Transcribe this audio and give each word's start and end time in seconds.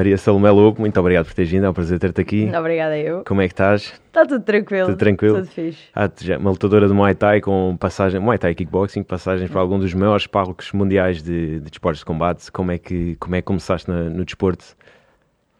Maria 0.00 0.16
Salomé 0.16 0.50
Lobo, 0.50 0.80
muito 0.80 0.98
obrigado 0.98 1.26
por 1.26 1.34
teres 1.34 1.50
vindo, 1.50 1.66
é 1.66 1.68
um 1.68 1.74
prazer 1.74 1.98
ter-te 1.98 2.22
aqui. 2.22 2.50
Obrigada 2.58 2.96
eu. 2.96 3.22
Como 3.22 3.42
é 3.42 3.46
que 3.46 3.52
estás? 3.52 4.00
Está 4.06 4.24
tudo 4.24 4.42
tranquilo. 4.42 4.86
Tudo 4.86 4.96
tranquilo? 4.96 5.34
Tudo 5.42 5.48
fixe. 5.48 5.88
Ah, 5.94 6.08
uma 6.38 6.48
lutadora 6.52 6.88
de 6.88 6.94
Muay 6.94 7.14
Thai 7.14 7.42
com 7.42 7.76
passagem, 7.78 8.18
Muay 8.18 8.38
Thai 8.38 8.54
Kickboxing, 8.54 9.02
passagens 9.02 9.50
para 9.50 9.60
algum 9.60 9.78
dos 9.78 9.92
maiores 9.92 10.26
palcos 10.26 10.72
mundiais 10.72 11.22
de, 11.22 11.60
de 11.60 11.68
desportos 11.68 11.98
de 11.98 12.06
combate. 12.06 12.50
Como 12.50 12.72
é 12.72 12.78
que, 12.78 13.14
como 13.16 13.34
é 13.34 13.42
que 13.42 13.44
começaste 13.44 13.90
na- 13.90 14.04
no 14.08 14.24
desporto? 14.24 14.64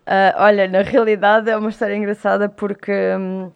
Ah, 0.07 0.35
olha, 0.39 0.67
na 0.67 0.81
realidade 0.81 1.51
é 1.51 1.57
uma 1.59 1.69
história 1.69 1.95
engraçada 1.95 2.49
porque 2.49 2.91
hum, 3.19 3.51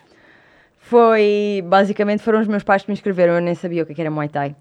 foi. 0.77 1.65
Basicamente 1.67 2.23
foram 2.23 2.41
os 2.43 2.47
meus 2.47 2.63
pais 2.63 2.83
que 2.83 2.91
me 2.91 2.93
inscreveram, 2.93 3.33
eu 3.37 3.41
nem 3.41 3.55
sabia 3.55 3.85
o 3.85 3.87
que 3.87 3.99
é 3.99 4.01
era 4.05 4.11
Muay 4.11 4.29
Thai. 4.29 4.55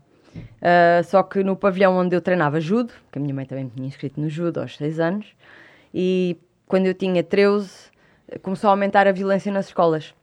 Ah, 0.62 1.02
só 1.04 1.21
que 1.21 1.44
no 1.44 1.58
pavilhão 1.58 1.98
onde 1.98 2.16
eu 2.16 2.21
treinava 2.21 2.62
judo, 2.62 2.94
que 3.12 3.20
a 3.20 3.21
minha 3.21 3.34
mãe 3.34 3.46
também 3.46 3.66
me 3.66 3.71
tinha 3.71 3.88
inscrito 3.90 4.21
no 4.21 4.30
judo 4.30 4.62
aos 4.62 4.77
6 4.77 5.02
anos, 5.02 5.26
e 5.94 6.38
quando 6.68 6.88
eu 6.88 6.94
tinha 6.94 7.24
13 7.24 7.92
começou 8.42 8.70
a 8.70 8.72
aumentar 8.72 9.08
a 9.08 9.12
violência 9.12 9.52
nas 9.52 9.68
escolas. 9.68 10.14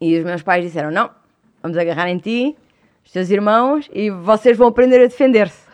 E 0.00 0.18
os 0.18 0.24
meus 0.24 0.42
pais 0.42 0.64
disseram: 0.64 0.90
Não, 0.90 1.10
vamos 1.62 1.78
agarrar 1.78 2.08
em 2.08 2.18
ti, 2.18 2.56
os 3.04 3.12
teus 3.12 3.30
irmãos, 3.30 3.88
e 3.92 4.10
vocês 4.10 4.56
vão 4.56 4.68
aprender 4.68 4.96
a 4.96 5.06
defender-se. 5.06 5.64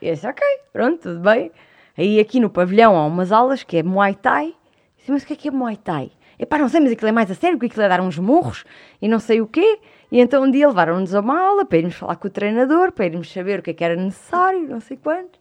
E 0.00 0.08
eu 0.08 0.14
disse, 0.14 0.26
ok, 0.26 0.44
pronto, 0.72 1.02
tudo 1.02 1.20
bem. 1.20 1.50
Aí 1.96 2.20
aqui 2.20 2.38
no 2.38 2.48
pavilhão 2.48 2.96
há 2.96 3.04
umas 3.04 3.32
aulas 3.32 3.64
que 3.64 3.78
é 3.78 3.82
Muay 3.82 4.14
Thai. 4.14 4.46
Eu 4.46 4.54
disse, 4.96 5.10
mas 5.10 5.22
o 5.22 5.26
que 5.26 5.32
é 5.32 5.36
que 5.36 5.48
é 5.48 5.50
Muay 5.50 5.76
Thai? 5.76 6.12
Epá, 6.38 6.56
não 6.56 6.68
sei, 6.68 6.80
mas 6.80 6.92
aquilo 6.92 7.08
é 7.08 7.12
mais 7.12 7.28
a 7.30 7.34
sério, 7.34 7.58
porque 7.58 7.66
aquilo 7.66 7.82
é 7.82 7.88
dar 7.88 8.00
uns 8.00 8.16
murros 8.16 8.64
e 9.02 9.08
não 9.08 9.18
sei 9.18 9.40
o 9.40 9.46
quê. 9.46 9.80
E 10.12 10.20
então 10.20 10.44
um 10.44 10.50
dia 10.50 10.68
levaram-nos 10.68 11.14
a 11.14 11.20
uma 11.20 11.40
aula 11.40 11.64
para 11.64 11.78
irmos 11.78 11.96
falar 11.96 12.14
com 12.14 12.28
o 12.28 12.30
treinador, 12.30 12.92
para 12.92 13.06
irmos 13.06 13.32
saber 13.32 13.58
o 13.58 13.62
que 13.62 13.70
é 13.70 13.74
que 13.74 13.84
era 13.84 13.96
necessário, 13.96 14.68
não 14.68 14.80
sei 14.80 14.96
quantos. 14.96 15.40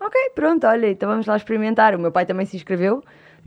Ok, 0.00 0.14
pronto, 0.34 0.66
olha, 0.66 0.88
então 0.90 1.08
vamos 1.08 1.26
lá 1.26 1.36
experimentar. 1.36 1.94
O 1.94 1.98
meu 1.98 2.12
pai 2.12 2.26
também 2.26 2.44
se 2.46 2.56
inscreveu, 2.56 3.02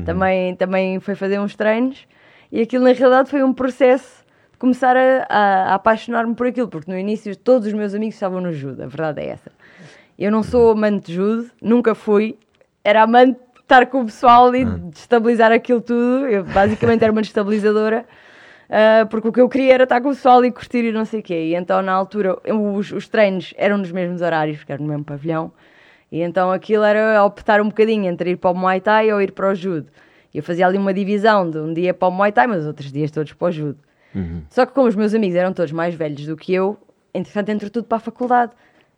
também, 0.06 0.56
também 0.56 1.00
foi 1.00 1.16
fazer 1.16 1.40
uns 1.40 1.56
treinos. 1.56 2.08
E 2.52 2.62
aquilo 2.62 2.84
na 2.86 2.92
realidade 2.94 3.30
foi 3.30 3.44
um 3.44 3.54
processo 3.54 4.24
de 4.52 4.58
começar 4.58 4.96
a, 4.96 5.26
a- 5.30 5.64
a 5.72 5.76
apaixonar-me 5.76 6.34
por 6.34 6.48
aquilo, 6.48 6.68
porque 6.68 6.90
no 6.92 6.98
início 6.98 7.36
todos 7.36 7.68
os 7.68 7.74
meus 7.74 7.94
amigos 7.94 8.16
estavam 8.16 8.42
no 8.42 8.52
judo, 8.54 8.84
a 8.84 8.88
verdade 8.88 9.22
é 9.22 9.28
essa. 9.28 9.52
Eu 10.18 10.32
não 10.32 10.42
sou 10.42 10.72
amante 10.72 11.08
de 11.08 11.14
judo, 11.16 11.52
nunca 11.62 11.94
fui. 11.94 12.38
Era 12.84 13.04
amante 13.04 13.34
de 13.54 13.60
estar 13.62 13.86
com 13.88 14.02
o 14.02 14.06
pessoal 14.06 14.56
e 14.56 14.66
destabilizar 14.66 15.52
aquilo 15.52 15.82
tudo. 15.82 16.26
Eu 16.28 16.44
basicamente 16.44 17.04
era 17.04 17.12
uma 17.12 17.22
destabilizadora. 17.22 18.06
ah, 18.70 19.06
porque 19.10 19.28
o 19.28 19.32
que 19.32 19.42
eu 19.42 19.48
queria 19.50 19.74
era 19.76 19.84
estar 19.84 20.02
com 20.02 20.08
o 20.10 20.14
pessoal 20.14 20.44
e 20.44 20.52
curtir 20.52 20.86
e 20.86 20.92
não 20.92 21.06
sei 21.06 21.20
o 21.20 21.24
quê. 21.24 21.50
E 21.50 21.56
então, 21.56 21.82
na 21.84 21.92
altura, 21.92 22.38
os, 22.52 22.92
os 22.92 23.08
treinos 23.08 23.54
eram 23.58 23.78
nos 23.78 23.92
mesmos 23.92 24.22
horários, 24.22 24.58
porque 24.58 24.72
era 24.72 24.82
no 24.82 24.88
mesmo 24.88 25.04
pavilhão. 25.04 25.52
E 26.12 26.22
então 26.22 26.52
aquilo 26.52 26.84
era 26.84 27.24
optar 27.24 27.60
um 27.62 27.68
bocadinho 27.68 28.06
entre 28.06 28.32
ir 28.32 28.38
para 28.38 28.52
o 28.52 28.56
Muay 28.56 28.80
Thai 28.80 29.12
ou 29.12 29.22
ir 29.22 29.32
para 29.32 29.50
o 29.50 29.56
Judo. 29.56 29.88
Eu 30.34 30.42
fazia 30.44 30.66
ali 30.68 30.78
uma 30.78 30.94
divisão 30.94 31.50
de 31.50 31.58
um 31.58 31.74
dia 31.74 31.94
para 31.94 32.08
o 32.08 32.12
Muay 32.12 32.32
Thai, 32.32 32.48
mas 32.48 32.62
os 32.62 32.68
outros 32.68 32.92
dias 32.92 33.12
todos 33.12 33.34
para 33.34 33.48
o 33.48 33.52
Judo. 33.52 33.80
Só 34.50 34.66
que 34.66 34.74
como 34.74 34.88
os 34.88 34.96
meus 34.96 35.14
amigos 35.14 35.36
eram 35.36 35.54
todos 35.54 35.72
mais 35.72 35.94
velhos 35.94 36.26
do 36.26 36.36
que 36.36 36.54
eu, 36.54 36.78
entretanto 37.14 37.50
entrou 37.50 37.70
tudo 37.70 37.86
para 37.86 37.98
a 37.98 38.00
faculdade. 38.00 38.52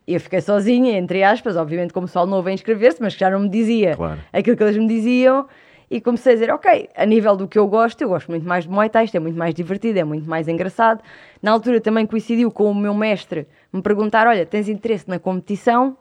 E 0.06 0.14
eu 0.14 0.20
fiquei 0.20 0.40
sozinha, 0.40 0.96
entre 0.98 1.22
aspas, 1.22 1.56
obviamente 1.56 1.92
como 1.92 2.06
pessoal 2.06 2.26
novo 2.26 2.48
a 2.48 2.52
inscrever-se, 2.52 3.02
mas 3.02 3.14
que 3.14 3.20
já 3.20 3.30
não 3.30 3.40
me 3.40 3.48
dizia 3.48 3.96
Claro. 3.96 4.20
aquilo 4.32 4.56
que 4.56 4.62
eles 4.62 4.76
me 4.76 4.86
diziam. 4.88 5.46
E 5.90 6.00
comecei 6.00 6.32
a 6.32 6.34
dizer, 6.36 6.50
ok, 6.52 6.88
a 6.96 7.04
nível 7.04 7.36
do 7.36 7.48
que 7.48 7.58
eu 7.58 7.66
gosto, 7.66 8.00
eu 8.00 8.08
gosto 8.08 8.28
muito 8.30 8.46
mais 8.46 8.64
de 8.64 8.70
Muay 8.70 8.88
Thai, 8.88 9.04
isto 9.06 9.16
é 9.16 9.20
muito 9.20 9.36
mais 9.36 9.52
divertido, 9.54 9.98
é 9.98 10.04
muito 10.04 10.28
mais 10.28 10.46
engraçado. 10.46 11.02
Na 11.42 11.50
altura 11.50 11.80
também 11.80 12.06
coincidiu 12.06 12.50
com 12.50 12.70
o 12.70 12.74
meu 12.74 12.94
mestre 12.94 13.46
me 13.72 13.82
perguntar, 13.82 14.26
olha, 14.28 14.46
tens 14.46 14.68
interesse 14.68 15.08
na 15.08 15.18
competição? 15.18 15.96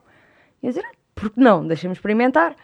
E 0.62 0.68
eu 0.68 0.72
dizer, 0.72 0.86
"Ah, 0.86 0.92
por 1.20 1.30
que 1.32 1.40
não? 1.40 1.66
Deixa-me 1.66 1.94
experimentar. 1.94 2.56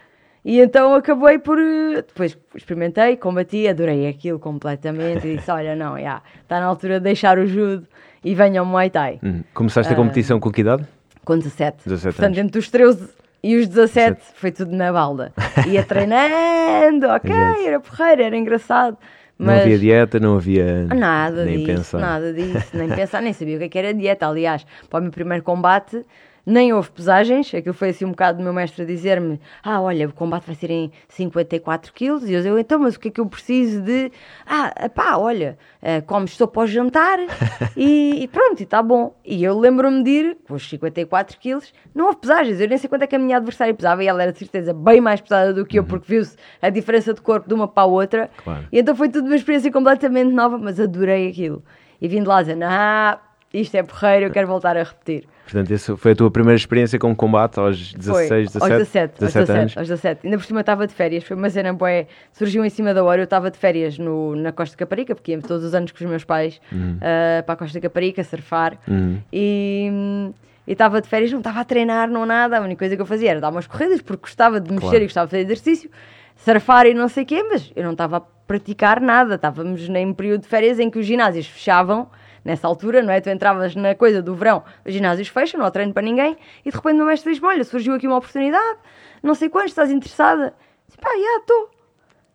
E 0.44 0.60
então 0.60 0.94
acabei 0.94 1.40
por. 1.40 1.58
eh, 1.60 1.96
Depois 2.08 2.38
experimentei, 2.56 3.18
combati, 3.18 3.68
adorei 3.68 4.08
aquilo 4.08 4.38
completamente 4.40 5.28
e 5.28 5.36
disse: 5.38 5.50
Olha, 5.52 5.76
não, 5.76 6.00
já, 6.00 6.22
está 6.42 6.60
na 6.60 6.66
altura 6.68 7.00
de 7.00 7.04
deixar 7.06 7.38
o 7.40 7.46
judo 7.48 7.88
e 8.24 8.36
venha 8.36 8.60
ao 8.60 8.66
Muay 8.66 8.90
Thai. 8.90 9.20
Hum. 9.24 9.42
Começaste 9.54 9.92
Ah. 9.92 9.96
a 9.96 9.98
competição 9.98 10.40
com 10.40 10.52
que 10.52 10.62
idade? 10.62 10.86
Com 11.24 11.38
17. 11.38 11.78
17 11.86 12.16
Portanto, 12.16 12.38
anos. 12.38 12.38
entre 12.48 12.60
os 12.60 12.70
13 12.70 13.10
e 13.44 13.56
os 13.58 13.68
17 13.68 14.22
foi 14.36 14.52
tudo 14.52 14.72
na 14.76 14.92
balda. 14.94 15.34
Ia 15.68 15.84
treinando, 15.84 17.08
ok, 17.08 17.32
era 17.66 17.80
porreiro, 17.80 18.22
era 18.24 18.38
engraçado. 18.38 18.98
Não 19.38 19.48
Mas 19.48 19.64
havia 19.64 19.78
dieta, 19.80 20.20
não 20.20 20.36
havia 20.38 20.86
Nada 20.86 21.44
nem 21.44 21.58
disso, 21.58 21.68
pensar. 21.68 21.98
nada 22.00 22.32
disso, 22.34 22.70
nem 22.78 22.88
pensar, 22.96 23.22
nem 23.22 23.34
sabia 23.34 23.56
o 23.56 23.60
que, 23.60 23.66
é 23.66 23.70
que 23.70 23.78
era 23.80 23.94
dieta. 23.94 24.28
Aliás, 24.28 24.66
para 24.90 25.00
o 25.00 25.02
meu 25.04 25.12
primeiro 25.12 25.44
combate, 25.44 26.06
nem 26.46 26.74
houve 26.74 26.92
pesagens. 26.92 27.54
Aquilo 27.54 27.74
foi 27.74 27.90
assim 27.90 28.06
um 28.06 28.12
bocado 28.12 28.38
do 28.38 28.44
meu 28.44 28.54
mestre 28.54 28.84
a 28.84 28.86
dizer-me: 28.86 29.40
Ah, 29.64 29.82
olha, 29.82 30.08
o 30.08 30.14
combate 30.14 30.46
vai 30.46 30.56
ser 30.56 30.70
em 30.70 30.92
54 31.08 31.92
quilos. 31.94 32.30
E 32.30 32.34
eu 32.34 32.60
Então, 32.60 32.80
mas 32.80 32.96
o 32.96 33.00
que 33.00 33.08
é 33.08 33.12
que 33.12 33.20
eu 33.20 33.26
preciso 33.26 33.82
de. 33.82 34.12
Ah, 34.46 34.90
pá, 34.94 35.18
olha, 35.18 35.58
eh, 35.82 36.02
comes 36.02 36.36
sopa 36.36 36.62
ao 36.62 36.68
jantar 36.68 37.20
e, 37.76 38.24
e 38.24 38.28
pronto, 38.28 38.60
e 38.60 38.64
está 38.64 38.82
bom. 38.84 39.16
E 39.26 39.44
eu 39.44 39.58
lembro-me 39.58 40.04
de 40.04 40.10
ir 40.10 40.38
com 40.48 40.56
os 40.56 40.68
54 40.70 41.38
quilos, 41.40 41.74
não 41.94 42.06
houve 42.06 42.18
pesagens. 42.20 42.60
Eu 42.60 42.68
nem 42.68 42.78
sei 42.78 42.90
quanto 42.90 43.04
é 43.04 43.08
que 43.08 43.16
a 43.16 43.20
minha 43.20 43.38
adversária 43.38 43.74
pesava 43.74 44.04
e 44.04 44.08
ela 44.08 44.22
era 44.22 44.32
de 44.32 44.40
certeza 44.40 44.74
bem 44.74 45.02
mais 45.02 45.22
pesada 45.22 45.54
do 45.54 45.66
que 45.66 45.80
eu, 45.80 45.84
porque 45.84 46.06
viu-se 46.08 46.36
a 46.62 46.70
diferença 46.70 47.14
de 47.14 47.22
corpo 47.22 47.48
de 47.48 47.54
uma 47.54 47.68
para 47.68 47.84
a 47.84 47.88
outra. 47.88 48.30
Claro. 48.44 48.68
E 48.72 48.80
então 48.80 48.96
foi 48.96 49.10
tudo 49.10 49.26
uma 49.26 49.36
experiência 49.36 49.72
completamente 49.72 50.32
nova, 50.32 50.58
mas 50.58 50.80
adorei 50.80 51.30
aquilo. 51.30 51.64
E 52.02 52.08
vim 52.08 52.22
de 52.22 52.28
lá 52.28 52.42
dizer, 52.42 52.62
ah, 52.64 53.20
isto 53.54 53.76
é 53.76 53.84
porreiro, 53.84 54.26
eu 54.26 54.32
quero 54.32 54.48
voltar 54.48 54.76
a 54.78 54.84
repetir. 54.84 55.28
Portanto, 55.46 55.72
essa 55.72 55.96
foi 55.96 56.12
a 56.12 56.16
tua 56.16 56.30
primeira 56.32 56.56
experiência 56.58 56.98
com 57.00 57.16
combate 57.16 57.60
aos 57.60 57.94
16, 57.94 58.28
foi, 58.28 58.42
17, 58.46 58.64
aos 58.64 58.70
17, 58.72 59.24
aos 59.24 59.34
17 59.34 59.52
anos? 59.52 59.78
aos 59.78 59.88
17. 59.88 60.20
Ainda 60.26 60.38
por 60.38 60.46
cima 60.46 60.60
estava 60.62 60.88
de 60.88 60.94
férias, 60.94 61.24
foi 61.24 61.38
uma 61.38 61.50
cena 61.50 61.72
boa, 61.72 62.08
surgiu 62.34 62.66
em 62.66 62.70
cima 62.70 62.94
da 62.94 63.04
hora, 63.04 63.22
eu 63.22 63.26
estava 63.26 63.52
de 63.52 63.58
férias 63.58 63.98
no, 64.00 64.36
na 64.36 64.52
Costa 64.52 64.76
Caparica, 64.76 65.14
porque 65.16 65.32
ia 65.34 65.42
todos 65.42 65.64
os 65.64 65.74
anos 65.76 65.92
com 65.92 66.04
os 66.04 66.10
meus 66.10 66.24
pais 66.24 66.60
ah, 67.02 67.44
para 67.44 67.54
a 67.54 67.58
Costa 67.58 67.80
Caparica, 67.80 68.24
surfar, 68.24 68.78
Uhum. 68.88 69.20
e... 69.32 70.32
estava 70.68 71.00
de 71.02 71.08
férias, 71.08 71.32
não 71.32 71.40
estava 71.40 71.60
a 71.60 71.64
treinar, 71.64 72.10
não 72.10 72.26
nada. 72.26 72.58
A 72.58 72.62
única 72.62 72.80
coisa 72.80 72.96
que 72.96 73.02
eu 73.02 73.06
fazia 73.06 73.30
era 73.32 73.40
dar 73.40 73.50
umas 73.50 73.68
corridas, 73.68 74.02
porque 74.02 74.22
gostava 74.24 74.60
de 74.60 74.70
mexer 74.72 74.82
Claro. 74.88 74.98
e 75.04 75.06
gostava 75.06 75.28
de 75.28 75.32
fazer 75.32 75.44
exercício, 75.44 75.90
surfar 76.38 76.88
e 76.88 76.94
não 76.94 77.08
sei 77.08 77.24
o 77.24 77.26
quê, 77.26 77.44
mas 77.44 77.72
eu 77.76 77.84
não 77.84 77.92
estava 77.92 78.18
a 78.18 78.22
praticar 78.48 79.00
nada. 79.00 79.36
Estávamos 79.36 79.88
em 79.88 80.14
período 80.14 80.42
de 80.42 80.48
férias 80.48 80.80
em 80.80 80.90
que 80.90 80.98
os 81.00 81.06
ginásios 81.06 81.46
fechavam, 81.48 82.08
nessa 82.46 82.68
altura, 82.68 83.02
não 83.02 83.12
é? 83.12 83.20
Tu 83.20 83.30
entravas 83.30 83.76
na 83.76 83.96
coisa 83.96 84.22
do 84.22 84.36
verão, 84.36 84.64
os 84.86 84.94
ginásios 84.94 85.28
fecham, 85.28 85.60
não 85.60 85.66
há 85.66 85.72
treino 85.72 85.92
para 85.92 86.04
ninguém, 86.04 86.38
e 86.64 86.70
de 86.70 86.76
repente 86.76 86.94
o 86.94 86.98
meu 86.98 87.08
mestre 87.08 87.34
diz-me: 87.34 87.48
Olha, 87.48 87.64
surgiu 87.64 87.96
aqui 87.96 88.08
uma 88.08 88.18
oportunidade, 88.18 88.78
não 89.24 89.34
sei 89.34 89.50
quantos, 89.50 89.72
estás 89.72 89.92
interessada? 89.92 90.54
Disse, 90.88 91.00
pá, 91.00 91.10
já 91.10 91.40
estou. 91.40 91.72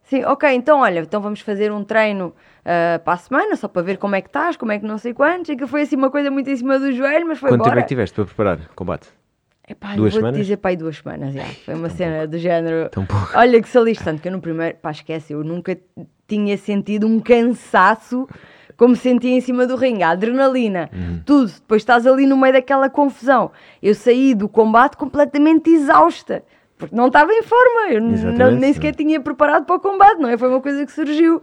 Sim, 0.03 0.25
ok, 0.25 0.53
então 0.53 0.81
olha, 0.81 1.01
então 1.01 1.21
vamos 1.21 1.41
fazer 1.41 1.71
um 1.71 1.85
treino 1.85 2.35
ah, 2.65 2.99
para 2.99 3.15
a 3.15 3.17
semana, 3.17 3.57
só 3.57 3.69
para 3.69 3.83
ver 3.83 3.97
como 3.97 4.17
é 4.17 4.21
que 4.21 4.29
estás, 4.29 4.57
como 4.57 4.73
é 4.73 4.79
que 4.79 4.85
não 4.85 4.99
sei 4.99 5.15
quantos. 5.15 5.49
E 5.51 5.57
que 5.57 5.67
foi 5.67 5.83
assim 5.83 5.97
uma 5.97 6.11
coisa 6.11 6.31
muito 6.31 6.51
em 6.51 6.57
cima 6.57 6.79
do 6.79 6.91
joelho, 6.93 7.27
mas 7.29 7.39
foi 7.39 7.51
Quanto 7.51 7.63
tempo 7.63 7.79
é 7.79 7.83
que 7.83 7.89
tiveste 7.89 8.15
para 8.15 8.25
preparar 8.25 8.59
o 8.59 8.75
combate? 8.75 9.09
Epá, 9.69 9.95
Duas 9.95 10.13
vou-te 10.13 10.15
semanas? 10.15 10.41
dizer 10.41 10.59
aí 10.65 10.77
duas 10.77 10.97
semanas, 10.97 11.33
já. 11.33 11.45
Foi 11.45 11.75
uma 11.75 11.89
cena 11.89 12.27
do 12.27 12.37
género. 12.39 12.89
Tão 12.91 13.07
pouco. 13.07 13.31
Olha 13.37 13.63
que 13.63 13.69
saliste 13.69 14.03
tanto 14.03 14.21
que 14.21 14.27
eu 14.27 14.33
no 14.33 14.41
primeiro, 14.41 14.77
pá, 14.79 14.91
esquece, 14.91 15.33
eu 15.33 15.45
nunca 15.45 15.79
tinha 16.27 16.59
sentido 16.59 17.07
um 17.07 17.21
cansaço 17.21 18.29
como 18.81 18.97
senti 18.97 19.29
em 19.29 19.43
cima 19.43 19.67
do 19.67 19.77
ringue, 19.77 20.03
a 20.03 20.09
adrenalina, 20.09 20.89
Uhum. 20.91 21.21
tudo. 21.27 21.53
Depois 21.53 21.83
estás 21.83 22.07
ali 22.07 22.25
no 22.27 22.35
meio 22.35 22.55
daquela 22.55 22.89
confusão. 22.89 23.51
Eu 23.83 23.95
saí 23.95 24.35
do 24.35 24.49
combate 24.49 24.97
completamente 24.97 25.69
exausta, 25.69 26.43
porque 26.79 26.97
não 26.97 27.09
estava 27.09 27.31
em 27.31 27.43
forma, 27.43 27.93
eu 27.93 28.01
não- 28.01 28.51
nem 28.53 28.73
sequer 28.73 28.95
tinha 28.95 29.21
preparado 29.21 29.67
para 29.67 29.77
o 29.77 29.81
combate, 29.81 30.19
não 30.19 30.31
é? 30.31 30.39
Foi 30.39 30.49
uma 30.49 30.63
coisa 30.63 30.87
que 30.87 30.93
surgiu. 30.93 31.43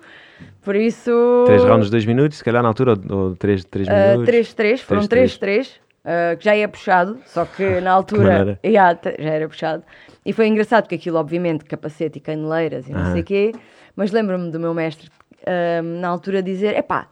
Por 0.63 0.75
isso. 0.75 1.11
3 1.45 1.63
rounds 1.63 1.85
de 1.85 1.91
2 1.91 2.05
minutos, 2.07 2.39
se 2.39 2.43
calhar 2.43 2.63
na 2.63 2.69
altura, 2.69 2.95
ou 3.07 3.35
3 3.35 3.63
3 3.65 3.87
Uh, 3.87 3.91
minutos? 3.91 4.25
3-3, 4.25 4.81
foram 4.81 5.01
3-3. 5.07 5.37
3-3, 5.37 5.67
uh, 6.03 6.37
que 6.39 6.43
já 6.43 6.55
ia 6.55 6.67
puxado, 6.67 7.19
só 7.27 7.45
que 7.45 7.63
na 7.81 7.91
altura 7.91 8.59
já, 8.63 8.95
te- 8.95 9.15
já 9.19 9.29
era 9.29 9.47
puxado. 9.47 9.83
E 10.25 10.33
foi 10.33 10.47
engraçado 10.47 10.85
porque 10.85 10.95
aquilo, 10.95 11.19
obviamente, 11.19 11.65
capacete 11.65 12.17
e 12.17 12.19
caneleiras 12.19 12.89
e 12.89 12.93
não 12.93 13.11
sei 13.11 13.21
o 13.21 13.23
quê, 13.23 13.51
mas 13.95 14.11
lembro-me 14.11 14.49
do 14.49 14.59
meu 14.59 14.73
mestre 14.73 15.07
uh, 15.43 15.83
na 16.01 16.07
altura 16.07 16.41
dizer: 16.41 16.75
epá, 16.75 17.07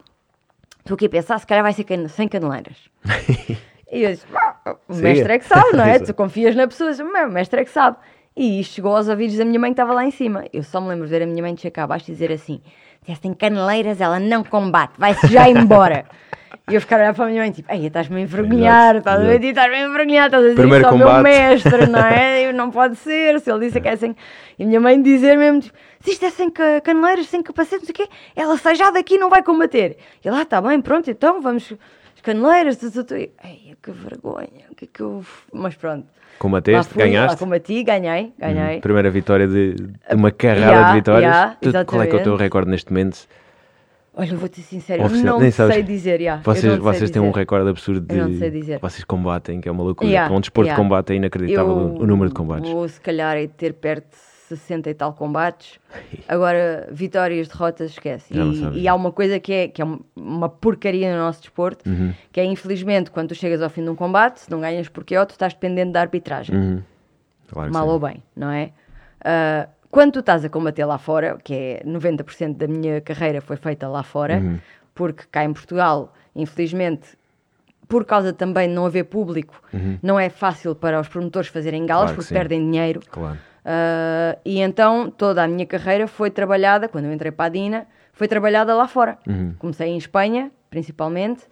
estou 0.86 0.94
aqui 0.94 1.06
a 1.06 1.10
pensar, 1.10 1.38
se 1.38 1.46
calhar 1.46 1.62
vai 1.62 1.72
ser 1.72 1.84
cane- 1.84 2.08
sem 2.08 2.28
caneleiras. 2.28 2.76
e 3.92 4.02
eu 4.02 4.10
disse: 4.10 4.26
"Ah, 4.34 4.76
o 4.88 4.94
mestre 4.94 5.32
é 5.32 5.38
que 5.38 5.44
sabe, 5.44 5.76
não 5.76 5.84
é? 5.84 5.98
Tu 6.06 6.14
confias 6.14 6.54
na 6.56 6.66
pessoa, 6.66 6.90
o 6.92 7.30
mestre 7.32 7.60
é 7.60 7.64
que 7.64 7.70
sabe. 7.70 7.96
E 8.36 8.60
isto 8.60 8.74
chegou 8.74 8.94
aos 8.94 9.08
ouvidos 9.08 9.36
da 9.36 9.44
minha 9.44 9.58
mãe 9.58 9.70
que 9.70 9.80
estava 9.80 9.94
lá 9.94 10.04
em 10.04 10.10
cima. 10.10 10.44
Eu 10.52 10.62
só 10.62 10.80
me 10.80 10.88
lembro 10.88 11.06
de 11.06 11.10
ver 11.10 11.22
a 11.22 11.26
minha 11.26 11.42
mãe 11.42 11.54
descer 11.54 11.70
cá 11.70 11.84
abaixo 11.84 12.10
e 12.10 12.12
dizer 12.12 12.30
assim: 12.30 12.60
se 13.04 13.20
tem 13.20 13.32
caneleiras, 13.32 14.00
ela 14.00 14.20
não 14.20 14.44
combate, 14.44 14.92
vai-se 14.98 15.26
já 15.28 15.48
embora. 15.48 16.04
E 16.68 16.74
eu 16.74 16.80
ficar 16.80 16.96
a 16.96 16.98
olhar 16.98 17.14
para 17.14 17.26
a 17.26 17.28
minha 17.28 17.42
mãe, 17.42 17.52
tipo, 17.52 17.72
ei, 17.72 17.86
estás-me 17.86 18.16
a 18.16 18.20
envergonhar, 18.22 18.96
estás 18.96 19.20
a 19.20 19.22
ver? 19.24 19.44
Estás-me 19.44 19.76
a 19.76 19.86
envergonhar, 19.86 20.26
estás 20.26 20.42
a 20.44 20.48
dizer 20.48 20.60
Primeiro 20.60 20.84
isso 20.84 20.92
ao 20.92 20.98
meu 20.98 21.22
mestre, 21.22 21.86
não 21.86 22.00
é? 22.00 22.42
Eu 22.50 22.52
não 22.52 22.72
pode 22.72 22.96
ser, 22.96 23.38
se 23.38 23.48
ele 23.52 23.66
disse 23.66 23.80
que 23.80 23.86
é 23.86 23.94
sem... 23.94 24.16
E 24.58 24.64
a 24.64 24.66
minha 24.66 24.80
mãe 24.80 25.00
dizer 25.00 25.38
mesmo, 25.38 25.60
tipo, 25.60 25.78
se 26.00 26.10
isto 26.10 26.24
é 26.24 26.30
sem 26.30 26.50
ca- 26.50 26.80
caneleiras, 26.80 27.28
sem 27.28 27.40
capacete, 27.40 27.82
não 27.82 27.86
sei 27.86 27.92
o 27.92 28.08
quê, 28.08 28.08
ela 28.34 28.58
sai 28.58 28.74
já 28.74 28.90
daqui 28.90 29.14
e 29.14 29.18
não 29.18 29.30
vai 29.30 29.44
combater. 29.44 29.96
E 30.24 30.28
lá, 30.28 30.42
está 30.42 30.60
bem, 30.60 30.80
pronto, 30.80 31.08
então 31.08 31.40
vamos... 31.40 31.72
As 32.16 32.20
caneleiras, 32.22 32.76
tu, 32.78 32.90
tu, 32.90 33.04
tu. 33.04 33.14
E, 33.14 33.30
Ei, 33.44 33.76
que 33.80 33.92
vergonha, 33.92 34.64
o 34.68 34.74
que 34.74 34.86
é 34.86 34.88
que 34.92 35.00
eu... 35.02 35.24
Mas 35.52 35.76
pronto. 35.76 36.08
Combateste, 36.40 36.94
fui, 36.94 37.02
ganhaste. 37.04 37.38
combati, 37.38 37.84
ganhei, 37.84 38.32
ganhei. 38.36 38.80
Primeira 38.80 39.08
vitória 39.08 39.46
de, 39.46 39.74
de 39.74 40.14
uma 40.16 40.32
carrada 40.32 40.66
Yeah, 40.66 40.88
de 40.90 40.94
vitórias. 40.96 41.32
yeah, 41.32 41.56
Tu- 41.60 41.84
qual 41.86 42.02
é 42.02 42.06
que 42.08 42.16
é 42.16 42.18
o 42.18 42.22
teu 42.24 42.36
recorde 42.36 42.68
neste 42.72 42.90
momento? 42.92 43.20
Olha, 44.18 44.30
eu 44.32 44.38
vou-te 44.38 44.56
ser 44.56 44.62
sincero, 44.62 45.02
eu 45.02 45.10
não 45.10 45.38
nem 45.38 45.50
sei 45.50 45.82
dizer, 45.82 46.20
eu 46.22 46.38
Vocês, 46.42 46.78
vocês 46.78 47.10
têm 47.10 47.20
um 47.20 47.30
recorde 47.30 47.68
absurdo 47.68 48.00
de. 48.00 48.18
Eu 48.18 48.28
não 48.28 48.38
sei 48.38 48.50
dizer. 48.50 48.78
Vocês 48.80 49.04
combatem, 49.04 49.60
que 49.60 49.68
é 49.68 49.72
uma 49.72 49.82
loucura. 49.84 50.08
Yeah, 50.08 50.34
um 50.34 50.40
desporto 50.40 50.68
yeah. 50.68 50.82
de 50.82 50.88
combate 50.88 51.12
é 51.12 51.16
inacreditável 51.16 51.72
o- 51.72 51.98
o 52.02 52.06
número 52.06 52.30
de 52.30 52.34
combates. 52.34 52.70
Vou, 52.70 52.88
se 52.88 52.98
calhar, 53.00 53.36
é 53.36 53.46
ter 53.46 53.74
perto 53.74 54.08
de 54.10 54.16
60 54.56 54.88
e 54.88 54.94
tal 54.94 55.12
combates. 55.12 55.78
Agora, 56.26 56.88
vitórias, 56.90 57.46
derrotas, 57.46 57.90
esquece. 57.90 58.32
E, 58.32 58.80
e 58.82 58.88
há 58.88 58.94
uma 58.94 59.12
coisa 59.12 59.38
que 59.38 59.52
é, 59.52 59.68
que 59.68 59.82
é 59.82 59.84
um- 59.84 60.00
uma 60.16 60.48
porcaria 60.48 61.12
no 61.12 61.18
nosso 61.18 61.40
desporto, 61.42 61.86
Uhum. 61.86 62.14
que 62.32 62.40
é, 62.40 62.44
infelizmente, 62.46 63.10
quando 63.10 63.28
tu 63.28 63.34
chegas 63.34 63.60
ao 63.60 63.68
fim 63.68 63.82
de 63.84 63.90
um 63.90 63.94
combate, 63.96 64.40
se 64.40 64.50
não 64.50 64.60
ganhas 64.60 64.88
porque 64.88 65.14
ó, 65.16 65.26
tu 65.26 65.32
estás 65.32 65.52
dependente 65.52 65.92
da 65.92 66.00
arbitragem. 66.00 66.56
Uhum. 66.56 66.82
Claro 67.50 67.70
mal 67.72 67.84
sim. 67.86 67.90
ou 67.92 67.98
bem, 68.00 68.22
não 68.34 68.50
é? 68.50 68.70
Ah, 69.22 69.68
quando 69.90 70.12
tu 70.14 70.18
estás 70.20 70.44
a 70.44 70.48
combater 70.48 70.84
lá 70.84 70.98
fora, 70.98 71.38
que 71.42 71.54
é 71.54 71.82
90% 71.84 72.56
da 72.56 72.66
minha 72.66 73.00
carreira 73.00 73.40
foi 73.40 73.56
feita 73.56 73.88
lá 73.88 74.02
fora, 74.02 74.36
Uhum. 74.38 74.58
porque 74.94 75.24
cá 75.30 75.44
em 75.44 75.52
Portugal, 75.52 76.12
infelizmente, 76.34 77.16
por 77.88 78.04
causa 78.04 78.32
também 78.32 78.68
de 78.68 78.74
não 78.74 78.84
haver 78.86 79.04
público, 79.04 79.62
não 80.02 80.18
é 80.18 80.28
fácil 80.28 80.74
para 80.74 81.00
os 81.00 81.08
promotores 81.08 81.48
fazerem 81.48 81.86
galas 81.86 82.10
Uhum. 82.10 82.16
Claro 82.16 82.16
que 82.16 82.16
porque 82.16 82.28
sim. 82.28 82.34
perdem 82.34 82.70
dinheiro. 82.70 83.00
Claro. 83.10 83.38
Ah, 83.64 84.36
e 84.44 84.60
então 84.60 85.10
toda 85.10 85.42
a 85.42 85.48
minha 85.48 85.66
carreira 85.66 86.06
foi 86.06 86.30
trabalhada, 86.30 86.88
quando 86.88 87.04
eu 87.06 87.12
entrei 87.12 87.30
para 87.32 87.46
a 87.46 87.48
Dina, 87.48 87.86
foi 88.12 88.26
trabalhada 88.28 88.74
lá 88.74 88.86
fora. 88.88 89.18
Uhum. 89.26 89.54
Comecei 89.58 89.88
em 89.88 89.96
Espanha, 89.98 90.50
principalmente. 90.70 91.42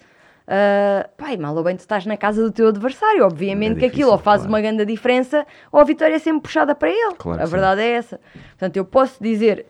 Ah, 0.46 1.08
pai, 1.16 1.36
mal 1.38 1.56
ou 1.56 1.62
bem 1.64 1.74
tu 1.76 1.80
estás 1.80 2.04
na 2.04 2.16
casa 2.16 2.42
do 2.42 2.52
teu 2.52 2.68
adversário, 2.68 3.24
obviamente 3.24 3.72
É 3.72 3.74
que 3.74 3.80
difícil, 3.86 3.94
aquilo 4.04 4.12
ou 4.12 4.18
faz 4.18 4.42
claro. 4.42 4.52
uma 4.52 4.60
grande 4.60 4.84
diferença 4.84 5.46
ou 5.72 5.80
a 5.80 5.84
vitória 5.84 6.14
é 6.14 6.18
sempre 6.18 6.42
puxada 6.42 6.74
para 6.74 6.90
ele. 6.90 7.14
Claro 7.16 7.38
a 7.38 7.42
que 7.42 7.46
sim. 7.46 7.52
verdade 7.52 7.80
é 7.80 7.90
essa. 7.92 8.20
Portanto, 8.50 8.76
eu 8.76 8.84
posso 8.84 9.22
dizer, 9.22 9.64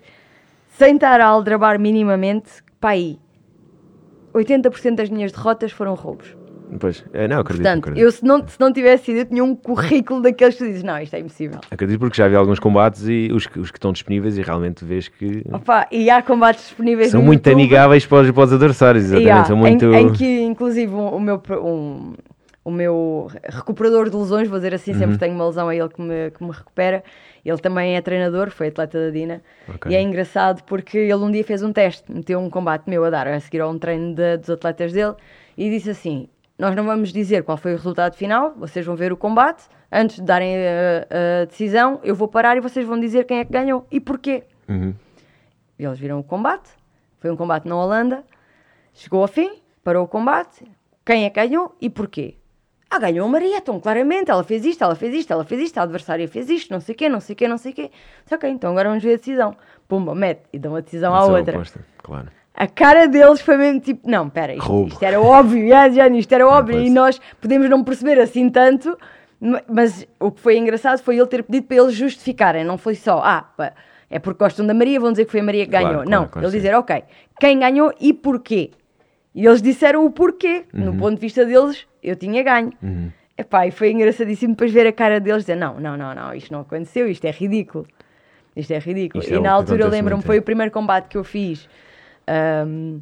sem 0.70 0.96
estar 0.96 1.20
a 1.20 1.26
aldrabar 1.26 1.78
minimamente, 1.78 2.62
que 2.62 2.72
pai, 2.80 3.18
80% 4.32 4.96
das 4.96 5.08
minhas 5.10 5.30
derrotas 5.30 5.70
foram 5.70 5.94
roubos. 5.94 6.36
Pois, 6.78 7.04
é, 7.12 7.28
não, 7.28 7.40
acredito. 7.40 7.62
Portanto, 7.62 7.82
acredito. 7.84 8.02
eu 8.04 8.10
se 8.10 8.24
não, 8.24 8.46
se 8.48 8.58
não 8.60 8.72
tivesse 8.72 9.04
sido, 9.04 9.18
eu 9.18 9.24
tinha 9.26 9.44
um 9.44 9.54
currículo 9.54 10.20
daqueles 10.22 10.54
que 10.56 10.64
tu 10.64 10.66
dizes, 10.66 10.82
não, 10.82 10.98
isto 11.00 11.14
é 11.14 11.20
impossível. 11.20 11.60
Acredito 11.70 11.98
porque 12.00 12.16
já 12.16 12.26
vi 12.28 12.34
alguns 12.36 12.58
combates 12.58 13.06
e 13.06 13.30
os, 13.32 13.46
que- 13.46 13.58
os 13.60 13.70
que 13.70 13.78
estão 13.78 13.92
disponíveis 13.92 14.36
e 14.38 14.42
realmente 14.42 14.84
vês 14.84 15.08
que 15.08 15.42
Opa, 15.52 15.86
e 15.90 16.10
há 16.10 16.20
combates 16.22 16.64
disponíveis 16.64 17.10
são 17.10 17.22
muito 17.22 17.46
YouTube. 17.46 17.62
amigáveis 17.62 18.04
para 18.06 18.22
os, 18.22 18.30
para 18.30 18.44
os 18.44 18.52
adversários, 18.52 19.04
exatamente. 19.04 19.30
Há, 19.30 19.44
são 19.44 19.56
em- 19.56 19.60
muito. 19.60 19.94
em, 19.94 20.12
que, 20.12 20.40
inclusive, 20.42 20.92
um- 20.92 21.08
o, 21.14 21.20
meu, 21.20 21.40
um- 21.62 22.14
o 22.64 22.70
meu 22.70 23.28
recuperador 23.44 24.08
de 24.10 24.16
lesões, 24.16 24.48
vou 24.48 24.58
dizer 24.58 24.74
assim, 24.74 24.92
Uhum. 24.92 24.98
sempre 24.98 25.18
tenho 25.18 25.34
uma 25.34 25.46
lesão, 25.46 25.70
é 25.70 25.76
ele 25.76 25.88
que 25.88 26.00
me, 26.00 26.30
que 26.30 26.42
me 26.42 26.50
recupera. 26.50 27.04
Ele 27.44 27.58
também 27.58 27.94
é 27.94 28.00
treinador, 28.00 28.50
foi 28.50 28.68
atleta 28.68 28.98
da 28.98 29.10
Dina. 29.10 29.42
Ok. 29.68 29.92
E 29.92 29.94
é 29.94 30.00
engraçado 30.00 30.62
porque 30.64 30.96
ele 30.96 31.14
um 31.14 31.30
dia 31.30 31.44
fez 31.44 31.62
um 31.62 31.72
teste, 31.74 32.10
meteu 32.10 32.40
um 32.40 32.48
combate 32.48 32.88
meu 32.88 33.04
a 33.04 33.10
dar, 33.10 33.28
a 33.28 33.38
seguir 33.38 33.60
a 33.60 33.68
um 33.68 33.78
treino 33.78 34.14
de- 34.14 34.38
dos 34.38 34.48
atletas 34.48 34.92
dele, 34.94 35.12
e 35.58 35.68
disse 35.68 35.90
assim: 35.90 36.26
Nós 36.64 36.74
não 36.74 36.84
vamos 36.84 37.12
dizer 37.12 37.44
qual 37.44 37.58
foi 37.58 37.74
o 37.74 37.76
resultado 37.76 38.16
final, 38.16 38.54
vocês 38.56 38.86
vão 38.86 38.96
ver 38.96 39.12
o 39.12 39.18
combate. 39.18 39.64
Antes 39.92 40.16
de 40.16 40.22
darem 40.22 40.56
a, 40.56 41.42
a 41.42 41.44
decisão, 41.44 42.00
eu 42.02 42.14
vou 42.14 42.26
parar 42.26 42.56
e 42.56 42.60
vocês 42.60 42.86
vão 42.86 42.98
dizer 42.98 43.26
quem 43.26 43.40
é 43.40 43.44
que 43.44 43.52
ganhou 43.52 43.86
e 43.90 44.00
porquê. 44.00 44.44
Uhum. 44.66 44.94
Eles 45.78 45.98
viram 45.98 46.18
o 46.18 46.24
combate, 46.24 46.70
foi 47.20 47.30
um 47.30 47.36
combate 47.36 47.68
na 47.68 47.76
Holanda, 47.76 48.24
chegou 48.94 49.20
ao 49.20 49.28
fim, 49.28 49.60
parou 49.84 50.06
o 50.06 50.08
combate, 50.08 50.64
quem 51.04 51.26
é 51.26 51.28
que 51.28 51.38
ganhou 51.38 51.76
e 51.82 51.90
porquê? 51.90 52.36
Ah, 52.88 52.98
ganhou 52.98 53.26
a 53.26 53.28
Maria, 53.28 53.58
então 53.58 53.78
claramente, 53.78 54.30
ela 54.30 54.42
fez 54.42 54.64
isto, 54.64 54.82
ela 54.82 54.94
fez 54.94 55.12
isto, 55.12 55.34
ela 55.34 55.44
fez 55.44 55.60
isto, 55.60 55.76
a 55.76 55.82
adversária 55.82 56.26
fez 56.26 56.48
isto, 56.48 56.72
não 56.72 56.80
sei 56.80 56.94
o 56.94 56.96
quê, 56.96 57.10
não 57.10 57.20
sei 57.20 57.34
o 57.34 57.36
quê, 57.36 57.46
não 57.46 57.58
sei 57.58 57.72
o 57.72 57.74
quê. 57.74 57.90
Ok, 58.32 58.48
então 58.48 58.70
agora 58.70 58.88
vamos 58.88 59.04
ver 59.04 59.12
a 59.12 59.16
decisão. 59.18 59.54
Pumba, 59.86 60.14
mete 60.14 60.44
e 60.50 60.58
dão 60.58 60.74
a 60.74 60.80
decisão 60.80 61.14
à 61.14 61.26
outra. 61.26 61.56
oposta, 61.56 61.84
Claro. 61.98 62.30
A 62.56 62.66
cara 62.68 63.06
deles 63.08 63.40
foi 63.40 63.56
mesmo 63.56 63.80
tipo, 63.80 64.08
não, 64.08 64.28
pera, 64.30 64.54
isto, 64.54 64.86
isto 64.86 65.02
era 65.02 65.20
óbvio, 65.20 65.66
já, 65.68 65.88
já, 65.90 66.08
isto 66.08 66.32
era 66.32 66.46
óbvio, 66.46 66.80
e 66.80 66.88
nós 66.88 67.20
podemos 67.40 67.68
não 67.68 67.82
perceber 67.82 68.20
assim 68.20 68.48
tanto, 68.48 68.96
ma- 69.40 69.62
mas 69.68 70.06
o 70.20 70.30
que 70.30 70.40
foi 70.40 70.56
engraçado 70.56 71.00
foi 71.02 71.16
ele 71.18 71.26
ter 71.26 71.42
pedido 71.42 71.66
para 71.66 71.76
eles 71.78 71.94
justificarem, 71.94 72.64
não 72.64 72.78
foi 72.78 72.94
só, 72.94 73.20
ah, 73.24 73.50
é 74.08 74.20
porque 74.20 74.38
gostam 74.44 74.64
da 74.64 74.72
Maria, 74.72 75.00
vão 75.00 75.10
dizer 75.10 75.24
que 75.24 75.32
foi 75.32 75.40
a 75.40 75.42
Maria 75.42 75.64
que 75.64 75.70
Claro, 75.72 75.86
ganhou. 75.86 76.04
claro, 76.04 76.10
não, 76.22 76.28
claro, 76.28 76.46
ele 76.46 76.52
sim. 76.52 76.58
dizer, 76.58 76.74
ok, 76.76 77.02
quem 77.40 77.58
ganhou 77.58 77.92
e 78.00 78.12
porquê? 78.12 78.70
E 79.34 79.44
eles 79.44 79.60
disseram 79.60 80.06
o 80.06 80.10
porquê, 80.12 80.64
Uhum. 80.72 80.84
no 80.84 80.94
ponto 80.96 81.16
de 81.16 81.20
vista 81.20 81.44
deles, 81.44 81.84
eu 82.00 82.14
tinha 82.14 82.40
ganho. 82.44 82.72
Epá, 83.36 83.66
e 83.66 83.72
foi 83.72 83.90
engraçadíssimo 83.90 84.52
depois 84.54 84.70
ver 84.70 84.86
a 84.86 84.92
cara 84.92 85.18
deles 85.18 85.42
dizer, 85.42 85.56
não, 85.56 85.80
não, 85.80 85.96
não, 85.96 86.14
não, 86.14 86.32
isto 86.32 86.52
não 86.52 86.60
aconteceu, 86.60 87.08
isto 87.08 87.24
é 87.24 87.32
ridículo. 87.32 87.84
Isto 88.54 88.72
é 88.74 88.78
ridículo. 88.78 89.24
Isto 89.24 89.34
e 89.34 89.38
é 89.38 89.40
na 89.40 89.50
altura 89.50 89.82
eu 89.82 89.88
lembro-me, 89.88 90.22
foi 90.22 90.36
é. 90.36 90.38
o 90.38 90.42
primeiro 90.42 90.70
combate 90.70 91.08
que 91.08 91.16
eu 91.16 91.24
fiz 91.24 91.68
ahm, 92.26 93.00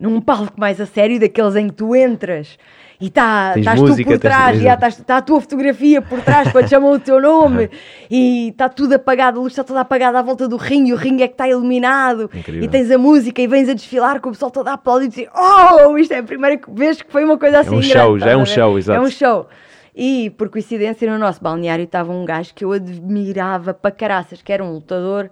num 0.00 0.20
palco 0.20 0.54
mais 0.56 0.80
a 0.80 0.86
sério, 0.86 1.18
daqueles 1.18 1.56
em 1.56 1.68
que 1.68 1.74
tu 1.74 1.94
entras 1.94 2.58
e 3.00 3.10
tá, 3.10 3.54
estás 3.56 3.80
música, 3.80 4.02
tu 4.02 4.12
por 4.14 4.18
trás, 4.18 4.60
e 4.60 4.66
está 4.66 5.18
a 5.18 5.22
tua 5.22 5.40
fotografia 5.40 6.02
por 6.02 6.20
trás 6.20 6.50
quando 6.52 6.68
chamam 6.68 6.92
o 6.92 6.98
teu 6.98 7.20
nome 7.20 7.70
e 8.10 8.48
está 8.48 8.68
tudo 8.68 8.94
apagado, 8.94 9.38
a 9.38 9.42
luz 9.42 9.52
está 9.52 9.62
toda 9.62 9.80
apagada 9.80 10.18
à 10.18 10.22
volta 10.22 10.48
do 10.48 10.56
ringue, 10.56 10.90
e 10.90 10.92
o 10.92 10.96
ringue 10.96 11.22
é 11.22 11.28
que 11.28 11.34
está 11.34 11.48
iluminado 11.48 12.28
Incrível. 12.34 12.64
e 12.64 12.68
tens 12.68 12.90
a 12.90 12.98
música 12.98 13.40
e 13.40 13.46
vens 13.46 13.68
a 13.68 13.74
desfilar 13.74 14.20
com 14.20 14.30
o 14.30 14.32
pessoal 14.32 14.50
todo 14.50 14.66
a 14.68 14.72
aplaudir 14.72 15.06
e 15.06 15.08
dizer 15.08 15.30
Oh, 15.32 15.96
isto 15.96 16.12
é 16.12 16.18
a 16.18 16.22
primeira 16.24 16.60
vez 16.72 17.00
que 17.00 17.10
foi 17.10 17.24
uma 17.24 17.38
coisa 17.38 17.60
assim 17.60 17.76
um 17.76 17.80
grande", 17.80 17.92
show, 17.92 18.18
já 18.18 18.30
é 18.30 18.36
um 18.36 18.46
show, 18.46 18.78
exato. 18.78 18.98
É 18.98 19.00
um 19.00 19.10
show. 19.10 19.46
E, 19.94 20.30
por 20.30 20.48
coincidência, 20.48 21.10
no 21.10 21.18
nosso 21.18 21.42
balneário 21.42 21.84
estava 21.84 22.12
um 22.12 22.24
gajo 22.24 22.54
que 22.54 22.64
eu 22.64 22.72
admirava 22.72 23.74
para 23.74 23.90
caraças, 23.90 24.40
que 24.40 24.52
era 24.52 24.62
um 24.62 24.72
lutador. 24.72 25.28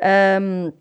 ahm, 0.00 0.72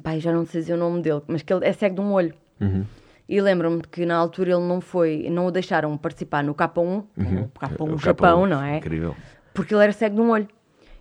pai, 0.00 0.20
já 0.20 0.32
não 0.32 0.44
sei 0.46 0.60
dizer 0.62 0.74
o 0.74 0.76
nome 0.78 1.02
dele, 1.02 1.22
mas 1.26 1.42
que 1.42 1.52
ele 1.52 1.66
é 1.66 1.72
cego 1.72 1.96
de 1.96 2.00
um 2.00 2.12
olho. 2.12 2.34
Uhum. 2.60 2.84
E 3.28 3.40
lembro-me 3.40 3.82
que 3.82 4.04
na 4.04 4.16
altura 4.16 4.52
ele 4.52 4.66
não 4.66 4.80
foi, 4.80 5.28
não 5.30 5.46
o 5.46 5.50
deixaram 5.50 5.96
participar 5.96 6.42
no 6.44 6.54
K1, 6.54 6.78
o 6.78 7.04
K1 7.16 7.94
O 7.94 7.98
Japão, 7.98 7.98
Capão, 7.98 8.46
não 8.46 8.62
é? 8.62 8.78
Incrível. 8.78 9.14
Porque 9.54 9.74
ele 9.74 9.82
era 9.84 9.92
cego 9.92 10.16
de 10.16 10.20
um 10.20 10.30
olho. 10.30 10.48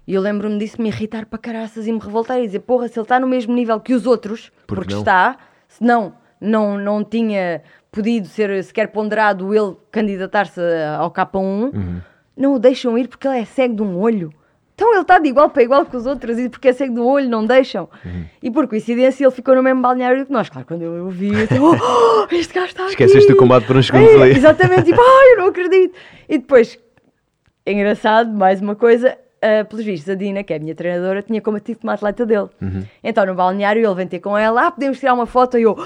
E 0.08 0.14
eu 0.14 0.22
lembro-me 0.22 0.58
disso 0.58 0.82
me 0.82 0.90
irritar 0.90 1.26
para 1.26 1.38
caraças 1.40 1.88
e 1.88 1.92
me 1.92 2.00
revoltar 2.00 2.40
e 2.40 2.46
dizer, 2.46 2.60
porra, 2.62 2.88
se 2.88 2.98
ele 2.98 3.04
está 3.04 3.20
no 3.20 3.28
mesmo 3.28 3.54
nível 3.54 3.80
que 3.80 3.94
os 3.94 4.06
outros, 4.06 4.52
Por 4.66 4.76
que 4.78 4.82
porque 4.82 4.94
não? 4.94 5.00
está, 5.02 5.38
se 5.68 5.84
não, 5.84 6.14
não, 6.40 6.78
não 6.78 7.04
tinha 7.04 7.62
podido 7.92 8.28
ser 8.28 8.64
sequer 8.64 8.88
ponderado 8.88 9.54
ele 9.54 9.76
candidatar-se 9.92 10.60
ao 10.98 11.12
K1, 11.12 11.74
Uhum. 11.74 12.02
não 12.36 12.54
o 12.56 12.60
deixam 12.60 12.98
ir 12.98 13.08
porque 13.08 13.28
ele 13.28 13.40
é 13.40 13.46
cego 13.46 13.76
de 13.76 13.82
um 13.84 13.98
olho. 13.98 14.32
Então 14.74 14.92
ele 14.92 15.02
está 15.02 15.20
de 15.20 15.30
igual 15.30 15.50
para 15.50 15.64
igual 15.64 15.86
com 15.86 15.96
os 15.96 16.06
outros 16.06 16.40
e 16.40 16.50
porque 16.50 16.70
é 16.70 16.74
cego 16.74 17.02
um 17.02 17.06
olho 17.06 17.30
não 17.30 17.46
deixam. 17.46 17.88
Uhum. 18.04 18.26
E 18.42 18.50
por 18.50 18.68
coincidência 18.68 19.24
ele 19.24 19.32
ficou 19.32 19.56
no 19.56 19.62
mesmo 19.62 19.82
balneário 19.82 20.26
que 20.26 20.32
nós. 20.32 20.50
Claro, 20.50 20.68
quando 20.68 20.82
eu 20.82 21.06
o 21.06 21.10
vi, 21.10 21.32
eu 21.34 21.48
oh, 21.64 21.76
oh, 21.76 22.36
este 22.36 22.54
gajo 22.54 22.68
está. 22.68 22.88
Esqueceste 22.88 23.32
o 23.32 23.36
combate 23.38 23.68
por 23.68 23.78
uns 23.78 23.88
segundos 23.88 24.10
É, 24.12 24.22
ali. 24.22 24.32
Exatamente, 24.36 24.84
tipo, 24.84 25.00
ai, 25.00 25.34
eu 25.34 25.38
não 25.38 25.48
acredito. 25.50 25.94
E 26.28 26.38
depois, 26.38 26.80
engraçado, 27.66 28.32
mais 28.32 28.62
uma 28.62 28.76
coisa, 28.76 29.18
uh, 29.44 29.66
pelos 29.66 29.86
vistos, 29.86 30.10
a 30.10 30.16
Dina, 30.16 30.44
que 30.44 30.54
é 30.54 30.56
a 30.56 30.60
minha 30.60 30.74
treinadora, 30.76 31.22
tinha 31.22 31.42
combatido 31.42 31.80
com 31.80 31.88
uma 31.88 31.94
atleta 31.94 32.26
dele. 32.26 32.50
Uhum. 32.62 32.84
Então, 33.04 33.26
no 33.26 33.36
balneário, 33.36 33.86
ele 33.86 33.96
vem 33.96 34.08
ter 34.08 34.20
com 34.20 34.38
ela, 34.38 34.68
ah, 34.68 34.72
podemos 34.72 35.00
tirar 35.00 35.14
uma 35.14 35.26
foto, 35.26 35.58
e 35.58 35.64
eu, 35.64 35.78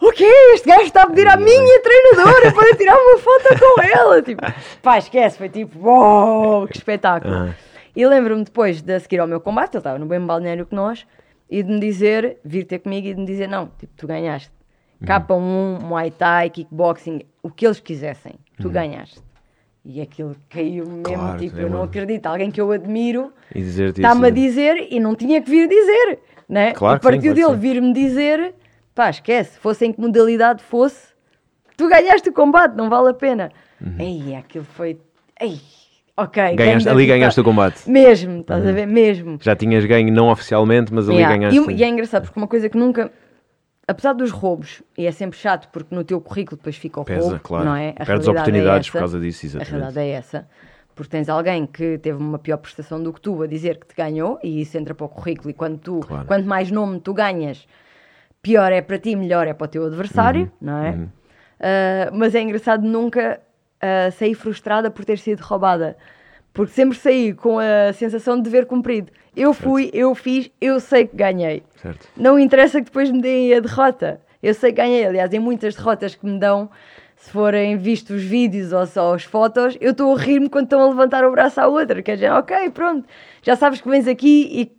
o 0.00 0.12
quê? 0.12 0.30
Este 0.54 0.68
gajo 0.68 0.82
está 0.82 1.02
a 1.02 1.06
pedir 1.06 1.26
à 1.26 1.36
minha 1.36 1.80
treinadora 1.82 2.52
para 2.52 2.76
tirar 2.76 2.96
uma 2.96 3.18
foto 3.18 3.58
com 3.58 3.82
ela. 3.98 4.22
Tipo, 4.22 4.42
pá, 4.82 4.98
esquece, 4.98 5.36
foi 5.38 5.48
tipo, 5.48 5.86
uau, 5.86 6.66
que 6.66 6.76
espetáculo. 6.76 7.34
Ah. 7.34 7.54
E 7.98 8.06
lembro-me 8.06 8.44
depois 8.44 8.80
de 8.80 9.00
seguir 9.00 9.18
ao 9.18 9.26
meu 9.26 9.40
combate, 9.40 9.74
ele 9.74 9.80
estava 9.80 9.98
no 9.98 10.06
mesmo 10.06 10.24
balneário 10.24 10.64
que 10.64 10.72
nós, 10.72 11.04
e 11.50 11.64
de 11.64 11.68
me 11.68 11.80
dizer, 11.80 12.38
vir 12.44 12.62
ter 12.62 12.78
comigo 12.78 13.08
e 13.08 13.12
de 13.12 13.18
me 13.18 13.26
dizer, 13.26 13.48
não, 13.48 13.72
tipo, 13.76 13.92
tu 13.96 14.06
ganhaste. 14.06 14.52
K1, 15.02 15.82
Muay 15.82 16.12
Thai, 16.12 16.48
kickboxing, 16.48 17.22
o 17.42 17.50
que 17.50 17.66
eles 17.66 17.80
quisessem, 17.80 18.34
tu 18.62 18.70
ganhaste. 18.70 19.20
E 19.84 20.00
aquilo 20.00 20.36
caiu 20.48 20.86
mesmo, 20.86 21.02
Claro, 21.02 21.38
tipo, 21.40 21.58
é 21.58 21.64
eu 21.64 21.68
não 21.68 21.82
acredito. 21.82 22.26
Alguém 22.26 22.52
que 22.52 22.60
eu 22.60 22.70
admiro 22.70 23.32
está-me 23.52 24.28
a 24.28 24.30
dizer 24.30 24.86
e 24.92 25.00
não 25.00 25.16
tinha 25.16 25.42
que 25.42 25.50
vir 25.50 25.68
dizer, 25.68 26.20
né? 26.48 26.74
Claro 26.74 26.98
e 26.98 27.02
sim, 27.02 27.02
partiu 27.02 27.34
claro 27.34 27.34
dele 27.34 27.54
sim. 27.54 27.74
vir-me 27.74 27.92
dizer, 27.92 28.54
pá, 28.94 29.10
esquece, 29.10 29.58
fosse 29.58 29.84
em 29.84 29.92
que 29.92 30.00
modalidade 30.00 30.62
fosse, 30.62 31.08
tu 31.76 31.88
ganhaste 31.88 32.28
o 32.28 32.32
combate, 32.32 32.76
não 32.76 32.88
vale 32.88 33.08
a 33.08 33.14
pena. 33.14 33.50
Uhum. 33.80 33.96
Ei, 33.98 34.36
aquilo 34.36 34.64
foi, 34.64 35.00
ei, 35.40 35.58
ok. 36.22 36.54
Ganho 36.56 36.76
ali 36.90 37.06
da 37.06 37.14
ganhaste 37.14 37.40
o 37.40 37.44
combate. 37.44 37.88
Mesmo, 37.88 38.40
estás 38.40 38.66
a 38.66 38.72
ver? 38.72 38.86
Mesmo. 38.86 39.38
Já 39.40 39.54
tinhas 39.56 39.84
ganho, 39.84 40.12
não 40.12 40.28
oficialmente, 40.28 40.92
mas 40.92 41.08
ali 41.08 41.18
Yeah. 41.18 41.36
ganhaste. 41.36 41.70
E, 41.72 41.76
e 41.76 41.84
é 41.84 41.88
engraçado 41.88 42.24
porque 42.24 42.38
uma 42.38 42.46
coisa 42.48 42.68
que 42.68 42.76
nunca. 42.76 43.10
Apesar 43.86 44.12
dos 44.12 44.30
roubos, 44.30 44.82
e 44.98 45.06
é 45.06 45.12
sempre 45.12 45.38
chato 45.38 45.68
porque 45.72 45.94
no 45.94 46.04
teu 46.04 46.20
currículo 46.20 46.58
depois 46.58 46.76
fica 46.76 47.00
o 47.00 47.04
Pesa, 47.04 47.20
roubo, 47.22 47.40
claro. 47.42 47.64
não 47.64 47.74
é? 47.74 47.94
A 47.98 48.04
Perdes 48.04 48.28
oportunidades 48.28 48.88
é 48.88 48.90
por 48.90 48.98
essa. 48.98 48.98
causa 48.98 49.18
disso, 49.20 49.46
A 49.46 49.48
exatamente. 49.48 49.70
realidade 49.70 49.98
é 50.00 50.10
essa. 50.10 50.48
Porque 50.94 51.10
tens 51.10 51.28
alguém 51.28 51.64
que 51.64 51.96
teve 51.96 52.18
uma 52.18 52.38
pior 52.38 52.58
prestação 52.58 53.02
do 53.02 53.12
que 53.14 53.20
tu 53.20 53.40
a 53.42 53.46
dizer 53.46 53.78
que 53.78 53.86
te 53.86 53.94
ganhou, 53.96 54.38
e 54.44 54.60
isso 54.60 54.76
entra 54.76 54.94
para 54.94 55.06
o 55.06 55.08
currículo, 55.08 55.48
e 55.48 55.54
quando 55.54 55.78
tu, 55.78 56.00
Claro. 56.00 56.26
quanto 56.26 56.46
mais 56.46 56.70
nome 56.70 57.00
tu 57.00 57.14
ganhas, 57.14 57.66
pior 58.42 58.70
é 58.72 58.82
para 58.82 58.98
ti, 58.98 59.16
melhor 59.16 59.46
é 59.46 59.54
para 59.54 59.64
o 59.64 59.68
teu 59.68 59.86
adversário, 59.86 60.42
Uhum, 60.42 60.48
não 60.60 60.78
é? 60.84 60.98
Ah, 61.60 62.10
mas 62.12 62.34
é 62.34 62.40
engraçado 62.42 62.86
nunca 62.86 63.40
ah, 63.80 64.10
sair 64.10 64.34
frustrada 64.34 64.90
por 64.90 65.04
ter 65.04 65.18
sido 65.18 65.40
roubada. 65.40 65.96
Porque 66.52 66.72
sempre 66.72 66.98
saí 66.98 67.32
com 67.32 67.58
a 67.58 67.92
sensação 67.92 68.36
de 68.36 68.42
dever 68.42 68.66
cumprido. 68.66 69.12
Eu 69.36 69.54
fui, 69.54 69.90
eu 69.94 70.14
fiz, 70.14 70.50
eu 70.60 70.80
sei 70.80 71.06
que 71.06 71.14
ganhei. 71.14 71.62
Certo. 71.76 72.08
Não 72.16 72.38
interessa 72.38 72.80
que 72.80 72.86
depois 72.86 73.10
me 73.10 73.20
deem 73.20 73.54
a 73.54 73.60
derrota. 73.60 74.20
Eu 74.42 74.52
sei 74.54 74.72
que 74.72 74.78
ganhei. 74.78 75.06
Aliás, 75.06 75.32
em 75.32 75.38
muitas 75.38 75.76
derrotas 75.76 76.16
que 76.16 76.26
me 76.26 76.38
dão, 76.40 76.68
se 77.14 77.30
forem 77.30 77.76
vistos 77.76 78.16
os 78.16 78.22
vídeos 78.22 78.72
ou 78.72 78.86
só 78.86 79.14
as 79.14 79.22
fotos, 79.22 79.76
eu 79.80 79.92
estou 79.92 80.14
a 80.14 80.18
rir-me 80.18 80.48
quando 80.48 80.64
estão 80.64 80.80
a 80.80 80.88
levantar 80.88 81.24
o 81.24 81.30
braço 81.30 81.60
à 81.60 81.68
outra. 81.68 82.02
Quer 82.02 82.14
dizer, 82.14 82.32
ok, 82.32 82.70
pronto, 82.70 83.06
já 83.42 83.54
sabes 83.54 83.80
que 83.80 83.88
vens 83.88 84.08
aqui 84.08 84.48
e 84.50 84.72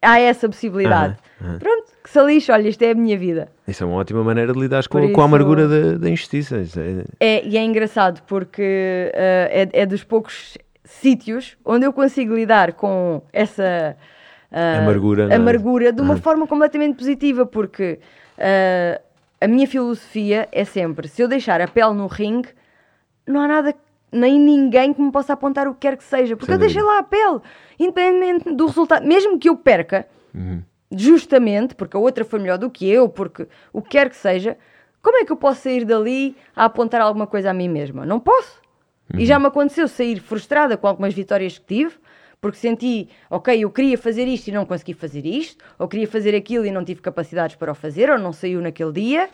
há 0.00 0.18
essa 0.18 0.48
possibilidade. 0.48 1.16
Pronto, 1.58 1.92
que 2.06 2.12
se 2.12 2.22
lixe, 2.24 2.52
olha, 2.52 2.68
isto 2.68 2.80
é 2.82 2.92
a 2.92 2.94
minha 2.94 3.18
vida. 3.18 3.48
Isso 3.66 3.82
é 3.82 3.86
uma 3.86 3.96
ótima 3.96 4.22
maneira 4.22 4.52
de 4.52 4.60
lidar 4.60 4.86
com, 4.86 4.92
Por 5.00 5.00
com 5.00 5.06
a 5.06 5.10
isso- 5.10 5.20
amargura 5.22 5.66
da, 5.66 5.98
da 5.98 6.08
injustiça. 6.08 6.58
Isso 6.58 6.78
é- 6.78 7.04
É, 7.18 7.44
e 7.44 7.56
é 7.58 7.64
engraçado 7.64 8.22
porque 8.28 8.62
eh, 9.12 9.68
é, 9.74 9.82
é 9.82 9.86
dos 9.86 10.04
poucos 10.04 10.56
sítios 10.84 11.56
onde 11.64 11.84
eu 11.84 11.92
consigo 11.92 12.32
lidar 12.32 12.74
com 12.74 13.20
essa 13.32 13.96
ah, 14.52 14.78
Amargura, 14.78 15.28
é? 15.32 15.34
amargura 15.34 15.92
de 15.92 16.00
uma 16.00 16.16
forma 16.16 16.46
completamente 16.46 16.96
positiva, 16.96 17.44
porque 17.44 17.98
ah, 18.38 19.00
a 19.40 19.48
minha 19.48 19.66
filosofia 19.66 20.48
é 20.52 20.64
sempre: 20.64 21.08
se 21.08 21.20
eu 21.20 21.26
deixar 21.26 21.60
a 21.60 21.66
pele 21.66 21.92
no 21.94 22.06
ringue, 22.06 22.50
não 23.26 23.40
há 23.40 23.48
nada, 23.48 23.74
nem 24.12 24.38
ninguém 24.38 24.94
que 24.94 25.02
me 25.02 25.10
possa 25.10 25.32
apontar 25.32 25.66
o 25.66 25.74
que 25.74 25.80
quer 25.80 25.96
que 25.96 26.04
seja, 26.04 26.36
porque 26.36 26.46
Sem 26.52 26.54
eu 26.54 26.60
deixei 26.60 26.80
dúvida. 26.80 26.94
lá 26.94 27.00
a 27.00 27.02
pele, 27.02 27.40
independentemente 27.80 28.54
do 28.54 28.66
resultado, 28.66 29.04
mesmo 29.04 29.38
que 29.40 29.48
eu 29.48 29.56
perca, 29.56 30.06
Uhum. 30.32 30.62
Justamente 30.90 31.74
porque 31.74 31.96
a 31.96 32.00
outra 32.00 32.24
foi 32.24 32.38
melhor 32.38 32.58
do 32.58 32.70
que 32.70 32.88
eu, 32.88 33.08
porque 33.08 33.48
o 33.72 33.82
que 33.82 33.90
quer 33.90 34.08
que 34.08 34.16
seja, 34.16 34.56
como 35.02 35.18
é 35.18 35.24
que 35.24 35.32
eu 35.32 35.36
posso 35.36 35.62
sair 35.62 35.84
dali 35.84 36.36
a 36.54 36.64
apontar 36.64 37.00
alguma 37.00 37.26
coisa 37.26 37.50
a 37.50 37.54
mim 37.54 37.68
mesma? 37.68 38.04
Não 38.04 38.18
posso. 38.18 38.60
E 39.14 39.24
já 39.24 39.38
me 39.38 39.46
aconteceu 39.46 39.86
sair 39.86 40.18
frustrada 40.18 40.76
com 40.76 40.86
algumas 40.86 41.14
vitórias 41.14 41.58
que 41.58 41.64
tive, 41.64 41.94
porque 42.40 42.58
senti, 42.58 43.08
ok, 43.30 43.58
eu 43.58 43.70
queria 43.70 43.96
fazer 43.96 44.26
isto 44.26 44.48
e 44.48 44.52
não 44.52 44.66
consegui 44.66 44.94
fazer 44.94 45.24
isto, 45.24 45.64
ou 45.78 45.86
queria 45.86 46.08
fazer 46.08 46.34
aquilo 46.34 46.66
e 46.66 46.70
não 46.70 46.84
tive 46.84 47.00
capacidades 47.00 47.56
para 47.56 47.72
o 47.72 47.74
fazer, 47.74 48.10
ou 48.10 48.18
não 48.18 48.32
saiu 48.32 48.60
naquele 48.60 48.92
dia. 48.92 49.28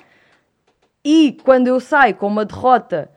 E 1.04 1.38
quando 1.42 1.68
eu 1.68 1.80
saio 1.80 2.14
com 2.14 2.26
uma 2.26 2.44
derrota 2.44 3.11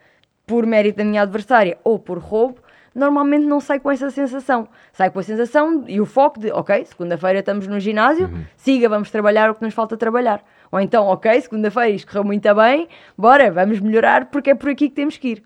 por 0.45 0.65
mérito 0.65 0.97
da 0.97 1.03
minha 1.03 1.21
adversária 1.21 1.77
ou 1.83 1.99
por 1.99 2.17
roubo, 2.19 2.61
normalmente 2.95 3.45
não 3.45 3.59
saio 3.59 3.81
com 3.81 3.91
essa 3.91 4.09
sensação. 4.09 4.67
Saio 4.93 5.11
com 5.11 5.19
a 5.19 5.23
sensação 5.23 5.83
e 5.87 5.99
o 5.99 6.05
foco 6.05 6.39
de, 6.39 6.51
ok, 6.51 6.85
segunda-feira 6.85 7.39
estamos 7.39 7.67
no 7.67 7.79
ginásio, 7.79 8.29
siga, 8.55 8.87
vamos 8.87 9.11
trabalhar 9.11 9.51
o 9.51 9.55
que 9.55 9.63
nos 9.63 9.73
falta 9.73 9.97
trabalhar. 9.97 10.41
Ou 10.71 10.79
então, 10.79 11.05
ok, 11.07 11.41
segunda-feira 11.41 11.89
isto 11.89 12.07
correu 12.07 12.23
muito 12.23 12.55
bem, 12.55 12.87
bora, 13.17 13.51
vamos 13.51 13.79
melhorar 13.81 14.27
porque 14.27 14.51
é 14.51 14.55
por 14.55 14.69
aqui 14.69 14.89
que 14.89 14.95
temos 14.95 15.17
que 15.17 15.27
ir. 15.27 15.43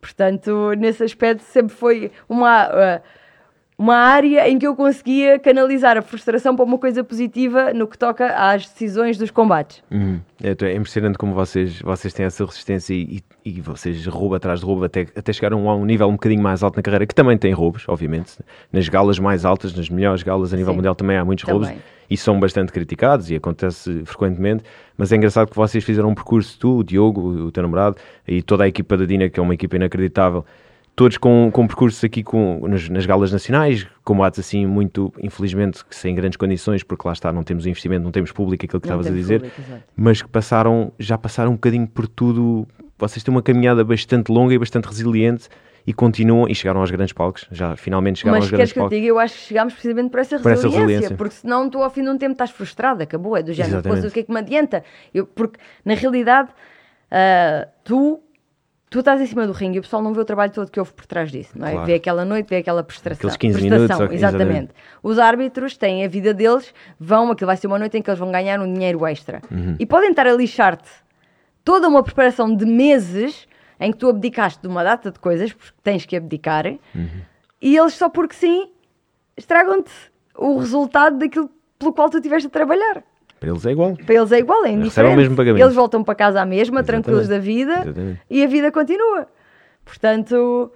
Portanto, 0.00 0.72
nesse 0.78 1.02
aspecto 1.02 1.42
sempre 1.42 1.74
foi 1.74 2.12
uma, 2.28 2.62
ah, 2.62 3.02
uma 3.78 3.94
área 3.94 4.48
em 4.48 4.58
que 4.58 4.66
eu 4.66 4.74
conseguia 4.74 5.38
canalizar 5.38 5.96
a 5.96 6.02
frustração 6.02 6.56
para 6.56 6.64
uma 6.64 6.76
coisa 6.76 7.04
positiva 7.04 7.72
no 7.72 7.86
que 7.86 7.96
toca 7.96 8.26
às 8.26 8.66
decisões 8.66 9.16
dos 9.16 9.30
combates. 9.30 9.84
Uhum. 9.88 10.20
É, 10.42 10.48
é 10.66 10.74
impressionante 10.74 11.16
como 11.16 11.32
vocês, 11.32 11.80
vocês 11.80 12.12
têm 12.12 12.26
essa 12.26 12.44
resistência 12.44 12.92
e, 12.92 13.22
e 13.44 13.60
vocês 13.60 14.04
roubo 14.06 14.34
atrás 14.34 14.58
de 14.60 14.66
roubo 14.66 14.84
até, 14.84 15.06
até 15.14 15.32
chegaram 15.32 15.70
a 15.70 15.76
um 15.76 15.84
nível 15.84 16.08
um 16.08 16.12
bocadinho 16.12 16.42
mais 16.42 16.64
alto 16.64 16.76
na 16.76 16.82
carreira, 16.82 17.06
que 17.06 17.14
também 17.14 17.38
tem 17.38 17.52
roubos, 17.52 17.84
obviamente. 17.86 18.32
Nas 18.72 18.88
galas 18.88 19.20
mais 19.20 19.44
altas, 19.44 19.72
nas 19.72 19.88
melhores 19.88 20.24
galas 20.24 20.52
a 20.52 20.56
nível 20.56 20.72
Sim. 20.72 20.78
mundial 20.78 20.96
também 20.96 21.16
há 21.16 21.24
muitos 21.24 21.44
roubos 21.44 21.70
e 22.10 22.16
são 22.16 22.40
bastante 22.40 22.72
criticados 22.72 23.30
e 23.30 23.36
acontece 23.36 24.02
frequentemente, 24.04 24.64
mas 24.96 25.12
é 25.12 25.16
engraçado 25.16 25.50
que 25.50 25.56
vocês 25.56 25.84
fizeram 25.84 26.08
um 26.08 26.14
percurso, 26.14 26.58
tu, 26.58 26.78
o 26.78 26.84
Diogo, 26.84 27.20
o, 27.20 27.46
o 27.46 27.52
teu 27.52 27.62
namorado 27.62 27.96
e 28.26 28.42
toda 28.42 28.64
a 28.64 28.68
equipa 28.68 28.96
da 28.96 29.04
Dina, 29.04 29.28
que 29.28 29.38
é 29.38 29.42
uma 29.42 29.54
equipa 29.54 29.76
inacreditável, 29.76 30.44
todos 30.98 31.16
com, 31.16 31.48
com 31.52 31.64
percursos 31.64 32.02
aqui 32.02 32.24
com, 32.24 32.66
nas, 32.66 32.88
nas 32.88 33.06
galas 33.06 33.30
nacionais, 33.30 33.86
combates 34.02 34.40
assim 34.40 34.66
muito, 34.66 35.12
infelizmente, 35.22 35.84
que 35.84 35.94
sem 35.94 36.12
grandes 36.12 36.36
condições, 36.36 36.82
porque 36.82 37.06
lá 37.06 37.12
está, 37.12 37.32
não 37.32 37.44
temos 37.44 37.66
investimento, 37.66 38.02
não 38.02 38.10
temos 38.10 38.32
público, 38.32 38.64
aquilo 38.64 38.80
que 38.80 38.88
Não 38.88 39.00
estavas 39.00 39.12
a 39.12 39.16
dizer, 39.16 39.40
público, 39.42 39.62
mas 39.96 40.20
que 40.20 40.28
passaram, 40.28 40.92
já 40.98 41.16
passaram 41.16 41.52
um 41.52 41.54
bocadinho 41.54 41.86
por 41.86 42.08
tudo. 42.08 42.66
Vocês 42.98 43.22
têm 43.22 43.32
uma 43.32 43.40
caminhada 43.42 43.84
bastante 43.84 44.32
longa 44.32 44.52
e 44.52 44.58
bastante 44.58 44.86
resiliente 44.86 45.48
e 45.86 45.92
continuam 45.94 46.48
e 46.48 46.54
chegaram 46.56 46.80
aos 46.80 46.90
grandes 46.90 47.12
palcos. 47.12 47.46
Já 47.52 47.76
finalmente 47.76 48.18
chegaram 48.18 48.38
Mas 48.38 48.46
aos 48.46 48.50
queres 48.50 48.72
grandes 48.72 48.72
que 48.72 48.78
eu 48.80 48.82
te 48.82 48.84
palcos. 48.86 48.98
diga? 48.98 49.06
Eu 49.06 49.18
acho 49.20 49.34
que 49.34 49.40
chegámos 49.40 49.74
precisamente 49.74 50.10
por 50.10 50.18
essa 50.18 50.38
Por 50.40 50.50
essa 50.50 50.62
resiliência. 50.62 50.86
resiliência. 50.86 51.16
Porque 51.16 51.34
senão 51.36 51.70
tu 51.70 51.80
ao 51.80 51.90
fim 51.90 52.02
de 52.02 52.08
um 52.10 52.18
tempo 52.18 52.32
estás 52.32 52.50
frustrado, 52.50 53.04
acabou. 53.04 53.36
É 53.36 53.42
do 53.44 53.52
género. 53.52 53.84
"Poxa, 53.84 54.08
o 54.08 54.10
que 54.10 54.18
é 54.18 54.22
que 54.24 54.32
me 54.32 54.40
adianta? 54.40 54.82
Eu, 55.14 55.26
porque 55.28 55.60
na 55.84 55.94
realidade 55.94 56.48
ah, 57.08 57.68
tu, 57.84 58.20
tu 58.90 59.00
estás 59.00 59.20
em 59.20 59.26
cima 59.26 59.46
do 59.46 59.52
ringue 59.52 59.76
e 59.76 59.78
o 59.80 59.82
pessoal 59.82 60.02
não 60.02 60.12
vê 60.12 60.20
o 60.20 60.24
trabalho 60.24 60.52
todo 60.52 60.70
que 60.70 60.78
houve 60.78 60.92
por 60.92 61.06
trás 61.06 61.30
disso. 61.30 61.50
Não 61.56 61.66
é? 61.66 61.72
Claro. 61.72 61.86
Vê 61.86 61.94
aquela 61.94 62.24
noite, 62.24 62.48
vê 62.48 62.56
aquela 62.56 62.82
prestação. 62.82 63.30
Aqueles 63.30 63.36
15 63.36 63.58
prestação, 63.58 63.96
minutos, 63.96 64.16
exatamente. 64.16 64.42
exatamente. 64.42 64.74
Os 65.02 65.18
árbitros 65.18 65.76
têm 65.76 66.04
a 66.04 66.08
vida 66.08 66.32
deles, 66.32 66.72
vão, 66.98 67.30
aquilo 67.30 67.46
vai 67.46 67.56
ser 67.56 67.66
uma 67.66 67.78
noite 67.78 67.96
em 67.98 68.02
que 68.02 68.10
eles 68.10 68.18
vão 68.18 68.30
ganhar 68.30 68.60
um 68.60 68.72
dinheiro 68.72 69.06
extra. 69.06 69.42
Uhum. 69.50 69.76
E 69.78 69.86
podem 69.86 70.10
estar 70.10 70.26
a 70.26 70.32
lixar-te 70.32 70.88
toda 71.64 71.86
uma 71.88 72.02
preparação 72.02 72.54
de 72.54 72.64
meses 72.64 73.46
em 73.78 73.92
que 73.92 73.98
tu 73.98 74.08
abdicaste 74.08 74.60
de 74.60 74.68
uma 74.68 74.82
data 74.82 75.10
de 75.10 75.18
coisas, 75.18 75.52
porque 75.52 75.72
tens 75.82 76.04
que 76.04 76.16
abdicar, 76.16 76.66
e 77.60 77.76
eles 77.76 77.94
só 77.94 78.08
porque 78.08 78.34
sim 78.34 78.70
estragam-te 79.36 79.92
o 80.36 80.58
resultado 80.58 81.18
daquilo 81.18 81.50
pelo 81.78 81.92
qual 81.92 82.10
tu 82.10 82.16
estiveste 82.16 82.48
a 82.48 82.50
trabalhar. 82.50 83.04
Para 83.40 83.50
eles 83.50 83.64
é 83.66 83.70
igual. 83.70 83.96
Para 83.96 84.14
eles 84.14 84.32
é 84.32 84.38
igual, 84.38 84.58
é 84.58 84.62
Recebem 84.62 84.78
o 84.78 84.80
indiferente. 84.84 85.16
mesmo 85.16 85.36
pagamento. 85.36 85.62
Eles 85.64 85.74
voltam 85.74 86.02
para 86.04 86.14
casa 86.14 86.40
à 86.40 86.46
mesma, 86.46 86.80
Exatamente. 86.80 87.04
tranquilos 87.04 87.28
da 87.28 87.38
vida, 87.38 87.72
Exatamente. 87.82 88.20
e 88.28 88.42
a 88.42 88.46
vida 88.46 88.72
continua. 88.72 89.26
Portanto, 89.84 90.72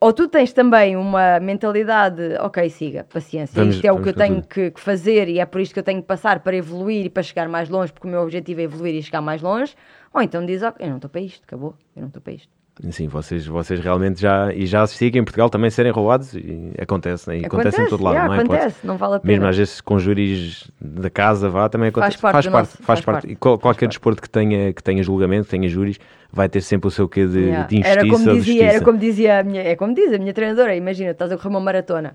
ou 0.00 0.12
tu 0.12 0.28
tens 0.28 0.52
também 0.52 0.96
uma 0.96 1.40
mentalidade, 1.40 2.20
ok, 2.40 2.68
siga, 2.70 3.04
paciência, 3.04 3.54
Vamos- 3.60 3.76
isto 3.76 3.84
é 3.84 3.92
o 3.92 4.00
que 4.00 4.08
eu 4.10 4.14
tenho 4.14 4.42
que, 4.42 4.70
que 4.70 4.80
fazer 4.80 5.28
e 5.28 5.38
é 5.40 5.46
por 5.46 5.60
isto 5.60 5.72
que 5.72 5.78
eu 5.78 5.82
tenho 5.84 6.00
que 6.02 6.06
passar 6.06 6.40
para 6.40 6.54
evoluir 6.56 7.06
e 7.06 7.10
para 7.10 7.22
chegar 7.22 7.48
mais 7.48 7.68
longe, 7.68 7.92
porque 7.92 8.06
o 8.06 8.10
meu 8.10 8.20
objetivo 8.20 8.60
é 8.60 8.64
evoluir 8.64 8.94
e 8.94 9.02
chegar 9.02 9.20
mais 9.22 9.40
longe, 9.42 9.74
ou 10.12 10.20
então 10.22 10.44
diz, 10.44 10.62
ok, 10.62 10.84
eu 10.86 10.90
não 10.90 10.96
estou 10.96 11.08
para 11.10 11.20
isto, 11.20 11.42
acabou, 11.44 11.74
eu 11.96 12.00
não 12.02 12.08
estou 12.08 12.20
para 12.22 12.32
isto. 12.34 12.48
Sim, 12.90 13.06
vocês, 13.06 13.46
vocês 13.46 13.78
realmente 13.80 14.18
já. 14.20 14.52
E 14.52 14.64
já 14.66 14.80
assisti 14.82 15.06
aqui 15.06 15.18
em 15.18 15.22
Portugal 15.24 15.50
também 15.50 15.68
serem 15.70 15.92
roubados 15.92 16.32
e 16.34 16.72
acontece, 16.80 17.28
né? 17.28 17.38
E 17.38 17.44
acontece, 17.44 17.80
em 17.82 17.86
todo 17.86 18.02
lado, 18.02 18.14
yeah, 18.14 18.28
não 18.28 18.34
é? 18.34 18.44
Pode- 18.44 18.56
acontece, 18.56 18.86
não 18.86 18.96
vale 18.96 19.16
a 19.16 19.20
pena. 19.20 19.32
Mesmo 19.32 19.46
às 19.46 19.56
vezes 19.58 19.80
com 19.82 19.98
júris 19.98 20.70
da 20.80 21.10
casa 21.10 21.50
vá, 21.50 21.68
também 21.68 21.90
acontece. 21.90 22.16
parte 22.18 22.46
do 22.46 22.50
parte, 22.50 22.66
nosso- 22.70 22.76
faz 22.78 22.86
faz 22.86 23.00
parte. 23.02 23.22
parte. 23.26 23.36
Qual- 23.36 23.58
qualquer 23.58 23.86
parte. 23.86 23.88
desporto 23.90 24.22
que 24.22 24.28
tenha, 24.30 24.72
que 24.72 24.82
tenha 24.82 25.02
julgamento, 25.02 25.44
que 25.44 25.50
tenha 25.50 25.68
júris, 25.68 25.98
vai 26.32 26.48
ter 26.48 26.62
sempre 26.62 26.88
o 26.88 26.90
seu 26.90 27.06
quê 27.06 27.26
de, 27.26 27.40
Yeah. 27.40 27.66
de 27.66 27.76
injustiça 27.76 28.00
era 28.00 28.08
como 28.08 28.32
dizia, 28.34 28.64
era 28.64 28.80
como 28.84 28.98
dizia 28.98 29.38
a 29.40 29.42
minha, 29.42 29.62
é 29.62 29.76
como 29.76 29.94
diz 29.94 30.12
a 30.12 30.18
minha 30.18 30.32
treinadora, 30.32 30.74
imagina, 30.74 31.10
estás 31.10 31.30
a 31.30 31.36
correr 31.36 31.48
uma 31.50 31.60
maratona. 31.60 32.14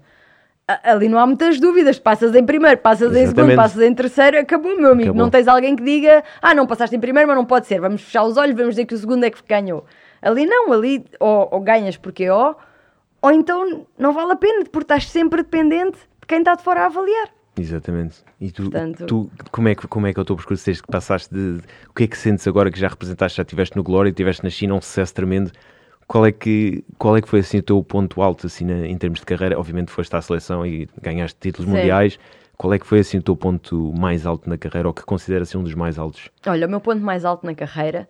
Ali 0.83 1.07
não 1.07 1.17
há 1.17 1.25
muitas 1.25 1.59
dúvidas, 1.61 1.97
passas 1.97 2.35
em 2.35 2.43
primeiro, 2.43 2.77
passas 2.79 3.09
em 3.11 3.27
segundo, 3.27 3.27
Exatamente. 3.51 3.55
passas 3.55 3.81
em 3.83 3.93
terceiro, 3.93 4.37
acabou, 4.39 4.75
meu 4.75 4.91
amigo. 4.91 5.09
Acabou. 5.11 5.23
Não 5.23 5.29
tens 5.29 5.47
alguém 5.47 5.75
que 5.77 5.83
diga, 5.83 6.23
ah, 6.41 6.53
não 6.53 6.67
passaste 6.67 6.93
em 6.93 6.99
primeiro, 6.99 7.25
mas 7.27 7.37
não 7.37 7.45
pode 7.45 7.67
ser, 7.67 7.79
vamos 7.79 8.01
fechar 8.01 8.23
os 8.23 8.35
olhos, 8.35 8.53
vamos 8.55 8.71
dizer 8.75 8.85
que 8.85 8.93
o 8.93 8.97
segundo 8.97 9.23
é 9.23 9.29
que 9.29 9.37
ganhou. 9.47 9.85
Ali 10.21 10.45
não, 10.45 10.71
ali 10.73 11.05
ou, 11.19 11.47
ou 11.51 11.59
ganhas 11.61 11.97
porque 11.97 12.29
ó, 12.29 12.55
ou 13.21 13.31
então 13.31 13.85
não 13.97 14.13
vale 14.13 14.33
a 14.33 14.35
pena, 14.35 14.63
porque 14.65 14.83
estás 14.85 15.09
sempre 15.09 15.43
dependente 15.43 15.97
de 15.97 16.27
quem 16.27 16.39
está 16.39 16.55
de 16.55 16.63
fora 16.63 16.81
a 16.81 16.85
avaliar. 16.85 17.29
Exatamente. 17.59 18.23
E 18.39 18.51
tu, 18.51 18.63
Portanto- 18.63 19.05
tu 19.07 19.31
como, 19.51 19.67
é 19.67 19.75
que, 19.75 19.87
como 19.87 20.05
é 20.07 20.13
que 20.13 20.19
é 20.19 20.21
o 20.21 20.25
teu 20.25 20.35
percurso 20.35 20.65
desde 20.65 20.83
que 20.83 20.91
passaste 20.91 21.33
de. 21.33 21.59
O 21.89 21.93
que 21.93 22.03
é 22.03 22.07
que 22.07 22.17
sentes 22.17 22.47
agora 22.47 22.69
que 22.71 22.79
já 22.79 22.87
representaste, 22.87 23.37
já 23.37 23.43
estiveste 23.43 23.75
no 23.75 23.83
Glória, 23.83 24.09
estiveste 24.09 24.43
na 24.43 24.49
China, 24.49 24.75
um 24.75 24.81
sucesso 24.81 25.13
tremendo? 25.13 25.51
Qual 26.07 26.25
é 26.25 26.31
que, 26.31 26.85
qual 26.97 27.17
é 27.17 27.21
que 27.21 27.27
foi 27.27 27.39
assim 27.39 27.57
o 27.57 27.63
teu 27.63 27.83
ponto 27.83 28.21
alto 28.21 28.47
assim, 28.47 28.63
na- 28.63 28.87
em 28.87 28.97
termos 28.97 29.19
de 29.19 29.25
carreira? 29.25 29.59
Obviamente 29.59 29.91
foste 29.91 30.15
à 30.15 30.21
seleção 30.21 30.65
e 30.65 30.87
ganhaste 31.01 31.37
títulos 31.39 31.67
Sim. 31.69 31.75
mundiais. 31.75 32.19
Qual 32.55 32.73
é 32.73 32.79
que 32.79 32.87
foi 32.87 32.99
assim 32.99 33.17
o 33.17 33.21
teu 33.23 33.35
ponto 33.35 33.91
mais 33.97 34.25
alto 34.25 34.49
na 34.49 34.57
carreira 34.57 34.87
ou 34.87 34.93
que 34.93 35.03
consideras 35.03 35.49
assim, 35.49 35.57
um 35.57 35.63
dos 35.63 35.73
mais 35.75 35.97
altos? 35.99 36.29
Olha, 36.45 36.65
o 36.65 36.69
meu 36.69 36.79
ponto 36.79 37.01
mais 37.01 37.25
alto 37.25 37.45
na 37.45 37.53
carreira, 37.53 38.07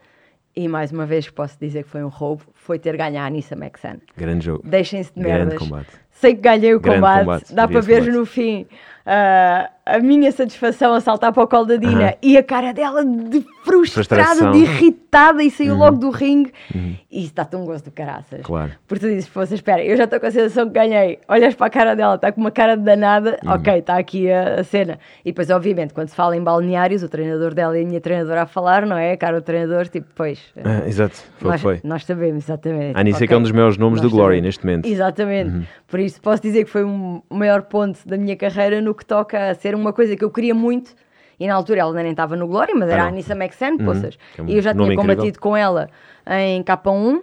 e 0.58 0.68
mais 0.68 0.92
uma 0.92 1.06
vez 1.06 1.30
posso 1.30 1.56
dizer 1.60 1.84
que 1.84 1.90
foi 1.92 2.04
um 2.04 2.08
roubo, 2.08 2.44
foi 2.68 2.78
ter 2.78 2.96
ganho 2.98 3.18
a 3.20 3.26
Anissa 3.26 3.56
Mexan. 3.56 3.96
Grande 4.18 4.46
jogo. 4.46 4.62
Deixem-se 4.66 5.12
de 5.16 5.22
Grande 5.22 5.38
merdas. 5.38 5.58
combate. 5.60 5.88
sei 6.12 6.36
que 6.36 6.42
ganhei 6.42 6.76
o 6.76 6.82
combate, 6.82 7.20
combate, 7.26 7.56
dá 7.56 7.68
para 7.68 7.80
ver 7.80 8.00
combate. 8.02 8.18
no 8.18 8.26
fim 8.26 8.66
ah, 9.10 9.70
a 9.86 10.00
minha 10.00 10.30
satisfação 10.34 10.94
a 10.94 11.00
saltar 11.00 11.32
para 11.32 11.42
o 11.44 11.48
colo 11.48 11.64
da 11.66 11.78
Dina 11.78 12.08
Aham. 12.08 12.14
e 12.22 12.38
a 12.38 12.44
cara 12.44 12.74
dela 12.74 13.06
de 13.06 13.40
frustrada, 13.64 14.26
Frustração. 14.26 14.52
de 14.52 14.58
irritada 14.60 15.42
e 15.42 15.50
saiu 15.50 15.76
logo 15.76 15.98
do 15.98 16.10
ringue. 16.10 16.52
E 17.10 17.24
isso 17.24 17.34
dá-te 17.34 17.56
um 17.56 17.64
gosto 17.64 17.86
do 17.86 17.92
caraças. 17.92 18.42
Claro. 18.44 18.72
Porque 18.86 19.06
tu 19.06 19.10
dizes, 19.10 19.30
poxa, 19.30 19.54
espera, 19.56 19.82
eu 19.82 19.96
já 19.96 20.04
estou 20.04 20.20
com 20.20 20.26
a 20.26 20.32
sensação 20.32 20.68
que 20.68 20.74
ganhei. 20.74 21.20
Olhas 21.30 21.56
para 21.56 21.68
a 21.68 21.70
cara 21.70 21.96
dela, 21.96 22.16
está 22.16 22.34
com 22.34 22.42
uma 22.42 22.52
cara 22.52 22.76
de 22.76 22.84
danada, 22.84 23.40
Uhum. 23.46 23.52
ok, 23.54 23.78
está 23.78 23.98
aqui 23.98 24.30
a, 24.30 24.60
a 24.60 24.64
cena. 24.66 25.00
E 25.24 25.30
depois, 25.32 25.50
obviamente, 25.50 25.94
quando 25.94 26.10
se 26.10 26.16
fala 26.16 26.36
em 26.36 26.44
balneários, 26.44 27.02
o 27.02 27.08
treinador 27.08 27.54
dela 27.54 27.80
e 27.80 27.84
a 27.84 27.88
minha 27.88 28.02
treinadora 28.02 28.42
a 28.42 28.46
falar, 28.46 28.86
não 28.86 28.98
é? 28.98 29.14
A 29.14 29.18
cara 29.18 29.40
do 29.40 29.44
treinador, 29.44 29.88
tipo, 29.88 30.08
pois. 30.16 30.42
Ah, 30.66 30.86
exato, 30.86 31.16
foi 31.38 31.48
o 31.48 31.52
nós, 31.52 31.62
foi. 31.62 31.80
nós 31.82 32.04
sabemos, 32.04 32.44
exatamente. 32.44 32.57
A 32.96 33.00
Anícia 33.00 33.18
Ok, 33.18 33.28
que 33.28 33.34
é 33.34 33.38
um 33.38 33.42
dos 33.42 33.52
maiores 33.52 33.78
nomes 33.78 34.02
nós 34.02 34.10
do 34.12 34.16
Glory 34.16 34.42
neste 34.42 34.66
momento. 34.66 34.86
Uhum. 34.86 34.92
Exatamente. 34.92 35.68
Por 35.88 36.00
isso 36.00 36.22
posso 36.22 36.42
dizer 36.42 36.64
que 36.66 36.70
foi 36.70 36.84
um 36.84 37.22
o 37.30 37.36
maior 37.36 37.64
ponto 37.64 38.00
da 38.08 38.18
minha 38.18 38.36
carreira 38.36 38.82
no 38.82 38.94
que 38.96 39.06
toca 39.06 39.50
a 39.50 39.56
ser 39.56 39.76
uma 39.76 39.92
coisa 39.94 40.16
que 40.16 40.24
eu 40.24 40.30
queria 40.32 40.54
muito. 40.56 40.96
E 41.40 41.46
na 41.48 41.54
altura 41.54 41.82
ela 41.82 41.94
nem 42.02 42.12
estava 42.12 42.36
no 42.36 42.48
Glory, 42.48 42.74
mas 42.74 42.90
era 42.90 43.04
Ah, 43.04 43.06
a. 43.06 43.08
Anissa 43.10 43.36
Maxen, 43.36 43.78
poças. 43.78 44.18
Que 44.34 44.42
é 44.42 44.44
um 44.44 44.48
E 44.48 44.56
eu 44.56 44.62
já 44.62 44.74
tinha 44.74 44.86
incrível. 44.86 45.04
combatido 45.16 45.40
com 45.40 45.56
ela 45.56 45.88
em 46.28 46.64
K1 46.64 47.22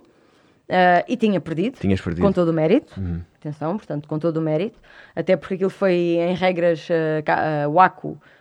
ah, 0.69 1.05
e 1.09 1.17
tinha 1.17 1.41
perdido. 1.41 1.79
Tinhas 1.81 2.01
perdido. 2.01 2.23
Uhum. 2.23 2.29
Com 2.31 2.33
todo 2.33 2.49
o 2.49 2.53
mérito. 2.53 2.95
Atenção, 3.41 3.77
portanto, 3.77 4.09
com 4.09 4.19
todo 4.19 4.37
o 4.39 4.41
mérito. 4.41 4.79
Até 5.17 5.37
porque 5.37 5.55
aquilo 5.55 5.69
foi 5.71 5.93
em 6.21 6.35
regras 6.35 6.89
ah, 6.91 7.23
K- 7.23 7.65
ah, 7.65 7.69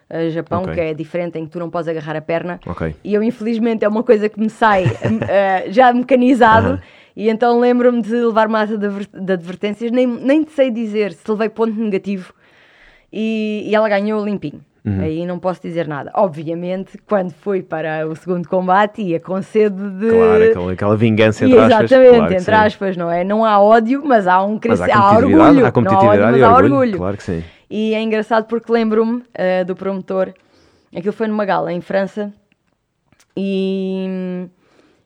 Ah, 0.10 0.29
Japão, 0.29 0.62
Ok. 0.63 0.74
que 0.74 0.79
é 0.79 0.93
diferente, 0.93 1.39
em 1.39 1.45
que 1.45 1.51
tu 1.51 1.60
não 1.60 1.69
podes 1.69 1.88
agarrar 1.88 2.15
a 2.15 2.22
perna. 2.22 2.60
Ok. 2.67 2.95
E 3.03 3.13
eu, 3.13 3.24
infelizmente, 3.24 3.83
é 3.83 3.88
uma 3.88 4.03
coisa 4.03 4.29
que 4.29 4.39
me 4.39 4.50
sai 4.50 4.86
eh, 5.27 5.65
já 5.69 5.91
mecanizado. 5.93 6.79
E 7.15 7.29
então 7.29 7.60
lembro-me 7.60 8.01
de 8.01 8.12
levar 8.13 8.48
massa 8.48 8.77
de, 8.77 8.86
adver- 8.86 9.07
de 9.13 9.33
advertências, 9.33 9.91
nem, 9.91 10.05
nem 10.07 10.43
te 10.43 10.51
sei 10.51 10.69
dizer 10.72 11.13
se 11.13 11.29
levei 11.31 11.48
ponto 11.50 11.74
negativo. 11.79 12.33
E, 13.12 13.63
e 13.67 13.75
ela 13.75 13.88
ganhou 13.88 14.24
limpinho. 14.25 14.62
Uhum. 14.86 15.00
Aí 15.01 15.25
não 15.25 15.39
posso 15.39 15.62
dizer 15.62 15.88
nada. 15.88 16.12
Obviamente, 16.13 16.98
quando 17.07 17.31
fui 17.31 17.62
para 17.62 18.05
o 18.05 18.15
segundo 18.17 18.50
combate, 18.50 19.01
ia 19.01 19.17
com 19.19 19.41
sede 19.41 19.77
de. 19.77 20.10
Claro, 20.10 20.43
aquela, 20.43 20.72
aquela 20.74 20.98
vingança 20.98 21.45
entre 21.45 21.57
aspas. 21.57 21.83
exatamente, 21.91 22.10
claro 22.17 22.27
que 22.27 22.33
entre 22.33 22.45
sim. 22.55 22.62
aspas, 22.62 22.98
não 22.98 23.10
é? 23.10 23.24
Não 23.24 23.45
há 23.45 23.62
ódio, 23.62 24.03
mas 24.05 24.27
há 24.27 24.43
um 24.43 24.60
crescimento. 24.60 24.98
há 24.98 25.00
Há, 25.00 25.15
orgulho. 25.17 25.65
há 25.65 25.72
competitividade 25.72 26.22
há 26.22 26.25
ódio, 26.27 26.31
mas 26.33 26.43
há 26.43 26.53
orgulho. 26.53 26.74
orgulho. 26.75 26.98
Claro 26.98 27.15
que 27.17 27.24
sim. 27.24 27.43
E 27.75 27.96
é 27.96 28.01
engraçado 28.03 28.46
porque 28.46 28.72
lembro-me 28.72 29.24
eh, 29.34 29.63
do 29.63 29.75
promotor, 29.75 30.32
aquilo 30.96 31.12
foi 31.12 31.25
numa 31.25 31.44
gala 31.44 31.74
em 31.74 31.82
França, 31.82 32.32
e, 33.36 34.48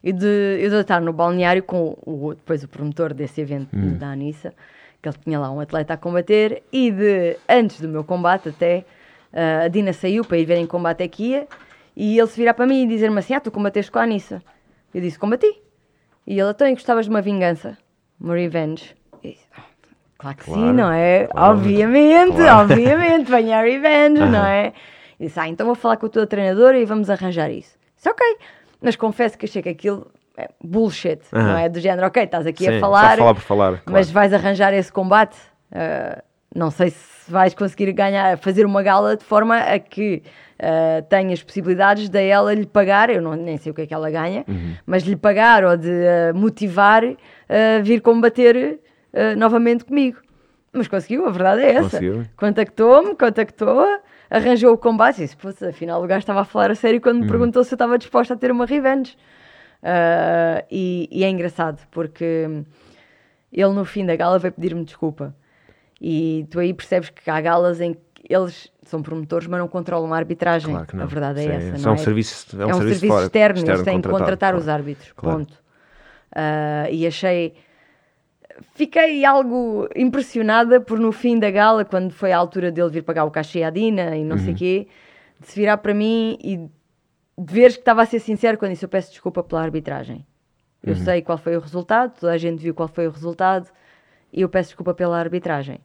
e 0.03 0.11
de 0.11 0.59
eu 0.59 0.81
estar 0.81 0.99
no 0.99 1.13
balneário 1.13 1.63
com 1.63 1.97
o, 2.05 2.33
depois 2.35 2.65
o 2.65 2.67
promotor 2.67 3.13
desse 3.13 3.39
evento 3.39 3.69
Hum. 3.73 3.97
da 3.97 4.09
Anissa, 4.09 4.53
que 5.01 5.07
ele 5.07 5.15
tinha 5.23 5.39
lá 5.39 5.49
um 5.49 5.61
atleta 5.61 5.93
a 5.93 5.97
combater, 5.97 6.61
e 6.69 6.91
de 6.91 7.37
antes 7.47 7.79
do 7.79 7.87
meu 7.87 8.03
combate 8.03 8.49
até, 8.49 8.83
eh, 9.31 9.61
a 9.63 9.67
Dina 9.69 9.93
saiu 9.93 10.25
para 10.25 10.37
ir 10.37 10.43
ver 10.43 10.57
em 10.57 10.67
combate 10.67 11.01
aqui 11.03 11.29
ia, 11.29 11.47
e 11.95 12.19
ele 12.19 12.27
se 12.27 12.35
virar 12.35 12.53
para 12.53 12.67
mim 12.67 12.83
e 12.83 12.87
dizer-me 12.87 13.17
assim: 13.19 13.33
Ah, 13.33 13.39
tu 13.39 13.49
combateste 13.49 13.89
com 13.89 13.99
a 13.99 14.03
Anissa. 14.03 14.43
Eu 14.93 14.99
disse: 14.99 15.17
Combati. 15.17 15.47
E 16.27 16.37
ele, 16.37 16.49
então, 16.49 16.67
e 16.67 16.73
gostavas 16.73 17.05
de 17.05 17.09
uma 17.11 17.21
vingança? 17.21 17.77
Uma 18.19 18.35
revenge? 18.35 18.93
E 19.23 19.29
disse, 19.29 19.45
"Ah, 19.57 19.63
Claro 20.17 20.37
que 20.37 20.45
sim, 20.45 20.51
Claro, 20.53 20.73
não 20.73 20.91
é? 20.91 21.27
claro. 21.27 21.51
Obviamente, 21.51 22.35
Claro. 22.35 22.73
obviamente, 22.73 23.29
venha 23.29 23.59
a 23.59 23.61
revenge, 23.61 24.19
não 24.19 24.39
Aham. 24.39 24.47
é? 24.47 24.73
E 25.19 25.25
disse, 25.25 25.39
ah, 25.39 25.47
então 25.47 25.65
vou 25.65 25.75
falar 25.75 25.97
com 25.97 26.05
a 26.05 26.09
tua 26.09 26.25
treinadora 26.27 26.77
e 26.79 26.85
vamos 26.85 27.09
arranjar 27.09 27.49
isso. 27.51 27.77
Disse, 27.95 28.09
ok. 28.09 28.25
Mas 28.81 28.95
confesso 28.95 29.37
que 29.37 29.45
achei 29.45 29.61
que 29.61 29.69
aquilo 29.69 30.11
é 30.35 30.49
bullshit, 30.63 31.19
Aham. 31.33 31.47
não 31.47 31.57
é? 31.57 31.69
Do 31.69 31.79
género, 31.79 32.07
ok, 32.07 32.23
estás 32.23 32.45
aqui 32.47 32.65
Sim, 32.65 32.77
a 32.77 32.79
falar, 32.79 33.17
falar 33.17 33.33
por 33.33 33.41
falar, 33.41 33.81
mas 33.85 34.09
vais 34.11 34.33
arranjar 34.33 34.73
esse 34.73 34.91
combate. 34.91 35.37
Ah, 35.71 36.23
não 36.55 36.71
sei 36.71 36.89
se 36.91 37.29
vais 37.31 37.53
conseguir 37.53 37.91
ganhar, 37.91 38.37
fazer 38.37 38.65
uma 38.65 38.81
gala 38.81 39.17
de 39.17 39.23
forma 39.23 39.57
a 39.57 39.77
que 39.79 40.23
ah, 40.59 41.03
tenhas 41.09 41.43
possibilidades 41.43 42.09
de 42.09 42.23
ela 42.27 42.53
lhe 42.53 42.65
pagar, 42.65 43.09
eu 43.09 43.21
não, 43.21 43.35
nem 43.35 43.57
sei 43.57 43.71
o 43.71 43.75
que 43.75 43.81
é 43.81 43.85
que 43.87 43.93
ela 43.93 44.09
ganha, 44.09 44.43
Uhum. 44.47 44.73
mas 44.85 45.03
lhe 45.03 45.15
pagar 45.15 45.63
ou 45.63 45.75
de 45.77 45.89
ah, 45.91 46.33
motivar 46.33 47.03
a 47.03 47.81
vir 47.83 48.01
combater 48.01 48.79
ah, 49.13 49.35
novamente 49.35 49.85
comigo. 49.85 50.19
Mas 50.73 50.87
conseguiu, 50.87 51.25
a 51.25 51.31
verdade 51.31 51.61
é 51.63 51.71
essa. 51.75 51.99
Contactou-me, 52.35 53.15
contactou, 53.15 53.85
arranjou 54.29 54.73
o 54.73 54.77
combate 54.77 55.19
e 55.19 55.23
disse, 55.23 55.37
"Putz, 55.37 55.63
afinal 55.63 56.03
o 56.03 56.07
gajo 56.07 56.19
estava 56.19 56.41
a 56.41 56.45
falar 56.45 56.69
a 56.71 56.75
sério 56.75 57.01
quando 57.01 57.17
Uhum. 57.17 57.23
me 57.23 57.29
perguntou 57.29 57.63
se 57.63 57.73
eu 57.73 57.75
estava 57.75 57.97
disposta 57.97 58.33
a 58.33 58.37
ter 58.37 58.51
uma 58.51 58.65
revenge. 58.65 59.17
Ah, 59.81 60.63
e, 60.69 61.07
e 61.11 61.23
é 61.23 61.29
engraçado 61.29 61.79
porque 61.91 62.47
ele 63.51 63.73
no 63.73 63.85
fim 63.85 64.05
da 64.05 64.15
gala 64.15 64.37
veio 64.37 64.53
pedir-me 64.53 64.83
desculpa. 64.83 65.33
E 65.99 66.45
tu 66.51 66.59
aí 66.59 66.73
percebes 66.73 67.09
que 67.09 67.29
há 67.29 67.39
galas 67.41 67.81
em 67.81 67.93
que 67.93 67.99
eles 68.29 68.71
são 68.83 69.01
promotores, 69.01 69.47
mas 69.47 69.59
não 69.59 69.67
controlam 69.67 70.13
a 70.13 70.17
arbitragem. 70.17 70.75
Claro. 70.75 71.01
A 71.01 71.05
verdade 71.05 71.39
é 71.39 71.43
Sim, 71.43 71.49
essa. 71.49 71.75
é 71.77 71.79
não 71.85 71.91
um 71.91 71.95
é? 71.95 71.97
serviço- 71.97 72.61
é 72.61 72.65
um 72.65 72.69
é 72.69 72.73
um 72.73 72.77
serviço 72.77 72.99
serviço 72.99 73.23
externo, 73.23 73.57
externo 73.57 73.77
eles 73.79 73.85
têm 73.85 74.01
que 74.01 74.09
contratar 74.09 74.49
claro. 74.51 74.57
os 74.57 74.67
árbitros. 74.67 75.11
Claro. 75.15 75.37
Ponto. 75.39 75.53
Ah, 76.35 76.87
e 76.91 77.07
achei. 77.07 77.55
Fiquei 78.73 79.23
algo 79.25 79.87
impressionada 79.95 80.79
por 80.81 80.99
no 80.99 81.11
fim 81.11 81.37
da 81.39 81.49
gala, 81.51 81.85
quando 81.85 82.11
foi 82.11 82.31
a 82.31 82.37
altura 82.37 82.71
dele 82.71 82.89
vir 82.89 83.03
pagar 83.03 83.25
o 83.25 83.31
cachê 83.31 83.63
à 83.63 83.69
Dina 83.69 84.15
e 84.15 84.23
não 84.23 84.35
Uhum. 84.37 84.43
sei 84.43 84.53
o 84.53 84.57
quê, 84.57 84.87
de 85.39 85.47
se 85.47 85.59
virar 85.59 85.77
para 85.77 85.93
mim 85.93 86.37
e 86.41 86.57
de 86.57 87.53
veres 87.53 87.75
que 87.75 87.81
estava 87.81 88.01
a 88.01 88.05
ser 88.05 88.19
sincero 88.19 88.57
quando 88.57 88.71
disse 88.71 88.83
eu 88.85 88.89
peço 88.89 89.11
desculpa 89.11 89.43
pela 89.43 89.61
arbitragem. 89.61 90.25
Eu 90.83 90.93
Uhum. 90.93 90.99
sei 91.03 91.21
qual 91.21 91.37
foi 91.37 91.55
o 91.55 91.59
resultado, 91.59 92.13
toda 92.19 92.31
a 92.33 92.37
gente 92.37 92.59
viu 92.61 92.73
qual 92.73 92.87
foi 92.87 93.07
o 93.07 93.11
resultado 93.11 93.69
e 94.33 94.41
eu 94.41 94.49
peço 94.49 94.69
desculpa 94.69 94.93
pela 94.93 95.17
arbitragem. 95.19 95.79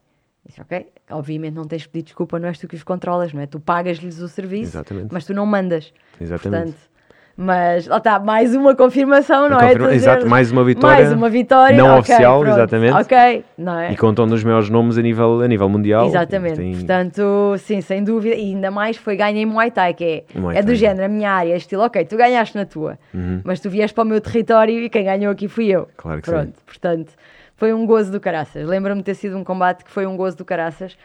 Disse, 0.44 0.60
ok, 0.60 0.88
obviamente 1.10 1.54
não 1.54 1.64
tens 1.64 1.86
pedir 1.86 2.04
desculpa, 2.04 2.38
não 2.38 2.48
és 2.48 2.58
tu 2.58 2.66
que 2.66 2.74
os 2.74 2.82
controlas, 2.82 3.32
não 3.32 3.40
é? 3.40 3.46
Tu 3.46 3.60
pagas-lhes 3.60 4.18
o 4.20 4.28
serviço, 4.28 4.70
Exatamente. 4.76 5.12
mas 5.12 5.24
tu 5.24 5.32
não 5.34 5.46
mandas. 5.46 5.92
Exatamente. 6.20 6.72
Portanto, 6.72 6.90
mas 7.36 7.86
lá 7.86 7.96
está, 7.96 8.18
mais 8.18 8.54
uma 8.54 8.74
confirmação, 8.76 9.48
não 9.48 9.56
é? 9.58 9.62
confirma- 9.68 9.88
Tu 9.88 9.94
exato, 9.94 10.26
mais 10.28 10.50
uma 10.52 10.62
vitória 10.64 10.96
Mais 11.04 11.12
uma 11.12 11.28
vitória, 11.30 11.76
não 11.76 11.86
ok, 11.98 12.00
oficial, 12.00 12.40
pronto, 12.40 12.54
exatamente. 12.54 12.92
Ok, 12.94 13.44
não 13.56 13.78
é? 13.78 13.92
E 13.92 13.96
contam 13.96 14.26
dos 14.26 14.44
maiores 14.44 14.68
nomes 14.68 14.98
a 14.98 15.02
nível, 15.02 15.40
a 15.40 15.48
nível 15.48 15.68
mundial. 15.68 16.06
Exatamente, 16.06 16.56
Tem- 16.56 16.72
portanto, 16.74 17.54
sim, 17.58 17.80
sem 17.80 18.04
dúvida, 18.04 18.34
e 18.34 18.52
ainda 18.54 18.70
mais 18.70 18.96
foi 18.96 19.16
ganha 19.16 19.40
em 19.40 19.46
Muay 19.46 19.70
Thai, 19.70 19.94
que 19.94 20.04
é, 20.04 20.38
Muay 20.38 20.58
é 20.58 20.62
do 20.62 20.74
género, 20.74 21.04
a 21.06 21.08
minha 21.08 21.30
área, 21.32 21.52
é 21.52 21.56
estilo, 21.56 21.82
ok, 21.82 22.04
tu 22.04 22.16
ganhaste 22.16 22.56
na 22.56 22.64
tua, 22.66 22.98
mas 23.44 23.60
tu 23.60 23.70
vieste 23.70 23.94
para 23.94 24.04
o 24.04 24.06
meu 24.06 24.20
território 24.20 24.78
e 24.78 24.88
quem 24.90 25.04
ganhou 25.04 25.32
aqui 25.32 25.48
fui 25.48 25.68
eu. 25.68 25.88
Claro 25.96 26.20
que 26.20 26.30
Pronto, 26.30 26.52
portanto, 26.66 27.12
foi 27.56 27.72
um 27.72 27.86
gozo 27.86 28.10
do 28.12 28.18
caraças. 28.20 28.66
Lembro-me 28.66 29.00
de 29.00 29.04
ter 29.04 29.14
sido 29.14 29.38
um 29.38 29.44
combate 29.44 29.84
que 29.84 29.90
foi 29.90 30.04
um 30.06 30.16
gozo 30.16 30.36
do 30.36 30.44
caraças. 30.44 30.96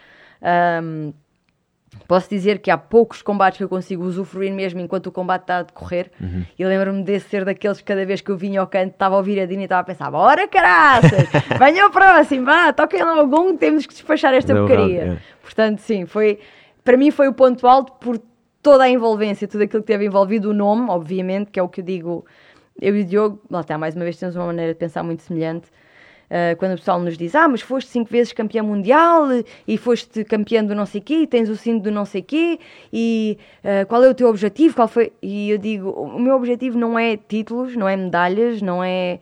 Ahm, 0.41 1.11
Posso 2.07 2.29
dizer 2.29 2.59
que 2.59 2.69
há 2.69 2.77
poucos 2.77 3.21
combates 3.21 3.57
que 3.57 3.63
eu 3.63 3.69
consigo 3.69 4.03
usufruir 4.03 4.53
mesmo 4.53 4.79
enquanto 4.79 5.07
o 5.07 5.11
combate 5.11 5.41
está 5.43 5.57
a 5.59 5.63
decorrer. 5.63 6.11
Uhum. 6.19 6.45
E 6.57 6.65
lembro-me 6.65 7.03
desse 7.03 7.29
ser 7.29 7.45
daqueles 7.45 7.79
que 7.79 7.83
cada 7.83 8.05
vez 8.05 8.21
que 8.21 8.29
eu 8.29 8.37
vinha 8.37 8.61
ao 8.61 8.67
canto 8.67 8.91
estava 8.91 9.15
a 9.15 9.17
ouvir 9.17 9.39
a 9.39 9.45
Dina 9.45 9.61
e 9.61 9.65
estava 9.65 9.81
a 9.81 9.83
pensar: 9.83 10.11
bora 10.11 10.47
caraças, 10.47 11.27
venha 11.59 11.83
ao 11.83 11.89
próximo, 11.89 12.45
vá, 12.45 12.71
toquem 12.71 13.03
lá 13.03 13.17
algum, 13.17 13.55
temos 13.57 13.85
que 13.85 13.93
despachar 13.93 14.33
esta 14.33 14.53
Deu 14.53 14.67
porcaria. 14.67 15.01
é. 15.01 15.17
Portanto, 15.41 15.79
sim, 15.79 16.05
foi, 16.05 16.39
para 16.83 16.97
mim 16.97 17.09
foi 17.11 17.27
o 17.27 17.33
ponto 17.33 17.65
alto 17.67 17.93
por 17.93 18.19
toda 18.61 18.83
a 18.83 18.89
envolvência, 18.89 19.47
tudo 19.47 19.63
aquilo 19.63 19.81
que 19.81 19.87
teve 19.87 20.05
envolvido, 20.05 20.49
o 20.49 20.53
nome, 20.53 20.89
obviamente, 20.89 21.51
que 21.51 21.59
é 21.59 21.63
o 21.63 21.69
que 21.69 21.81
eu 21.81 21.85
digo, 21.85 22.25
eu 22.81 22.95
e 22.97 23.01
o 23.01 23.05
Diogo, 23.05 23.41
lá 23.49 23.61
está, 23.61 23.77
mais 23.77 23.95
uma 23.95 24.03
vez 24.03 24.17
temos 24.17 24.35
uma 24.35 24.45
maneira 24.45 24.73
de 24.73 24.79
pensar 24.79 25.03
muito 25.03 25.23
semelhante. 25.23 25.69
Uh, 26.29 26.57
quando 26.57 26.73
o 26.73 26.75
pessoal 26.75 26.99
nos 26.99 27.17
diz, 27.17 27.33
ah, 27.35 27.47
mas 27.47 27.61
foste 27.61 27.89
cinco 27.89 28.11
vezes 28.11 28.33
campeão 28.33 28.65
mundial 28.65 29.27
e 29.65 29.77
foste 29.77 30.25
campeão 30.25 30.65
do 30.65 30.75
não 30.75 30.85
sei 30.85 30.99
quê, 30.99 31.19
e 31.21 31.27
tens 31.27 31.47
o 31.47 31.55
sino 31.55 31.79
do 31.79 31.89
não 31.89 32.03
sei 32.03 32.21
quê, 32.21 32.59
e 32.91 33.37
uh, 33.63 33.87
qual 33.87 34.03
é 34.03 34.09
o 34.09 34.13
teu 34.13 34.27
objetivo? 34.27 34.75
Qual 34.75 34.89
foi? 34.89 35.13
E 35.21 35.49
eu 35.49 35.57
digo, 35.57 35.89
o 35.89 36.19
meu 36.19 36.35
objetivo 36.35 36.77
não 36.77 36.99
é 36.99 37.15
títulos, 37.15 37.77
não 37.77 37.87
é 37.87 37.95
medalhas, 37.95 38.61
não 38.61 38.83
é. 38.83 39.19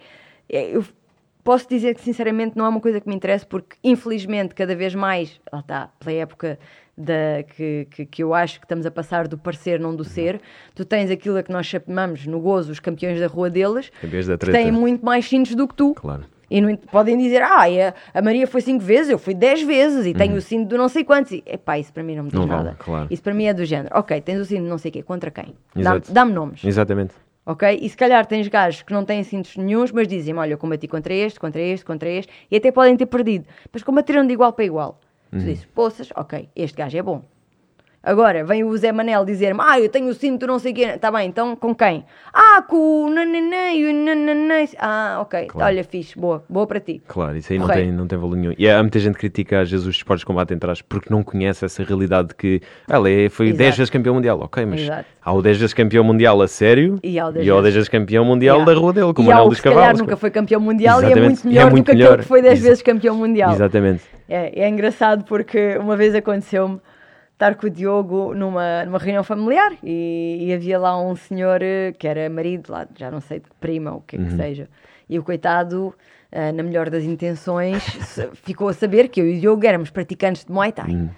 é- 0.50 0.76
Eu 0.76 0.84
posso 1.44 1.70
dizer 1.70 1.94
que 1.94 2.02
sinceramente 2.02 2.58
não 2.58 2.66
é 2.66 2.70
uma 2.70 2.82
coisa 2.82 3.00
que 3.00 3.08
me 3.08 3.14
interessa, 3.16 3.46
porque 3.46 3.76
infelizmente 3.84 4.56
cada 4.56 4.76
vez 4.76 4.96
mais, 4.96 5.40
lá 5.54 5.60
está, 5.60 5.90
pela 6.00 6.12
época 6.18 6.58
da, 6.98 7.44
que, 7.56 7.88
que, 7.92 8.06
que 8.08 8.24
eu 8.24 8.34
acho 8.34 8.60
que 8.60 8.66
estamos 8.66 8.84
a 8.84 8.90
passar 8.90 9.28
do 9.28 9.38
parecer, 9.38 9.80
não 9.80 9.96
do 9.96 10.04
ser, 10.04 10.42
tu 10.74 10.84
tens 10.84 11.12
aquilo 11.12 11.38
a 11.38 11.44
que 11.44 11.52
nós 11.52 11.68
chamamos 11.68 12.26
no 12.26 12.40
gozo 12.40 12.72
os 12.72 12.80
campeões 12.80 13.20
da 13.20 13.28
rua 13.28 13.48
deles, 13.50 13.92
que 14.38 14.46
têm 14.54 14.72
muito 14.80 15.06
mais 15.06 15.26
cintos 15.30 15.54
do 15.54 15.68
que 15.68 15.76
tu. 15.76 15.94
Claro. 15.94 16.24
E 16.56 16.60
ent- 16.60 16.86
podem 16.92 17.18
dizer, 17.18 17.42
ah, 17.42 17.64
a, 18.14 18.22
Maria 18.22 18.48
foi 18.48 18.62
cinco 18.62 18.84
vezes, 18.84 19.10
eu 19.12 19.20
fui 19.20 19.34
dez 19.34 19.62
vezes 19.62 20.06
e 20.06 20.14
tenho 20.14 20.36
o 20.36 20.42
cinto 20.42 20.70
do 20.70 20.78
não 20.78 20.88
sei 20.88 21.04
quantos. 21.04 21.32
E, 21.34 21.44
epá, 21.46 21.78
isso 21.78 21.92
para 21.92 22.04
mim 22.04 22.16
não 22.16 22.24
me 22.24 22.30
diz 22.30 22.40
Uhum. 22.40 22.46
Não 22.46 22.56
vale, 22.56 22.64
nada. 22.66 22.78
claro. 22.80 23.08
Isso 23.12 23.22
para 23.22 23.34
mim 23.34 23.46
é 23.46 23.54
do 23.54 23.66
género. 23.66 23.90
Ok, 23.98 24.20
tens 24.22 24.40
o 24.40 24.46
cinto 24.46 24.64
de 24.64 24.70
não 24.70 24.78
sei 24.78 24.90
o 24.90 24.94
quê, 24.94 25.04
contra 25.04 25.30
quem? 25.32 25.54
Dá-me 25.76 26.02
dá-me 26.10 26.32
nomes. 26.34 26.64
Exatamente. 26.64 27.14
Ok? 27.46 27.78
E 27.82 27.90
se 27.90 27.96
calhar 27.98 28.26
tens 28.26 28.48
gajos 28.48 28.82
que 28.82 28.92
não 28.94 29.04
têm 29.06 29.24
cintos 29.24 29.56
nenhuns, 29.58 29.92
mas 29.92 30.08
dizem, 30.08 30.36
olha, 30.36 30.54
eu 30.54 30.58
combati 30.58 30.88
contra 30.88 31.14
este, 31.14 31.40
contra 31.40 31.62
este, 31.62 31.86
contra 31.86 32.10
este, 32.10 32.32
e 32.50 32.56
até 32.58 32.72
podem 32.72 32.96
ter 32.98 33.06
perdido. 33.06 33.46
Mas 33.72 33.84
combateram 33.84 34.26
de 34.26 34.34
igual 34.34 34.52
para 34.54 34.66
igual. 34.66 35.00
Tu 35.32 35.40
dizes, 35.40 35.66
poças, 35.66 36.10
ok, 36.16 36.48
este 36.56 36.78
gajo 36.78 36.98
é 36.98 37.02
bom. 37.04 37.22
Agora, 38.06 38.44
vem 38.44 38.64
o 38.64 38.78
Zé 38.78 38.92
Manel 38.92 39.26
dizer-me, 39.26 39.60
ah, 39.64 39.80
eu 39.80 39.90
tenho 39.90 40.08
o 40.10 40.14
cinto 40.14 40.46
não 40.46 40.60
sei 40.60 40.72
o 40.72 40.76
quê. 40.76 40.82
Está 40.84 41.10
bem, 41.12 41.28
então 41.28 41.56
com 41.56 41.74
quem? 41.74 42.06
Ah, 42.32 42.62
com 42.62 43.06
o 43.06 43.10
nananã 43.10 43.72
e 43.74 43.90
o 43.90 43.94
nananã. 44.06 44.64
Ah, 44.78 45.18
ok, 45.22 45.48
Claro. 45.48 45.74
olha, 45.74 45.84
fixe, 45.84 46.16
boa, 46.18 46.44
boa 46.48 46.68
para 46.68 46.80
ti. 46.80 47.02
Claro, 47.08 47.36
isso 47.36 47.52
aí 47.52 47.58
não 47.58 47.68
tem, 47.68 47.92
não 47.92 48.06
tem 48.06 48.20
valor 48.20 48.36
nenhum. 48.38 48.54
E 48.60 48.70
há 48.70 48.80
muita 48.82 49.00
gente 49.00 49.14
que 49.16 49.22
critica 49.22 49.62
às 49.62 49.72
vezes 49.72 49.88
os 49.88 49.96
esportes 49.96 50.20
de 50.22 50.28
combate 50.28 50.54
entre 50.54 50.70
aspas, 50.70 50.86
porque 50.88 51.10
não 51.12 51.24
conhece 51.24 51.66
essa 51.66 51.84
realidade 51.84 52.28
de 52.28 52.36
que 52.36 52.62
ah, 52.88 53.00
ele 53.00 53.26
é- 53.26 53.30
foi 53.30 53.48
Exato. 53.48 53.58
10 53.58 53.78
vezes 53.78 53.90
campeão 53.90 54.14
mundial. 54.14 54.40
Ok, 54.40 54.64
mas 54.68 54.82
Exato. 54.82 55.06
há 55.24 55.34
o 55.34 55.42
10 55.42 55.58
vezes 55.58 55.74
campeão 55.74 56.04
mundial 56.04 56.40
a 56.44 56.48
sério 56.48 57.00
E 57.04 57.18
há 57.18 57.28
o 57.28 57.32
10 57.32 57.48
e 57.48 57.50
há 57.50 57.54
o 57.54 57.56
10 57.56 57.64
vezes. 57.64 57.76
vezes 57.76 57.90
campeão 57.90 58.24
mundial 58.24 58.58
Yeah. 58.58 58.72
da 58.74 58.80
rua 58.80 58.94
dele, 58.94 59.14
como 59.16 59.30
o 59.30 59.32
Anel 59.32 59.50
dos 59.50 59.60
Cavalos. 59.60 60.00
nunca 60.00 60.16
foi 60.16 60.30
campeão 60.30 60.62
mundial 60.62 61.02
e 61.02 61.12
é 61.12 61.16
muito 61.16 61.44
é 61.44 61.50
melhor 61.50 61.72
muito 61.72 61.86
do 61.86 61.90
que 61.90 61.94
melhor. 61.98 62.08
aquele 62.12 62.22
que 62.22 62.28
foi 62.28 62.42
10 62.44 62.60
Exa- 62.60 62.68
vezes 62.70 62.84
campeão 62.84 63.16
mundial. 63.16 63.52
Exatamente. 63.52 64.04
É, 64.30 64.62
é 64.64 64.70
engraçado 64.70 65.24
porque 65.26 65.76
uma 65.80 65.96
vez 65.96 66.14
aconteceu-me 66.14 66.80
estar 67.36 67.56
com 67.56 67.68
o 67.68 67.70
Diogo 67.70 68.34
numa, 68.34 68.86
numa 68.86 68.98
reunião 68.98 69.24
familiar 69.24 69.74
e, 69.84 70.38
e 70.48 70.54
havia 70.54 70.80
lá 70.80 70.98
um 71.00 71.16
senhor 71.16 71.62
eh, 71.62 71.92
que 71.92 72.08
era 72.08 72.30
marido, 72.30 72.72
lá, 72.72 72.88
já 72.98 73.12
não 73.12 73.20
sei, 73.20 73.40
de 73.40 73.46
prima 73.60 73.92
ou 73.92 73.98
o 73.98 74.02
que 74.02 74.16
é 74.16 74.20
que 74.20 74.32
seja. 74.38 74.70
E 75.10 75.20
o 75.20 75.24
coitado, 75.24 75.94
eh, 76.32 76.54
na 76.54 76.64
melhor 76.64 76.90
das 76.90 77.04
intenções, 77.04 77.84
ficou 78.36 78.70
a 78.70 78.74
saber 78.74 79.10
que 79.10 79.20
eu 79.20 79.28
e 79.28 79.38
o 79.38 79.40
Diogo 79.42 79.66
éramos 79.66 79.90
praticantes 79.90 80.46
de 80.46 80.52
Muay 80.52 80.72
Thai. 80.72 81.10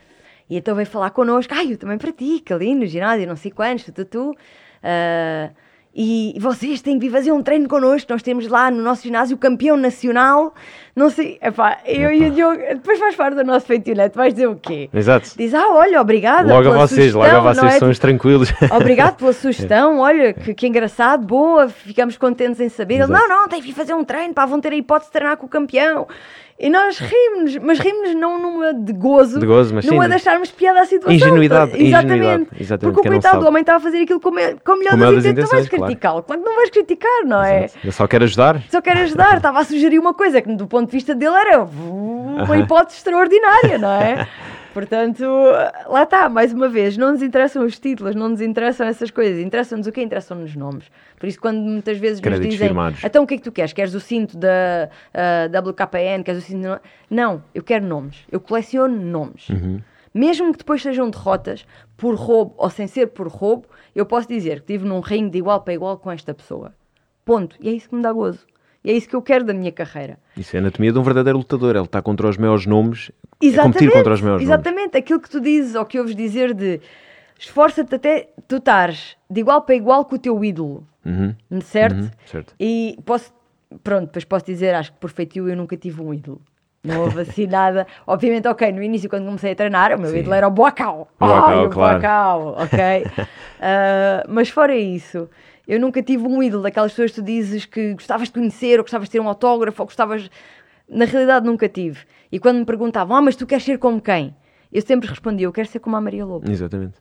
E 0.50 0.58
então 0.58 0.76
veio 0.76 0.88
falar 0.88 1.12
connosco, 1.12 1.54
ai, 1.54 1.74
eu 1.74 1.78
também 1.78 1.98
pratico 1.98 2.54
ali 2.54 2.74
no 2.74 2.86
ginásio, 2.86 3.28
não 3.28 3.36
sei 3.36 3.52
quantos, 3.52 3.86
tu, 3.86 3.92
tu, 3.92 4.06
tu. 4.06 4.38
Ah, 4.82 5.52
e 6.00 6.36
vocês 6.40 6.80
têm 6.80 7.00
que 7.00 7.08
vir 7.08 7.12
fazer 7.12 7.32
um 7.32 7.42
treino 7.42 7.68
connosco, 7.68 8.14
nós 8.14 8.22
temos 8.22 8.48
lá 8.48 8.70
no 8.70 8.84
nosso 8.84 9.02
ginásio 9.02 9.36
o 9.36 9.40
campeão 9.40 9.76
nacional, 9.76 10.54
não 10.96 11.10
sei, 11.10 11.40
epá, 11.42 11.80
eu 11.88 12.12
e 12.12 12.30
o 12.30 12.32
Diogo, 12.32 12.58
depois 12.58 13.00
faz 13.00 13.16
parte 13.16 13.36
do 13.36 13.44
nosso 13.44 13.66
feitiço, 13.66 13.98
vais 14.14 14.32
dizer 14.32 14.46
o 14.46 14.56
quê? 14.56 14.92
Exato. 14.94 15.32
Diz, 15.36 15.56
ah, 15.56 15.70
olha, 15.72 16.00
obrigada 16.00 16.54
Logo 16.54 16.70
a 16.70 16.88
vocês, 16.88 17.16
logo 17.16 17.26
a 17.26 17.32
sugestão, 17.32 17.54
vocês 17.56 17.74
é? 17.74 17.80
são 17.80 17.90
os 17.90 17.98
tranquilos. 17.98 18.54
Obrigado 18.72 19.16
pela 19.16 19.34
sugestão, 19.34 19.98
olha, 19.98 20.34
que, 20.34 20.54
que 20.54 20.68
engraçado, 20.68 21.26
boa, 21.26 21.68
ficamos 21.68 22.16
contentes 22.16 22.62
em 22.62 22.70
saber. 22.70 23.02
Ele, 23.02 23.08
não, 23.08 23.28
não, 23.28 23.48
tem 23.48 23.60
que 23.60 23.66
vir 23.66 23.74
fazer 23.74 23.96
um 23.96 24.04
treino, 24.04 24.36
pá, 24.36 24.46
vão 24.46 24.62
ter 24.62 24.74
a 24.74 24.76
hipótese 24.76 25.10
de 25.10 25.14
treinar 25.14 25.36
com 25.38 25.48
o 25.48 25.50
campeão. 25.50 26.08
E 26.60 26.72
nós 26.72 26.98
rimos, 26.98 27.56
mas 27.58 27.78
rimos 27.78 28.16
não 28.16 28.40
numa 28.42 28.74
de 28.74 28.92
gozo, 28.92 29.40
De 29.40 29.46
gozo, 29.46 29.76
mas 29.76 29.86
numa 29.86 30.04
sim, 30.04 30.10
de 30.10 30.16
acharmos 30.16 30.50
piada 30.50 30.82
à 30.82 30.86
situação. 30.86 31.16
Ingenuidade, 31.16 31.72
Exatamente. 31.80 32.16
ingenuidade, 32.24 32.48
exatamente, 32.60 32.96
Porque 32.96 33.08
o 33.08 33.12
coitado 33.12 33.40
do 33.42 33.48
homem 33.48 33.62
estava 33.62 33.78
a 33.78 33.82
fazer 33.82 34.02
aquilo 34.02 34.20
com, 34.20 34.30
a- 34.30 34.54
com 34.66 34.76
melhor 34.78 34.92
Com 34.94 34.98
das 34.98 35.10
intenções. 35.10 35.14
Tu 35.14 35.22
vais 35.22 35.28
intenções, 35.28 35.70
claro. 35.70 35.84
criticá-lo? 35.86 36.24
Que 36.24 36.36
não 36.38 36.56
vais 36.56 36.70
criticar, 36.72 37.26
não 37.26 37.44
é? 37.44 37.66
Exato. 37.66 37.80
Eu 37.86 37.92
só 37.92 38.08
quero 38.08 38.24
ajudar. 38.24 38.62
Só 38.72 38.82
quero 38.82 39.00
ajudar, 39.02 39.38
estava 39.38 39.60
a 39.60 39.64
sugerir 39.66 40.00
uma 40.00 40.16
coisa 40.16 40.42
que, 40.42 40.52
do 40.56 40.66
ponto 40.66 40.88
de 40.90 40.94
vista 40.98 41.14
dele, 41.14 41.36
era 41.36 41.62
uma 41.64 42.58
hipótese 42.58 42.98
extraordinária, 42.98 43.78
não 43.78 43.92
é? 43.92 44.28
Portanto, 44.78 45.24
lá 45.88 46.04
está, 46.04 46.30
mais 46.30 46.54
uma 46.54 46.70
vez, 46.70 46.96
não 46.98 47.12
nos 47.12 47.24
interessam 47.24 47.66
os 47.66 47.80
títulos, 47.80 48.14
não 48.14 48.30
nos 48.30 48.42
interessam 48.42 48.86
essas 48.86 49.10
coisas, 49.10 49.44
interessam-nos 49.44 49.88
o 49.88 49.92
quê? 49.92 50.04
Interessam-nos 50.04 50.56
nomes. 50.56 50.86
Por 51.20 51.28
isso, 51.28 51.42
quando 51.42 51.58
muitas 51.58 51.98
vezes 51.98 52.20
nos 52.20 52.22
Créditos 52.22 52.52
dizem, 52.52 52.68
firmados. 52.68 53.04
então 53.04 53.24
o 53.24 53.26
que 53.26 53.34
é 53.34 53.38
que 53.38 53.44
tu 53.44 53.52
queres? 53.52 53.74
Queres 53.74 53.96
o 53.96 54.00
cinto 54.00 54.38
da 54.38 54.88
ah, 55.16 55.48
WKN? 55.48 56.22
Queres 56.24 56.44
o 56.44 56.46
cinto... 56.46 56.62
da-" 56.62 56.82
Não, 57.10 57.44
eu 57.56 57.64
quero 57.64 57.88
nomes, 57.88 58.18
eu 58.32 58.40
coleciono 58.40 58.96
nomes. 58.96 59.50
Uhum. 59.50 59.82
Mesmo 60.14 60.52
que 60.52 60.60
depois 60.60 60.80
sejam 60.80 61.10
derrotas, 61.10 61.66
por 61.98 62.14
roubo 62.14 62.54
ou 62.56 62.70
sem 62.70 62.86
ser 62.86 63.08
por 63.08 63.28
roubo, 63.28 63.66
eu 63.96 64.06
posso 64.06 64.28
dizer 64.28 64.58
que 64.62 64.74
estive 64.74 64.86
num 64.86 65.00
ringue 65.00 65.32
de 65.32 65.38
igual 65.40 65.60
para 65.62 65.74
igual 65.74 65.98
com 65.98 66.12
esta 66.12 66.36
pessoa. 66.36 66.72
Ponto. 67.26 67.56
E 67.60 67.68
é 67.68 67.72
isso 67.72 67.90
que 67.90 67.96
me 67.96 68.04
dá 68.04 68.14
gozo. 68.14 68.46
E 68.88 68.92
é 68.92 68.94
isso 68.94 69.10
que 69.10 69.16
eu 69.18 69.22
quero 69.22 69.44
da 69.44 69.54
minha 69.54 69.70
carreira. 69.70 70.18
Isso 70.38 70.56
é 70.56 70.60
a 70.60 70.62
anatomia 70.62 70.94
de 70.94 70.98
um 70.98 71.04
verdadeiro 71.04 71.38
lutador. 71.38 71.76
Ele 71.76 71.84
está 71.84 72.02
contra 72.02 72.26
os 72.30 72.38
maiores 72.38 72.66
nomes. 72.66 73.12
É 73.44 73.52
competir 73.62 73.92
contra 73.92 74.14
os 74.14 74.22
maiores 74.22 74.46
nomes. 74.48 74.60
exatamente. 74.66 74.96
Aquilo 74.96 75.20
que 75.20 75.30
tu 75.30 75.42
dizes 75.42 75.76
ou 75.76 75.84
que 75.84 76.00
ouves 76.00 76.16
dizer 76.16 76.54
de 76.54 76.80
esforça-te 77.38 77.94
até 77.94 78.30
tu 78.48 78.56
estares 78.56 79.18
de 79.30 79.42
igual 79.42 79.62
para 79.64 79.76
igual 79.76 80.06
com 80.06 80.16
o 80.16 80.18
teu 80.18 80.42
ídolo. 80.42 80.88
Uhum. 81.06 81.36
Certo? 81.66 82.00
Uhum, 82.00 82.10
certo. 82.26 82.56
E 82.58 82.98
posso, 83.06 83.34
pronto, 83.84 84.06
depois 84.06 84.24
posso 84.24 84.46
dizer, 84.46 84.74
acho 84.74 84.94
que 84.94 85.00
por 85.00 85.10
feitio 85.10 85.50
eu 85.50 85.58
nunca 85.58 85.76
tive 85.76 86.02
um 86.02 86.14
ídolo. 86.14 86.40
Não 86.82 87.02
houve 87.02 87.20
assim 87.20 87.46
nada. 87.52 87.86
Obviamente, 88.08 88.48
ok, 88.48 88.72
no 88.72 88.82
início, 88.82 89.10
quando 89.10 89.26
comecei 89.26 89.52
a 89.52 89.56
treinar, 89.56 89.94
o 89.98 90.00
meu 90.00 90.12
Sim. 90.12 90.20
ídolo 90.20 90.34
era 90.34 90.48
o 90.48 90.52
Boacau. 90.52 91.10
Boacau, 91.20 91.50
Ai, 91.50 91.66
o 91.66 91.70
claro. 91.70 92.00
Boacau, 92.00 92.56
ok? 92.58 93.28
Ah, 93.60 94.24
mas 94.30 94.50
fora 94.50 94.76
isso, 94.76 95.28
eu 95.68 95.80
nunca 95.80 96.02
tive 96.02 96.26
um 96.26 96.42
ídolo 96.42 96.64
daquelas 96.64 96.92
pessoas 96.92 97.12
que 97.12 97.22
tu 97.22 97.26
dizes 97.26 97.66
que 97.66 97.94
gostavas 97.94 98.30
de 98.30 98.34
conhecer 98.34 98.80
ou 98.80 98.84
gostavas 98.84 99.08
de 99.08 99.12
ter 99.12 99.20
um 99.20 99.28
autógrafo 99.28 99.82
ou 99.82 99.86
gostavas. 99.86 100.30
Na 100.88 101.04
realidade, 101.04 101.46
nunca 101.46 101.68
tive. 101.68 102.00
E 102.32 102.40
quando 102.40 102.60
me 102.60 102.66
perguntavam, 102.66 103.18
ah, 103.18 103.22
mas 103.22 103.36
tu 103.36 103.46
queres 103.46 103.66
ser 103.66 103.78
como 103.78 104.02
quem? 104.02 104.34
Eu 104.72 104.82
sempre 104.82 105.10
respondia, 105.10 105.46
eu 105.46 105.52
quero 105.52 105.68
ser 105.68 105.80
como 105.80 105.98
a 105.98 106.02
Maria 106.02 106.26
Lobo. 106.26 106.50
Exatamente. 106.50 106.96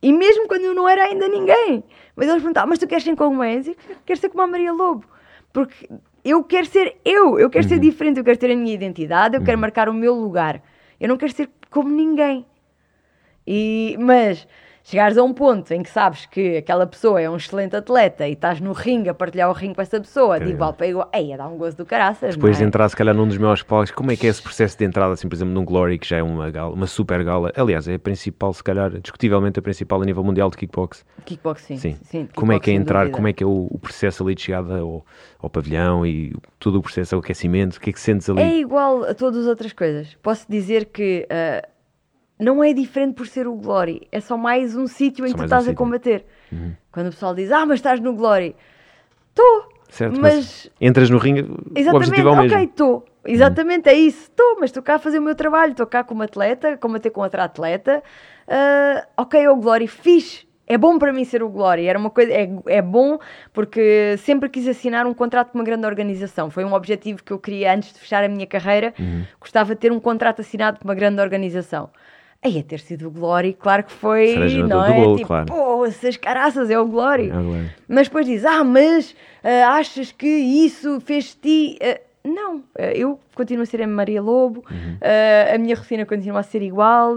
E 0.00 0.12
mesmo 0.12 0.48
quando 0.48 0.62
eu 0.62 0.74
não 0.74 0.88
era 0.88 1.04
ainda 1.04 1.28
ninguém. 1.28 1.84
Mas 2.16 2.28
eles 2.28 2.40
perguntavam, 2.40 2.70
mas 2.70 2.78
tu 2.78 2.86
queres 2.86 3.04
ser 3.04 3.16
como 3.16 3.42
és? 3.42 3.68
Eu 3.68 3.76
quero 4.06 4.20
ser 4.20 4.28
como 4.30 4.42
a 4.42 4.46
Maria 4.46 4.72
Lobo. 4.72 5.04
Porque 5.52 5.88
eu 6.24 6.42
quero 6.42 6.66
ser 6.66 6.96
eu, 7.04 7.38
eu 7.38 7.50
quero 7.50 7.68
ser 7.68 7.78
diferente, 7.78 8.18
eu 8.18 8.24
quero 8.24 8.38
ter 8.38 8.50
a 8.50 8.56
minha 8.56 8.74
identidade, 8.74 9.36
eu 9.36 9.42
quero 9.44 9.58
marcar 9.58 9.88
o 9.88 9.94
meu 9.94 10.14
lugar. 10.14 10.62
Eu 10.98 11.08
não 11.08 11.16
quero 11.16 11.32
ser 11.32 11.50
como 11.70 11.90
ninguém. 11.90 12.46
E, 13.46 13.96
mas 14.00 14.48
chegares 14.84 15.16
a 15.16 15.24
um 15.24 15.32
ponto 15.32 15.72
em 15.72 15.82
que 15.82 15.88
sabes 15.88 16.26
que 16.26 16.58
aquela 16.58 16.86
pessoa 16.86 17.20
é 17.20 17.28
um 17.28 17.36
excelente 17.36 17.74
atleta 17.74 18.28
e 18.28 18.34
estás 18.34 18.60
no 18.60 18.72
ringue 18.72 19.08
a 19.08 19.14
partilhar 19.14 19.48
o 19.48 19.52
ringue 19.54 19.74
com 19.74 19.82
essa 19.82 19.98
pessoa, 19.98 20.38
de 20.38 20.50
igual 20.50 20.74
para 20.74 20.86
igual, 20.86 21.08
ei, 21.12 21.32
a 21.32 21.38
dar 21.38 21.48
um 21.48 21.56
gozo 21.56 21.78
do 21.78 21.86
caraças. 21.86 22.36
Depois 22.36 22.52
não 22.52 22.58
de 22.58 22.64
é? 22.64 22.66
entrar, 22.66 22.88
se 22.90 22.94
calhar, 22.94 23.14
num 23.14 23.26
dos 23.26 23.38
maiores 23.38 23.62
palcos, 23.62 23.90
como 23.90 24.12
é 24.12 24.16
que 24.16 24.26
é 24.26 24.30
esse 24.30 24.42
processo 24.42 24.76
de 24.76 24.84
entrada, 24.84 25.14
assim, 25.14 25.26
por 25.26 25.34
exemplo, 25.34 25.54
num 25.54 25.64
Glory, 25.64 25.98
que 25.98 26.06
já 26.06 26.18
é 26.18 26.22
uma, 26.22 26.50
gala, 26.50 26.74
uma 26.74 26.86
super 26.86 27.24
gala? 27.24 27.50
Aliás, 27.56 27.88
é 27.88 27.94
a 27.94 27.98
principal, 27.98 28.52
se 28.52 28.62
calhar, 28.62 28.90
discutivelmente 29.00 29.58
a 29.58 29.62
principal 29.62 30.02
a 30.02 30.04
nível 30.04 30.22
mundial 30.22 30.50
de 30.50 30.58
kickbox. 30.58 31.04
Kickboxing. 31.24 31.78
Sim. 31.78 31.96
sim 32.02 32.28
como 32.34 32.52
é 32.52 32.60
que 32.60 32.70
é 32.70 32.74
entrar, 32.74 33.10
como 33.10 33.26
é 33.26 33.32
que 33.32 33.42
é 33.42 33.46
o, 33.46 33.66
o 33.70 33.78
processo 33.78 34.22
ali 34.22 34.34
de 34.34 34.42
chegada 34.42 34.80
ao, 34.80 35.04
ao 35.38 35.48
pavilhão 35.48 36.04
e 36.04 36.34
todo 36.58 36.78
o 36.78 36.82
processo, 36.82 37.16
o 37.16 37.20
aquecimento, 37.20 37.76
o 37.76 37.80
que 37.80 37.88
é 37.88 37.92
que 37.92 38.00
sentes 38.00 38.28
ali? 38.28 38.42
É 38.42 38.58
igual 38.58 39.04
a 39.04 39.14
todas 39.14 39.40
as 39.40 39.46
outras 39.46 39.72
coisas. 39.72 40.14
Posso 40.22 40.44
dizer 40.46 40.86
que 40.86 41.26
ah, 41.30 41.66
não 42.38 42.62
é 42.62 42.72
diferente 42.72 43.14
por 43.14 43.26
ser 43.26 43.46
o 43.46 43.54
Glory. 43.54 44.06
É 44.10 44.20
só 44.20 44.36
mais 44.36 44.76
um 44.76 44.86
sítio 44.86 45.24
em 45.24 45.28
que 45.28 45.34
tu 45.34 45.38
mais 45.38 45.52
um 45.52 45.56
estás 45.56 45.68
a 45.68 45.74
combater. 45.74 46.24
Quando 46.92 47.08
o 47.08 47.10
pessoal 47.10 47.34
diz, 47.34 47.50
ah, 47.50 47.66
mas 47.66 47.78
estás 47.78 48.00
no 48.00 48.14
Glory. 48.14 48.54
Estou. 49.30 49.74
Mas, 50.00 50.18
Mas, 50.18 50.70
entras 50.80 51.08
no 51.08 51.18
ringue, 51.18 51.42
o 51.42 51.96
objetivo 51.96 52.28
é 52.28 52.32
o 52.32 52.36
mesmo. 52.36 52.56
ok, 52.56 52.64
estou. 52.64 53.04
Exatamente, 53.24 53.88
é 53.88 53.94
isso. 53.94 54.22
Estou, 54.22 54.56
mas 54.58 54.70
estou 54.70 54.82
cá 54.82 54.96
a 54.96 54.98
fazer 54.98 55.18
o 55.18 55.22
meu 55.22 55.34
trabalho. 55.34 55.72
Estou 55.72 55.86
cá 55.86 56.02
como 56.02 56.22
atleta, 56.22 56.76
combater 56.76 57.10
com 57.10 57.20
outra 57.20 57.44
atleta. 57.44 58.02
Ah, 58.48 59.06
ok, 59.16 59.40
é 59.40 59.50
o 59.50 59.56
Glory, 59.56 59.86
fixe. 59.86 60.46
É 60.66 60.78
bom 60.78 60.98
para 60.98 61.12
mim 61.12 61.24
ser 61.24 61.42
o 61.42 61.48
Glory. 61.48 61.86
Era 61.86 61.98
uma 61.98 62.10
coisa, 62.10 62.32
é, 62.32 62.48
é 62.66 62.82
bom 62.82 63.18
porque 63.52 64.16
sempre 64.18 64.48
quis 64.48 64.66
assinar 64.66 65.06
um 65.06 65.12
contrato 65.12 65.52
com 65.52 65.58
uma 65.58 65.64
grande 65.64 65.86
organização. 65.86 66.50
Foi 66.50 66.64
um 66.64 66.72
objetivo 66.72 67.22
que 67.22 67.32
eu 67.32 67.38
queria 67.38 67.74
antes 67.74 67.92
de 67.92 68.00
fechar 68.00 68.24
a 68.24 68.28
minha 68.28 68.46
carreira. 68.46 68.94
Uhum. 68.98 69.24
Gostava 69.38 69.74
de 69.74 69.80
ter 69.80 69.92
um 69.92 70.00
contrato 70.00 70.40
assinado 70.40 70.78
com 70.80 70.88
uma 70.88 70.94
grande 70.94 71.20
organização. 71.20 71.90
Aí 72.44 72.58
a 72.58 72.62
ter 72.62 72.78
sido 72.80 73.08
o 73.08 73.10
Glory, 73.10 73.54
claro 73.58 73.84
que 73.84 73.92
foi, 73.92 74.36
no 74.36 74.68
não 74.68 74.84
é? 74.84 74.92
bolo, 74.92 75.16
tipo, 75.16 75.28
claro. 75.28 75.46
pô, 75.46 75.86
essas 75.86 76.16
caraças 76.18 76.68
é 76.70 76.78
o 76.78 76.84
Glory. 76.86 77.30
É 77.30 77.38
o 77.38 77.42
Glory. 77.42 77.70
Mas 77.88 78.06
depois 78.08 78.26
diz, 78.26 78.44
ah, 78.44 78.62
mas 78.62 79.16
ah, 79.42 79.76
achas 79.78 80.12
que 80.12 80.26
isso 80.28 81.00
fez 81.00 81.34
ti. 81.34 81.78
Ah, 81.82 81.98
não, 82.22 82.62
Ah, 82.78 82.92
eu 82.92 83.18
continuo 83.34 83.62
a 83.62 83.66
ser 83.66 83.80
a 83.82 83.86
Maria 83.86 84.20
Lobo, 84.20 84.62
Uhum. 84.70 84.98
ah, 85.00 85.54
a 85.54 85.58
minha 85.58 85.74
rotina 85.74 86.04
continua 86.04 86.40
a 86.40 86.42
ser 86.42 86.60
igual. 86.60 87.16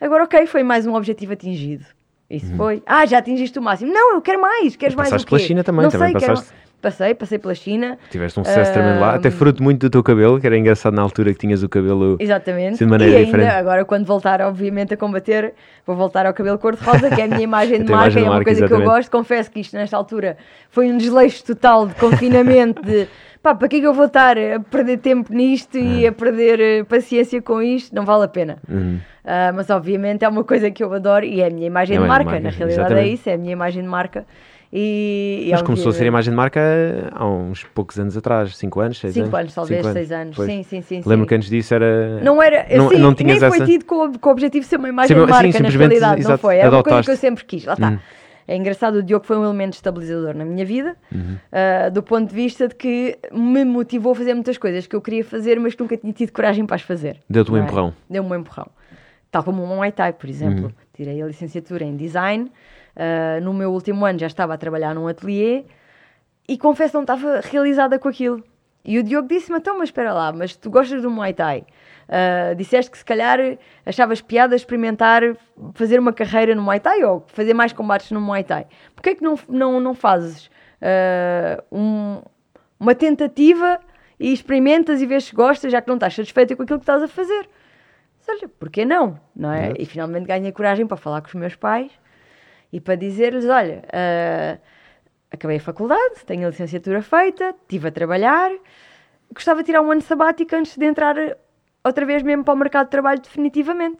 Agora, 0.00 0.22
ok, 0.24 0.46
foi 0.46 0.62
mais 0.62 0.86
um 0.86 0.94
objetivo 0.94 1.32
atingido. 1.32 1.84
Isso 2.30 2.54
foi. 2.56 2.80
Ah, 2.86 3.04
já 3.04 3.18
atingiste 3.18 3.58
o 3.58 3.62
máximo. 3.62 3.92
Não, 3.92 4.14
eu 4.14 4.20
quero 4.20 4.40
mais. 4.40 4.76
Queres 4.76 4.94
mais 4.94 5.10
o 5.10 5.14
Uhum. 5.14 5.18
quê? 5.18 5.26
pela 5.26 5.38
China 5.40 5.64
também, 5.64 5.82
Não 5.82 5.90
também 5.90 6.12
sei, 6.12 6.20
quero 6.20 6.32
passaste- 6.34 6.54
mais. 6.54 6.67
Passei, 6.80 7.12
passei 7.12 7.38
pela 7.40 7.54
China. 7.56 7.98
Tiveste 8.08 8.38
um 8.38 8.44
sucesso 8.44 8.72
tremendo 8.72 9.00
lá, 9.00 9.14
até 9.16 9.30
fruto 9.32 9.60
muito 9.60 9.80
do 9.80 9.90
teu 9.90 10.00
cabelo, 10.02 10.40
que 10.40 10.46
era 10.46 10.56
engraçado 10.56 10.94
na 10.94 11.02
altura 11.02 11.32
que 11.32 11.38
tinhas 11.40 11.60
o 11.64 11.68
cabelo 11.68 12.16
Exatamente. 12.20 12.78
de 12.78 12.86
maneira 12.86 13.14
e 13.14 13.16
ainda, 13.16 13.26
diferente. 13.26 13.50
agora, 13.50 13.84
quando 13.84 14.04
voltar, 14.06 14.40
obviamente, 14.42 14.94
a 14.94 14.96
combater, 14.96 15.54
vou 15.84 15.96
voltar 15.96 16.24
ao 16.24 16.32
cabelo 16.32 16.56
cor-de-rosa, 16.56 17.10
que 17.10 17.20
é 17.20 17.24
a 17.24 17.28
minha 17.28 17.42
imagem 17.42 17.82
de 17.82 17.90
marca, 17.90 18.04
imagem 18.10 18.22
é 18.22 18.26
uma 18.26 18.30
marca, 18.34 18.44
coisa 18.44 18.58
que 18.60 18.72
eu 18.72 18.76
exatamente. 18.76 18.96
gosto. 18.96 19.10
Confesso 19.10 19.50
que 19.50 19.58
isto, 19.60 19.74
nesta 19.76 19.96
altura, 19.96 20.36
foi 20.70 20.88
um 20.88 20.96
desleixo 20.96 21.44
total 21.44 21.88
de 21.88 21.94
confinamento, 21.96 22.80
de 22.80 23.08
pá, 23.42 23.56
para 23.56 23.66
que 23.66 23.76
é 23.76 23.80
que 23.80 23.86
eu 23.86 23.92
vou 23.94 24.06
estar 24.06 24.38
a 24.38 24.60
perder 24.60 24.98
tempo 24.98 25.32
nisto 25.34 25.76
e 25.76 26.06
a 26.06 26.12
perder 26.12 26.60
eh, 26.60 26.84
paciência 26.84 27.42
com 27.42 27.60
isto? 27.60 27.92
Não 27.92 28.04
vale 28.04 28.24
a 28.24 28.28
pena. 28.28 28.58
Uhum. 28.68 29.00
Ah, 29.24 29.52
mas, 29.52 29.68
obviamente, 29.68 30.24
é 30.24 30.28
uma 30.28 30.44
coisa 30.44 30.70
que 30.70 30.82
eu 30.82 30.92
adoro 30.94 31.24
e 31.24 31.40
é 31.40 31.48
a 31.48 31.50
minha 31.50 31.66
imagem 31.66 31.96
É 31.96 32.00
de 32.00 32.06
marca. 32.06 32.24
marca, 32.30 32.40
Na 32.40 32.50
realidade, 32.50 32.80
exatamente. 32.80 33.08
é 33.08 33.12
isso, 33.12 33.28
é 33.28 33.34
a 33.34 33.38
minha 33.38 33.52
imagem 33.52 33.82
de 33.82 33.88
marca. 33.88 34.24
E, 34.72 35.48
Mas 35.50 35.62
começou 35.62 35.90
a 35.90 35.92
ser 35.94 36.04
imagem 36.06 36.30
de 36.30 36.36
marca 36.36 36.60
há 37.12 37.26
uns 37.26 37.64
poucos 37.64 37.98
anos 37.98 38.16
atrás, 38.16 38.54
5 38.56 38.80
anos, 38.80 38.98
6 38.98 39.14
Cinco 39.14 39.34
anos, 39.34 39.54
talvez, 39.54 39.80
Cinco 39.80 39.92
seis 39.94 40.12
anos. 40.12 40.36
Pois. 40.36 40.50
Sim, 40.50 40.62
sim, 40.62 40.82
sim, 40.82 40.96
Lembro 41.06 41.24
sim. 41.24 41.28
que 41.28 41.34
antes 41.36 41.48
disso 41.48 41.74
era. 41.74 42.20
Não 42.22 42.42
era, 42.42 42.66
Não, 42.76 42.88
sim, 42.90 42.98
não 42.98 43.14
tinhas 43.14 43.40
nem 43.40 43.48
foi 43.50 43.58
essa. 43.58 43.66
tido 43.66 43.84
com, 43.86 44.06
o- 44.08 44.18
com 44.18 44.28
o 44.28 44.32
objetivo 44.32 44.64
de 44.64 44.68
ser 44.68 44.76
uma 44.76 44.88
imagem 44.90 45.16
Sim, 45.16 45.22
de 45.22 45.26
sim, 45.26 45.30
marca, 45.32 45.46
na 45.46 45.52
simplesmente, 45.52 45.78
realidade, 45.88 46.12
não 46.14 46.20
exato, 46.20 46.38
foi. 46.42 46.56
Era 46.56 46.68
uma 46.70 46.82
coisa 46.82 46.84
que 46.84 46.90
eu 46.90 46.98
adotaste. 47.14 47.20
sempre 47.20 47.44
quis, 47.46 47.64
lá 47.64 47.72
está. 47.72 47.88
Hum. 47.90 47.98
É 48.46 48.56
engraçado, 48.56 48.96
o 48.96 49.02
Diogo 49.02 49.26
foi 49.26 49.36
um 49.38 49.44
elemento 49.44 49.74
estabilizador 49.74 50.34
na 50.34 50.44
minha 50.44 50.64
vida, 50.64 50.96
Uhum. 51.12 51.36
ah, 51.52 51.88
do 51.90 52.02
ponto 52.02 52.28
de 52.28 52.34
vista 52.34 52.66
de 52.68 52.74
que 52.74 53.18
me 53.32 53.62
motivou 53.64 54.12
a 54.12 54.14
fazer 54.14 54.32
muitas 54.34 54.56
coisas 54.58 54.86
que 54.86 54.96
eu 54.96 55.00
queria 55.02 55.22
fazer, 55.24 55.58
mas 55.60 55.74
que 55.74 55.82
nunca 55.82 55.96
tinha 55.98 56.12
tido 56.12 56.30
coragem 56.32 56.64
para 56.66 56.76
as 56.76 56.82
fazer. 56.82 57.20
Deu-te 57.28 57.50
um 57.50 57.54
não 57.56 57.60
é? 57.62 57.64
empurrão. 57.64 57.94
Deu-me 58.08 58.30
um 58.30 58.34
empurrão. 58.34 58.66
tal 59.30 59.42
como 59.44 59.62
o 59.62 59.66
Muay 59.66 59.92
Thai, 59.92 60.12
por 60.14 60.28
exemplo. 60.30 60.64
Uhum. 60.66 60.72
Tirei 60.94 61.20
a 61.22 61.26
licenciatura 61.26 61.84
em 61.84 61.94
Design, 61.96 62.50
uh, 62.98 63.40
no 63.42 63.54
meu 63.54 63.72
último 63.72 64.04
ano 64.04 64.18
já 64.18 64.26
estava 64.26 64.54
a 64.54 64.58
trabalhar 64.58 64.94
num 64.94 65.06
ateliê 65.06 65.64
e 66.48 66.58
confesso 66.58 66.90
que 66.90 66.96
não 66.96 67.02
estava 67.02 67.40
realizada 67.40 67.98
com 67.98 68.08
aquilo. 68.08 68.42
E 68.84 68.98
o 68.98 69.02
Diogo 69.02 69.28
disse-me, 69.28 69.58
então, 69.58 69.76
mas 69.78 69.88
espera 69.88 70.12
lá, 70.14 70.32
mas 70.32 70.56
tu 70.56 70.70
gostas 70.70 71.02
do 71.02 71.10
Muay 71.10 71.34
Thai? 71.34 71.66
Uh, 72.08 72.54
disseste 72.54 72.90
que 72.90 72.96
se 72.96 73.04
calhar 73.04 73.38
achavas 73.84 74.22
piada 74.22 74.56
experimentar 74.56 75.22
fazer 75.74 75.98
uma 75.98 76.12
carreira 76.12 76.54
no 76.54 76.62
Muay 76.62 76.80
Thai 76.80 77.04
ou 77.04 77.22
fazer 77.28 77.52
mais 77.52 77.72
combates 77.72 78.10
no 78.10 78.20
Muay 78.20 78.44
Thai. 78.44 78.66
Porquê 78.94 79.10
é 79.10 79.14
que 79.14 79.22
não, 79.22 79.38
não, 79.46 79.78
não 79.78 79.94
fazes 79.94 80.46
uh, 80.80 81.62
um, 81.70 82.22
uma 82.80 82.94
tentativa 82.94 83.78
e 84.18 84.32
experimentas 84.32 85.02
e 85.02 85.06
vês 85.06 85.24
se 85.24 85.34
gostas, 85.34 85.70
já 85.70 85.82
que 85.82 85.88
não 85.88 85.96
estás 85.96 86.14
satisfeita 86.14 86.56
com 86.56 86.62
aquilo 86.62 86.78
que 86.78 86.84
estás 86.84 87.02
a 87.02 87.08
fazer? 87.08 87.48
Olha, 88.26 88.48
porquê 88.58 88.84
não? 88.84 89.18
não 89.34 89.52
é? 89.52 89.72
E 89.78 89.86
finalmente 89.86 90.26
ganhei 90.26 90.52
coragem 90.52 90.86
para 90.86 90.96
falar 90.96 91.20
com 91.20 91.28
os 91.28 91.34
meus 91.34 91.56
pais 91.56 91.90
e 92.72 92.80
para 92.80 92.94
dizer-lhes, 92.94 93.46
olha, 93.46 93.82
uh, 93.86 94.60
acabei 95.30 95.56
a 95.56 95.60
faculdade, 95.60 96.24
tenho 96.26 96.46
a 96.46 96.50
licenciatura 96.50 97.02
feita, 97.02 97.54
estive 97.62 97.88
a 97.88 97.90
trabalhar, 97.90 98.50
gostava 99.32 99.60
de 99.60 99.66
tirar 99.66 99.82
um 99.82 99.90
ano 99.90 100.02
sabático 100.02 100.54
antes 100.54 100.76
de 100.76 100.84
entrar 100.84 101.16
outra 101.82 102.04
vez 102.04 102.22
mesmo 102.22 102.44
para 102.44 102.54
o 102.54 102.56
mercado 102.56 102.86
de 102.86 102.90
trabalho 102.90 103.20
definitivamente. 103.20 103.98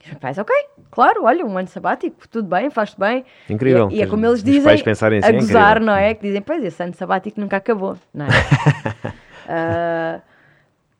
E 0.00 0.04
os 0.04 0.10
meus 0.10 0.18
pais, 0.18 0.38
ok, 0.38 0.54
claro, 0.90 1.24
olha, 1.24 1.46
um 1.46 1.56
ano 1.56 1.68
sabático, 1.68 2.28
tudo 2.28 2.48
bem, 2.48 2.70
faz-te 2.70 2.98
bem. 2.98 3.24
Incrível. 3.48 3.88
E, 3.90 3.96
e 3.96 4.02
é 4.02 4.06
como 4.06 4.26
eles 4.26 4.42
dizem, 4.42 4.64
pais 4.64 4.82
pensarem 4.82 5.20
assim, 5.20 5.28
a 5.28 5.32
gozar, 5.32 5.76
é 5.76 5.80
não 5.80 5.94
é? 5.94 6.14
Que 6.14 6.22
dizem, 6.22 6.42
pois, 6.42 6.64
esse 6.64 6.82
ano 6.82 6.94
sabático 6.94 7.40
nunca 7.40 7.56
acabou, 7.56 7.96
não 8.12 8.26
é? 8.26 10.18
uh, 10.18 10.22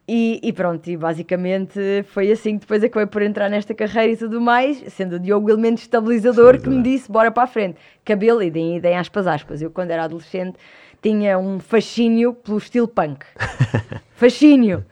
e, 0.06 0.40
e, 0.42 0.52
pronto, 0.52 0.88
e 0.90 0.96
basicamente 0.96 2.04
foi 2.08 2.32
assim 2.32 2.54
que 2.54 2.62
depois 2.62 2.82
acabei 2.82 3.06
por 3.06 3.22
entrar 3.22 3.48
nesta 3.48 3.72
carreira 3.72 4.12
e 4.12 4.16
tudo 4.16 4.40
mais, 4.40 4.82
sendo 4.88 5.16
o 5.16 5.18
Diogo 5.18 5.46
o 5.46 5.50
elemento 5.50 5.78
estabilizador 5.78 6.60
que 6.60 6.68
me 6.68 6.82
disse, 6.82 7.10
bora 7.10 7.30
para 7.30 7.44
a 7.44 7.46
frente. 7.46 7.78
Cabelo, 8.04 8.42
e 8.42 8.50
deem, 8.50 8.80
deem 8.80 8.98
aspas, 8.98 9.26
aspas. 9.26 9.62
Eu, 9.62 9.70
quando 9.70 9.92
era 9.92 10.04
adolescente, 10.04 10.58
tinha 11.00 11.38
um 11.38 11.60
fascínio 11.60 12.34
pelo 12.34 12.58
estilo 12.58 12.88
punk. 12.88 13.24
fascínio. 14.14 14.84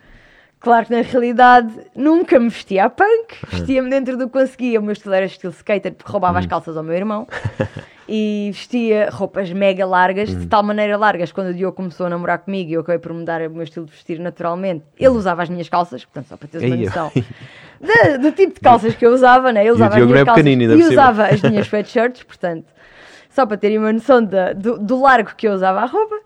Claro 0.61 0.87
que 0.87 0.93
na 0.93 1.01
realidade 1.01 1.73
nunca 1.97 2.39
me 2.39 2.49
vestia 2.49 2.85
a 2.85 2.91
punk, 2.91 3.35
vestia-me 3.49 3.89
dentro 3.89 4.17
do 4.17 4.27
que 4.27 4.33
conseguia. 4.33 4.79
O 4.79 4.83
meu 4.83 4.93
estilo 4.93 5.15
era 5.15 5.27
estilo 5.27 5.53
skater, 5.53 5.95
porque 5.95 6.13
roubava 6.13 6.39
as 6.39 6.45
uhum. 6.45 6.51
calças 6.51 6.77
ao 6.77 6.85
meu 6.85 6.95
irmão. 6.95 7.27
e 8.13 8.51
vestia 8.53 9.09
roupas 9.09 9.53
mega 9.53 9.87
largas, 9.87 10.31
de 10.31 10.35
uhum. 10.35 10.49
tal 10.49 10.65
maneira 10.65 10.97
largas, 10.97 11.31
quando 11.31 11.51
o 11.51 11.55
Diogo 11.55 11.77
começou 11.77 12.07
a 12.07 12.11
namorar 12.11 12.41
comigo 12.41 12.69
e 12.69 12.75
eu 12.75 12.81
acabei 12.81 12.99
por 12.99 13.13
mudar 13.13 13.41
o 13.43 13.51
meu 13.51 13.63
estilo 13.63 13.87
de 13.87 13.93
vestir 13.93 14.19
naturalmente, 14.19 14.85
ele 14.99 15.11
usava 15.11 15.45
as 15.45 15.49
minhas 15.49 15.69
calças, 15.69 16.05
portanto, 16.05 16.27
só 16.27 16.37
para 16.37 16.49
teres 16.49 16.67
uma 16.67 16.77
noção. 16.77 17.13
de, 17.15 18.19
do 18.19 18.33
tipo 18.33 18.55
de 18.55 18.61
calças 18.61 18.97
que 18.97 19.07
eu 19.07 19.13
usava, 19.13 19.53
né? 19.53 19.61
Ele 19.61 19.71
usava 19.71 19.97
as 19.97 20.05
minhas 20.05 20.21
é 20.21 20.25
calças 20.25 20.45
e 20.45 20.83
usava 20.83 21.27
as 21.27 21.41
minhas 21.41 21.67
sweatshirts, 21.69 22.25
portanto, 22.25 22.67
só 23.31 23.47
para 23.47 23.57
terem 23.57 23.79
uma 23.79 23.93
noção 23.93 24.21
de, 24.21 24.55
do, 24.55 24.77
do 24.77 25.01
largo 25.01 25.31
que 25.37 25.47
eu 25.47 25.53
usava 25.53 25.81
a 25.81 25.87
roupa, 25.87 26.17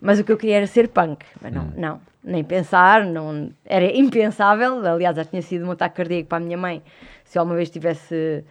mas 0.00 0.20
o 0.20 0.24
que 0.24 0.30
eu 0.30 0.36
queria 0.36 0.58
era 0.58 0.66
ser 0.68 0.86
punk, 0.86 1.24
mas 1.40 1.52
não, 1.52 1.72
não. 1.76 2.00
Nem 2.22 2.44
pensar, 2.44 3.04
não, 3.04 3.50
era 3.66 3.84
impensável. 3.98 4.78
Aliás, 4.86 5.16
já 5.16 5.24
tinha 5.24 5.42
sido 5.42 5.66
um 5.66 5.72
ataque 5.72 5.96
cardíaco 5.96 6.28
para 6.28 6.38
a 6.38 6.40
minha 6.40 6.56
mãe 6.56 6.80
se 7.24 7.36
alguma 7.36 7.56
vez 7.56 7.68
tivesse 7.68 8.44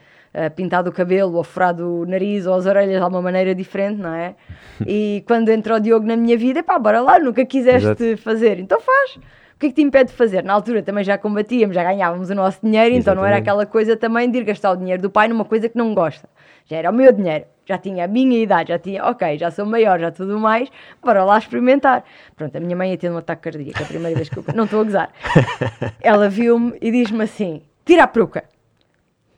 pintado 0.56 0.90
o 0.90 0.94
cabelo 0.94 1.36
ou 1.36 1.44
furado 1.44 2.02
o 2.02 2.06
nariz 2.06 2.46
ou 2.46 2.54
as 2.54 2.66
orelhas 2.66 2.98
de 2.98 3.04
alguma 3.04 3.22
maneira 3.22 3.54
diferente, 3.54 4.00
não 4.00 4.14
é? 4.14 4.36
E 4.88 5.24
quando 5.28 5.50
entrou 5.50 5.78
o 5.78 5.80
Diogo 5.80 6.06
na 6.08 6.16
minha 6.16 6.36
vida, 6.36 6.64
pá, 6.64 6.80
bora 6.80 7.02
lá, 7.02 7.20
nunca 7.20 7.46
quiseste 7.46 7.88
Exato. 8.04 8.18
fazer, 8.18 8.60
então 8.60 8.80
faz. 8.82 9.16
O 9.16 9.60
que 9.62 9.68
é 9.68 9.70
que 9.70 9.76
te 9.76 9.82
impede 9.82 10.10
de 10.10 10.16
fazer? 10.16 10.44
Na 10.44 10.54
altura 10.54 10.82
também 10.82 11.04
já 11.04 11.20
combatíamos, 11.20 11.76
já 11.76 11.84
ganhávamos 11.84 12.32
o 12.32 12.36
nosso 12.36 12.60
dinheiro, 12.64 12.96
Exatamente. 12.96 13.02
então 13.02 13.16
não 13.16 13.26
era 13.26 13.38
aquela 13.38 13.66
coisa 13.66 13.96
também 13.96 14.32
de 14.32 14.40
ir 14.40 14.44
gastar 14.44 14.72
o 14.72 14.76
dinheiro 14.76 15.02
do 15.02 15.10
pai 15.10 15.28
numa 15.28 15.46
coisa 15.46 15.70
que 15.70 15.78
não 15.78 15.94
gosta. 15.94 16.28
Já 16.66 16.78
era 16.78 16.90
o 16.90 16.94
meu 16.94 17.12
dinheiro 17.12 17.46
já 17.72 17.78
tinha 17.78 18.06
a 18.06 18.08
minha 18.08 18.38
idade, 18.40 18.70
já 18.70 18.80
tinha, 18.80 19.06
ok, 19.06 19.38
já 19.38 19.50
sou 19.50 19.66
maior, 19.66 20.00
já 20.00 20.12
tudo 20.12 20.38
mais, 20.40 20.70
para 21.02 21.24
lá 21.24 21.38
experimentar. 21.38 22.04
Pronto, 22.36 22.56
a 22.56 22.60
minha 22.60 22.76
mãe 22.76 22.92
ia 22.92 22.98
ter 22.98 23.10
um 23.10 23.18
ataque 23.18 23.44
cardíaco 23.44 23.82
a 23.82 23.86
primeira 23.86 24.16
vez 24.16 24.30
que 24.30 24.38
eu. 24.38 24.44
Não 24.54 24.66
estou 24.66 24.82
a 24.82 24.84
gozar. 24.84 25.10
Ela 26.02 26.28
viu-me 26.30 26.78
e 26.82 26.92
diz-me 26.92 27.24
assim: 27.24 27.62
tira 27.86 28.04
a 28.04 28.08
peruca. 28.08 28.44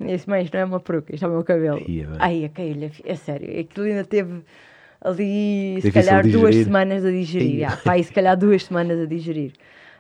Eu 0.10 0.16
disse, 0.16 0.30
mãe, 0.30 0.44
isto 0.44 0.54
não 0.54 0.62
é 0.62 0.66
uma 0.66 0.80
peruca, 0.80 1.14
isto 1.14 1.26
é 1.26 1.28
o 1.28 1.32
meu 1.32 1.44
cabelo. 1.44 1.82
Aí, 2.20 2.46
a 2.46 2.50
cair-lhe, 2.50 2.92
é 3.06 3.16
sério, 3.16 3.60
aquilo 3.60 3.86
ainda 3.86 4.04
teve 4.04 4.42
ali, 5.02 5.80
se 5.82 5.92
calhar, 5.92 6.28
duas 6.28 6.56
semanas 6.56 7.06
a 7.06 7.12
digerir. 7.12 7.68
Ah, 7.72 7.78
pá, 7.84 8.02
se 8.02 8.12
calhar 8.12 8.38
duas 8.38 8.64
semanas 8.64 9.00
a 9.00 9.06
digerir. 9.06 9.52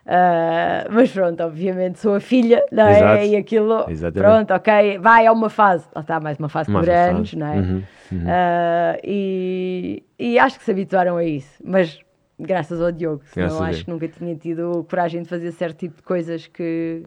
Uh, 0.05 0.91
mas 0.91 1.11
pronto, 1.11 1.41
obviamente 1.41 1.97
sou 1.97 2.15
a 2.15 2.19
filha, 2.19 2.65
não 2.69 2.85
é? 2.85 2.97
Exato. 2.97 3.23
E 3.23 3.35
aquilo, 3.37 3.85
Exatamente. 3.89 4.21
pronto, 4.21 4.53
ok, 4.53 4.99
vai, 4.99 5.25
é 5.25 5.31
uma 5.31 5.49
fase, 5.49 5.85
lá 5.95 6.01
está, 6.01 6.19
mais 6.19 6.37
uma 6.37 6.49
fase 6.49 6.69
por 6.69 6.89
anos, 6.89 7.33
não 7.33 7.47
é? 7.47 7.55
Uhum, 7.55 7.83
uhum. 8.11 8.19
Uh, 8.19 8.99
e, 9.01 10.03
e 10.19 10.37
acho 10.37 10.59
que 10.59 10.65
se 10.65 10.71
habituaram 10.71 11.15
a 11.15 11.23
isso, 11.23 11.57
mas 11.63 12.01
graças 12.37 12.81
ao 12.81 12.91
Diogo, 12.91 13.21
senão 13.25 13.63
acho 13.63 13.85
que 13.85 13.91
nunca 13.91 14.07
tinha 14.09 14.35
tido 14.35 14.85
coragem 14.89 15.21
de 15.21 15.29
fazer 15.29 15.51
certo 15.53 15.77
tipo 15.77 15.95
de 15.95 16.03
coisas 16.03 16.47
que. 16.47 17.03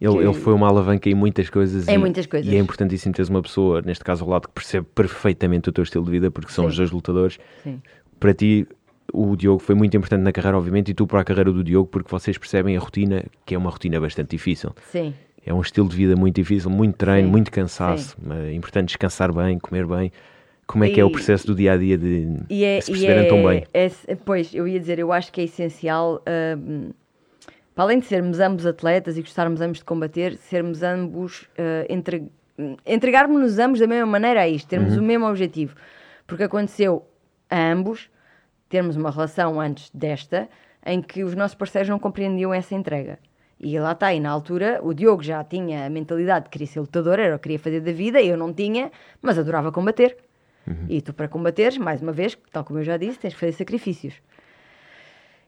Ele, 0.00 0.12
que... 0.12 0.18
ele 0.24 0.34
foi 0.34 0.54
uma 0.54 0.68
alavanca 0.68 1.08
em 1.08 1.14
muitas 1.14 1.50
coisas. 1.50 1.88
Em 1.88 1.94
e, 1.94 1.98
muitas 1.98 2.26
coisas. 2.26 2.52
E 2.52 2.56
é 2.56 2.58
importantíssimo 2.58 3.12
teres 3.12 3.28
uma 3.28 3.42
pessoa, 3.42 3.82
neste 3.82 4.04
caso 4.04 4.24
ao 4.24 4.30
lado, 4.30 4.48
que 4.48 4.54
percebe 4.54 4.86
perfeitamente 4.94 5.68
o 5.68 5.72
teu 5.72 5.82
estilo 5.82 6.04
de 6.04 6.10
vida, 6.10 6.30
porque 6.30 6.52
são 6.52 6.64
Sim. 6.64 6.70
os 6.70 6.76
dois 6.76 6.90
lutadores. 6.90 7.38
Sim. 7.62 7.82
Para 8.20 8.32
ti, 8.32 8.66
o 9.12 9.34
Diogo 9.36 9.58
foi 9.60 9.74
muito 9.74 9.96
importante 9.96 10.22
na 10.22 10.32
carreira, 10.32 10.56
obviamente, 10.56 10.90
e 10.90 10.94
tu 10.94 11.06
para 11.06 11.20
a 11.20 11.24
carreira 11.24 11.52
do 11.52 11.64
Diogo, 11.64 11.88
porque 11.88 12.10
vocês 12.10 12.38
percebem 12.38 12.76
a 12.76 12.80
rotina, 12.80 13.24
que 13.44 13.54
é 13.54 13.58
uma 13.58 13.70
rotina 13.70 14.00
bastante 14.00 14.30
difícil. 14.30 14.74
Sim. 14.90 15.14
É 15.44 15.52
um 15.52 15.60
estilo 15.60 15.88
de 15.88 15.96
vida 15.96 16.14
muito 16.14 16.36
difícil, 16.36 16.70
muito 16.70 16.96
treino, 16.96 17.26
Sim. 17.26 17.32
muito 17.32 17.50
cansaço. 17.50 18.16
É 18.48 18.52
importante 18.52 18.88
descansar 18.88 19.32
bem, 19.32 19.58
comer 19.58 19.86
bem. 19.86 20.12
Como 20.66 20.84
é 20.84 20.88
e, 20.88 20.92
que 20.92 21.00
é 21.00 21.04
o 21.04 21.10
processo 21.10 21.46
do 21.46 21.54
dia 21.54 21.72
a 21.72 21.76
dia 21.78 21.96
de, 21.96 22.28
é, 22.50 22.80
se 22.82 22.90
perceberem 22.90 23.24
é, 23.24 23.28
tão 23.28 23.42
bem? 23.42 23.64
É, 23.72 24.14
pois, 24.16 24.54
eu 24.54 24.68
ia 24.68 24.78
dizer, 24.78 24.98
eu 24.98 25.10
acho 25.10 25.32
que 25.32 25.40
é 25.40 25.44
essencial, 25.44 26.16
uh, 26.16 26.94
para 27.78 27.84
além 27.84 28.00
de 28.00 28.06
sermos 28.06 28.40
ambos 28.40 28.66
atletas 28.66 29.16
e 29.16 29.20
gostarmos 29.20 29.60
ambos 29.60 29.78
de 29.78 29.84
combater, 29.84 30.36
sermos 30.36 30.82
ambos, 30.82 31.42
uh, 31.42 31.86
entre, 31.88 32.28
entregarmos-nos 32.84 33.56
ambos 33.60 33.78
da 33.78 33.86
mesma 33.86 34.04
maneira 34.04 34.40
a 34.40 34.48
isto, 34.48 34.66
termos 34.66 34.96
uhum. 34.96 34.98
o 35.00 35.06
mesmo 35.06 35.28
objetivo. 35.28 35.76
Porque 36.26 36.42
aconteceu 36.42 37.06
a 37.48 37.70
ambos 37.70 38.10
termos 38.68 38.96
uma 38.96 39.12
relação 39.12 39.60
antes 39.60 39.90
desta 39.94 40.48
em 40.84 41.00
que 41.00 41.22
os 41.22 41.36
nossos 41.36 41.54
parceiros 41.54 41.88
não 41.88 42.00
compreendiam 42.00 42.52
essa 42.52 42.74
entrega. 42.74 43.16
E 43.60 43.78
lá 43.78 43.92
está, 43.92 44.12
e 44.12 44.18
na 44.18 44.30
altura 44.30 44.80
o 44.82 44.92
Diogo 44.92 45.22
já 45.22 45.44
tinha 45.44 45.86
a 45.86 45.88
mentalidade 45.88 46.46
de 46.46 46.50
querer 46.50 46.66
ser 46.66 46.80
lutador, 46.80 47.20
era 47.20 47.36
o 47.36 47.38
que 47.38 47.44
queria 47.44 47.60
fazer 47.60 47.80
da 47.80 47.92
vida, 47.92 48.20
eu 48.20 48.36
não 48.36 48.52
tinha, 48.52 48.90
mas 49.22 49.38
adorava 49.38 49.70
combater. 49.70 50.16
Uhum. 50.66 50.86
E 50.88 51.00
tu, 51.00 51.14
para 51.14 51.28
combateres, 51.28 51.78
mais 51.78 52.02
uma 52.02 52.10
vez, 52.10 52.36
tal 52.50 52.64
como 52.64 52.80
eu 52.80 52.84
já 52.84 52.96
disse, 52.96 53.20
tens 53.20 53.34
que 53.34 53.38
fazer 53.38 53.52
sacrifícios. 53.52 54.14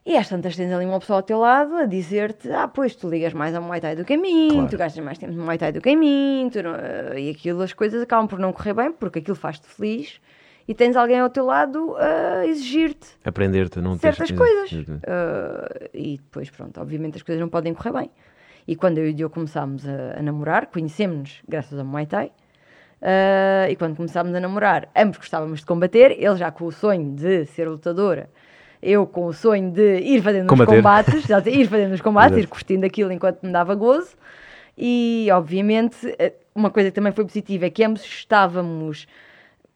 E 0.03 0.17
às 0.17 0.27
tantas 0.27 0.55
tens 0.55 0.71
ali 0.71 0.85
uma 0.85 0.99
pessoa 0.99 1.19
ao 1.19 1.23
teu 1.23 1.39
lado 1.39 1.75
a 1.75 1.85
dizer-te: 1.85 2.51
Ah, 2.51 2.67
pois 2.67 2.95
tu 2.95 3.07
ligas 3.07 3.33
mais 3.33 3.53
ao 3.53 3.61
Muay 3.61 3.79
Thai 3.79 3.95
do 3.95 4.03
que 4.03 4.13
a 4.13 4.17
mim, 4.17 4.49
claro. 4.51 4.69
tu 4.69 4.77
gastas 4.77 5.03
mais 5.03 5.17
tempo 5.17 5.33
no 5.33 5.43
Muay 5.43 5.57
Thai 5.59 5.71
do 5.71 5.79
que 5.79 5.89
a 5.89 5.95
mim, 5.95 6.49
não... 6.63 7.17
e 7.17 7.29
aquilo, 7.29 7.61
as 7.61 7.73
coisas 7.73 8.01
acabam 8.01 8.27
por 8.27 8.39
não 8.39 8.51
correr 8.51 8.73
bem 8.73 8.91
porque 8.91 9.19
aquilo 9.19 9.35
faz-te 9.35 9.67
feliz 9.67 10.19
e 10.67 10.73
tens 10.73 10.95
alguém 10.95 11.19
ao 11.19 11.29
teu 11.29 11.45
lado 11.45 11.95
a 11.97 12.45
exigir-te 12.47 13.09
aprender-te 13.23 13.79
não 13.79 13.97
certas 13.97 14.31
coisas. 14.31 14.71
Uh, 14.71 15.89
e 15.93 16.17
depois 16.17 16.49
pronto 16.49 16.79
obviamente 16.81 17.17
as 17.17 17.23
coisas 17.23 17.39
não 17.39 17.49
podem 17.49 17.73
correr 17.73 17.93
bem. 17.93 18.11
E 18.67 18.75
quando 18.75 18.99
eu 18.99 19.07
e 19.07 19.11
o 19.11 19.13
Diogo 19.13 19.33
começámos 19.33 19.87
a, 19.87 20.19
a 20.19 20.21
namorar 20.21 20.67
conhecemos-nos 20.67 21.41
graças 21.47 21.77
ao 21.77 21.85
Muay 21.85 22.07
Thai 22.07 22.31
uh, 23.01 23.69
e 23.69 23.75
quando 23.75 23.95
começámos 23.95 24.33
a 24.33 24.39
namorar 24.39 24.89
ambos 24.95 25.17
gostávamos 25.19 25.59
de 25.59 25.65
combater 25.67 26.11
ele 26.11 26.37
já 26.37 26.49
com 26.49 26.65
o 26.65 26.71
sonho 26.71 27.13
de 27.13 27.45
ser 27.45 27.67
lutadora 27.67 28.29
eu 28.81 29.05
com 29.05 29.25
o 29.25 29.33
sonho 29.33 29.71
de 29.71 29.99
ir 29.99 30.21
fazendo 30.21 30.47
combater. 30.47 30.71
os 30.71 30.77
combates 30.77 31.29
ir 31.47 31.67
fazendo 31.67 31.93
os 31.93 32.01
combates 32.01 32.37
ir 32.37 32.47
curtindo 32.47 32.85
aquilo 32.85 33.11
enquanto 33.11 33.43
me 33.43 33.51
dava 33.51 33.75
gozo 33.75 34.15
e 34.77 35.27
obviamente 35.31 35.97
uma 36.55 36.69
coisa 36.69 36.89
que 36.89 36.95
também 36.95 37.11
foi 37.11 37.25
positiva 37.25 37.65
é 37.65 37.69
que 37.69 37.83
ambos 37.83 38.03
estávamos 38.03 39.07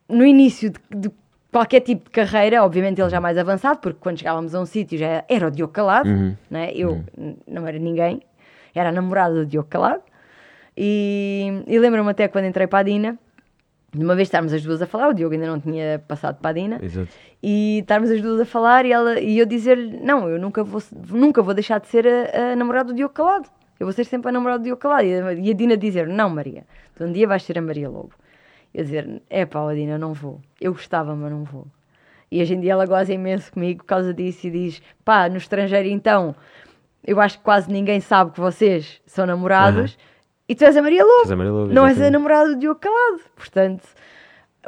no 0.08 0.24
início 0.24 0.70
de, 0.70 0.78
de, 0.90 1.10
qualquer 1.50 1.80
tipo 1.80 2.04
de 2.04 2.10
carreira, 2.10 2.62
obviamente 2.62 3.00
ele 3.00 3.08
já 3.08 3.20
mais 3.20 3.38
avançado, 3.38 3.78
porque 3.80 3.98
quando 4.00 4.18
chegávamos 4.18 4.54
a 4.54 4.60
um 4.60 4.66
sítio 4.66 4.98
já 4.98 5.24
era 5.28 5.48
o 5.48 5.50
Diogo 5.50 5.72
Calado, 5.72 6.08
uhum. 6.08 6.36
né? 6.50 6.70
eu 6.74 7.02
uhum. 7.16 7.36
não 7.46 7.66
era 7.66 7.78
ninguém, 7.78 8.20
era 8.74 8.90
a 8.90 8.92
namorada 8.92 9.34
do 9.34 9.46
Diogo 9.46 9.68
Calado. 9.68 10.02
E, 10.76 11.62
e 11.66 11.78
lembro-me 11.78 12.10
até 12.10 12.28
quando 12.28 12.44
entrei 12.44 12.66
para 12.66 12.80
a 12.80 12.82
Dina, 12.82 13.18
de 13.96 14.04
uma 14.04 14.14
vez 14.14 14.28
estarmos 14.28 14.52
as 14.52 14.62
duas 14.62 14.82
a 14.82 14.86
falar, 14.86 15.08
o 15.08 15.14
Diogo 15.14 15.34
ainda 15.34 15.46
não 15.46 15.58
tinha 15.58 16.02
passado 16.06 16.38
para 16.40 16.50
a 16.50 16.52
Dina, 16.52 16.78
Exato. 16.82 17.08
e 17.42 17.78
estarmos 17.80 18.10
as 18.10 18.20
duas 18.20 18.40
a 18.40 18.44
falar 18.44 18.84
e, 18.84 18.92
ela, 18.92 19.18
e 19.18 19.38
eu 19.38 19.46
dizer-lhe: 19.46 19.98
Não, 20.00 20.28
eu 20.28 20.38
nunca 20.38 20.62
vou, 20.62 20.82
nunca 21.08 21.42
vou 21.42 21.54
deixar 21.54 21.80
de 21.80 21.88
ser 21.88 22.06
a, 22.06 22.52
a 22.52 22.56
namorada 22.56 22.92
do 22.92 22.94
Diogo 22.94 23.14
Calado. 23.14 23.48
Eu 23.78 23.86
vou 23.86 23.92
ser 23.92 24.04
sempre 24.04 24.28
a 24.28 24.32
namorada 24.32 24.60
do 24.60 24.64
Diogo 24.64 24.80
Calado. 24.80 25.04
E 25.04 25.14
a, 25.14 25.32
e 25.32 25.50
a 25.50 25.54
Dina 25.54 25.76
dizer: 25.76 26.06
Não, 26.06 26.28
Maria, 26.28 26.64
tu 26.94 27.04
um 27.04 27.12
dia 27.12 27.26
vais 27.26 27.42
ser 27.42 27.58
a 27.58 27.62
Maria 27.62 27.88
Lobo. 27.88 28.12
Eu 28.76 28.84
dizer, 28.84 29.22
é 29.30 29.46
pá, 29.46 29.70
Adina, 29.70 29.96
não 29.96 30.12
vou. 30.12 30.38
Eu 30.60 30.72
gostava, 30.72 31.16
mas 31.16 31.32
não 31.32 31.44
vou. 31.44 31.66
E 32.30 32.42
hoje 32.42 32.54
em 32.54 32.60
dia 32.60 32.72
ela 32.72 32.84
goza 32.84 33.12
imenso 33.12 33.50
comigo 33.50 33.78
por 33.78 33.86
causa 33.86 34.12
disso 34.12 34.46
e 34.48 34.50
diz, 34.50 34.82
pá, 35.02 35.30
no 35.30 35.38
estrangeiro 35.38 35.88
então, 35.88 36.36
eu 37.02 37.18
acho 37.18 37.38
que 37.38 37.44
quase 37.44 37.72
ninguém 37.72 38.00
sabe 38.00 38.32
que 38.32 38.40
vocês 38.40 39.00
são 39.06 39.24
namorados. 39.24 39.92
Uhum. 39.92 40.15
E 40.48 40.54
tu 40.54 40.64
és 40.64 40.76
a 40.76 40.82
Maria 40.82 41.04
Lobo. 41.04 41.32
A 41.32 41.36
Maria 41.36 41.52
Lobo, 41.52 41.72
não 41.72 41.86
és 41.86 42.00
a 42.00 42.10
namorada 42.10 42.50
do 42.54 42.56
Diogo 42.60 42.78
Calado. 42.80 43.20
Portanto, 43.34 43.82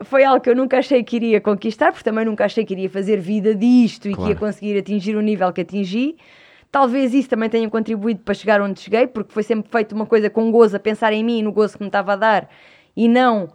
foi 0.03 0.25
algo 0.25 0.41
que 0.41 0.51
eu 0.51 0.57
nunca 0.57 0.79
achei 0.79 1.03
que 1.05 1.17
iria 1.17 1.41
conquistar, 1.41 1.93
porque 1.93 2.05
também 2.05 2.25
nunca 2.25 2.45
achei 2.45 2.65
que 2.65 2.75
iria 2.75 2.91
fazer 2.91 3.19
vida 3.21 3.55
disto 3.55 4.07
e 4.07 4.11
que 4.11 4.17
Claro. 4.17 4.31
ia 4.33 4.37
conseguir 4.37 4.79
atingir 4.79 5.15
o 5.17 5.21
nível 5.21 5.53
que 5.53 5.61
atingi. 5.61 6.17
Talvez 6.71 7.15
isso 7.15 7.29
também 7.31 7.49
tenha 7.49 7.69
contribuído 7.71 8.21
para 8.21 8.35
chegar 8.35 8.61
onde 8.61 8.81
cheguei, 8.81 9.07
porque 9.07 9.33
foi 9.33 9.43
sempre 9.43 9.71
feito 9.71 9.95
uma 9.95 10.05
coisa 10.05 10.29
com 10.29 10.51
gozo, 10.51 10.77
a 10.77 10.81
pensar 10.81 11.13
em 11.13 11.25
mim 11.25 11.39
e 11.39 11.43
no 11.43 11.53
gozo 11.53 11.79
que 11.79 11.83
me 11.83 11.89
estava 11.89 12.13
a 12.13 12.17
dar, 12.17 12.51
e 12.97 13.09
não 13.09 13.49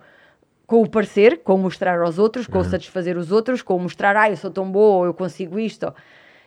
com 0.65 0.81
o 0.81 0.89
parecer, 0.89 1.39
com 1.43 1.55
o 1.55 1.57
mostrar 1.57 1.99
aos 2.01 2.17
outros, 2.17 2.47
com 2.47 2.57
o 2.57 2.63
satisfazer 2.63 3.17
os 3.17 3.31
outros, 3.31 3.61
com 3.61 3.75
o 3.75 3.79
mostrar, 3.79 4.15
ah, 4.15 4.29
eu 4.29 4.37
sou 4.37 4.49
tão 4.49 4.71
boa, 4.71 4.95
ou 4.99 5.05
eu 5.05 5.13
consigo 5.13 5.59
isto. 5.59 5.85
ou- 5.87 5.93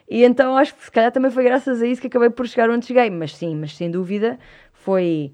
E 0.09 0.25
então 0.25 0.57
acho 0.57 0.75
que 0.75 0.85
se 0.85 0.91
calhar 0.91 1.13
também 1.13 1.31
foi 1.31 1.45
graças 1.45 1.81
a 1.83 1.87
isso 1.87 2.01
que 2.01 2.07
acabei 2.09 2.31
por 2.31 2.49
chegar 2.49 2.69
onde 2.71 2.87
cheguei. 2.87 3.11
Mas 3.11 3.37
sim, 3.37 3.55
mas 3.55 3.77
sem 3.77 3.91
dúvida 3.91 4.39
foi 4.73 5.33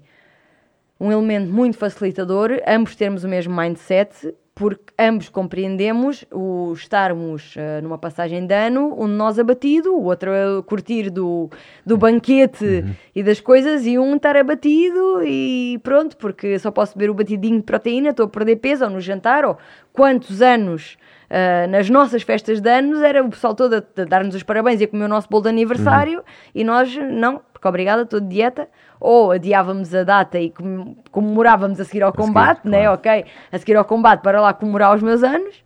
um 0.99 1.11
elemento 1.11 1.51
muito 1.51 1.77
facilitador, 1.77 2.61
ambos 2.67 2.95
termos 2.95 3.23
o 3.23 3.27
mesmo 3.27 3.55
mindset, 3.55 4.33
porque 4.55 4.93
ambos 4.99 5.29
compreendemos 5.29 6.23
o 6.31 6.73
estarmos 6.73 7.55
eh, 7.57 7.81
numa 7.81 7.97
passagem 7.97 8.45
de 8.45 8.53
ano, 8.53 8.93
um 9.01 9.07
de 9.07 9.13
nós 9.13 9.39
abatido, 9.39 9.95
o 9.95 10.03
outro 10.03 10.29
a 10.31 10.61
curtir 10.61 11.09
do, 11.09 11.49
do 11.83 11.97
banquete 11.97 12.85
e 13.15 13.23
das 13.23 13.39
coisas, 13.41 13.85
e 13.87 13.97
um 13.97 14.15
estar 14.15 14.37
abatido 14.37 15.23
e 15.25 15.79
pronto, 15.81 16.15
porque 16.17 16.59
só 16.59 16.69
posso 16.69 16.95
beber 16.95 17.09
o 17.09 17.15
batidinho 17.15 17.57
de 17.57 17.63
proteína, 17.63 18.09
estou 18.09 18.27
a 18.27 18.29
perder 18.29 18.57
peso, 18.57 18.83
ou 18.83 18.91
no 18.91 19.01
jantar, 19.01 19.43
ou 19.43 19.57
quantos 19.91 20.41
anos 20.41 20.97
Uh, 21.33 21.67
nas 21.67 21.89
nossas 21.89 22.21
festas 22.21 22.61
de 22.61 22.69
anos 22.69 23.01
era 23.01 23.23
o 23.23 23.29
pessoal 23.29 23.55
todo 23.55 23.73
a, 23.73 23.77
a 23.77 24.05
dar-nos 24.05 24.35
os 24.35 24.43
parabéns 24.43 24.79
e 24.81 24.83
a 24.83 24.87
comer 24.87 25.05
o 25.05 25.07
nosso 25.07 25.27
bolo 25.27 25.41
de 25.41 25.49
aniversário 25.49 26.23
e 26.53 26.63
nós 26.63 26.95
não, 26.95 27.41
porque 27.51 27.67
obrigada, 27.67 28.03
estou 28.03 28.19
de 28.19 28.27
dieta. 28.27 28.69
Ou 29.05 29.31
adiávamos 29.31 29.93
a 29.93 30.05
data 30.05 30.39
e 30.39 30.49
com- 30.49 30.95
comemorávamos 31.11 31.77
a 31.77 31.83
seguir 31.83 32.03
ao 32.03 32.11
seguir, 32.11 32.25
combate, 32.25 32.61
né? 32.65 32.83
claro. 32.83 32.93
Ok, 32.93 33.25
a 33.51 33.57
seguir 33.59 33.75
ao 33.75 33.83
combate 33.83 34.21
para 34.21 34.39
lá 34.39 34.53
comemorar 34.53 34.95
os 34.95 35.03
meus 35.03 35.21
anos. 35.23 35.61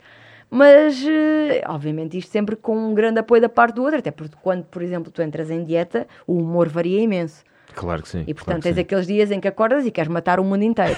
Mas, 0.50 1.06
eh, 1.08 1.62
obviamente, 1.68 2.18
isto 2.18 2.32
sempre 2.32 2.56
com 2.56 2.76
um 2.76 2.94
grande 2.96 3.20
apoio 3.20 3.40
da 3.42 3.48
parte 3.50 3.76
do 3.76 3.84
outro, 3.84 4.00
até 4.00 4.10
porque 4.10 4.36
quando, 4.42 4.64
por 4.66 4.82
exemplo, 4.82 5.12
tu 5.12 5.22
entras 5.22 5.52
em 5.52 5.64
dieta, 5.64 6.08
o 6.26 6.34
humor 6.40 6.68
varia 6.68 7.00
imenso. 7.00 7.44
Claro 7.78 8.02
que 8.02 8.10
sim. 8.10 8.24
E 8.28 8.34
portanto 8.34 8.46
claro 8.46 8.62
tens 8.64 8.76
sim. 8.76 8.82
aqueles 8.82 9.06
dias 9.08 9.32
em 9.32 9.40
que 9.40 9.48
acordas 9.48 9.86
e 9.86 9.92
queres 9.92 10.10
matar 10.10 10.40
o 10.40 10.44
mundo 10.44 10.64
inteiro. 10.64 10.98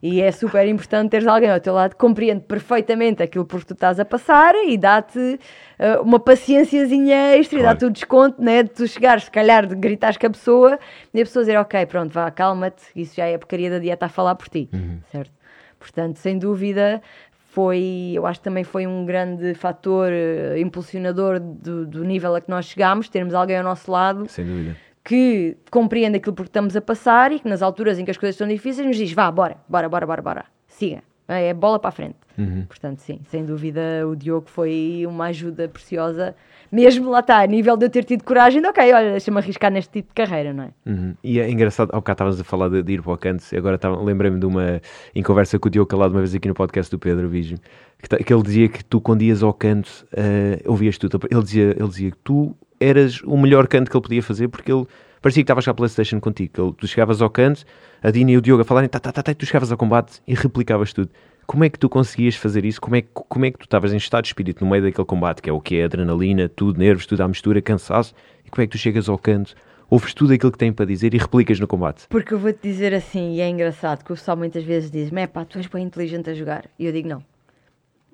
e 0.00 0.22
é 0.22 0.30
super 0.30 0.66
importante 0.68 1.10
teres 1.10 1.26
alguém 1.26 1.50
ao 1.50 1.58
teu 1.60 1.74
lado 1.74 1.90
que 1.90 1.96
compreende 1.96 2.44
perfeitamente 2.44 3.22
aquilo 3.22 3.44
por 3.44 3.60
que 3.60 3.66
tu 3.66 3.74
estás 3.74 3.98
a 3.98 4.04
passar 4.04 4.54
e 4.54 4.78
dá-te 4.78 5.38
eh, 5.78 5.98
uma 5.98 6.20
paciênciazinha 6.20 7.36
extra 7.36 7.58
e 7.58 7.62
Claro. 7.62 7.74
dá-te 7.74 7.84
o 7.86 7.90
desconto, 7.90 8.40
né? 8.40 8.62
De 8.62 8.70
tu 8.70 8.86
chegares, 8.86 9.24
se 9.24 9.30
calhar, 9.30 9.66
de 9.66 9.74
gritares 9.74 10.16
com 10.16 10.26
a 10.26 10.30
pessoa 10.30 10.78
e 11.12 11.20
a 11.20 11.24
pessoa 11.24 11.42
dizer, 11.44 11.58
ok, 11.58 11.84
pronto, 11.86 12.12
vá, 12.12 12.30
calma-te, 12.30 12.82
isso 12.94 13.16
já 13.16 13.26
é 13.26 13.34
a 13.34 13.38
porcaria 13.38 13.68
da 13.68 13.78
dieta 13.80 14.06
a 14.06 14.08
falar 14.08 14.34
por 14.36 14.48
ti, 14.48 14.68
Uhum. 14.72 15.00
certo? 15.10 15.32
Portanto, 15.78 16.16
sem 16.18 16.38
dúvida, 16.38 17.02
foi, 17.50 18.12
eu 18.14 18.24
acho 18.26 18.38
que 18.40 18.44
também 18.44 18.64
foi 18.64 18.86
um 18.86 19.04
grande 19.04 19.54
fator 19.54 20.08
eh, 20.10 20.58
impulsionador 20.60 21.38
do, 21.40 21.84
do 21.86 22.04
nível 22.04 22.34
a 22.34 22.40
que 22.40 22.48
nós 22.48 22.66
chegámos, 22.66 23.08
termos 23.08 23.34
alguém 23.34 23.58
ao 23.58 23.64
nosso 23.64 23.90
lado 23.90 24.26
Sem 24.28 24.46
dúvida. 24.46 24.76
Que 25.04 25.56
compreende 25.70 26.16
aquilo 26.18 26.34
por 26.34 26.44
que 26.44 26.50
estamos 26.50 26.76
a 26.76 26.80
passar 26.80 27.32
e 27.32 27.40
que 27.40 27.48
nas 27.48 27.62
alturas 27.62 27.98
em 27.98 28.04
que 28.04 28.10
as 28.10 28.16
coisas 28.16 28.34
estão 28.34 28.46
difíceis 28.46 28.86
nos 28.86 28.96
diz, 28.96 29.12
vá, 29.12 29.30
bora, 29.30 29.56
bora, 29.68 29.88
bora, 29.88 30.06
bora, 30.06 30.22
bora, 30.22 30.44
siga, 30.66 31.02
é 31.28 31.52
bola 31.52 31.78
para 31.78 31.88
a 31.88 31.92
frente. 31.92 32.16
Uhum. 32.38 32.64
Portanto, 32.66 33.00
sim, 33.00 33.20
sem 33.28 33.44
dúvida 33.44 34.06
o 34.06 34.16
Diogo 34.16 34.48
foi 34.48 35.04
uma 35.06 35.26
ajuda 35.26 35.68
preciosa, 35.68 36.34
mesmo 36.70 37.10
lá 37.10 37.20
está, 37.20 37.40
a 37.42 37.46
nível 37.46 37.76
de 37.76 37.86
eu 37.86 37.90
ter 37.90 38.04
tido 38.04 38.24
coragem 38.24 38.62
de, 38.62 38.66
ok, 38.66 38.92
olha, 38.92 39.10
deixa-me 39.10 39.38
arriscar 39.38 39.70
neste 39.70 39.92
tipo 39.92 40.08
de 40.08 40.14
carreira, 40.14 40.52
não 40.52 40.64
é? 40.64 40.70
Uhum. 40.86 41.14
E 41.22 41.38
é 41.40 41.50
engraçado, 41.50 41.90
ao 41.92 42.00
bocado 42.00 42.14
estavas 42.14 42.40
a 42.40 42.44
falar 42.44 42.68
de, 42.68 42.82
de 42.82 42.92
ir 42.92 43.02
para 43.02 43.12
o 43.12 43.18
canto, 43.18 43.44
agora 43.54 43.78
lembrei-me 44.02 44.38
de 44.38 44.46
uma, 44.46 44.80
em 45.14 45.22
conversa 45.22 45.58
com 45.58 45.68
o 45.68 45.70
Diogo 45.70 45.90
Calado 45.90 46.14
uma 46.14 46.20
vez 46.20 46.34
aqui 46.34 46.48
no 46.48 46.54
podcast 46.54 46.90
do 46.90 46.98
Pedro 46.98 47.28
Bijo, 47.28 47.56
que, 47.98 48.24
que 48.24 48.32
ele 48.32 48.42
dizia 48.42 48.68
que 48.68 48.84
tu 48.84 49.00
quando 49.00 49.22
ias 49.22 49.42
ao 49.42 49.52
canto, 49.52 50.06
eh, 50.12 50.62
ouvias 50.64 50.96
tudo, 50.96 51.20
ele 51.30 51.42
dizia, 51.42 51.76
ele 51.78 51.88
dizia 51.88 52.10
que 52.10 52.18
tu 52.24 52.56
eras 52.82 53.20
o 53.24 53.36
melhor 53.36 53.66
canto 53.68 53.90
que 53.90 53.96
ele 53.96 54.02
podia 54.02 54.22
fazer, 54.22 54.48
porque 54.48 54.72
ele 54.72 54.86
parecia 55.20 55.42
que 55.42 55.44
estavas 55.44 55.64
cá 55.64 55.70
a 55.70 55.74
Playstation 55.74 56.20
contigo, 56.20 56.50
ele- 56.62 56.72
tu 56.76 56.86
chegavas 56.86 57.22
ao 57.22 57.30
canto, 57.30 57.64
a 58.02 58.10
Dina 58.10 58.32
e 58.32 58.36
o 58.36 58.40
Diogo 58.42 58.62
a 58.62 58.64
falarem, 58.64 58.88
tá, 58.88 58.98
tá, 58.98 59.12
tá, 59.12 59.22
tá, 59.22 59.30
e 59.32 59.34
tu 59.34 59.46
chegavas 59.46 59.70
ao 59.70 59.78
combate 59.78 60.20
e 60.26 60.34
replicavas 60.34 60.92
tudo. 60.92 61.10
Como 61.46 61.64
é 61.64 61.68
que 61.68 61.78
tu 61.78 61.88
conseguias 61.88 62.34
fazer 62.36 62.64
isso? 62.64 62.80
Como 62.80 62.96
é, 62.96 63.02
que- 63.02 63.08
como 63.12 63.44
é 63.44 63.50
que 63.50 63.58
tu 63.58 63.64
estavas 63.64 63.92
em 63.92 63.96
estado 63.96 64.22
de 64.22 64.28
espírito 64.28 64.64
no 64.64 64.70
meio 64.70 64.82
daquele 64.82 65.04
combate, 65.06 65.42
que 65.42 65.50
é 65.50 65.52
o 65.52 65.60
que 65.60 65.76
é 65.76 65.84
adrenalina, 65.84 66.48
tudo, 66.48 66.78
nervos, 66.78 67.04
tudo 67.06 67.20
à 67.22 67.28
mistura, 67.28 67.60
cansaço, 67.60 68.14
e 68.44 68.50
como 68.50 68.62
é 68.62 68.66
que 68.66 68.72
tu 68.72 68.78
chegas 68.78 69.08
ao 69.08 69.18
canto, 69.18 69.54
ouves 69.90 70.14
tudo 70.14 70.32
aquilo 70.32 70.50
que 70.52 70.58
tem 70.58 70.72
para 70.72 70.86
dizer 70.86 71.12
e 71.14 71.18
replicas 71.18 71.60
no 71.60 71.66
combate? 71.66 72.06
Porque 72.08 72.32
eu 72.32 72.38
vou-te 72.38 72.60
dizer 72.62 72.94
assim, 72.94 73.34
e 73.34 73.40
é 73.40 73.48
engraçado, 73.48 74.04
que 74.04 74.12
o 74.12 74.16
pessoal 74.16 74.36
muitas 74.36 74.64
vezes 74.64 74.90
diz, 74.90 75.12
é 75.12 75.26
pá, 75.26 75.44
tu 75.44 75.58
és 75.58 75.66
bem 75.66 75.84
inteligente 75.84 76.30
a 76.30 76.34
jogar. 76.34 76.64
E 76.78 76.86
eu 76.86 76.92
digo, 76.92 77.08
não, 77.08 77.22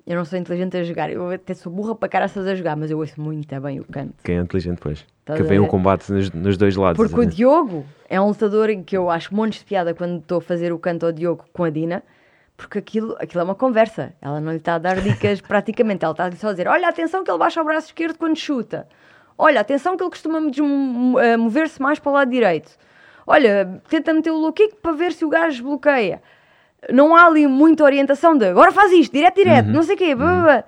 eu 0.09 0.15
não 0.15 0.25
sou 0.25 0.39
inteligente 0.39 0.75
a 0.75 0.83
jogar, 0.83 1.11
eu 1.11 1.29
até 1.29 1.53
sou 1.53 1.71
burra 1.71 1.93
para 1.93 2.09
caraças 2.09 2.47
a 2.47 2.55
jogar, 2.55 2.75
mas 2.75 2.89
eu 2.89 2.97
ouço 2.97 3.21
muito 3.21 3.61
bem 3.61 3.79
o 3.79 3.85
canto. 3.85 4.15
Quem 4.23 4.39
é 4.39 4.41
inteligente, 4.41 4.79
pois. 4.81 5.05
Estás 5.19 5.39
que 5.39 5.47
vem 5.47 5.59
o 5.59 5.61
ver? 5.61 5.69
combate 5.69 6.11
nos, 6.11 6.31
nos 6.31 6.57
dois 6.57 6.75
lados. 6.75 6.97
Porque 6.97 7.13
o 7.13 7.21
exatamente. 7.21 7.35
Diogo 7.35 7.85
é 8.09 8.19
um 8.19 8.29
lutador 8.29 8.71
em 8.71 8.81
que 8.81 8.97
eu 8.97 9.07
acho 9.11 9.35
montes 9.35 9.59
de 9.59 9.65
piada 9.65 9.93
quando 9.93 10.17
estou 10.17 10.39
a 10.39 10.41
fazer 10.41 10.73
o 10.73 10.79
canto 10.79 11.05
ao 11.05 11.11
Diogo 11.11 11.45
com 11.53 11.63
a 11.63 11.69
Dina, 11.69 12.01
porque 12.57 12.79
aquilo, 12.79 13.15
aquilo 13.19 13.41
é 13.41 13.43
uma 13.43 13.53
conversa. 13.53 14.11
Ela 14.19 14.41
não 14.41 14.51
lhe 14.51 14.57
está 14.57 14.73
a 14.73 14.77
dar 14.79 14.99
dicas 14.99 15.41
praticamente, 15.45 16.03
ela 16.03 16.13
está 16.13 16.31
só 16.31 16.47
a 16.47 16.51
dizer: 16.53 16.67
Olha, 16.67 16.89
atenção 16.89 17.23
que 17.23 17.29
ele 17.29 17.37
baixa 17.37 17.61
o 17.61 17.63
braço 17.63 17.89
esquerdo 17.89 18.17
quando 18.17 18.35
chuta. 18.35 18.87
Olha, 19.37 19.61
atenção 19.61 19.95
que 19.95 20.01
ele 20.01 20.09
costuma 20.09 20.39
eh, 21.21 21.37
mover-se 21.37 21.79
mais 21.79 21.99
para 21.99 22.09
o 22.09 22.13
lado 22.15 22.31
direito. 22.31 22.71
Olha, 23.27 23.79
tenta 23.87 24.11
meter 24.11 24.31
o 24.31 24.37
low 24.37 24.51
kick 24.51 24.75
para 24.81 24.91
ver 24.91 25.13
se 25.13 25.23
o 25.23 25.29
gajo 25.29 25.63
bloqueia. 25.63 26.19
Não 26.91 27.15
há 27.15 27.25
ali 27.25 27.45
muita 27.47 27.83
orientação 27.83 28.37
de 28.37 28.45
agora 28.45 28.71
faz 28.71 28.91
isto, 28.93 29.11
direto, 29.11 29.35
direto, 29.35 29.67
não 29.67 29.83
sei 29.83 29.95
o 29.95 29.97
quê. 29.97 30.15
blá. 30.15 30.63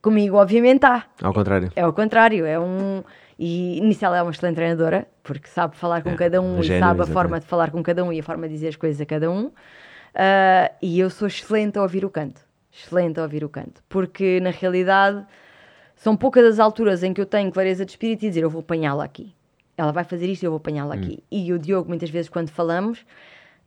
Comigo, 0.00 0.36
obviamente, 0.36 0.84
há. 0.86 1.04
Ao 1.22 1.32
contrário. 1.32 1.70
É 1.76 1.82
ao 1.82 1.92
contrário, 1.92 2.46
é 2.46 2.58
um. 2.58 3.02
E 3.38 3.80
nisso 3.82 4.04
ela 4.04 4.18
é 4.18 4.22
uma 4.22 4.30
excelente 4.30 4.56
treinadora, 4.56 5.06
porque 5.22 5.48
sabe 5.48 5.76
falar 5.76 6.02
com 6.02 6.10
É, 6.10 6.14
cada 6.14 6.40
um 6.40 6.60
e 6.60 6.64
sabe 6.66 6.74
a 6.74 6.78
exatamente. 6.78 7.12
forma 7.12 7.40
de 7.40 7.46
falar 7.46 7.70
com 7.70 7.82
cada 7.82 8.04
um 8.04 8.12
e 8.12 8.20
a 8.20 8.22
forma 8.22 8.46
de 8.46 8.54
dizer 8.54 8.68
as 8.68 8.76
coisas 8.76 9.00
a 9.00 9.06
cada 9.06 9.30
um. 9.30 9.50
Ah, 10.14 10.70
e 10.82 10.98
eu 11.00 11.08
sou 11.10 11.26
excelente 11.28 11.78
a 11.78 11.82
ouvir 11.82 12.04
o 12.04 12.10
canto. 12.10 12.40
Excelente 12.72 13.18
a 13.18 13.22
ouvir 13.22 13.42
o 13.44 13.48
canto. 13.48 13.82
Porque 13.88 14.40
na 14.40 14.50
realidade 14.50 15.24
são 15.96 16.16
poucas 16.16 16.44
as 16.44 16.58
alturas 16.58 17.02
em 17.02 17.12
que 17.12 17.20
eu 17.20 17.26
tenho 17.26 17.50
clareza 17.50 17.84
de 17.84 17.92
espírito 17.92 18.24
e 18.24 18.28
dizer 18.28 18.42
eu 18.42 18.50
vou 18.50 18.60
apanhá-la 18.60 19.04
aqui. 19.04 19.34
Ela 19.76 19.92
vai 19.92 20.04
fazer 20.04 20.26
isto 20.26 20.42
e 20.42 20.46
eu 20.46 20.50
vou 20.50 20.58
apanhá-la 20.58 20.94
Hum. 20.94 20.98
aqui. 20.98 21.24
E 21.30 21.52
o 21.52 21.58
Diogo, 21.58 21.88
muitas 21.88 22.10
vezes, 22.10 22.28
quando 22.28 22.50
falamos, 22.50 23.04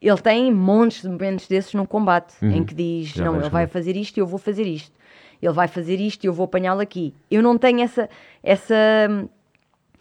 ele 0.08 0.18
tem 0.22 0.52
montes 0.52 1.02
de 1.02 1.10
momentos 1.10 1.48
desses 1.48 1.74
num 1.74 1.86
combate 1.86 2.34
em 2.44 2.64
que 2.64 2.74
diz: 2.74 3.10
Uhum. 3.12 3.16
Já 3.18 3.26
Não, 3.26 3.40
ele 3.40 3.50
vai 3.50 3.68
fazer 3.68 3.96
isto 3.96 4.18
e 4.18 4.20
eu 4.20 4.28
vou 4.28 4.38
fazer 4.40 4.64
isto. 4.68 4.92
Ele 5.42 5.54
vai 5.54 5.68
fazer 5.68 6.00
isto 6.00 6.24
e 6.24 6.28
eu 6.28 6.34
vou 6.34 6.46
apanhá-lo 6.46 6.80
aqui. 6.82 7.14
Eu 7.30 7.42
não 7.42 7.58
tenho 7.58 7.82
essa, 7.82 8.10
essa 8.42 8.76
hum, 9.10 9.28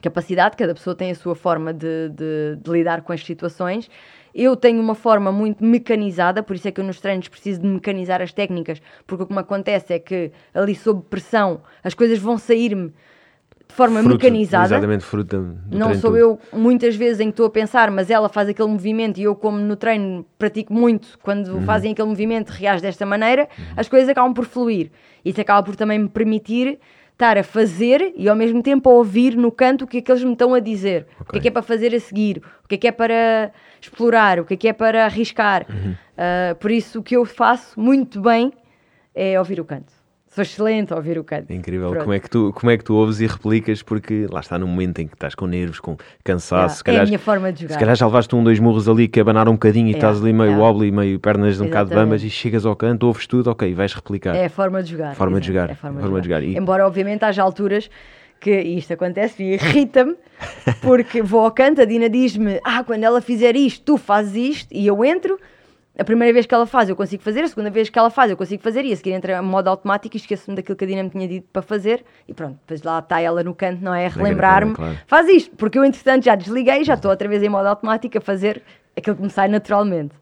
capacidade, 0.01 0.57
cada 0.57 0.75
pessoa 0.75 0.95
tem 0.95 1.11
a 1.11 1.15
sua 1.15 1.35
forma 1.35 1.73
de, 1.73 2.09
de- 2.11 2.57
de 2.63 2.71
lidar 2.71 3.03
com 3.03 3.13
as 3.13 3.25
situações. 3.25 3.89
Eu 4.35 4.57
tenho 4.57 4.81
uma 4.81 4.95
forma 4.95 5.31
muito 5.31 5.63
mecanizada, 5.65 6.43
por 6.43 6.57
isso 6.57 6.67
é 6.67 6.71
que 6.73 6.81
eu 6.81 6.85
nos 6.85 7.01
treinos 7.01 7.29
preciso 7.29 7.61
de 7.61 7.67
mecanizar 7.67 8.23
as 8.23 8.33
técnicas, 8.33 8.81
porque 9.07 9.25
o 9.25 9.27
que 9.27 9.33
me 9.33 9.41
acontece 9.41 9.93
é 9.93 9.99
que 9.99 10.33
ali 10.55 10.75
sob 10.75 11.03
pressão 11.11 11.61
as 11.85 11.93
coisas 11.93 12.19
vão 12.19 12.39
sair-me 12.39 12.93
de 13.73 13.77
forma 13.77 14.01
Fruto- 14.03 14.17
mecanizada. 14.17 14.67
Exatamente, 14.67 15.05
do 15.35 15.79
Não 15.79 15.95
sou 15.95 16.15
eu 16.15 16.39
muitas 16.53 16.95
vezes 16.95 17.21
em 17.21 17.25
que 17.25 17.31
estou 17.31 17.47
a 17.47 17.51
pensar, 17.51 17.91
mas 17.91 18.11
ela 18.11 18.29
faz 18.29 18.47
aquele 18.49 18.69
movimento 18.69 19.19
e 19.19 19.23
eu, 19.23 19.35
como 19.35 19.57
no 19.59 19.77
treino 19.77 20.27
pratico 20.39 20.75
muito, 20.75 21.19
quando 21.23 21.49
Uhum. 21.55 21.63
fazem 21.63 21.93
aquele 21.93 22.09
movimento, 22.09 22.51
reage 22.51 22.83
desta 22.83 23.07
maneira, 23.07 23.49
as 23.75 23.89
coisas 23.89 24.11
acabam 24.11 24.35
por 24.35 24.45
fluir. 24.45 24.91
Isso 25.25 25.41
acaba 25.41 25.63
por 25.63 25.75
também 25.75 25.99
me 25.99 26.09
permitir 26.09 26.79
estar 27.13 27.39
a 27.39 27.43
fazer 27.43 28.13
e 28.15 28.29
ao 28.29 28.37
mesmo 28.37 28.63
tempo 28.63 28.91
a 28.91 28.93
ouvir 28.93 29.37
no 29.37 29.51
canto 29.51 29.85
o 29.85 29.87
que 29.87 29.99
é 29.99 30.01
que 30.03 30.13
eles 30.13 30.23
me 30.23 30.33
estão 30.33 30.53
a 30.53 30.61
dizer. 30.61 31.07
O 31.21 31.25
que 31.25 31.39
é 31.39 31.41
que 31.41 31.49
é 31.49 31.51
para 31.51 31.63
fazer 31.63 31.95
a 31.95 32.01
seguir, 32.01 32.43
o 32.65 32.69
que 32.69 32.75
é 32.75 32.79
que 32.79 32.89
é 32.89 32.93
para 32.93 33.53
explorar, 33.81 34.39
o 34.39 34.45
que 34.45 34.53
é 34.55 34.57
que 34.59 34.69
é 34.69 34.73
para 34.75 35.07
arriscar. 35.07 35.65
Uhum. 35.71 35.95
Ah, 36.19 36.55
por 36.61 36.71
isso, 36.71 36.99
o 36.99 37.03
que 37.03 37.17
eu 37.17 37.25
faço 37.25 37.81
muito 37.81 38.21
bem 38.21 38.53
é 39.15 39.39
ouvir 39.39 39.59
o 39.61 39.65
canto. 39.65 39.93
Sou 40.35 40.41
excelente 40.41 40.93
a 40.95 40.97
ouvir 40.97 41.19
o 41.19 41.25
canto. 41.25 41.51
É 41.51 41.55
incrível. 41.55 41.91
Pronto. 41.91 42.05
Como 42.05 42.15
é, 42.15 42.19
que 42.19 42.31
tu, 42.31 42.53
como 42.55 42.71
é 42.71 42.79
que 42.79 42.83
tu 42.85 42.95
ouves 42.95 43.21
e 43.21 43.27
replicas? 43.27 43.83
Porque 43.83 44.27
lá 44.31 44.41
está 44.41 44.59
no 44.59 44.67
momento 44.67 44.99
em 45.01 45.07
que 45.07 45.13
estás 45.13 45.35
com 45.35 45.47
nervos, 45.47 45.79
com 45.79 45.95
cansaço. 46.25 46.81
É 46.81 46.85
calhar, 46.85 47.03
a 47.03 47.07
minha 47.07 47.19
forma 47.19 47.53
de 47.53 47.63
jogar. 47.63 47.75
se 47.75 47.79
calhar 47.79 47.97
já 47.97 48.07
levaste 48.07 48.35
um, 48.35 48.43
dois 48.43 48.59
murros 48.59 48.89
ali 48.89 49.09
que 49.09 49.21
abanaram 49.21 49.53
um 49.53 49.57
bocadinho 49.57 49.89
e 49.89 49.93
Yeah, 49.93 50.09
estás 50.09 50.23
ali 50.23 50.33
meio 50.33 50.53
yeah. 50.53 50.65
wobbly, 50.65 50.91
meio 50.91 51.21
pernas 51.21 51.61
um 51.61 51.67
bocado 51.67 51.91
bambas 51.91 52.23
e 52.25 52.31
chegas 52.31 52.65
ao 52.65 52.75
canto, 52.75 53.07
ouves 53.07 53.27
tudo, 53.27 53.51
ok, 53.51 53.75
vais 53.75 53.93
replicar. 53.93 54.35
É 54.35 54.47
a 54.47 54.51
forma 54.51 54.83
de 54.83 54.91
jogar. 54.93 55.15
Forma 55.15 55.39
de 55.39 55.47
jogar, 55.49 55.69
é 55.71 55.75
forma, 55.75 56.01
forma 56.01 56.17
de 56.17 56.23
de 56.23 56.29
jogar. 56.29 56.41
jogar. 56.41 56.55
E- 56.55 56.59
Embora, 56.59 56.87
obviamente, 56.87 57.25
haja 57.27 57.43
alturas 57.43 57.91
que 58.41 58.59
isto 58.59 58.95
acontece 58.95 59.43
e 59.43 59.53
irrita-me, 59.53 60.17
porque 60.81 61.21
vou 61.21 61.41
ao 61.45 61.51
canto, 61.51 61.83
a 61.83 61.85
Dina 61.85 62.09
diz-me: 62.09 62.59
Ah, 62.65 62.83
quando 62.83 63.05
ela 63.05 63.21
fizer 63.21 63.55
isto, 63.55 63.85
tu 63.85 63.99
fazes 63.99 64.35
isto, 64.35 64.69
e 64.73 64.87
eu 64.87 65.05
entro. 65.05 65.39
A 65.99 66.05
primeira 66.05 66.33
vez 66.33 66.47
que 66.47 66.55
ela 66.55 66.67
faz, 66.67 66.89
eu 66.89 66.97
consigo 66.97 67.23
fazer, 67.23 67.43
a 67.43 67.49
segunda 67.49 67.69
vez 67.69 67.91
que 67.91 67.99
ela 67.99 68.09
faz, 68.09 68.31
eu 68.31 68.37
consigo 68.37 68.63
fazer, 68.63 68.83
e 68.85 68.93
a 68.93 68.97
seguir 68.97 69.13
entra 69.13 69.39
em 69.39 69.43
modo 69.43 69.69
automático 69.69 70.17
e 70.17 70.19
esqueço-me 70.19 70.57
daquilo 70.57 70.75
que 70.75 70.85
a 70.85 70.87
Dina 70.87 71.03
me 71.03 71.11
tinha 71.11 71.29
dito 71.29 71.47
para 71.53 71.61
fazer, 71.61 72.03
e 72.27 72.33
pronto, 72.33 72.59
depois 72.61 72.83
lá 72.83 72.99
está 72.99 73.21
ela 73.21 73.45
no 73.45 73.55
canto, 73.55 73.83
não 73.83 73.93
é? 73.93 74.07
A 74.07 74.09
relembrar-me, 74.09 74.75
claro. 74.75 74.99
faz 75.07 75.29
isto, 75.29 75.55
porque 75.55 75.79
eu, 75.79 75.85
entretanto, 75.85 76.25
já 76.25 76.35
desliguei, 76.35 76.83
já 76.83 76.95
estou 76.95 77.11
outra 77.11 77.29
vez 77.29 77.43
em 77.43 77.49
modo 77.51 77.67
automático 77.67 78.17
a 78.17 78.21
fazer 78.23 78.63
aquilo 78.97 79.17
que 79.17 79.23
me 79.23 79.31
sai 79.31 79.49
naturalmente. 79.49 80.15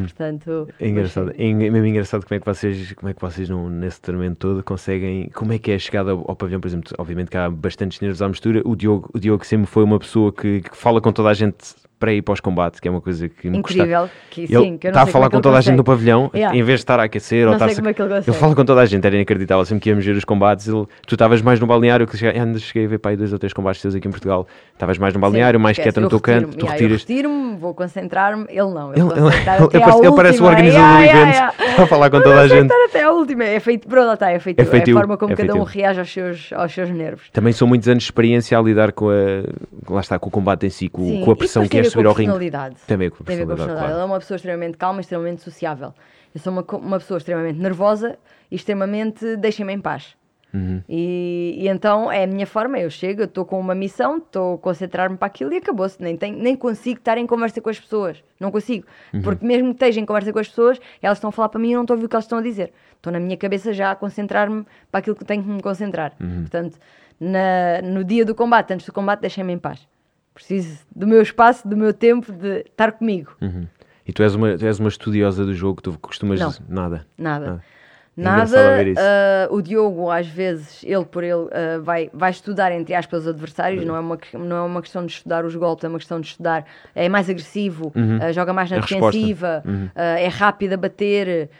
Portanto, 0.00 0.68
É 0.80 0.88
engraçado, 0.88 1.32
é 1.36 1.44
en- 1.44 1.64
é 1.66 1.70
mesmo 1.70 1.86
engraçado 1.86 2.24
como 2.26 2.36
é 2.36 2.40
que 2.40 2.46
vocês, 2.46 2.92
como 2.94 3.10
é 3.10 3.14
que 3.14 3.20
vocês 3.20 3.48
não, 3.48 3.68
nesse 3.68 4.00
treinamento 4.00 4.36
todo 4.38 4.62
conseguem, 4.62 5.28
como 5.34 5.52
é 5.52 5.58
que 5.58 5.70
é 5.70 5.74
a 5.74 5.78
chegada 5.78 6.12
ao, 6.12 6.24
ao 6.28 6.36
pavilhão, 6.36 6.60
por 6.60 6.68
exemplo, 6.68 6.92
obviamente 6.98 7.30
que 7.30 7.36
há 7.36 7.50
bastantes 7.50 8.00
nervos 8.00 8.22
à 8.22 8.28
mistura, 8.28 8.62
o 8.64 8.74
Diogo, 8.76 9.10
o 9.14 9.18
Diogo 9.18 9.44
sempre 9.44 9.66
foi 9.66 9.84
uma 9.84 9.98
pessoa 9.98 10.32
que, 10.32 10.60
que 10.62 10.76
fala 10.76 11.00
com 11.00 11.12
toda 11.12 11.28
a 11.28 11.34
gente 11.34 11.56
para 11.98 12.12
ir 12.12 12.20
para 12.20 12.34
os 12.34 12.40
combates, 12.40 12.78
que 12.78 12.86
é 12.86 12.90
uma 12.90 13.00
coisa 13.00 13.26
que 13.26 13.48
me 13.48 13.62
custa. 13.62 13.78
incrível. 13.78 14.10
Que, 14.30 14.42
Ele 14.42 14.48
sim, 14.48 14.76
que 14.76 14.86
eu 14.86 14.92
não 14.92 14.98
está 14.98 15.02
a 15.02 15.06
falar 15.06 15.26
é 15.26 15.30
com 15.30 15.38
que 15.38 15.42
toda 15.44 15.56
a 15.56 15.60
ele 15.60 15.64
gente 15.64 15.76
no 15.76 15.82
consegue. 15.84 15.96
pavilhão, 16.12 16.30
Yeah. 16.34 16.54
em 16.54 16.62
vez 16.62 16.80
de 16.80 16.82
estar 16.84 17.00
a 17.00 17.04
aquecer 17.04 17.44
ou 17.46 17.52
Não 17.52 17.54
estar 17.54 17.68
sei 17.68 17.76
como 17.76 17.88
é 17.88 17.94
que 17.94 18.02
ele 18.02 18.14
consegue. 18.14 18.36
fala 18.36 18.54
com 18.54 18.64
toda 18.66 18.80
a 18.82 18.84
gente, 18.84 19.06
era 19.06 19.16
inacreditável. 19.16 19.64
Sempre 19.64 19.80
que 19.82 19.88
íamos 19.88 20.04
ver 20.04 20.14
os 20.14 20.22
combates, 20.24 20.68
ele- 20.68 20.84
tu 21.06 21.14
estavas 21.14 21.40
mais 21.40 21.58
no 21.58 21.66
balneário, 21.66 22.06
que 22.06 22.14
cheguei, 22.18 22.58
cheguei 22.58 22.84
a 22.84 22.88
ver 22.88 22.98
para 22.98 23.12
aí 23.12 23.16
dois 23.16 23.32
ou 23.32 23.38
três 23.38 23.54
combates 23.54 23.80
teus 23.80 23.94
aqui 23.94 24.06
em 24.06 24.10
Portugal. 24.10 24.46
Estavas 24.74 24.98
mais 24.98 25.14
no 25.14 25.20
balneário, 25.20 25.58
Sim, 25.58 25.62
mais 25.62 25.78
quieta 25.78 25.98
no 25.98 26.04
eu 26.04 26.10
teu 26.10 26.20
canto, 26.20 26.48
tu 26.50 26.66
yeah, 26.66 26.66
eu 26.66 26.72
retiras. 26.72 27.00
retiro-me, 27.00 27.56
vou 27.56 27.72
concentrar-me. 27.72 28.44
Ele 28.50 28.60
não. 28.74 28.92
Ele, 28.92 29.00
Ele, 29.00 29.10
ele- 29.12 29.65
ele 29.72 29.84
parece, 29.84 30.06
ele 30.06 30.16
parece 30.16 30.42
o 30.42 30.44
organizador 30.44 30.86
Yeah, 30.86 30.98
do 30.98 31.04
yeah, 31.04 31.20
evento, 31.22 31.34
yeah. 31.34 31.70
está 31.70 31.82
a 31.82 31.86
falar 31.86 32.10
com 32.10 32.20
toda 32.20 32.40
a 32.40 32.48
gente. 32.48 32.68
Concentrar 32.68 32.88
até 32.88 33.02
à 33.02 33.10
última. 33.12 33.44
É 33.44 33.60
feito, 33.60 33.88
pronto, 33.88 34.06
lá 34.06 34.14
está, 34.14 34.30
é 34.30 34.38
feito. 34.38 34.60
É 34.60 34.62
É, 34.62 34.90
a 34.90 34.92
forma 34.94 35.16
como 35.16 35.32
é 35.32 35.36
cada 35.36 35.54
um 35.54 35.62
reage 35.62 36.00
aos 36.00 36.12
seus, 36.12 36.52
aos 36.52 36.72
seus 36.72 36.90
nervos. 36.90 37.28
Também 37.30 37.52
são 37.52 37.66
muitos 37.66 37.88
anos 37.88 38.02
de 38.02 38.08
experiência 38.08 38.58
a 38.58 38.62
lidar 38.62 38.92
com 38.92 39.08
a, 39.10 39.92
lá 39.92 40.00
está, 40.00 40.18
com 40.18 40.28
o 40.28 40.30
combate 40.30 40.66
em 40.66 40.70
si, 40.70 40.88
com, 40.88 41.02
Sim, 41.02 41.22
com 41.24 41.30
a 41.30 41.36
pressão 41.36 41.66
que 41.66 41.78
é 41.78 41.80
a 41.80 41.84
subir 41.84 42.06
a 42.06 42.08
ao 42.08 42.14
ringue. 42.14 42.30
personalidade. 42.30 42.76
A 42.88 42.96
ver 42.96 43.10
com 43.10 43.22
a 43.22 43.26
Tem 43.26 43.36
a 43.36 43.38
ver 43.38 43.46
com 43.46 43.52
a 43.52 43.56
personalidade, 43.56 43.56
personalidade. 43.56 43.70
Ela 43.70 43.88
claro. 43.88 44.00
é 44.00 44.04
uma 44.04 44.18
pessoa 44.18 44.36
extremamente 44.36 44.76
calma 44.76 45.00
extremamente 45.00 45.42
sociável. 45.42 45.94
Eu 46.34 46.40
sou 46.40 46.52
uma, 46.52 46.64
uma 46.78 46.98
pessoa 46.98 47.18
extremamente 47.18 47.58
nervosa 47.58 48.18
e 48.50 48.56
extremamente 48.56 49.36
deixem-me 49.36 49.72
em 49.72 49.80
paz. 49.80 50.14
Uhum. 50.56 50.82
E, 50.88 51.54
e 51.58 51.68
então 51.68 52.10
é 52.10 52.24
a 52.24 52.26
minha 52.26 52.46
forma, 52.46 52.78
eu 52.78 52.88
chego, 52.90 53.22
estou 53.24 53.44
com 53.44 53.60
uma 53.60 53.74
missão, 53.74 54.16
estou 54.16 54.54
a 54.54 54.58
concentrar-me 54.58 55.16
para 55.16 55.26
aquilo 55.26 55.52
e 55.52 55.56
acabou-se. 55.58 56.00
Nem, 56.02 56.16
tenho- 56.16 56.38
nem 56.38 56.56
consigo 56.56 56.98
estar 56.98 57.18
em 57.18 57.26
conversa 57.26 57.60
com 57.60 57.68
as 57.68 57.78
pessoas. 57.78 58.22
Não 58.40 58.50
consigo. 58.50 58.86
Uhum. 59.12 59.22
Porque 59.22 59.44
mesmo 59.46 59.68
que 59.68 59.74
esteja 59.74 60.00
em 60.00 60.06
conversa 60.06 60.32
com 60.32 60.38
as 60.38 60.48
pessoas, 60.48 60.80
elas 61.02 61.18
estão 61.18 61.28
a 61.28 61.32
falar 61.32 61.48
para 61.50 61.60
mim 61.60 61.68
e 61.68 61.72
eu 61.72 61.76
não 61.76 61.82
estou 61.84 61.94
a 61.94 61.96
ouvir 61.96 62.06
o 62.06 62.08
que 62.08 62.16
elas 62.16 62.24
estão 62.24 62.38
a 62.38 62.42
dizer. 62.42 62.72
Estou 62.96 63.12
na 63.12 63.20
minha 63.20 63.36
cabeça 63.36 63.72
já 63.72 63.90
a 63.90 63.94
concentrar-me 63.96 64.64
para 64.90 64.98
aquilo 65.00 65.14
que 65.14 65.24
tenho 65.24 65.42
que 65.42 65.48
me 65.48 65.60
concentrar. 65.62 66.12
Uhum. 66.20 66.40
Portanto, 66.42 66.78
na- 67.20 67.82
no 67.82 68.02
dia 68.04 68.24
do 68.24 68.34
combate, 68.34 68.72
antes 68.72 68.86
do 68.86 68.92
combate, 68.92 69.20
deixem-me 69.20 69.52
em 69.52 69.58
paz. 69.58 69.86
Preciso 70.34 70.80
do 70.94 71.06
meu 71.06 71.22
espaço, 71.22 71.66
do 71.68 71.76
meu 71.76 71.92
tempo, 71.94 72.30
de 72.32 72.58
estar 72.60 72.92
comigo. 72.92 73.36
Uhum. 73.40 73.66
E 74.06 74.12
tu 74.12 74.22
és, 74.22 74.34
uma, 74.34 74.56
tu 74.56 74.64
és 74.64 74.78
uma 74.78 74.88
estudiosa 74.88 75.44
do 75.44 75.52
jogo, 75.54 75.82
tu 75.82 75.98
costumas 75.98 76.38
Não. 76.38 76.52
nada. 76.68 77.06
Nada. 77.18 77.44
Engraçado 77.46 77.75
Nada. 78.16 78.76
ver 78.76 78.86
isso. 78.88 79.00
ah, 79.02 79.48
o 79.50 79.60
Diogo, 79.60 80.10
às 80.10 80.26
vezes, 80.26 80.82
ele 80.84 81.04
por 81.04 81.22
ele, 81.22 81.48
ah, 81.52 81.78
vai, 81.82 82.08
vai 82.14 82.30
estudar, 82.30 82.72
entre 82.72 82.94
aspas, 82.94 83.22
os 83.22 83.28
adversários. 83.28 83.84
Não, 83.84 83.94
é 83.94 84.00
uma, 84.00 84.18
não 84.34 84.56
é 84.56 84.62
uma 84.62 84.80
questão 84.80 85.04
de 85.04 85.12
estudar 85.12 85.44
os 85.44 85.54
golpes, 85.54 85.84
é 85.84 85.88
uma 85.88 85.98
questão 85.98 86.20
de 86.20 86.28
estudar. 86.28 86.64
É 86.94 87.08
mais 87.08 87.28
agressivo, 87.28 87.92
ah, 88.22 88.32
joga 88.32 88.52
mais 88.52 88.70
na 88.70 88.76
Uhum. 88.78 88.82
A 88.82 88.86
resposta. 88.86 89.12
defensiva, 89.18 89.62
Uhum. 89.66 89.90
é 89.94 90.28
rápido 90.28 90.72
a 90.72 90.76
bater, 90.76 91.50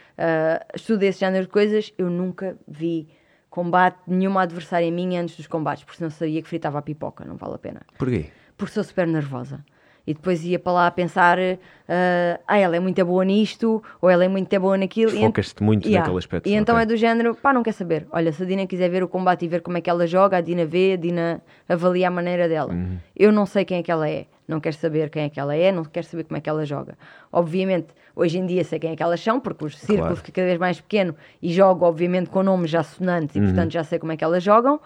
estuda 0.75 1.05
esse 1.07 1.21
género 1.21 1.45
de 1.45 1.51
coisas. 1.51 1.93
Eu 1.99 2.09
nunca 2.09 2.57
vi 2.67 3.09
combate 3.51 3.99
nenhuma 4.07 4.43
adversária 4.43 4.91
minha 4.91 5.21
antes 5.23 5.37
dos 5.37 5.47
combates, 5.47 5.85
porque 5.85 5.99
senão 5.99 6.11
sabia 6.11 6.43
que 6.43 6.49
fritava 6.49 6.79
a 6.79 6.83
pipoca, 6.83 7.25
não 7.25 7.37
vale 7.37 7.55
a 7.55 7.59
pena 7.59 7.81
Porquê? 7.99 8.27
porque 8.57 8.73
sou 8.75 8.85
super 8.85 9.07
nervosa. 9.07 9.65
E 10.07 10.15
depois 10.15 10.45
ia 10.45 10.59
para 10.59 10.73
lá 10.73 10.87
a 10.87 10.91
pensar, 10.91 11.37
ah, 11.39 12.41
ah, 12.47 12.59
ela 12.59 12.77
é 12.77 12.81
muito 12.81 13.05
boa 13.05 13.25
nisto, 13.25 13.83
ou 14.01 14.09
ela 14.09 14.25
é 14.25 14.29
muito 14.29 14.61
boa 14.61 14.79
naquilo. 14.79 15.13
E 15.13 15.19
Focas-te 15.21 15.63
muito 15.63 15.87
Yeah. 15.89 16.01
naquele 16.07 16.19
aspecto. 16.19 16.49
E 16.49 16.55
então 16.55 16.77
ok. 16.77 16.83
é 16.83 16.87
do 16.87 16.97
género, 16.97 17.35
pá, 17.35 17.53
não 17.53 17.63
quer 17.63 17.73
saber. 17.73 18.07
Olha, 18.13 18.31
se 18.33 18.43
a 18.43 18.47
Dina 18.47 18.67
quiser 18.69 18.89
ver 18.89 19.03
o 19.03 19.09
combate 19.09 19.45
e 19.45 19.49
ver 19.49 19.63
como 19.63 19.77
é 19.79 19.81
que 19.81 19.91
ela 19.91 20.07
joga, 20.07 20.37
a 20.37 20.41
Dina 20.41 20.65
vê, 20.65 20.93
a 20.93 20.97
Dina 20.97 21.43
avalia 21.69 22.07
a 22.07 22.11
maneira 22.11 22.49
dela. 22.49 22.73
Uhum. 22.73 22.99
Eu 23.17 23.33
não 23.33 23.47
sei 23.47 23.65
quem 23.65 23.79
é 23.79 23.83
que 23.83 23.91
ela 23.91 24.09
é, 24.09 24.27
não 24.47 24.61
quero 24.61 24.77
saber 24.77 25.11
quem 25.11 25.25
é 25.25 25.29
que 25.29 25.41
ela 25.41 25.57
é, 25.57 25.73
não 25.73 25.85
quero 25.85 26.07
saber 26.07 26.23
como 26.23 26.39
é 26.39 26.41
que 26.41 26.49
ela 26.49 26.65
joga. 26.65 26.97
Obviamente, 27.33 27.89
hoje 28.15 28.39
em 28.39 28.47
dia 28.47 28.63
sei 28.63 28.79
quem 28.79 28.93
é 28.93 28.97
que 28.97 29.03
elas 29.03 29.21
são, 29.21 29.41
porque 29.41 29.65
o 29.65 29.71
círculo 29.71 29.99
Claro. 30.03 30.17
fica 30.17 30.31
cada 30.31 30.47
vez 30.47 30.59
mais 30.61 30.81
pequeno 30.81 31.17
e 31.43 31.53
jogo, 31.53 31.85
obviamente, 31.85 32.31
com 32.31 32.45
nomes 32.45 32.71
já 32.71 32.85
sonantes 32.85 33.35
e, 33.35 33.41
Uhum. 33.41 33.47
portanto, 33.47 33.73
já 33.73 33.83
sei 33.83 33.99
como 33.99 34.13
é 34.13 34.17
que 34.17 34.23
elas 34.23 34.41
jogam. 34.43 34.81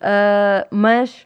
Ah, 0.00 0.66
mas 0.70 1.24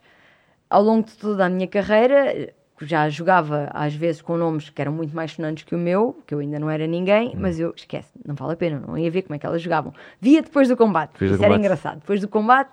ao 0.68 0.82
longo 0.82 1.06
de 1.06 1.14
toda 1.14 1.46
a 1.46 1.48
minha 1.48 1.66
carreira 1.66 2.52
já 2.82 3.08
jogava 3.08 3.68
às 3.74 3.94
vezes 3.94 4.22
com 4.22 4.36
nomes 4.36 4.70
que 4.70 4.80
eram 4.80 4.92
muito 4.92 5.14
mais 5.14 5.32
sonantes 5.32 5.64
que 5.64 5.74
o 5.74 5.78
meu, 5.78 6.18
que 6.26 6.34
eu 6.34 6.38
ainda 6.38 6.58
não 6.58 6.70
era 6.70 6.86
ninguém, 6.86 7.34
mas 7.36 7.60
eu 7.60 7.72
esquece, 7.76 8.10
não 8.26 8.34
vale 8.34 8.54
a 8.54 8.56
pena, 8.56 8.82
não 8.86 8.96
ia 8.96 9.10
ver 9.10 9.22
como 9.22 9.34
é 9.34 9.38
que 9.38 9.44
elas 9.46 9.60
jogavam. 9.60 9.92
Via 10.20 10.40
depois 10.42 10.66
do 10.68 10.76
combate, 10.76 11.12
Depois 11.12 11.30
do 11.30 11.34
isso 11.34 11.44
era 11.44 11.52
combate. 11.52 11.66
engraçado. 11.66 12.00
Depois 12.00 12.20
do 12.20 12.28
combate, 12.28 12.70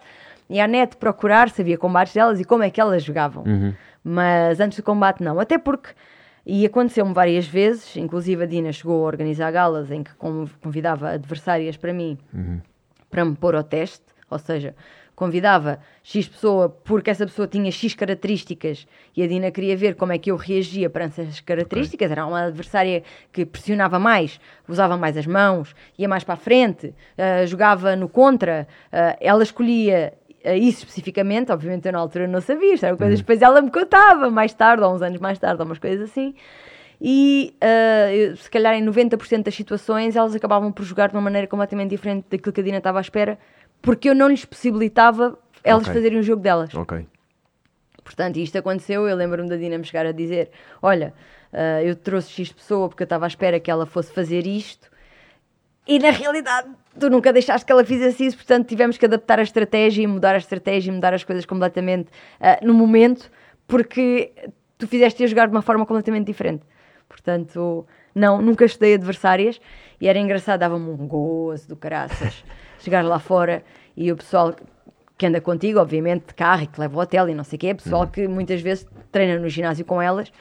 ia 0.50 0.64
à 0.64 0.68
net 0.68 0.96
procurar, 0.98 1.50
sabia 1.50 1.78
combates 1.78 2.14
delas 2.14 2.40
e 2.40 2.46
como 2.46 2.64
é 2.64 2.70
que 2.70 2.80
elas 2.80 3.04
jogavam. 3.04 3.44
Uhum. 3.46 3.74
Mas 4.04 4.60
antes 4.62 4.78
do 4.78 4.84
combate, 4.84 5.22
não. 5.22 5.40
Até 5.40 5.58
porque, 5.58 5.90
e 6.46 6.66
aconteceu-me 6.66 7.14
várias 7.14 7.46
vezes, 7.46 7.98
inclusive 7.98 8.44
a 8.44 8.46
Dina 8.46 8.72
chegou 8.72 9.04
a 9.04 9.08
organizar 9.08 9.52
galas 9.52 9.92
em 9.92 10.04
que 10.04 10.14
con- 10.16 10.48
convidava 10.64 11.10
adversárias 11.10 11.76
para 11.76 11.92
mim 11.94 12.18
para 13.10 13.26
me 13.26 13.36
pôr 13.36 13.56
ao 13.56 13.64
teste, 13.64 14.06
ou 14.30 14.40
seja, 14.40 14.74
convidava 15.18 15.80
X 16.04 16.28
pessoa 16.28 16.70
porque 16.70 17.10
essa 17.10 17.26
pessoa 17.26 17.48
tinha 17.48 17.72
X 17.72 17.96
características 17.96 18.88
e 19.16 19.24
a 19.24 19.28
Dina 19.28 19.50
queria 19.50 19.76
ver 19.76 19.96
como 19.96 20.14
é 20.14 20.18
que 20.20 20.30
eu 20.30 20.36
reagia 20.36 20.92
perante 20.92 21.20
essas 21.20 21.40
características. 21.40 22.12
Era 22.12 22.24
uma 22.28 22.44
adversária 22.44 23.02
que 23.34 23.44
pressionava 23.44 23.98
mais, 23.98 24.40
usava 24.70 24.96
mais 24.96 25.18
as 25.18 25.26
mãos, 25.26 25.76
ia 25.98 26.08
mais 26.08 26.24
para 26.24 26.36
a 26.36 26.38
frente, 26.38 26.94
ah, 27.18 27.44
jogava 27.48 27.96
no 27.96 28.08
contra, 28.08 28.68
ah, 28.94 29.18
ela 29.20 29.42
escolhia 29.42 30.14
ah, 30.46 30.56
isso 30.56 30.82
especificamente, 30.84 31.52
obviamente 31.52 31.88
eu 31.88 31.92
na 31.94 31.98
altura 31.98 32.28
não 32.28 32.40
sabia, 32.40 32.76
isto 32.76 32.86
eram 32.86 32.96
coisas 32.96 33.20
que 33.20 33.24
depois 33.24 33.42
ela 33.42 33.60
me 33.60 33.72
contava 33.72 34.30
mais 34.30 34.54
tarde, 34.54 34.84
ou 34.84 34.94
uns 34.94 35.02
anos 35.02 35.20
mais 35.20 35.40
tarde, 35.40 35.60
ou 35.60 35.66
umas 35.66 35.80
coisas 35.80 36.08
assim. 36.12 36.36
E 37.02 37.54
eu- 38.12 38.36
se 38.38 38.50
calhar 38.50 38.74
em 38.76 38.82
90% 38.84 39.46
das 39.46 39.56
situações 39.56 40.16
elas 40.16 40.36
acabavam 40.36 40.72
por 40.72 40.84
jogar 40.84 41.10
de 41.10 41.16
uma 41.16 41.22
maneira 41.22 41.48
completamente 41.48 41.90
diferente 41.92 42.26
daquilo 42.30 42.52
que 42.54 42.62
a 42.62 42.64
Dina 42.64 42.78
estava 42.78 42.98
à 43.00 43.02
espera, 43.02 43.38
porque 43.82 44.10
eu 44.10 44.16
não 44.16 44.28
lhes 44.30 44.46
possibilitava 44.46 45.38
elas 45.64 45.84
Ok. 45.84 45.94
fazerem 45.94 46.20
o 46.20 46.24
jogo 46.24 46.42
delas. 46.42 46.74
Ok. 46.74 47.06
Portanto, 48.04 48.38
isto 48.38 48.58
aconteceu, 48.58 49.08
eu 49.08 49.16
lembro-me 49.16 49.50
da 49.50 49.58
Dina 49.58 49.78
me 49.78 49.84
chegar 49.84 50.06
a 50.06 50.12
dizer: 50.12 50.50
Olha, 50.82 51.14
ah, 51.52 51.84
eu 51.84 51.96
trouxe 51.96 52.32
X 52.32 52.52
pessoa 52.54 52.88
porque 52.88 53.04
eu 53.04 53.06
estava 53.06 53.26
à 53.26 53.28
espera 53.28 53.60
que 53.60 53.70
ela 53.70 53.86
fosse 53.86 54.14
fazer 54.14 54.48
isto. 54.48 54.90
E 55.86 56.00
na 56.00 56.10
realidade, 56.12 56.70
tu 57.00 57.10
nunca 57.10 57.32
deixaste 57.32 57.66
que 57.66 57.72
ela 57.72 57.84
fizesse 57.84 58.26
isso, 58.26 58.36
portanto, 58.38 58.68
tivemos 58.68 58.98
que 58.98 59.06
adaptar 59.06 59.40
a 59.40 59.44
estratégia 59.44 60.04
e 60.04 60.08
mudar 60.08 60.36
a 60.36 60.38
estratégia 60.38 60.92
e 60.92 60.94
mudar 60.94 61.14
as 61.14 61.24
coisas 61.24 61.46
completamente 61.46 62.10
ah, 62.42 62.60
no 62.62 62.74
momento, 62.74 63.32
porque 63.66 64.34
tu 64.78 64.88
fizeste 64.88 65.24
a 65.24 65.28
jogar 65.28 65.48
de 65.48 65.52
uma 65.54 65.62
forma 65.62 65.86
completamente 65.86 66.28
diferente. 66.28 66.64
Portanto, 67.08 67.88
não, 68.14 68.42
nunca 68.42 68.66
estudei 68.66 68.96
adversárias 68.96 69.62
e 70.00 70.08
era 70.10 70.20
engraçado, 70.20 70.60
dava-me 70.60 70.90
um 70.90 71.08
gozo 71.08 71.70
do 71.70 71.76
caraças 71.78 72.44
chegar 72.80 73.04
lá 73.04 73.20
fora 73.20 73.64
e 73.96 74.12
o 74.12 74.16
pessoal 74.18 74.56
que 75.18 75.26
anda 75.26 75.42
contigo, 75.42 75.80
obviamente, 75.80 76.28
de 76.28 76.34
carro 76.34 76.64
e 76.64 76.68
que 76.68 76.80
leva 76.80 76.96
ao 76.96 77.02
hotel 77.02 77.30
e 77.30 77.34
não 77.34 77.44
sei 77.44 77.58
o 77.58 77.60
quê, 77.60 77.74
pessoal 77.74 78.08
que 78.08 78.28
muitas 78.28 78.62
vezes 78.62 78.88
treina 79.12 79.40
no 79.40 79.50
ginásio 79.50 79.84
com 79.84 80.02
elas 80.02 80.32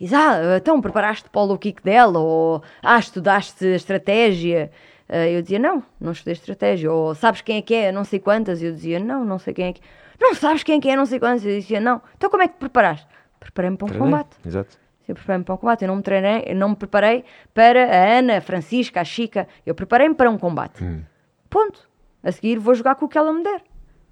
e 0.00 0.04
diz, 0.04 0.12
ah, 0.12 0.56
então 0.56 0.80
preparaste 0.80 1.30
para 1.30 1.40
o 1.40 1.44
low 1.44 1.58
kick 1.58 1.82
dela 1.82 2.18
ou 2.18 2.62
ah, 2.82 2.98
estudaste 2.98 3.64
estratégia. 3.66 4.70
Ah, 5.08 5.28
eu 5.28 5.40
dizia, 5.40 5.58
não, 5.58 5.82
não 6.00 6.12
estudei 6.12 6.32
estratégia. 6.32 6.90
Ou 6.90 7.14
sabes 7.14 7.42
quem 7.42 7.58
é 7.58 7.62
que 7.62 7.74
é, 7.74 7.92
não 7.92 8.02
sei 8.04 8.18
quantas. 8.18 8.60
Eu 8.62 8.72
dizia, 8.72 8.98
não, 8.98 9.24
não 9.24 9.38
sei 9.38 9.54
quem 9.54 9.66
é 9.66 9.72
que 9.72 9.80
Não 10.20 10.34
sabes 10.34 10.62
quem 10.64 10.78
é 10.78 10.80
que 10.80 10.88
é, 10.88 10.96
não 10.96 11.06
sei 11.06 11.20
quantas. 11.20 11.44
Eu 11.44 11.58
dizia, 11.60 11.80
não. 11.80 12.02
Então 12.16 12.28
como 12.28 12.42
é 12.42 12.48
que 12.48 12.54
te 12.54 12.58
preparaste? 12.58 13.06
Preparei-me 13.38 13.76
para 13.76 13.84
um 13.84 13.88
Treinei. 13.88 14.10
combate. 14.10 14.36
Exato. 14.44 14.78
Eu 15.06 15.14
preparei-me 15.14 15.44
para 15.44 15.54
um 15.54 15.58
combate, 15.58 15.82
eu 15.82 15.88
não 15.88 15.96
me 15.96 16.02
treinei, 16.02 16.44
eu 16.46 16.56
não 16.56 16.70
me 16.70 16.76
preparei 16.76 17.24
para 17.52 17.84
a 17.84 18.18
Ana, 18.18 18.38
a 18.38 18.40
Francisca, 18.40 19.02
a 19.02 19.04
Chica. 19.04 19.46
Eu 19.66 19.74
preparei-me 19.74 20.14
para 20.14 20.30
um 20.30 20.38
combate. 20.38 20.82
Hum. 20.82 21.02
Ponto. 21.54 21.88
A 22.20 22.32
seguir 22.32 22.58
vou 22.58 22.74
jogar 22.74 22.96
com 22.96 23.04
o 23.04 23.08
que 23.08 23.16
ela 23.16 23.32
me 23.32 23.44
der. 23.44 23.62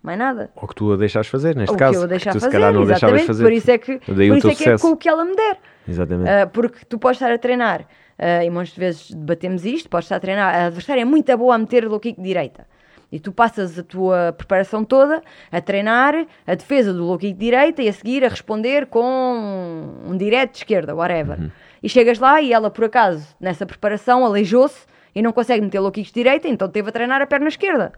Mais 0.00 0.16
nada. 0.16 0.52
Ou 0.54 0.68
que 0.68 0.76
tu 0.76 0.92
a 0.92 0.96
deixas 0.96 1.26
fazer, 1.26 1.56
neste 1.56 1.74
o 1.74 1.76
caso. 1.76 1.92
que 1.92 1.98
eu 1.98 2.02
a 2.02 2.04
que 2.04 2.10
deixar 2.10 2.30
tu 2.30 2.34
se 2.34 2.46
fazer, 2.46 2.52
calhar 2.52 2.72
não 2.72 2.86
deixavas 2.86 3.22
fazer. 3.22 3.42
Por 3.42 3.52
isso 3.52 3.70
é 3.70 3.78
que, 3.78 3.98
por 3.98 4.20
isso 4.20 4.48
é, 4.48 4.54
que 4.54 4.68
é 4.68 4.78
com 4.78 4.90
o 4.92 4.96
que 4.96 5.08
ela 5.08 5.24
me 5.24 5.34
der. 5.34 5.58
Exatamente. 5.88 6.30
Ah, 6.30 6.46
porque 6.46 6.84
tu 6.84 7.00
podes 7.00 7.20
estar 7.20 7.32
a 7.32 7.38
treinar, 7.38 7.84
ah, 8.16 8.44
e 8.44 8.48
muitas 8.48 8.76
vezes 8.76 9.10
debatemos 9.10 9.64
isto, 9.64 9.88
podes 9.88 10.06
estar 10.06 10.16
a 10.16 10.20
treinar, 10.20 10.54
a 10.54 10.66
adversária 10.66 11.02
é 11.02 11.04
muito 11.04 11.36
boa 11.36 11.56
a 11.56 11.58
meter 11.58 11.88
low 11.88 11.98
kick 11.98 12.20
direita. 12.20 12.64
E 13.10 13.18
tu 13.18 13.32
passas 13.32 13.76
a 13.76 13.82
tua 13.82 14.32
preparação 14.38 14.84
toda 14.84 15.20
a 15.50 15.60
treinar 15.60 16.14
a 16.46 16.54
defesa 16.54 16.92
do 16.92 17.04
low 17.04 17.18
kick 17.18 17.36
direita 17.36 17.82
e 17.82 17.88
a 17.88 17.92
seguir 17.92 18.24
a 18.24 18.28
responder 18.28 18.86
com 18.86 19.98
um 20.06 20.16
direto 20.16 20.52
de 20.52 20.58
esquerda, 20.58 20.94
whatever. 20.94 21.40
Uhum. 21.40 21.50
E 21.82 21.88
chegas 21.88 22.20
lá 22.20 22.40
e 22.40 22.52
ela, 22.52 22.70
por 22.70 22.84
acaso, 22.84 23.34
nessa 23.40 23.66
preparação, 23.66 24.24
aleijou-se 24.24 24.91
e 25.14 25.22
não 25.22 25.32
consegue 25.32 25.62
meter 25.62 25.80
low 25.80 25.90
kicks 25.92 26.10
de 26.12 26.14
direita, 26.22 26.48
então 26.48 26.68
teve 26.68 26.88
a 26.88 26.92
treinar 26.92 27.20
a 27.22 27.26
perna 27.26 27.48
esquerda. 27.48 27.92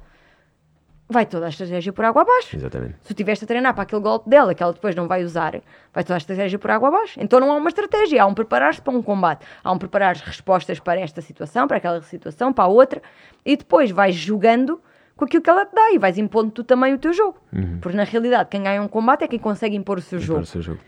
Vai 1.07 1.27
toda 1.27 1.45
a 1.45 1.49
estratégia 1.51 1.93
por 1.93 2.03
água 2.05 2.23
abaixo. 2.23 2.57
Exatamente. 2.57 2.95
Se 3.03 3.09
tu 3.09 3.11
estiveste 3.11 3.45
a 3.45 3.47
treinar 3.49 3.75
para 3.75 3.83
aquele 3.83 4.01
golpe 4.01 4.29
dela 4.29 4.55
que 4.55 4.63
ela 4.63 4.73
depois 4.73 4.95
não 4.97 5.07
vai 5.07 5.23
usar, 5.23 5.53
vai 5.93 6.03
toda 6.03 6.15
a 6.15 6.17
estratégia 6.17 6.59
por 6.59 6.71
água 6.71 6.89
abaixo. 6.89 7.21
Então 7.21 7.39
não 7.39 7.53
há 7.53 7.57
uma 7.57 7.69
estratégia, 7.69 8.23
há 8.23 8.27
um 8.27 8.33
preparar-se 8.33 8.81
para 8.81 8.93
um 8.95 9.03
combate, 9.03 9.45
há 9.63 9.71
um 9.71 9.77
preparar 9.79 10.17
respostas 10.17 10.81
para 10.81 10.99
esta 10.99 11.21
situação, 11.21 11.69
para 11.69 11.77
aquela 11.77 12.01
situação, 12.01 12.55
para 12.55 12.65
a 12.65 12.69
outra, 12.69 13.03
e 13.45 13.55
depois 13.55 13.91
vais 13.91 14.15
jogando 14.15 14.81
com 15.15 15.27
aquilo 15.27 15.43
que 15.43 15.51
ela 15.51 15.67
te 15.67 15.75
dá 15.75 15.93
e 15.93 15.99
vais 15.99 16.17
impondo 16.17 16.51
tu 16.51 16.65
também 16.65 16.95
o 16.95 16.99
teu 16.99 17.13
jogo. 17.13 17.39
Porque 17.83 17.97
na 17.97 18.05
realidade, 18.05 18.49
quem 18.49 18.63
ganha 18.63 18.81
um 18.83 18.89
combate 18.89 19.25
é 19.25 19.29
quem 19.29 19.39
consegue 19.39 19.77
impor 19.77 19.99
o 19.99 20.01
seu 20.01 20.19
Para 20.19 20.27
jogo. 20.27 20.41
o 20.41 20.47
seu 20.47 20.63
jogo. 20.63 20.81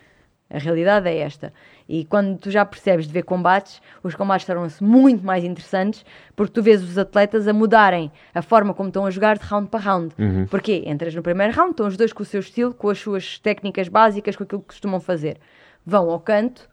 A 0.48 0.58
realidade 0.58 1.08
é 1.08 1.18
esta. 1.18 1.52
E 1.88 2.04
quando 2.04 2.38
tu 2.38 2.50
já 2.50 2.64
percebes 2.64 3.06
de 3.06 3.12
ver 3.12 3.22
combates, 3.22 3.82
os 4.02 4.14
combates 4.14 4.46
tornam-se 4.46 4.82
muito 4.82 5.24
mais 5.24 5.42
interessantes 5.42 6.04
porque 6.36 6.52
tu 6.52 6.62
vês 6.62 6.82
os 6.82 6.96
atletas 6.96 7.48
a 7.48 7.52
mudarem 7.52 8.12
a 8.32 8.42
forma 8.42 8.72
como 8.72 8.88
estão 8.88 9.04
a 9.04 9.10
jogar 9.10 9.38
de 9.38 9.44
round 9.44 9.68
para 9.68 9.80
round. 9.80 10.14
Uhum. 10.18 10.46
Porquê? 10.46 10.84
Entras 10.86 11.14
no 11.14 11.22
primeiro 11.22 11.52
round, 11.52 11.72
estão 11.72 11.86
os 11.86 11.96
dois 11.96 12.12
com 12.12 12.22
o 12.22 12.26
seu 12.26 12.40
estilo, 12.40 12.72
com 12.72 12.88
as 12.88 12.98
suas 12.98 13.38
técnicas 13.38 13.88
básicas, 13.88 14.36
com 14.36 14.44
aquilo 14.44 14.60
que 14.60 14.68
costumam 14.68 15.00
fazer. 15.00 15.38
Vão 15.84 16.10
ao 16.10 16.20
canto, 16.20 16.68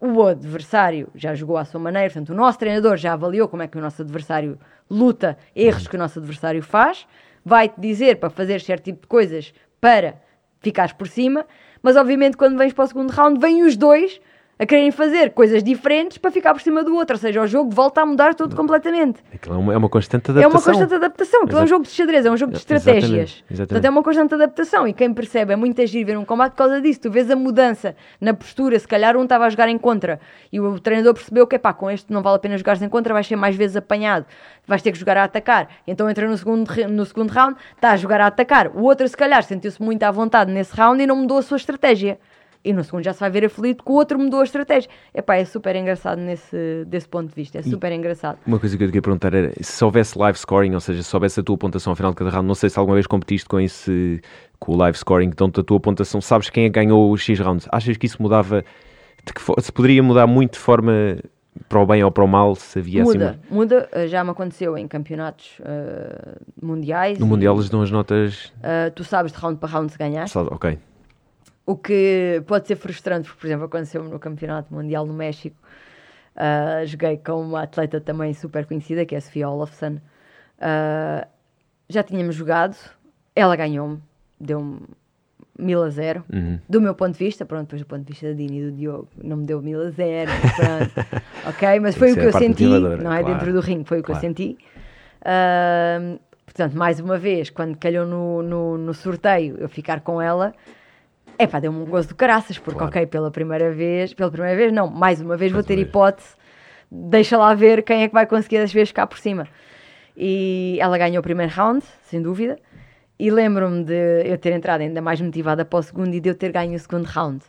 o 0.00 0.22
adversário 0.22 1.08
já 1.14 1.34
jogou 1.34 1.58
à 1.58 1.64
sua 1.64 1.78
maneira, 1.78 2.08
portanto, 2.08 2.30
o 2.30 2.34
nosso 2.34 2.58
treinador 2.58 2.96
já 2.96 3.12
avaliou 3.12 3.48
como 3.48 3.62
é 3.62 3.68
que 3.68 3.76
o 3.76 3.80
nosso 3.82 4.00
adversário 4.00 4.58
luta, 4.88 5.36
erros 5.54 5.86
que 5.86 5.94
o 5.94 5.98
nosso 5.98 6.18
adversário 6.18 6.62
faz, 6.62 7.06
vai-te 7.44 7.78
dizer 7.78 8.16
para 8.16 8.30
fazer 8.30 8.60
certo 8.62 8.84
tipo 8.84 9.02
de 9.02 9.06
coisas 9.06 9.52
para 9.78 10.14
ficares 10.60 10.92
por 10.92 11.08
cima, 11.08 11.46
mas 11.82 11.96
obviamente 11.96 12.36
quando 12.36 12.58
vens 12.58 12.72
para 12.72 12.84
o 12.84 12.88
segundo 12.88 13.10
round, 13.10 13.40
vêm 13.40 13.62
os 13.62 13.76
dois 13.76 14.20
a 14.60 14.66
quererem 14.66 14.90
fazer 14.90 15.30
coisas 15.30 15.64
diferentes 15.64 16.18
para 16.18 16.30
ficar 16.30 16.52
por 16.52 16.60
cima 16.60 16.84
do 16.84 16.94
outro, 16.94 17.16
ou 17.16 17.18
seja, 17.20 17.40
o 17.40 17.46
jogo 17.46 17.70
volta 17.70 18.02
a 18.02 18.06
mudar 18.06 18.34
tudo 18.34 18.54
completamente. 18.54 19.20
Aquilo 19.34 19.54
é 19.54 19.58
uma, 19.58 19.72
é 19.72 19.76
uma 19.78 19.88
constante 19.88 20.28
É 20.28 20.32
adaptação. 20.32 20.50
uma 20.50 20.62
constante 20.62 20.94
adaptação, 20.94 21.42
aquilo 21.44 21.58
é 21.60 21.62
um 21.62 21.66
jogo 21.66 21.84
de 21.84 21.90
xadrez, 21.90 22.26
é 22.26 22.30
um 22.30 22.36
jogo 22.36 22.52
de 22.52 22.58
Exatamente, 22.58 22.88
estratégias. 22.98 23.30
exatamente. 23.50 23.68
Portanto, 23.68 23.84
é 23.86 23.90
uma 23.90 24.02
constante 24.02 24.34
adaptação 24.34 24.86
e 24.86 24.92
quem 24.92 25.14
percebe 25.14 25.54
é 25.54 25.56
muito 25.56 25.80
agir 25.80 26.04
ver 26.04 26.18
um 26.18 26.26
combate 26.26 26.50
por 26.52 26.58
causa 26.58 26.78
disso. 26.78 27.00
Tu 27.00 27.10
vês 27.10 27.30
a 27.30 27.36
mudança 27.36 27.96
na 28.20 28.34
postura, 28.34 28.78
se 28.78 28.86
calhar 28.86 29.16
um 29.16 29.22
estava 29.22 29.46
a 29.46 29.48
jogar 29.48 29.68
em 29.70 29.78
contra 29.78 30.20
e 30.52 30.60
o 30.60 30.78
treinador 30.78 31.14
percebeu 31.14 31.46
que 31.46 31.58
pá, 31.58 31.72
com 31.72 31.90
este 31.90 32.12
não 32.12 32.20
vale 32.22 32.36
a 32.36 32.38
pena 32.38 32.58
jogares 32.58 32.82
em 32.82 32.88
contra, 32.90 33.14
vais 33.14 33.26
ser 33.26 33.36
mais 33.36 33.56
vezes 33.56 33.76
apanhado, 33.76 34.26
vais 34.66 34.82
ter 34.82 34.92
que 34.92 34.98
jogar 34.98 35.16
a 35.16 35.24
atacar. 35.24 35.68
Então 35.86 36.10
entra 36.10 36.28
no 36.28 36.36
segundo, 36.36 36.70
no 36.90 37.06
segundo 37.06 37.30
round, 37.30 37.56
está 37.76 37.92
a 37.92 37.96
jogar 37.96 38.20
a 38.20 38.26
atacar. 38.26 38.68
O 38.76 38.82
outro, 38.82 39.08
se 39.08 39.16
calhar, 39.16 39.42
sentiu-se 39.42 39.80
muito 39.80 40.02
à 40.02 40.10
vontade 40.10 40.52
nesse 40.52 40.76
round 40.76 41.02
e 41.02 41.06
não 41.06 41.16
mudou 41.16 41.38
a 41.38 41.42
sua 41.42 41.56
estratégia. 41.56 42.18
E 42.62 42.72
no 42.74 42.84
segundo 42.84 43.02
já 43.02 43.12
se 43.14 43.20
vai 43.20 43.30
ver 43.30 43.44
aflito 43.46 43.82
que 43.82 43.90
o 43.90 43.94
outro 43.94 44.18
mudou 44.18 44.40
a 44.40 44.44
estratégia. 44.44 44.90
Epá, 45.14 45.36
é 45.36 45.44
super 45.46 45.74
engraçado 45.76 46.20
nesse, 46.20 46.84
desse 46.86 47.08
ponto 47.08 47.28
de 47.28 47.34
vista, 47.34 47.58
é 47.58 47.62
super 47.62 47.90
engraçado. 47.90 48.38
Uma 48.46 48.58
coisa 48.58 48.76
que 48.76 48.82
eu 48.82 48.88
te 48.88 48.90
queria 48.90 49.02
perguntar 49.02 49.32
era 49.32 49.52
se 49.62 49.82
houvesse 49.82 50.18
live 50.18 50.38
scoring, 50.38 50.74
ou 50.74 50.80
seja, 50.80 51.02
se 51.02 51.16
houvesse 51.16 51.40
a 51.40 51.42
tua 51.42 51.56
pontuação 51.56 51.92
ao 51.92 51.96
final 51.96 52.10
de 52.10 52.16
cada 52.18 52.30
round, 52.30 52.46
não 52.46 52.54
sei 52.54 52.68
se 52.68 52.78
alguma 52.78 52.96
vez 52.96 53.06
competiste 53.06 53.48
com 53.48 53.58
esse 53.58 54.20
com 54.58 54.72
o 54.72 54.76
live 54.76 54.96
scoring, 54.98 55.28
então 55.28 55.46
a 55.48 55.62
tua 55.62 55.80
pontuação, 55.80 56.20
sabes 56.20 56.50
quem 56.50 56.64
é 56.64 56.68
que 56.68 56.74
ganhou 56.74 57.10
os 57.10 57.22
X 57.22 57.40
rounds? 57.40 57.66
Achas 57.72 57.96
que 57.96 58.04
isso 58.04 58.20
mudava 58.20 58.62
que 59.24 59.62
se 59.62 59.72
poderia 59.72 60.02
mudar 60.02 60.26
muito 60.26 60.52
de 60.52 60.58
forma 60.58 60.92
para 61.68 61.80
o 61.80 61.86
bem 61.86 62.02
ou 62.04 62.10
para 62.10 62.24
o 62.24 62.28
mal, 62.28 62.54
se 62.54 62.78
havia 62.78 63.02
assim 63.02 63.12
Muda, 63.12 63.40
muda, 63.50 63.88
uh, 63.94 64.06
já 64.06 64.22
me 64.22 64.30
aconteceu 64.30 64.76
em 64.78 64.86
campeonatos 64.86 65.58
uh, 65.60 66.40
mundiais. 66.62 67.18
no 67.18 67.26
e, 67.26 67.28
Mundial 67.28 67.54
eles 67.54 67.68
dão 67.68 67.82
as 67.82 67.90
notas. 67.90 68.46
uh, 68.58 68.90
tu 68.94 69.02
sabes 69.02 69.32
de 69.32 69.38
round 69.38 69.58
para 69.58 69.68
round 69.68 69.90
se 69.92 69.98
ganhaste. 69.98 70.32
só- 70.32 70.42
Ok. 70.50 70.78
O 71.70 71.76
que 71.76 72.42
pode 72.48 72.66
ser 72.66 72.74
frustrante, 72.74 73.28
porque, 73.28 73.40
por 73.40 73.46
exemplo, 73.46 73.64
aconteceu 73.66 74.02
no 74.02 74.18
Campeonato 74.18 74.74
Mundial 74.74 75.06
no 75.06 75.14
México. 75.14 75.56
Uh, 76.34 76.84
joguei 76.84 77.16
com 77.16 77.40
uma 77.40 77.62
atleta 77.62 78.00
também 78.00 78.34
super 78.34 78.66
conhecida, 78.66 79.06
que 79.06 79.14
é 79.14 79.18
a 79.18 79.20
Sofia 79.20 79.48
Olafsson. 79.48 79.98
Uh, 80.58 81.24
já 81.88 82.02
tínhamos 82.02 82.34
jogado, 82.34 82.76
ela 83.36 83.54
ganhou-me, 83.54 84.00
deu-me 84.40 84.80
mil 85.56 85.80
a 85.84 85.90
zero. 85.90 86.24
Uhum. 86.32 86.58
Do 86.68 86.80
meu 86.80 86.92
ponto 86.92 87.12
de 87.12 87.24
vista, 87.24 87.46
pronto, 87.46 87.66
depois 87.66 87.82
do 87.82 87.86
ponto 87.86 88.02
de 88.02 88.12
vista 88.14 88.26
da 88.26 88.32
Dini 88.32 88.58
e 88.58 88.64
do 88.64 88.72
Diogo, 88.72 89.08
não 89.22 89.36
me 89.36 89.46
deu 89.46 89.62
mil 89.62 89.80
a 89.80 89.90
zero, 89.90 90.32
pronto. 90.56 91.22
ok, 91.46 91.78
mas 91.78 91.94
foi 91.96 92.10
o 92.10 92.14
que 92.16 92.24
eu 92.24 92.32
senti, 92.32 92.66
não 92.66 92.94
é? 93.12 93.22
claro, 93.22 93.26
Dentro 93.26 93.52
do 93.52 93.60
ringue, 93.60 93.84
foi 93.84 94.00
o 94.00 94.02
que 94.02 94.06
claro. 94.06 94.18
eu 94.18 94.28
senti. 94.28 94.58
Ah, 95.24 96.18
portanto, 96.44 96.76
mais 96.76 96.98
uma 96.98 97.16
vez, 97.16 97.48
quando 97.48 97.76
calhou 97.76 98.04
no, 98.04 98.42
no, 98.42 98.76
no 98.76 98.92
sorteio 98.92 99.54
eu 99.60 99.68
ficar 99.68 100.00
com 100.00 100.20
ela, 100.20 100.52
é 101.42 101.46
pá, 101.46 101.58
deu-me 101.60 101.78
um 101.78 101.84
gozo 101.86 102.08
do 102.08 102.14
caraças, 102.14 102.58
porque, 102.58 102.78
Claro. 102.78 102.90
ok, 102.90 103.06
pela 103.06 103.30
primeira 103.30 103.72
vez, 103.72 104.12
pela 104.14 104.30
primeira 104.30 104.56
vez, 104.56 104.72
não, 104.72 104.88
mais 104.88 105.20
uma 105.20 105.36
vez 105.36 105.52
Mais 105.52 105.62
vou 105.62 105.66
ter 105.66 105.76
vez. 105.76 105.88
hipótese, 105.88 106.28
deixa 106.90 107.36
lá 107.38 107.54
ver 107.54 107.82
quem 107.82 108.02
é 108.02 108.08
que 108.08 108.14
vai 108.14 108.26
conseguir 108.26 108.58
das 108.58 108.72
vezes 108.72 108.88
ficar 108.90 109.06
por 109.06 109.18
cima. 109.18 109.46
E 110.16 110.76
ela 110.80 110.98
ganhou 110.98 111.20
o 111.20 111.22
primeiro 111.22 111.52
round, 111.52 111.84
sem 112.02 112.20
dúvida, 112.20 112.58
e 113.18 113.30
lembro-me 113.30 113.84
de 113.84 114.22
eu 114.24 114.36
ter 114.38 114.52
entrado 114.52 114.80
ainda 114.80 115.00
mais 115.00 115.20
motivada 115.20 115.64
para 115.64 115.78
o 115.78 115.82
segundo 115.82 116.14
e 116.14 116.20
de 116.20 116.28
eu 116.28 116.34
ter 116.34 116.52
ganho 116.52 116.74
o 116.74 116.78
segundo 116.78 117.06
round. 117.06 117.44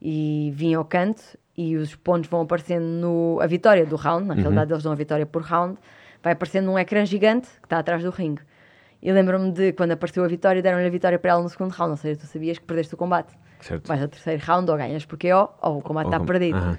E 0.00 0.50
vim 0.54 0.74
ao 0.74 0.84
canto 0.84 1.22
e 1.56 1.76
os 1.76 1.94
pontos 1.94 2.28
vão 2.30 2.40
aparecendo 2.42 2.84
no. 2.84 3.38
a 3.40 3.46
vitória 3.46 3.84
do 3.84 3.96
round, 3.96 4.26
na 4.26 4.34
realidade 4.34 4.72
eles 4.72 4.82
dão 4.82 4.92
a 4.92 4.94
vitória 4.94 5.26
por 5.26 5.42
round, 5.42 5.78
vai 6.22 6.32
aparecendo 6.32 6.66
num 6.66 6.78
ecrã 6.78 7.04
gigante 7.04 7.48
que 7.60 7.66
está 7.66 7.78
atrás 7.78 8.02
do 8.02 8.10
ringue. 8.10 8.42
E 9.02 9.10
lembro-me 9.10 9.50
de 9.50 9.72
quando 9.72 9.92
apareceu 9.92 10.24
a 10.24 10.28
vitória, 10.28 10.60
deram-lhe 10.60 10.86
a 10.86 10.90
vitória 10.90 11.18
para 11.18 11.30
ela 11.30 11.42
no 11.42 11.48
segundo 11.48 11.72
round, 11.72 11.92
ou 11.92 11.96
seja, 11.96 12.20
tu 12.20 12.26
sabias 12.26 12.58
que 12.58 12.64
perdeste 12.64 12.94
o 12.94 12.96
combate. 12.96 13.34
Certo. 13.60 13.86
Vais 13.86 14.02
ao 14.02 14.08
terceiro 14.08 14.42
round, 14.44 14.70
ou 14.70 14.76
ganhas 14.76 15.04
porque 15.06 15.32
ó, 15.32 15.48
ou 15.62 15.78
o 15.78 15.82
combate 15.82 16.06
Ou 16.06 16.12
está 16.12 16.24
perdido. 16.24 16.78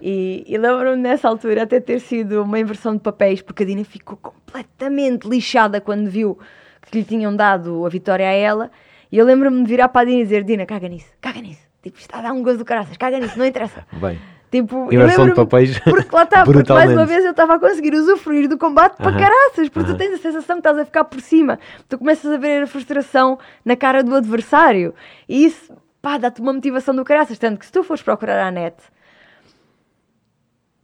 E, 0.00 0.44
e 0.46 0.58
lembro-me 0.58 0.96
nessa 0.96 1.28
altura 1.28 1.62
até 1.62 1.80
ter 1.80 2.00
sido 2.00 2.42
uma 2.42 2.58
inversão 2.58 2.94
de 2.94 3.00
papéis, 3.00 3.42
porque 3.42 3.62
a 3.62 3.66
Dina 3.66 3.84
ficou 3.84 4.16
completamente 4.16 5.28
lixada 5.28 5.80
quando 5.80 6.08
viu 6.08 6.38
que 6.82 6.98
lhe 6.98 7.04
tinham 7.04 7.34
dado 7.34 7.84
a 7.84 7.88
vitória 7.88 8.28
a 8.28 8.32
ela. 8.32 8.70
E 9.10 9.18
eu 9.18 9.24
lembro-me 9.24 9.62
de 9.62 9.68
virar 9.68 9.88
para 9.88 10.02
a 10.02 10.04
Dina 10.04 10.20
e 10.20 10.22
dizer: 10.22 10.44
Dina, 10.44 10.66
caga 10.66 10.88
nisso, 10.88 11.10
caga 11.20 11.40
nisso. 11.40 11.66
Tipo, 11.82 11.98
está 11.98 12.18
a 12.18 12.22
dar 12.22 12.32
um 12.32 12.42
gozo 12.42 12.58
do 12.58 12.64
caraças, 12.64 12.96
caga 12.96 13.18
nisso, 13.18 13.38
não 13.38 13.46
interessa. 13.46 13.86
Bem. 13.92 14.18
Tipo, 14.50 14.92
Inversão 14.92 15.26
de 15.26 15.34
papéis. 15.34 15.78
Porque 15.84 16.14
lá 16.14 16.22
está, 16.22 16.44
porque 16.44 16.72
mais 16.72 16.92
uma 16.92 17.04
vez 17.04 17.24
eu 17.24 17.32
estava 17.32 17.54
a 17.54 17.58
conseguir 17.58 17.94
usufruir 17.94 18.48
do 18.48 18.56
combate 18.56 18.96
para 18.96 19.12
caraças, 19.12 19.68
porque 19.68 19.90
tu 19.90 19.96
tens 19.96 20.14
a 20.14 20.18
sensação 20.18 20.56
que 20.56 20.60
estás 20.60 20.78
a 20.78 20.84
ficar 20.84 21.04
por 21.04 21.20
cima. 21.20 21.58
Tu 21.88 21.98
começas 21.98 22.30
a 22.30 22.36
ver 22.36 22.62
a 22.62 22.66
frustração 22.66 23.38
na 23.64 23.74
cara 23.74 24.04
do 24.04 24.14
adversário. 24.14 24.94
E 25.28 25.44
isso, 25.44 25.72
pá, 26.00 26.16
dá-te 26.16 26.40
uma 26.40 26.52
motivação 26.52 26.94
do 26.94 27.04
caraças. 27.04 27.38
Tanto 27.38 27.58
que 27.58 27.66
se 27.66 27.72
tu 27.72 27.82
fores 27.82 28.02
procurar 28.02 28.46
à 28.46 28.50
net, 28.50 28.76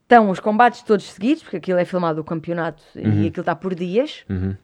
estão 0.03 0.29
os 0.29 0.41
combates 0.41 0.83
todos 0.83 1.11
seguidos, 1.11 1.43
porque 1.43 1.57
aquilo 1.57 1.79
é 1.79 1.85
filmado 1.85 2.21
o 2.21 2.25
campeonato 2.25 2.83
e 2.97 3.29
aquilo 3.29 3.43
está 3.43 3.55
por 3.55 3.75
dias. 3.75 4.25
Uhum. 4.29 4.57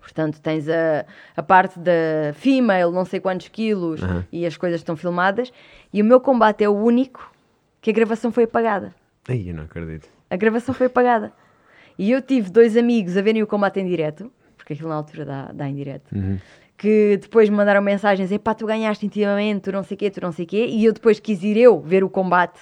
Portanto, 0.00 0.40
tens 0.40 0.68
a, 0.68 1.04
a 1.36 1.42
parte 1.42 1.80
da 1.80 2.32
female, 2.34 2.92
não 2.92 3.04
sei 3.04 3.18
quantos 3.18 3.48
quilos, 3.48 4.00
Aham. 4.00 4.24
e 4.30 4.46
as 4.46 4.56
coisas 4.56 4.80
estão 4.80 4.96
filmadas. 4.96 5.52
E 5.92 6.00
o 6.00 6.04
meu 6.04 6.20
combate 6.20 6.62
é 6.62 6.68
o 6.68 6.76
único 6.76 7.28
que 7.86 7.90
a 7.90 7.92
gravação 7.92 8.32
foi 8.32 8.42
apagada. 8.42 8.92
Ai, 9.28 9.44
eu 9.48 9.54
não 9.54 9.62
acredito. 9.62 10.08
A 10.28 10.34
gravação 10.34 10.74
foi 10.74 10.88
apagada. 10.88 11.32
E 11.96 12.10
eu 12.10 12.20
tive 12.20 12.50
dois 12.50 12.76
amigos 12.76 13.16
a 13.16 13.22
verem 13.22 13.44
o 13.44 13.46
combate 13.46 13.78
em 13.78 13.86
direto, 13.86 14.28
porque 14.56 14.72
aquilo 14.72 14.88
na 14.88 14.96
altura 14.96 15.24
dá, 15.24 15.50
dá 15.54 15.68
em 15.68 15.74
direto, 15.76 16.12
Uhum. 16.12 16.36
que 16.76 17.16
depois 17.22 17.48
me 17.48 17.54
mandaram 17.54 17.80
mensagens: 17.80 18.32
epá, 18.32 18.54
tu 18.54 18.66
ganhaste 18.66 19.06
intimamente, 19.06 19.60
tu 19.60 19.70
não 19.72 19.84
sei 19.84 19.94
o 19.94 19.98
quê, 19.98 20.10
tu 20.10 20.20
não 20.20 20.32
sei 20.32 20.44
o 20.44 20.48
quê. 20.48 20.66
E 20.68 20.84
eu 20.84 20.92
depois 20.92 21.20
quis 21.20 21.44
ir 21.44 21.56
eu 21.58 21.78
ver 21.80 22.02
o 22.02 22.10
combate 22.10 22.58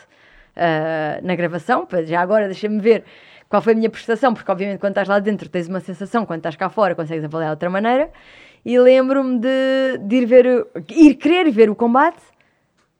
ah, 0.54 1.20
na 1.22 1.34
gravação, 1.34 1.88
já 2.04 2.20
agora 2.20 2.44
deixa-me 2.44 2.78
ver 2.78 3.02
qual 3.48 3.62
foi 3.62 3.72
a 3.72 3.76
minha 3.76 3.88
prestação, 3.88 4.34
porque 4.34 4.52
obviamente 4.52 4.78
quando 4.78 4.90
estás 4.90 5.08
lá 5.08 5.18
dentro 5.20 5.48
tens 5.48 5.68
uma 5.68 5.80
sensação, 5.80 6.26
quando 6.26 6.40
estás 6.40 6.54
cá 6.54 6.68
fora 6.68 6.94
consegues 6.94 7.24
avaliar 7.24 7.48
de 7.48 7.52
outra 7.54 7.70
maneira. 7.70 8.10
E 8.62 8.78
lembro-me 8.78 9.38
de, 9.38 9.98
de 10.06 10.16
ir 10.16 10.26
ver, 10.26 10.66
ir 10.90 11.14
querer 11.14 11.50
ver 11.50 11.70
o 11.70 11.74
combate 11.74 12.20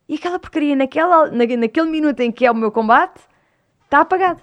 e 0.08 0.14
aquela 0.16 0.38
porcaria 0.38 0.76
naquela, 0.76 1.30
na, 1.30 1.44
naquele 1.56 1.88
minuto 1.88 2.20
em 2.20 2.30
que 2.30 2.44
é 2.46 2.50
o 2.50 2.54
meu 2.54 2.70
combate 2.70 3.20
está 3.84 4.00
apagado. 4.00 4.40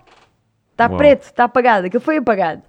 Está 0.71 0.87
Uau. 0.87 0.97
preto, 0.97 1.23
está 1.23 1.43
apagado. 1.43 1.87
Aquilo 1.87 2.01
foi 2.01 2.17
apagado. 2.17 2.61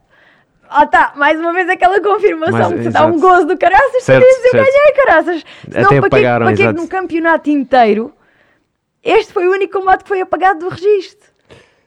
Ah, 0.69 0.87
tá, 0.87 1.13
mais 1.17 1.39
uma 1.39 1.53
vez 1.53 1.69
aquela 1.69 2.01
confirmação 2.01 2.71
Mais- 2.71 2.83
que 2.83 2.89
dá 2.89 3.05
um 3.07 3.21
gozo 3.21 3.47
do 3.47 3.59
caraças, 3.59 4.03
Certo, 4.03 4.25
tu 4.25 4.27
dizes 4.27 4.45
eu 4.45 4.53
ganhei, 4.53 4.93
caraças. 5.05 5.45
Senão, 5.71 5.87
Até 5.87 6.01
para 6.01 6.01
que, 6.01 6.07
apagaram, 6.17 6.47
para 6.47 6.57
que 6.57 6.63
é 6.63 6.65
que 6.65 6.71
exato. 6.71 6.81
num 6.81 6.87
campeonato 6.89 7.51
inteiro 7.51 8.13
este 9.03 9.33
foi 9.33 9.49
o 9.49 9.53
único 9.53 9.79
combate 9.79 10.03
que 10.03 10.09
foi 10.09 10.21
apagado 10.21 10.61
do 10.61 10.69
registro? 10.69 11.31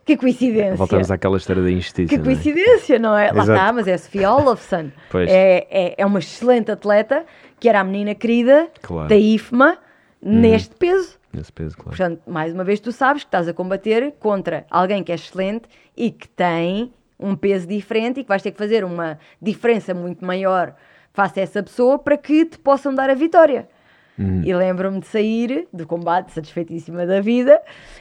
Que 0.05 0.15
coincidência. 0.17 0.75
Voltamos 0.75 1.09
àquela 1.09 1.35
história 1.37 1.63
da 1.63 1.71
injustiça. 1.71 2.09
Que 2.09 2.17
não 2.17 2.23
é? 2.23 2.25
coincidência, 2.27 2.99
não 2.99 3.17
é? 3.17 3.31
Lá 3.31 3.43
Exato. 3.43 3.51
está, 3.53 3.73
mas 3.73 3.87
é 3.87 3.93
a 3.93 3.97
Sofia 3.97 4.31
Olafsson. 4.31 4.91
Pois. 5.09 5.27
É, 5.31 5.65
é, 5.71 5.95
é 5.97 6.05
uma 6.05 6.19
excelente 6.19 6.69
atleta, 6.69 7.25
que 7.59 7.67
era 7.67 7.79
a 7.79 7.83
menina 7.83 8.13
querida 8.13 8.67
Claro. 8.83 9.07
Da 9.07 9.15
IFMA, 9.15 9.79
neste 10.21 10.75
peso. 10.75 11.19
Nesse 11.33 11.51
peso, 11.51 11.75
claro. 11.75 11.89
Portanto, 11.89 12.21
mais 12.25 12.53
uma 12.53 12.63
vez, 12.63 12.79
tu 12.79 12.91
sabes 12.91 13.23
que 13.23 13.27
estás 13.27 13.47
a 13.47 13.53
combater 13.53 14.13
contra 14.19 14.65
alguém 14.69 15.03
que 15.03 15.11
é 15.11 15.15
excelente 15.15 15.67
e 15.95 16.11
que 16.11 16.27
tem 16.27 16.93
um 17.19 17.35
peso 17.35 17.67
diferente 17.67 18.19
e 18.19 18.23
que 18.23 18.29
vais 18.29 18.41
ter 18.41 18.51
que 18.51 18.57
fazer 18.57 18.83
uma 18.83 19.19
diferença 19.41 19.93
muito 19.93 20.25
maior 20.25 20.75
face 21.13 21.39
a 21.39 21.43
essa 21.43 21.63
pessoa 21.63 21.97
para 21.97 22.17
que 22.17 22.45
te 22.45 22.57
possam 22.57 22.93
dar 22.93 23.09
a 23.09 23.13
vitória. 23.13 23.69
E 24.17 24.53
lembro-me 24.53 24.99
de 25.01 25.07
sair 25.07 25.67
do 25.73 25.85
combate 25.85 26.31
satisfeitíssima 26.31 27.05
da 27.05 27.19
vida 27.19 27.59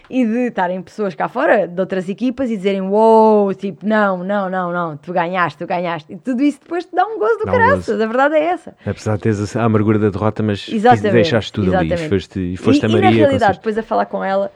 e 0.08 0.24
de 0.24 0.46
estarem 0.48 0.80
pessoas 0.80 1.14
cá 1.14 1.28
fora 1.28 1.66
de 1.66 1.80
outras 1.80 2.08
equipas 2.08 2.50
e 2.50 2.56
dizerem 2.56 2.82
uou, 2.82 3.52
tipo, 3.52 3.84
não, 3.84 4.22
não, 4.22 4.48
não, 4.48 4.72
não, 4.72 4.96
tu 4.96 5.12
ganhaste, 5.12 5.58
tu 5.58 5.66
ganhaste. 5.66 6.12
E 6.12 6.16
tudo 6.16 6.42
isso 6.42 6.60
depois 6.62 6.84
te 6.84 6.94
dá 6.94 7.04
um 7.04 7.18
gozo 7.18 7.38
do 7.38 7.44
Dá 7.46 7.52
um 7.52 7.54
caraças, 7.54 8.00
a 8.00 8.06
verdade 8.06 8.36
é 8.36 8.44
essa. 8.44 8.76
Apesar 8.86 9.16
de 9.16 9.22
teres 9.22 9.56
a 9.56 9.64
amargura 9.64 9.98
da 9.98 10.10
derrota, 10.10 10.42
mas 10.42 10.68
deixaste 10.68 11.52
tudo 11.52 11.74
ali. 11.74 11.86
exatamente. 11.92 12.06
E 12.06 12.08
foste, 12.08 12.40
e 12.40 12.56
foste 12.56 12.82
e, 12.82 12.86
a 12.86 12.88
e 12.88 12.92
Maria. 12.92 13.10
na 13.10 13.16
realidade, 13.16 13.58
depois 13.58 13.76
a 13.76 13.82
falar 13.82 14.06
com 14.06 14.22
ela 14.22 14.52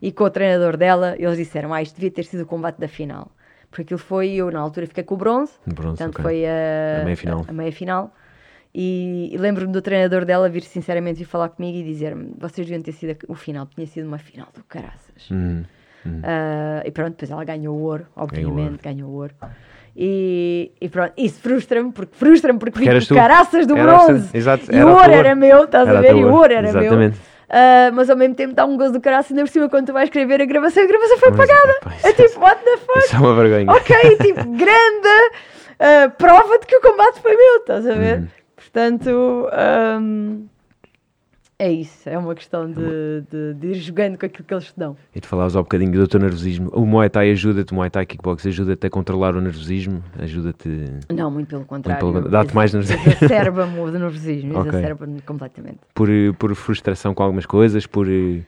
e 0.00 0.12
com 0.12 0.24
o 0.24 0.30
treinador 0.30 0.76
dela, 0.76 1.16
eles 1.18 1.36
disseram: 1.36 1.74
Ah, 1.74 1.82
isto 1.82 1.94
devia 1.96 2.10
ter 2.10 2.24
sido 2.24 2.42
o 2.42 2.46
combate 2.46 2.78
da 2.78 2.86
final. 2.88 3.32
Porque 3.70 3.82
aquilo 3.82 3.98
foi, 3.98 4.30
eu 4.32 4.50
na 4.50 4.58
altura 4.58 4.86
fiquei 4.86 5.04
com 5.04 5.14
o 5.14 5.18
bronze, 5.18 5.52
Bronze, 5.64 5.96
portanto 5.96 6.14
ok. 6.14 6.22
foi 6.22 6.44
a, 6.44 7.02
A 7.02 7.04
meia-final. 7.04 7.44
A, 7.46 7.52
meia 7.52 7.72
final. 7.72 8.12
E, 8.74 9.30
e 9.32 9.36
lembro-me 9.38 9.72
do 9.72 9.82
treinador 9.82 10.24
dela 10.24 10.48
vir 10.48 10.62
sinceramente 10.62 11.18
vir 11.18 11.24
falar 11.24 11.48
comigo 11.48 11.76
e 11.78 11.82
dizer-me: 11.82 12.32
vocês 12.38 12.66
deviam 12.66 12.82
ter 12.82 12.92
sido 12.92 13.16
o 13.28 13.34
final, 13.34 13.66
tinha 13.66 13.86
sido 13.86 14.06
uma 14.06 14.18
final 14.18 14.48
do 14.54 14.62
caraças. 14.64 15.28
Hum, 15.30 15.64
Uh, 16.02 16.80
e 16.82 16.90
pronto, 16.90 17.10
depois 17.10 17.30
ela 17.30 17.44
ganhou 17.44 17.78
ouro, 17.78 18.06
obviamente, 18.16 18.82
ganhou 18.82 19.10
ouro. 19.10 19.34
E, 19.94 20.72
e 20.80 20.88
pronto, 20.88 21.12
isso 21.18 21.38
frustra-me, 21.42 21.92
porque 21.92 22.14
frustra-me 22.16 22.58
porque 22.58 22.72
Porque 22.72 22.88
eras 22.88 23.02
vi 23.04 23.08
tu. 23.10 23.14
caraças 23.16 23.66
do 23.66 23.76
Eras 23.76 24.00
tu. 24.00 24.06
bronze. 24.06 24.28
Exato, 24.32 24.74
E 24.74 24.82
o 24.82 24.86
o 24.88 24.92
ouro 24.94 25.10
era 25.12 25.34
meu, 25.34 25.64
estás 25.64 25.86
Era 25.86 25.98
a 25.98 26.00
o 26.00 26.02
ver? 26.02 26.16
E 26.16 26.24
o 26.24 26.32
ouro, 26.32 26.52
era 26.54 26.72
meu. 26.72 26.80
exatamente. 26.80 27.18
Ah, 27.50 27.90
mas 27.92 28.08
ao 28.08 28.16
mesmo 28.16 28.34
tempo 28.34 28.54
dá 28.54 28.64
um 28.64 28.78
gozo 28.78 28.94
do 28.94 29.00
caraças, 29.02 29.30
ainda 29.32 29.42
por 29.42 29.50
cima 29.50 29.68
quando 29.68 29.88
tu 29.88 29.92
vais 29.92 30.06
escrever 30.08 30.40
a 30.40 30.46
gravação, 30.46 30.82
a 30.82 30.86
gravação 30.86 31.18
foi 31.18 31.30
Mas, 31.32 31.38
pagada. 31.48 31.70
epá, 31.82 31.94
isso 31.96 32.06
É 32.06 32.12
tipo, 32.14 32.40
what 32.40 32.64
the 32.64 32.76
fuck? 32.78 32.98
Isso 33.00 33.16
é 33.16 33.18
uma 33.18 33.34
vergonha. 33.34 33.70
Ok, 33.72 34.16
tipo, 34.22 34.44
grande 34.56 35.34
ah, 35.80 36.08
prova 36.16 36.58
de 36.60 36.66
que 36.66 36.76
o 36.76 36.80
combate 36.80 37.20
foi 37.20 37.36
meu, 37.36 37.56
estás 37.58 37.86
a 37.86 37.94
ver? 37.94 38.18
Uhum. 38.20 38.28
Portanto, 38.60 39.48
ahm, 39.52 40.44
é 41.58 41.70
isso, 41.72 42.08
é 42.08 42.16
uma 42.16 42.34
questão 42.34 42.70
de, 42.70 43.22
de, 43.30 43.54
de 43.54 43.66
ir 43.68 43.74
jogando 43.74 44.18
com 44.18 44.24
aquilo 44.26 44.44
que 44.44 44.52
eles 44.54 44.66
te 44.72 44.78
dão. 44.78 44.96
E 45.14 45.20
tu 45.20 45.26
falavas 45.28 45.56
há 45.56 45.60
um 45.60 45.62
bocadinho 45.62 45.92
do 45.92 46.06
teu 46.06 46.20
nervosismo. 46.20 46.70
O 46.72 46.84
Muay 46.86 47.08
Thai 47.10 47.30
ajuda-te, 47.32 47.72
o 47.72 47.74
Muay 47.74 47.90
Thai 47.90 48.06
Kickbox 48.06 48.46
ajuda-te 48.46 48.86
a 48.86 48.90
controlar 48.90 49.34
o 49.34 49.40
nervosismo, 49.40 50.02
ajuda-te. 50.18 50.68
Não, 51.12 51.30
muito 51.30 51.48
pelo 51.48 51.64
contrário. 51.64 52.00
contrário. 52.06 52.30
Dá-te 52.30 52.54
mais 52.54 52.72
nervosismo. 52.72 53.02
Exacerba-me 53.22 53.78
o 53.78 53.90
nervosismo, 53.90 54.58
Ok. 54.58 54.68
exacerba-me 54.70 55.20
completamente. 55.22 55.78
por, 55.94 56.08
por 56.38 56.54
frustração 56.54 57.14
com 57.14 57.22
algumas 57.22 57.44
coisas, 57.46 57.86
por 57.86 58.06
eh, 58.08 58.40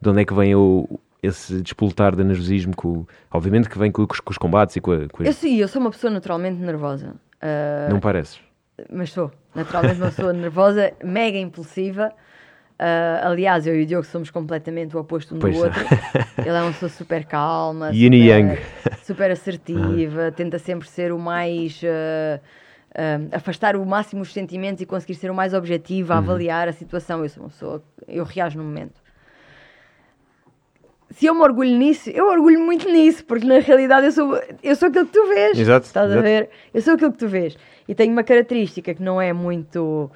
de 0.00 0.08
onde 0.08 0.20
é 0.20 0.24
que 0.26 0.34
vem 0.34 0.54
o, 0.54 0.86
esse 1.22 1.60
despoltar 1.62 2.14
de 2.14 2.22
nervosismo, 2.24 2.74
com, 2.76 3.06
obviamente 3.32 3.68
que 3.68 3.78
vem 3.78 3.90
com, 3.90 4.06
com 4.06 4.12
os- 4.14 4.20
com 4.20 4.30
os 4.30 4.38
combates 4.38 4.76
e 4.76 4.80
com, 4.80 4.92
a, 4.92 5.08
com 5.08 5.22
a- 5.22 5.26
Eu 5.26 5.32
sim, 5.32 5.56
eu 5.56 5.68
sou 5.68 5.80
uma 5.80 5.90
pessoa 5.90 6.10
naturalmente 6.10 6.58
nervosa. 6.60 7.14
Ah, 7.40 7.88
Não 7.90 7.98
pareces? 8.00 8.38
Mas 8.90 9.10
sou, 9.12 9.30
naturalmente 9.54 9.98
uma 10.00 10.10
pessoa 10.10 10.32
nervosa, 10.32 10.92
mega 11.02 11.38
impulsiva. 11.38 12.12
Ah, 12.78 13.20
aliás, 13.24 13.66
eu 13.66 13.74
e 13.78 13.82
o 13.82 13.86
Diogo 13.86 14.06
somos 14.06 14.30
completamente 14.30 14.96
o 14.96 15.00
oposto 15.00 15.34
um 15.34 15.38
Pois. 15.40 15.56
do 15.56 15.62
outro. 15.64 15.82
Ele 16.38 16.48
é 16.56 16.62
uma 16.62 16.72
pessoa 16.72 16.88
super 16.88 17.24
calma, 17.24 17.90
Yin 17.92 18.12
super, 18.12 18.16
yang. 18.16 18.58
super 19.02 19.30
assertiva, 19.30 20.30
tenta 20.32 20.58
sempre 20.58 20.88
ser 20.88 21.12
o 21.12 21.18
mais. 21.18 21.80
ah, 21.84 22.40
ah, 22.94 23.36
afastar 23.36 23.76
o 23.76 23.84
máximo 23.84 24.22
os 24.22 24.32
sentimentos 24.32 24.80
e 24.82 24.86
conseguir 24.86 25.14
ser 25.14 25.30
o 25.30 25.34
mais 25.34 25.54
objetivo, 25.54 26.12
a 26.12 26.16
Uhum. 26.16 26.22
avaliar 26.22 26.68
a 26.68 26.72
situação. 26.72 27.22
Eu 27.22 27.28
sou 27.28 27.42
uma 27.44 27.48
pessoa, 27.50 27.82
eu 28.06 28.24
reajo 28.24 28.58
no 28.58 28.64
momento. 28.64 29.00
Se 31.10 31.26
eu 31.26 31.34
me 31.34 31.40
orgulho 31.40 31.76
nisso, 31.76 32.10
eu 32.10 32.26
orgulho 32.28 32.60
muito 32.60 32.86
nisso, 32.90 33.24
porque 33.24 33.46
na 33.46 33.58
realidade 33.60 34.06
eu 34.06 34.12
sou, 34.12 34.40
eu 34.62 34.76
sou 34.76 34.88
aquilo 34.88 35.06
que 35.06 35.12
tu 35.12 35.26
vês. 35.28 35.58
Exato, 35.58 35.86
Estás 35.86 36.10
a 36.10 36.14
exato. 36.14 36.22
ver? 36.28 36.50
Eu 36.74 36.82
sou 36.82 36.94
aquilo 36.94 37.12
que 37.12 37.18
tu 37.18 37.28
vês. 37.28 37.56
E 37.88 37.94
tenho 37.94 38.12
uma 38.12 38.22
característica 38.22 38.92
que 38.94 39.02
não 39.02 39.20
é 39.20 39.32
muito 39.32 40.10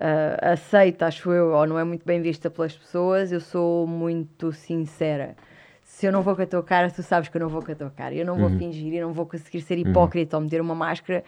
ah, 0.00 0.52
aceita, 0.52 1.06
acho 1.06 1.30
eu, 1.30 1.52
ou 1.52 1.66
não 1.66 1.78
é 1.78 1.84
muito 1.84 2.04
bem 2.06 2.22
vista 2.22 2.48
pelas 2.48 2.74
pessoas. 2.74 3.30
Eu 3.30 3.40
sou 3.40 3.86
muito 3.86 4.50
sincera. 4.52 5.36
Se 5.84 6.06
eu 6.06 6.12
não 6.12 6.22
vou 6.22 6.34
com 6.34 6.42
a 6.42 6.46
tua 6.46 6.62
cara, 6.62 6.90
tu 6.90 7.02
sabes 7.02 7.28
que 7.28 7.36
eu 7.36 7.40
não 7.40 7.48
vou 7.48 7.62
com 7.62 7.72
a 7.72 7.74
tua 7.74 7.90
cara. 7.90 8.14
Eu 8.14 8.24
não 8.24 8.36
vou 8.36 8.48
Uhum. 8.48 8.58
fingir, 8.58 8.94
eu 8.94 9.06
não 9.08 9.12
vou 9.12 9.26
conseguir 9.26 9.60
ser 9.60 9.76
hipócrita 9.78 10.36
ou 10.36 10.42
meter 10.42 10.60
uma 10.60 10.74
máscara 10.74 11.22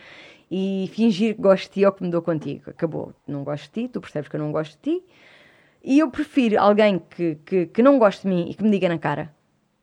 e 0.51 0.89
fingir 0.95 1.35
que 1.35 1.43
gosto 1.43 1.65
de 1.65 1.71
ti 1.81 1.85
ou 1.87 1.93
que 1.93 2.03
me 2.03 2.11
dou 2.11 2.23
contigo. 2.23 2.71
Acabou. 2.71 3.13
Não 3.29 3.45
gosto 3.45 3.65
de 3.65 3.83
ti, 3.83 3.89
tu 3.89 4.01
percebes 4.01 4.29
que 4.29 4.37
eu 4.37 4.41
não 4.41 4.51
gosto 4.53 4.79
de 4.83 4.99
ti. 4.99 5.05
E 5.83 5.99
eu 5.99 6.11
prefiro 6.11 6.61
alguém 6.61 7.01
que, 7.11 7.39
que, 7.45 7.67
que 7.67 7.83
não 7.83 7.99
goste 7.99 8.23
de 8.23 8.29
mim 8.29 8.51
e 8.51 8.55
que 8.55 8.63
me 8.63 8.71
diga 8.71 8.89
na 8.89 8.99
cara. 8.99 9.31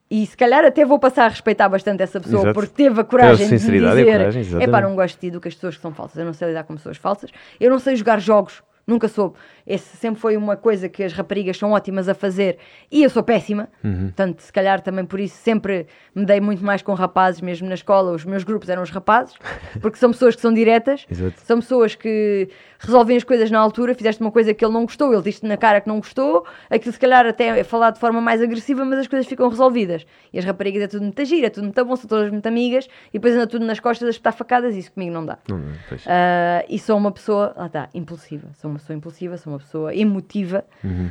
E 0.10 0.26
se 0.26 0.38
calhar 0.38 0.64
até 0.64 0.86
vou 0.86 0.98
passar 0.98 1.26
a 1.26 1.28
respeitar 1.28 1.68
bastante 1.68 2.02
essa 2.02 2.20
pessoa 2.20 2.44
Exato. 2.44 2.54
porque 2.54 2.74
teve 2.74 3.02
a 3.02 3.04
coragem 3.04 3.46
de 3.48 3.56
a 3.56 3.58
dizer 3.58 4.06
coragem, 4.06 4.42
é 4.42 4.46
pá, 4.46 4.50
exatamente. 4.50 4.82
não 4.84 4.96
gosto 4.96 5.16
de 5.16 5.20
ti 5.20 5.32
do 5.32 5.42
que 5.42 5.50
as 5.50 5.56
pessoas 5.56 5.76
que 5.76 5.82
são 5.82 5.94
falsas. 5.94 6.18
Eu 6.18 6.26
não 6.26 6.34
sei 6.34 6.48
lidar 6.48 6.64
com 6.64 6.76
pessoas 6.76 6.98
falsas. 6.98 7.30
Eu 7.60 7.70
não 7.70 7.78
sei 7.78 7.96
jogar 7.98 8.20
jogos. 8.20 8.64
Nunca 8.88 9.10
soube. 9.10 9.36
Esse 9.66 9.98
sempre 9.98 10.22
foi 10.22 10.38
uma 10.38 10.56
coisa 10.56 10.88
que 10.88 11.04
as 11.04 11.12
raparigas 11.12 11.58
são 11.58 11.74
ótimas 11.74 12.08
a 12.08 12.14
fazer 12.14 12.58
e 12.90 13.04
eu 13.04 13.10
sou 13.10 13.22
péssima. 13.22 13.68
Uhum. 13.84 14.06
Portanto, 14.06 14.40
se 14.40 14.54
calhar 14.54 14.80
também 14.80 15.04
por 15.04 15.20
isso 15.20 15.36
sempre 15.36 15.88
me 16.16 16.26
dei 16.26 16.40
muito 16.40 16.64
mais 16.64 16.82
com 16.82 16.94
rapazes, 16.94 17.42
mesmo 17.42 17.68
na 17.68 17.74
escola. 17.74 18.14
Os 18.14 18.24
meus 18.24 18.46
grupos 18.46 18.70
eram 18.70 18.82
os 18.82 18.90
rapazes, 18.90 19.36
porque 19.82 19.98
são 19.98 20.12
pessoas 20.12 20.38
que 20.38 20.42
são 20.42 20.54
diretas, 20.54 21.06
são 21.44 21.60
pessoas 21.60 21.96
que 21.96 22.48
resolvem 22.80 23.18
as 23.18 23.26
coisas 23.26 23.52
na 23.52 23.60
altura. 23.60 23.94
Fizeste 23.94 24.22
uma 24.22 24.32
coisa 24.32 24.54
que 24.54 24.64
ele 24.64 24.74
não 24.74 24.84
gostou, 24.84 25.12
ele 25.12 25.22
disse 25.22 25.46
na 25.46 25.58
cara 25.58 25.82
que 25.82 25.88
não 25.90 25.98
gostou. 25.98 26.46
Aquilo, 26.70 26.94
se 26.94 27.00
calhar, 27.00 27.26
até 27.26 27.60
é 27.60 27.64
falado 27.66 27.96
de 27.96 28.00
forma 28.00 28.22
mais 28.22 28.42
agressiva, 28.42 28.86
mas 28.86 29.00
as 29.00 29.08
coisas 29.08 29.28
ficam 29.28 29.50
resolvidas. 29.50 30.06
E 30.32 30.40
as 30.40 30.46
raparigas 30.46 30.84
é 30.84 30.88
tudo 30.88 31.02
muito 31.02 31.26
gira, 31.26 31.48
é 31.48 31.50
tudo 31.50 31.64
muito 31.64 31.86
bom, 31.86 31.96
são 31.98 32.08
todas 32.08 32.32
muito 32.32 32.48
amigas 32.48 32.88
e 33.10 33.14
depois 33.14 33.36
anda 33.36 33.48
tudo 33.48 33.66
nas 33.66 33.82
costas 33.82 34.08
a 34.08 34.12
espetar 34.12 34.32
facadas. 34.34 34.76
e 34.76 34.80
Isso 34.80 34.94
comigo 34.94 35.12
não 35.12 35.26
dá. 35.26 35.38
Não, 35.50 35.58
não, 35.58 35.74
pois. 35.90 36.06
Ah, 36.08 36.64
e 36.70 36.80
sou 36.80 36.98
uma 36.98 37.12
pessoa, 37.12 37.54
lá 37.58 37.66
está, 37.66 37.90
impulsiva. 37.94 38.48
Sou 38.54 38.70
uma 38.70 38.77
pessoa 38.78 38.96
impulsiva, 38.98 39.38
sou 39.38 39.54
uma 39.54 39.60
pessoa 39.60 39.94
emotiva, 39.96 40.66
Uhum. 40.84 41.10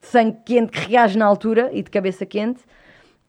de 0.00 0.06
sangue 0.06 0.38
quente 0.44 0.70
que 0.72 0.88
reage 0.90 1.18
na 1.18 1.24
altura 1.26 1.70
e 1.72 1.82
de 1.82 1.90
cabeça 1.90 2.24
quente. 2.26 2.60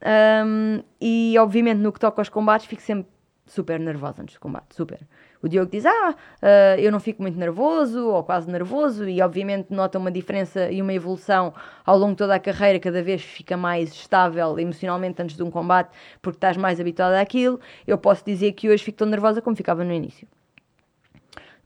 Ahm, 0.00 0.80
e 1.00 1.34
obviamente 1.38 1.78
no 1.78 1.92
que 1.92 1.98
toca 1.98 2.20
aos 2.20 2.28
combates 2.28 2.66
fico 2.66 2.80
sempre 2.82 3.08
super 3.44 3.80
nervosa 3.80 4.22
antes 4.22 4.34
do 4.36 4.40
combate, 4.40 4.74
super. 4.76 5.00
O 5.42 5.48
Diogo 5.48 5.70
diz, 5.70 5.86
ah, 5.86 6.14
ah, 6.42 6.76
eu 6.78 6.92
não 6.92 7.00
fico 7.00 7.22
muito 7.22 7.38
nervoso 7.38 8.06
ou 8.08 8.22
quase 8.22 8.48
nervoso 8.50 9.08
e 9.08 9.20
obviamente 9.22 9.72
nota 9.72 9.98
uma 9.98 10.10
diferença 10.10 10.70
e 10.70 10.80
uma 10.82 10.92
evolução 10.92 11.52
ao 11.84 11.96
longo 11.96 12.12
de 12.12 12.18
toda 12.18 12.34
a 12.34 12.38
carreira, 12.38 12.78
cada 12.78 13.02
vez 13.02 13.22
fica 13.22 13.56
mais 13.56 13.90
estável 13.92 14.58
emocionalmente 14.58 15.20
antes 15.22 15.36
de 15.36 15.42
um 15.42 15.50
combate 15.50 15.90
porque 16.20 16.36
estás 16.36 16.56
mais 16.56 16.78
habituada 16.78 17.20
àquilo. 17.20 17.58
Eu 17.86 17.96
posso 17.98 18.24
dizer 18.24 18.52
que 18.52 18.68
hoje 18.68 18.84
fico 18.84 18.98
tão 18.98 19.08
nervosa 19.08 19.40
como 19.40 19.56
ficava 19.56 19.82
no 19.82 19.92
início. 19.92 20.28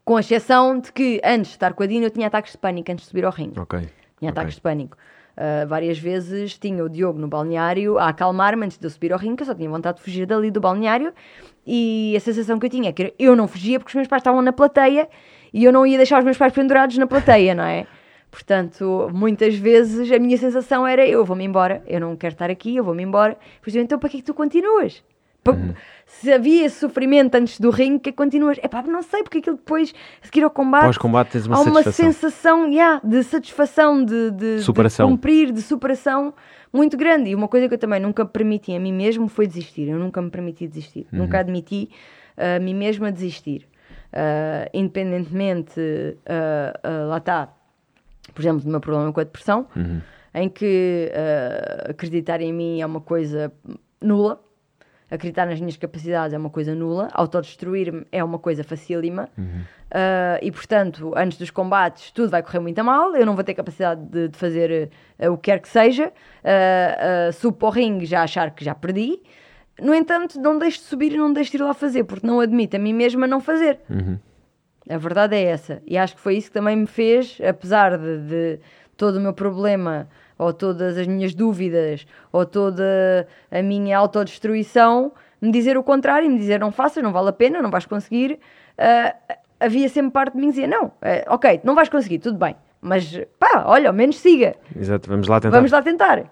Com 0.04 0.18
exceção 0.18 0.78
de 0.78 0.92
que 0.92 1.20
antes 1.24 1.50
de 1.50 1.56
estar 1.56 1.74
com 1.74 1.82
a 1.82 1.86
Dina 1.86 2.06
eu 2.06 2.10
tinha 2.10 2.26
ataques 2.26 2.52
de 2.52 2.58
pânico 2.58 2.90
antes 2.90 3.04
de 3.04 3.08
subir 3.08 3.24
ao 3.24 3.32
ringue. 3.32 3.58
Ok. 3.58 3.88
Tinha 4.18 4.30
ataques 4.30 4.56
de 4.56 4.60
pânico. 4.60 4.96
Uh, 5.32 5.66
várias 5.66 5.98
vezes 5.98 6.58
tinha 6.58 6.84
o 6.84 6.88
Diogo 6.88 7.18
no 7.18 7.26
balneário 7.26 7.98
a 7.98 8.08
acalmar-me 8.08 8.66
antes 8.66 8.76
de 8.76 8.84
eu 8.84 8.90
subir 8.90 9.12
ao 9.12 9.18
ringue, 9.18 9.36
que 9.36 9.42
eu 9.44 9.46
só 9.46 9.54
tinha 9.54 9.70
vontade 9.70 9.98
de 9.98 10.02
fugir 10.02 10.26
dali 10.26 10.50
do 10.50 10.60
balneário. 10.60 11.12
E 11.66 12.14
a 12.16 12.20
sensação 12.20 12.58
que 12.58 12.66
eu 12.66 12.70
tinha 12.70 12.90
é 12.90 12.92
que 12.92 13.14
eu 13.18 13.36
não 13.36 13.46
fugia 13.48 13.78
porque 13.78 13.90
os 13.90 13.94
meus 13.94 14.08
pais 14.08 14.20
estavam 14.20 14.42
na 14.42 14.52
plateia 14.52 15.08
e 15.52 15.64
eu 15.64 15.72
não 15.72 15.86
ia 15.86 15.96
deixar 15.96 16.18
os 16.18 16.24
meus 16.24 16.36
pais 16.36 16.52
pendurados 16.52 16.98
na 16.98 17.06
plateia, 17.06 17.54
não 17.54 17.64
é? 17.64 17.86
Portanto, 18.30 19.10
muitas 19.12 19.54
vezes 19.54 20.10
a 20.10 20.18
minha 20.18 20.36
sensação 20.36 20.86
era: 20.86 21.06
eu 21.06 21.24
vou-me 21.24 21.44
embora, 21.44 21.82
eu 21.86 22.00
não 22.00 22.16
quero 22.16 22.32
estar 22.32 22.50
aqui, 22.50 22.76
eu 22.76 22.82
vou-me 22.82 23.02
embora. 23.02 23.36
Depois 23.56 23.76
eu, 23.76 23.82
então 23.82 23.98
para 23.98 24.08
que 24.08 24.16
é 24.16 24.20
que 24.20 24.26
tu 24.26 24.34
continuas? 24.34 25.02
Pa- 25.44 25.56
Se 26.06 26.30
havia 26.32 26.66
esse 26.66 26.78
sofrimento 26.78 27.34
antes 27.34 27.58
do 27.58 27.70
ringue, 27.70 27.98
que 28.00 28.10
é 28.10 28.12
continuas? 28.12 28.58
É 28.62 28.68
pá, 28.68 28.82
não 28.82 29.02
sei, 29.02 29.22
porque 29.22 29.38
aquilo 29.38 29.56
depois, 29.56 29.92
a 30.22 30.26
seguir 30.26 30.44
ao 30.44 30.50
combate, 30.50 30.84
Pós-combate 30.84 31.30
tens 31.32 31.46
uma 31.46 31.56
há 31.56 31.60
uma 31.62 31.82
satisfação. 31.82 32.12
sensação 32.12 32.68
yeah, 32.68 33.00
de 33.02 33.22
satisfação, 33.24 34.04
de, 34.04 34.30
de, 34.30 34.60
Superação. 34.60 35.06
de 35.08 35.12
cumprir, 35.14 35.50
de 35.50 35.62
superação 35.62 36.32
muito 36.72 36.96
grande. 36.96 37.30
E 37.30 37.34
uma 37.34 37.48
coisa 37.48 37.66
que 37.66 37.74
eu 37.74 37.78
também 37.78 37.98
nunca 37.98 38.24
permiti 38.24 38.74
a 38.74 38.78
mim 38.78 38.92
mesmo 38.92 39.26
foi 39.26 39.46
desistir. 39.46 39.88
Eu 39.88 39.98
nunca 39.98 40.22
me 40.22 40.30
permiti 40.30 40.68
desistir. 40.68 41.06
Uhum. 41.12 41.20
Nunca 41.20 41.38
admiti 41.40 41.90
a 42.36 42.60
mim 42.60 42.74
mesma 42.74 43.10
desistir. 43.10 43.66
Ah, 44.12 44.68
independentemente, 44.72 45.80
ah, 46.26 46.78
ah, 46.82 47.04
lá 47.06 47.16
está, 47.18 47.48
por 48.34 48.40
exemplo, 48.42 48.60
do 48.62 48.70
meu 48.70 48.80
problema 48.80 49.12
com 49.12 49.20
a 49.20 49.24
depressão, 49.24 49.66
Uhum. 49.74 50.00
em 50.34 50.48
que 50.48 51.10
ah, 51.14 51.90
acreditar 51.90 52.40
em 52.40 52.52
mim 52.52 52.80
é 52.80 52.86
uma 52.86 53.00
coisa 53.00 53.52
nula. 54.00 54.40
Acreditar 55.12 55.44
nas 55.44 55.60
minhas 55.60 55.76
capacidades 55.76 56.32
é 56.32 56.38
uma 56.38 56.48
coisa 56.48 56.74
nula, 56.74 57.10
autodestruir-me 57.12 58.06
é 58.10 58.24
uma 58.24 58.38
coisa 58.38 58.64
facílima, 58.64 59.28
Ah, 59.90 60.38
e 60.40 60.50
portanto, 60.50 61.12
antes 61.14 61.36
dos 61.36 61.50
combates, 61.50 62.10
tudo 62.12 62.30
vai 62.30 62.42
correr 62.42 62.60
muito 62.60 62.78
a 62.78 62.82
mal. 62.82 63.14
Eu 63.14 63.26
não 63.26 63.34
vou 63.34 63.44
ter 63.44 63.52
capacidade 63.52 64.00
de, 64.06 64.28
de 64.28 64.38
fazer 64.38 64.90
ah, 65.18 65.30
o 65.30 65.36
que 65.36 65.50
quer 65.50 65.60
que 65.60 65.68
seja. 65.68 66.10
Ah, 66.42 67.28
ah, 67.28 67.32
subo 67.32 67.58
para 67.58 67.68
o 67.68 67.70
ringue 67.70 68.06
já 68.06 68.22
achar 68.22 68.50
que 68.52 68.64
já 68.64 68.74
perdi. 68.74 69.20
No 69.78 69.94
entanto, 69.94 70.40
não 70.40 70.58
deixo 70.58 70.78
de 70.78 70.84
subir 70.84 71.12
e 71.12 71.18
não 71.18 71.30
deixo 71.30 71.50
de 71.50 71.58
ir 71.58 71.62
lá 71.62 71.74
fazer, 71.74 72.04
porque 72.04 72.26
não 72.26 72.40
admito 72.40 72.74
a 72.76 72.78
mim 72.78 72.94
mesma 72.94 73.26
não 73.26 73.40
fazer. 73.40 73.80
Uhum. 73.90 74.18
A 74.88 74.96
verdade 74.96 75.36
é 75.36 75.42
essa. 75.42 75.82
E 75.86 75.98
acho 75.98 76.14
que 76.14 76.20
foi 76.22 76.36
isso 76.36 76.48
que 76.48 76.54
também 76.54 76.74
me 76.74 76.86
fez, 76.86 77.38
apesar 77.46 77.98
de, 77.98 78.18
de 78.18 78.60
todo 78.96 79.16
o 79.16 79.20
meu 79.20 79.34
problema, 79.34 80.08
ou 80.38 80.52
todas 80.52 80.96
as 80.98 81.06
minhas 81.06 81.34
dúvidas, 81.34 82.06
ou 82.32 82.44
toda 82.46 83.26
a 83.50 83.62
minha 83.62 83.96
autodestruição, 83.98 85.12
me 85.40 85.50
dizer 85.50 85.76
o 85.76 85.82
contrário, 85.82 86.30
me 86.30 86.38
dizer 86.38 86.58
não 86.60 86.70
faças, 86.72 87.02
não 87.02 87.12
vale 87.12 87.28
a 87.28 87.32
pena, 87.32 87.60
não 87.62 87.70
vais 87.70 87.86
conseguir. 87.86 88.38
Ah, 88.78 89.14
havia 89.60 89.88
sempre 89.88 90.10
parte 90.12 90.34
de 90.34 90.40
mim 90.40 90.46
que 90.46 90.52
dizia: 90.54 90.66
não, 90.66 90.92
eh, 91.02 91.24
ok, 91.28 91.60
não 91.64 91.74
vais 91.74 91.88
conseguir, 91.88 92.18
tudo 92.18 92.38
bem, 92.38 92.56
mas 92.80 93.20
pá, 93.38 93.64
olha, 93.66 93.88
ao 93.88 93.94
menos 93.94 94.18
siga. 94.18 94.54
Exato, 94.76 95.08
vamos 95.08 95.28
lá 95.28 95.40
tentar. 95.40 95.56
Vamos 95.56 95.70
lá 95.72 95.82
tentar. 95.82 96.24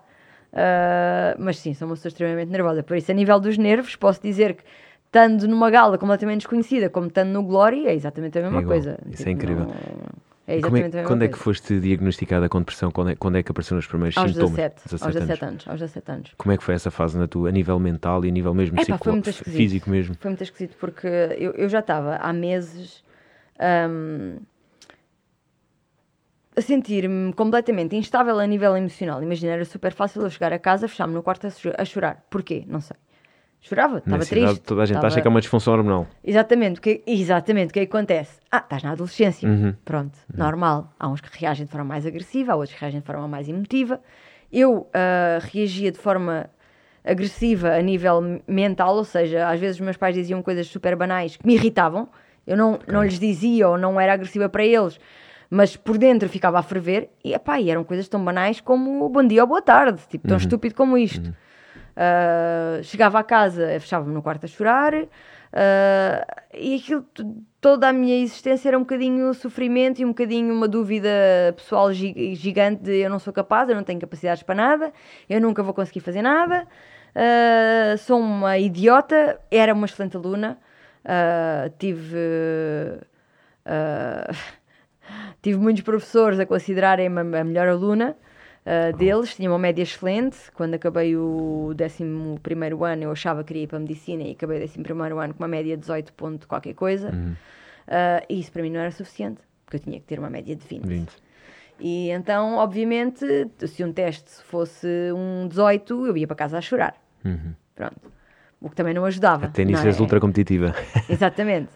Ah, 0.53 1.35
mas 1.39 1.59
sim, 1.59 1.75
sou 1.75 1.87
uma 1.89 1.95
pessoa 1.95 2.11
extremamente 2.11 2.51
nervosa. 2.51 2.83
Por 2.83 2.97
isso, 2.97 3.11
a 3.11 3.15
nível 3.15 3.39
dos 3.39 3.57
nervos, 3.57 3.95
posso 3.97 4.21
dizer 4.23 4.55
que, 4.55 4.65
estando 5.07 5.47
numa 5.49 5.71
gala 5.71 5.99
completamente 5.99 6.39
desconhecida, 6.41 6.89
como 6.89 7.07
estando 7.09 7.31
no 7.31 7.43
Glory, 7.43 7.87
é 7.87 7.95
exatamente 7.95 8.39
a 8.39 8.43
mesma 8.43 8.61
coisa. 8.69 8.99
Isso 9.11 9.29
é 9.29 9.33
incrível. 9.33 9.65
não- 9.67 10.30
É 10.51 10.59
é- 10.59 11.05
quando 11.05 11.23
é 11.23 11.29
que 11.29 11.39
foste 11.39 11.79
diagnosticada 11.79 12.49
com 12.49 12.59
depressão? 12.59 12.91
Quando 12.91 13.11
é, 13.11 13.15
quando 13.15 13.37
é 13.39 13.43
que 13.43 13.53
apareceram 13.53 13.79
os 13.79 13.87
primeiros 13.87 14.19
Aos 14.19 14.33
sintomas? 14.33 14.57
17, 14.57 14.83
aos 14.83 15.15
17 15.15 15.15
17 15.15 15.45
anos. 15.45 15.53
anos. 15.53 15.69
Aos 15.69 15.81
17 15.81 16.11
anos. 16.11 16.35
Como 16.37 16.53
é 16.53 16.57
que 16.57 16.65
foi 16.65 16.75
essa 16.75 16.91
fase 16.91 17.17
na 17.17 17.29
tua, 17.29 17.49
a 17.49 17.53
nível 17.53 17.79
mental 17.79 18.25
e 18.25 18.29
a 18.29 18.31
nível 18.33 18.53
mesmo 18.53 18.77
Epá, 18.81 18.99
físico 19.33 19.89
mesmo? 19.89 20.17
Foi 20.19 20.31
muito 20.31 20.43
esquisito 20.43 20.77
porque 20.81 21.07
eu, 21.07 21.53
eu 21.53 21.69
já 21.69 21.79
estava 21.79 22.17
há 22.17 22.33
meses 22.33 23.05
hum, 23.89 24.39
a 26.57 26.61
sentir-me 26.61 27.33
completamente 27.33 27.95
instável 27.95 28.39
a 28.39 28.47
nível 28.47 28.77
emocional. 28.77 29.23
Imagina, 29.23 29.53
era 29.53 29.65
super 29.65 29.93
fácil 29.93 30.23
eu 30.23 30.31
chegar 30.31 30.53
a 30.53 30.59
casa, 30.59 30.89
fechar-me 30.89 31.15
no 31.15 31.23
quarto 31.23 31.47
a 31.47 31.85
chorar. 31.85 32.27
Porquê? 32.29 32.65
Não 32.67 32.81
sei. 32.81 32.97
Chorava, 33.63 33.99
estava 33.99 34.25
triste. 34.25 34.61
toda 34.63 34.83
a 34.83 34.87
gente 34.87 34.97
estava- 34.97 35.07
acha 35.09 35.21
que 35.21 35.29
é 35.29 35.31
uma 35.31 35.41
disfunção 35.41 35.75
hormonal. 35.75 36.07
Exatamente, 36.25 36.79
o 36.79 36.83
que, 36.83 37.03
exatamente, 37.07 37.71
o 37.71 37.73
que 37.75 37.81
é 37.81 37.87
que 37.87 37.95
acontece? 37.95 38.41
Ah, 38.51 38.59
estás 38.59 38.83
na 38.83 38.93
adolescência. 38.93 39.47
Uhum. 39.49 39.75
Pronto, 39.85 40.19
normal. 40.35 40.93
Há 40.99 41.09
uns 41.09 41.21
que 41.21 41.29
reagem 41.39 41.67
de 41.67 41.71
forma 41.71 41.85
mais 41.85 42.07
agressiva, 42.07 42.53
há 42.53 42.57
outros 42.57 42.75
que 42.75 42.81
reagem 42.81 43.01
de 43.01 43.07
forma 43.07 43.29
mais 43.29 43.49
emotiva. 43.49 44.01
Eu 44.51 44.89
ah, 44.95 45.39
reagia 45.53 45.93
de 45.93 45.99
forma 45.99 46.49
agressiva 47.05 47.75
a 47.75 47.81
nível 47.83 48.41
mental, 48.47 48.97
ou 48.97 49.05
seja, 49.05 49.49
às 49.49 49.61
vezes 49.61 49.77
os 49.77 49.81
meus 49.81 49.97
pais 49.97 50.15
diziam 50.15 50.43
coisas 50.43 50.67
super 50.67 50.97
banais 50.97 51.37
que 51.37 51.47
me 51.47 51.55
irritavam. 51.55 52.09
Eu 52.47 52.57
não, 52.57 52.79
não 52.89 53.03
lhes 53.05 53.19
dizia 53.19 53.69
ou 53.69 53.79
não 53.79 54.01
era 54.01 54.13
agressiva 54.15 54.49
para 54.49 54.65
eles, 54.65 54.99
mas 55.51 55.77
por 55.77 55.97
dentro 55.99 56.29
ficava 56.29 56.59
a 56.59 56.63
ferver. 56.63 57.11
E, 57.23 57.33
epá, 57.35 57.61
e 57.61 57.71
eram 57.71 57.85
coisas 57.85 58.09
tão 58.09 58.25
banais 58.25 58.61
como 58.61 59.09
bom 59.09 59.23
dia 59.27 59.43
ou 59.43 59.47
boa 59.49 59.63
tarde, 59.63 60.01
tipo, 60.09 60.27
tão 60.27 60.37
estúpido 60.39 60.75
como 60.75 60.97
isto. 60.97 61.33
Uh, 61.97 62.83
chegava 62.83 63.19
a 63.19 63.23
casa, 63.25 63.67
fechava-me 63.81 64.15
no 64.15 64.23
quarto 64.23 64.45
a 64.45 64.49
chorar, 64.49 64.95
uh, 64.95 65.09
e 66.55 66.77
aquilo, 66.77 67.05
toda 67.61 67.89
a 67.89 67.93
minha 67.93 68.17
existência 68.23 68.69
era 68.69 68.79
um 68.79 68.83
bocadinho 68.83 69.35
sofrimento 69.35 70.01
e 70.01 70.05
um 70.05 70.09
bocadinho 70.09 70.55
uma 70.55 70.69
dúvida 70.69 71.11
pessoal 71.57 71.93
gi- 71.93 72.35
gigante 72.35 72.83
de 72.83 72.99
eu 73.01 73.11
não 73.11 73.19
sou 73.19 73.33
capaz, 73.33 73.69
eu 73.69 73.75
não 73.75 73.83
tenho 73.83 74.01
capacidades 74.01 74.43
para 74.43 74.55
nada, 74.55 74.93
eu 75.29 75.41
nunca 75.41 75.63
vou 75.63 75.75
conseguir 75.75 76.01
fazer 76.01 76.23
nada, 76.23 76.67
uh, 77.15 77.99
sou 77.99 78.21
uma 78.21 78.57
idiota, 78.57 79.39
era 79.51 79.75
uma 79.75 79.87
excelente 79.87 80.17
aluna, 80.17 80.59
uh, 81.05 81.71
tive. 81.79 82.17
tive 85.43 85.59
muitos 85.59 85.83
professores 85.83 86.41
a 86.41 86.47
considerarem-me 86.47 87.21
a 87.39 87.45
melhor 87.45 87.69
aluna 87.69 88.17
uh, 88.71 88.97
deles, 88.97 89.35
tinha 89.35 89.51
uma 89.51 89.59
média 89.59 89.83
excelente. 89.83 90.37
Quando 90.55 90.75
acabei 90.75 91.17
o 91.17 91.75
11 91.75 92.05
ano, 92.85 93.03
eu 93.03 93.11
achava 93.11 93.43
que 93.43 93.49
queria 93.49 93.65
ir 93.65 93.67
para 93.67 93.79
a 93.79 93.81
medicina 93.81 94.23
e 94.23 94.33
acabei 94.33 94.61
o 94.61 94.63
11 94.63 94.79
ano 94.79 95.35
com 95.35 95.43
uma 95.43 95.49
média 95.49 95.77
de 95.77 95.81
18 95.81 96.13
ponto 96.13 96.47
qualquer 96.47 96.75
coisa. 96.75 97.11
Uh, 97.11 98.25
e 98.29 98.39
isso 98.39 98.53
para 98.53 98.63
mim 98.63 98.71
não 98.71 98.81
era 98.81 98.91
suficiente, 98.91 99.41
porque 99.65 99.77
eu 99.77 99.81
tinha 99.81 99.99
que 99.99 100.07
ter 100.07 100.19
uma 100.19 100.31
média 100.31 100.55
de 100.55 100.65
20. 100.65 100.87
20. 100.87 101.13
E 101.81 102.11
então, 102.11 102.57
obviamente, 102.57 103.25
se 103.67 103.83
um 103.83 103.93
teste 103.93 104.31
fosse 104.45 104.87
um 105.15 105.49
18, 105.49 106.07
eu 106.07 106.17
ia 106.17 106.27
para 106.27 106.37
casa 106.37 106.59
a 106.59 106.61
chorar. 106.61 106.95
Uhum. 107.25 107.55
Pronto. 107.75 108.13
O 108.61 108.69
que 108.69 108.77
também 108.77 108.93
não 108.93 109.07
ajudava. 109.07 109.47
Até 109.47 109.65
nisso 109.65 109.87
és 109.87 109.99
é? 109.99 110.01
ultra 110.01 110.21
competitiva. 110.21 110.75
Exatamente. 111.09 111.71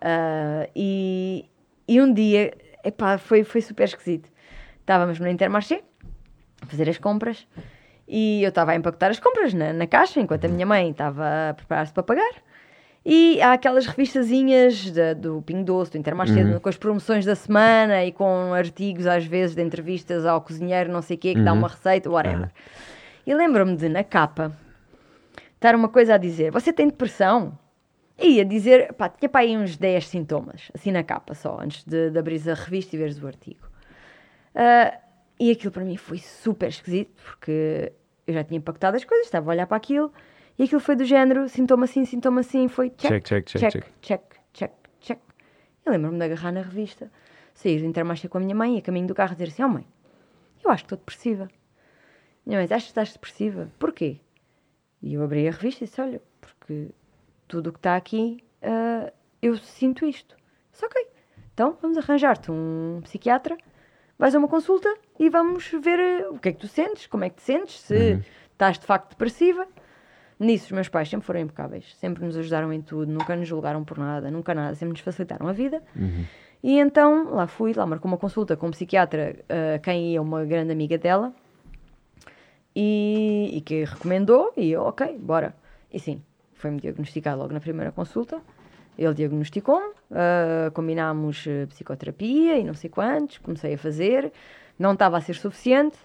Ah, 0.00 0.68
e, 0.74 1.44
e 1.88 2.00
um 2.00 2.12
dia, 2.12 2.56
epá, 2.84 3.18
foi, 3.18 3.42
foi 3.42 3.60
super 3.60 3.84
esquisito. 3.84 4.30
Estávamos 4.78 5.18
no 5.18 5.28
Intermarché 5.28 5.82
fazer 6.70 6.88
as 6.88 6.98
compras 6.98 7.46
e 8.08 8.42
eu 8.42 8.48
estava 8.48 8.72
a 8.72 8.76
empacotar 8.76 9.10
as 9.10 9.20
compras 9.20 9.52
na, 9.54 9.72
na 9.72 9.86
caixa 9.86 10.20
enquanto 10.20 10.44
a 10.44 10.48
minha 10.48 10.66
mãe 10.66 10.90
estava 10.90 11.50
a 11.50 11.54
preparar-se 11.54 11.92
para 11.92 12.02
pagar. 12.02 12.32
E 13.04 13.40
há 13.40 13.54
aquelas 13.54 13.86
revistazinhas 13.86 14.90
da- 14.90 15.14
do 15.14 15.40
Pingo 15.42 15.64
Doce, 15.64 15.92
do 15.92 15.98
Intermarché, 15.98 16.42
com 16.60 16.68
as 16.68 16.76
promoções 16.76 17.24
da 17.24 17.34
semana 17.34 18.04
e 18.04 18.12
com 18.12 18.52
artigos, 18.52 19.06
às 19.06 19.24
vezes, 19.24 19.56
de 19.56 19.62
entrevistas 19.62 20.26
ao 20.26 20.40
cozinheiro, 20.42 20.92
não 20.92 21.00
sei 21.00 21.16
o 21.16 21.18
quê, 21.18 21.34
que 21.34 21.40
dá 21.40 21.52
uma 21.54 21.68
receita, 21.68 22.10
whatever. 22.10 22.50
E 23.26 23.34
lembro-me 23.34 23.74
de, 23.76 23.88
na 23.88 24.04
capa, 24.04 24.52
estar 25.54 25.74
uma 25.74 25.88
coisa 25.88 26.14
a 26.14 26.18
dizer: 26.18 26.50
Você 26.52 26.72
tem 26.74 26.88
depressão? 26.88 27.58
E 28.18 28.32
ia 28.36 28.44
dizer, 28.44 28.92
pá, 28.92 29.08
tinha 29.08 29.30
para 29.30 29.40
aí 29.40 29.56
uns 29.56 29.78
10 29.78 30.06
sintomas, 30.06 30.70
assim 30.74 30.90
na 30.90 31.02
capa 31.02 31.32
só, 31.32 31.58
antes 31.58 31.82
de, 31.84 32.10
de 32.10 32.18
abrir 32.18 32.38
a 32.50 32.54
revista 32.54 32.94
e 32.94 32.98
veres 32.98 33.18
o 33.22 33.26
artigo. 33.26 33.66
Ah, 34.54 34.92
e 35.40 35.50
aquilo 35.50 35.72
para 35.72 35.84
mim 35.84 35.96
foi 35.96 36.18
super 36.18 36.68
esquisito, 36.68 37.10
porque 37.24 37.92
eu 38.26 38.34
já 38.34 38.44
tinha 38.44 38.58
impactado 38.58 38.96
as 38.96 39.04
coisas, 39.04 39.26
estava 39.26 39.50
a 39.50 39.54
olhar 39.54 39.66
para 39.66 39.78
aquilo, 39.78 40.12
e 40.58 40.64
aquilo 40.64 40.80
foi 40.80 40.94
do 40.94 41.04
género, 41.04 41.48
sintoma 41.48 41.84
assim, 41.84 42.04
sintoma 42.04 42.40
assim, 42.40 42.68
foi 42.68 42.90
check, 42.90 43.24
Check, 43.24 43.24
check, 43.24 43.46
check, 43.46 43.60
check, 43.72 43.84
check. 44.02 44.22
check, 44.52 44.72
check. 45.00 45.20
Eu 45.86 45.92
lembro-me 45.92 46.18
de 46.18 46.24
agarrar 46.24 46.52
na 46.52 46.60
revista, 46.60 47.10
sair 47.54 47.80
do 47.80 47.86
Intermarché 47.86 48.28
com 48.28 48.36
a 48.36 48.40
minha 48.40 48.54
mãe 48.54 48.76
e 48.76 48.78
a 48.80 48.82
caminho 48.82 49.06
do 49.06 49.14
carro 49.14 49.32
dizer 49.32 49.48
assim, 49.48 49.62
oh 49.64 49.68
mãe, 49.68 49.86
eu 50.62 50.70
acho 50.70 50.84
que 50.84 50.86
estou 50.86 50.98
depressiva. 50.98 51.48
Minha 52.44 52.58
mãe, 52.58 52.66
achas 52.66 52.82
que 52.82 52.88
estás 52.90 53.12
depressiva? 53.14 53.70
Porquê? 53.78 54.20
E 55.00 55.14
eu 55.14 55.22
abri 55.22 55.48
a 55.48 55.50
revista 55.50 55.84
e 55.84 55.86
disse, 55.86 56.00
olha, 56.02 56.20
porque 56.38 56.90
tudo 57.48 57.70
o 57.70 57.72
que 57.72 57.78
está 57.78 57.96
aqui, 57.96 58.44
ah, 58.60 59.10
eu 59.40 59.56
sinto 59.56 60.04
isto. 60.04 60.36
Disse, 60.70 60.84
ok, 60.84 61.08
então 61.54 61.78
vamos 61.80 61.96
arranjar-te 61.96 62.52
um 62.52 63.00
psiquiatra, 63.02 63.56
vais 64.20 64.34
a 64.34 64.38
uma 64.38 64.48
consulta 64.48 64.94
e 65.18 65.30
vamos 65.30 65.72
ver 65.82 65.98
eh, 65.98 66.28
o 66.28 66.38
que 66.38 66.50
é 66.50 66.52
que 66.52 66.58
tu 66.58 66.68
sentes, 66.68 67.06
como 67.06 67.24
é 67.24 67.30
que 67.30 67.36
te 67.36 67.42
sentes, 67.42 67.80
se 67.80 68.22
estás 68.52 68.78
de 68.78 68.84
facto 68.84 69.08
depressiva. 69.08 69.66
Nisso, 70.38 70.66
os 70.66 70.72
meus 70.72 70.88
pais 70.90 71.08
sempre 71.08 71.26
foram 71.26 71.40
impecáveis, 71.40 71.96
sempre 71.96 72.24
nos 72.24 72.36
ajudaram 72.36 72.70
em 72.70 72.82
tudo, 72.82 73.10
nunca 73.10 73.34
nos 73.34 73.48
julgaram 73.48 73.82
por 73.82 73.96
nada, 73.96 74.30
nunca 74.30 74.54
nada, 74.54 74.74
sempre 74.74 74.92
nos 74.92 75.00
facilitaram 75.00 75.48
a 75.48 75.52
vida. 75.52 75.82
E 76.62 76.78
então 76.78 77.30
lá 77.30 77.46
fui, 77.46 77.72
lá 77.72 77.86
marcou 77.86 78.10
uma 78.10 78.18
consulta 78.18 78.58
com 78.58 78.66
um 78.66 78.70
psiquiatra, 78.70 79.36
ah, 79.48 79.78
quem 79.78 80.12
ia 80.12 80.20
uma 80.20 80.44
grande 80.44 80.70
amiga 80.70 80.98
dela, 80.98 81.32
e, 82.76 83.50
e 83.54 83.60
que 83.62 83.84
recomendou, 83.84 84.52
e 84.54 84.70
eu, 84.70 84.82
ok, 84.82 85.18
bora. 85.18 85.54
E 85.90 85.98
sim, 85.98 86.22
foi-me 86.52 86.78
diagnosticado 86.78 87.40
logo 87.40 87.54
na 87.54 87.60
primeira 87.60 87.90
consulta. 87.90 88.40
Ele 89.00 89.14
diagnosticou-me, 89.14 89.94
ah, 90.12 90.70
combinámos 90.74 91.46
eh, 91.46 91.64
psicoterapia 91.64 92.58
e 92.58 92.64
não 92.64 92.74
sei 92.74 92.90
quantos, 92.90 93.38
comecei 93.38 93.72
a 93.72 93.78
fazer, 93.78 94.30
não 94.78 94.92
estava 94.92 95.16
a 95.16 95.20
ser 95.22 95.34
suficiente. 95.36 95.96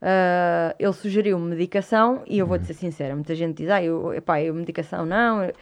Ah, 0.00 0.74
ele 0.78 0.92
sugeriu-me 0.94 1.46
medicação 1.50 2.22
e 2.26 2.38
eu 2.38 2.46
vou-te 2.46 2.64
ser 2.64 2.74
sincera, 2.74 3.14
muita 3.14 3.34
gente 3.34 3.58
diz, 3.58 3.68
ah, 3.70 3.84
eu, 3.84 4.14
epá, 4.14 4.40
eu 4.40 4.54
medicação 4.54 5.04
não. 5.04 5.44
eu-" 5.44 5.52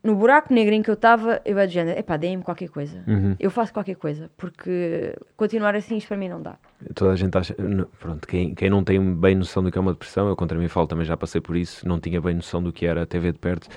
No 0.00 0.14
buraco 0.14 0.54
negro 0.54 0.72
em 0.72 0.80
que 0.80 0.88
eu 0.88 0.94
estava, 0.94 1.42
eu 1.44 1.58
ia 1.58 1.66
de 1.66 1.74
género, 1.74 1.98
epá, 1.98 2.16
deem-me 2.16 2.44
qualquer 2.44 2.68
coisa. 2.68 3.02
Uhum. 3.04 3.34
Eu 3.38 3.50
faço 3.50 3.72
qualquer 3.72 3.96
coisa, 3.96 4.30
porque 4.36 5.12
continuar 5.36 5.74
assim 5.74 5.96
isto 5.96 6.06
para 6.06 6.16
mim 6.16 6.28
não 6.28 6.40
dá. 6.40 6.56
Toda 6.94 7.10
a 7.10 7.16
gente 7.16 7.36
acha. 7.36 7.56
Pronto, 7.98 8.26
quem, 8.28 8.54
quem 8.54 8.70
não 8.70 8.84
tem 8.84 9.14
bem 9.16 9.34
noção 9.34 9.60
do 9.60 9.72
que 9.72 9.76
é 9.76 9.80
uma 9.80 9.92
depressão, 9.92 10.28
eu 10.28 10.36
contra 10.36 10.56
mim 10.56 10.68
falo 10.68 10.86
também 10.86 11.04
já 11.04 11.16
passei 11.16 11.40
por 11.40 11.56
isso, 11.56 11.86
não 11.86 11.98
tinha 11.98 12.20
bem 12.20 12.36
noção 12.36 12.62
do 12.62 12.72
que 12.72 12.86
era 12.86 13.02
a 13.02 13.06
TV 13.06 13.32
de 13.32 13.40
perto. 13.40 13.68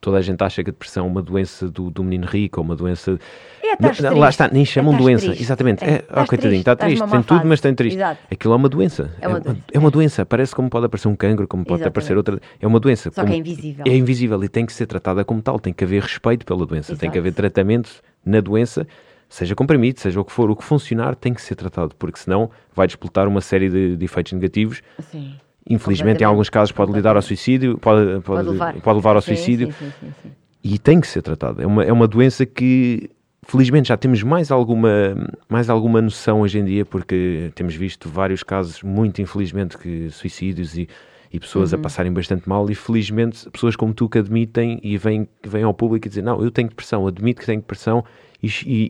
Toda 0.00 0.16
a 0.16 0.22
gente 0.22 0.42
acha 0.42 0.64
que 0.64 0.70
a 0.70 0.72
depressão 0.72 1.04
é 1.04 1.08
uma 1.08 1.20
doença 1.20 1.68
do, 1.68 1.90
do 1.90 2.02
menino 2.02 2.26
rico, 2.26 2.58
ou 2.58 2.64
uma 2.64 2.74
doença. 2.74 3.18
É, 3.62 3.76
Não, 3.78 3.90
triste. 3.90 4.02
lá 4.08 4.28
está, 4.30 4.48
nem 4.48 4.64
chamam 4.64 4.94
É, 4.94 4.96
doença. 4.96 5.26
triste. 5.26 5.42
Exatamente. 5.42 5.84
É, 5.84 5.88
É, 5.96 6.04
oh, 6.22 6.24
coitadinho, 6.26 6.60
está 6.60 6.74
triste, 6.74 7.06
tem 7.06 7.22
tudo, 7.22 7.46
mas 7.46 7.60
tem 7.60 7.74
triste. 7.74 7.96
Exato. 7.96 8.18
Aquilo 8.30 8.54
é 8.54 8.56
uma 8.56 8.68
doença. 8.70 9.10
É 9.20 9.28
uma 9.28 9.38
doença. 9.40 9.60
é 9.74 9.78
uma 9.78 9.90
doença. 9.90 10.24
Parece 10.24 10.54
como 10.54 10.70
pode 10.70 10.86
aparecer 10.86 11.08
um 11.08 11.14
cancro, 11.14 11.46
como 11.46 11.64
pode 11.66 11.82
aparecer 11.84 12.14
Exatamente. 12.14 12.40
outra. 12.42 12.56
É 12.60 12.66
uma 12.66 12.80
doença. 12.80 13.10
Só 13.10 13.20
que 13.20 13.26
Como- 13.26 13.34
é 13.34 13.36
invisível. 13.36 13.84
É 13.86 13.94
invisível 13.94 14.42
e 14.42 14.48
tem 14.48 14.64
que 14.64 14.72
ser 14.72 14.86
tratada 14.86 15.22
como 15.22 15.42
tal. 15.42 15.60
Tem 15.60 15.72
que 15.72 15.84
haver 15.84 16.00
respeito 16.02 16.46
pela 16.46 16.64
doença. 16.64 16.96
Tem 16.96 17.10
que 17.10 17.18
Exato. 17.18 17.18
haver 17.18 17.32
tratamento 17.34 17.90
na 18.24 18.40
doença, 18.40 18.86
seja 19.28 19.54
comprimido, 19.54 20.00
seja 20.00 20.18
o 20.18 20.24
que 20.24 20.32
for. 20.32 20.50
O 20.50 20.56
que 20.56 20.64
funcionar 20.64 21.14
tem 21.14 21.34
que 21.34 21.42
ser 21.42 21.54
tratado, 21.56 21.94
porque 21.98 22.18
senão 22.18 22.50
vai 22.74 22.86
desplotar 22.86 23.28
uma 23.28 23.42
série 23.42 23.68
de, 23.68 23.96
de 23.98 24.04
efeitos 24.06 24.32
negativos. 24.32 24.80
Sim. 25.10 25.34
Infelizmente, 25.68 26.22
em 26.22 26.24
alguns 26.24 26.48
casos, 26.50 26.72
pode 26.72 26.92
lidar 26.92 27.16
ao 27.16 27.22
suicídio, 27.22 27.78
pode, 27.78 28.20
pode, 28.22 28.22
Pode 28.22 28.48
levar. 28.50 28.74
pode 28.80 28.96
levar 28.96 29.16
ao 29.16 29.22
Sim, 29.22 29.34
suicídio 29.36 29.72
Sim, 29.72 29.92
sim, 30.00 30.30
e 30.62 30.78
tem 30.78 31.00
que 31.00 31.06
ser 31.06 31.22
tratado. 31.22 31.62
É 31.62 31.66
uma, 31.66 31.84
é 31.84 31.92
uma 31.92 32.06
doença 32.08 32.44
que, 32.44 33.10
felizmente, 33.46 33.88
já 33.88 33.96
temos 33.96 34.22
mais 34.22 34.50
alguma, 34.50 35.14
mais 35.48 35.70
alguma 35.70 36.00
noção 36.02 36.40
hoje 36.40 36.58
em 36.58 36.64
dia, 36.64 36.84
porque 36.84 37.50
temos 37.54 37.74
visto 37.74 38.08
vários 38.08 38.42
casos, 38.42 38.82
muito 38.82 39.22
infelizmente, 39.22 39.78
que 39.78 40.10
suicídios 40.10 40.76
e, 40.76 40.88
e 41.32 41.38
pessoas 41.38 41.72
a 41.72 41.78
passarem 41.78 42.12
bastante 42.12 42.48
mal. 42.48 42.68
E 42.70 42.74
felizmente, 42.74 43.48
pessoas 43.50 43.76
como 43.76 43.94
tu 43.94 44.08
que 44.08 44.18
admitem 44.18 44.80
e 44.82 44.96
vêm, 44.98 45.28
vêm 45.46 45.62
ao 45.62 45.72
público 45.74 46.06
e 46.06 46.08
dizem: 46.08 46.24
Não, 46.24 46.42
eu 46.42 46.50
tenho 46.50 46.68
depressão, 46.68 47.06
admito 47.06 47.40
que 47.40 47.46
tenho 47.46 47.60
depressão. 47.60 48.04
E, 48.42 48.48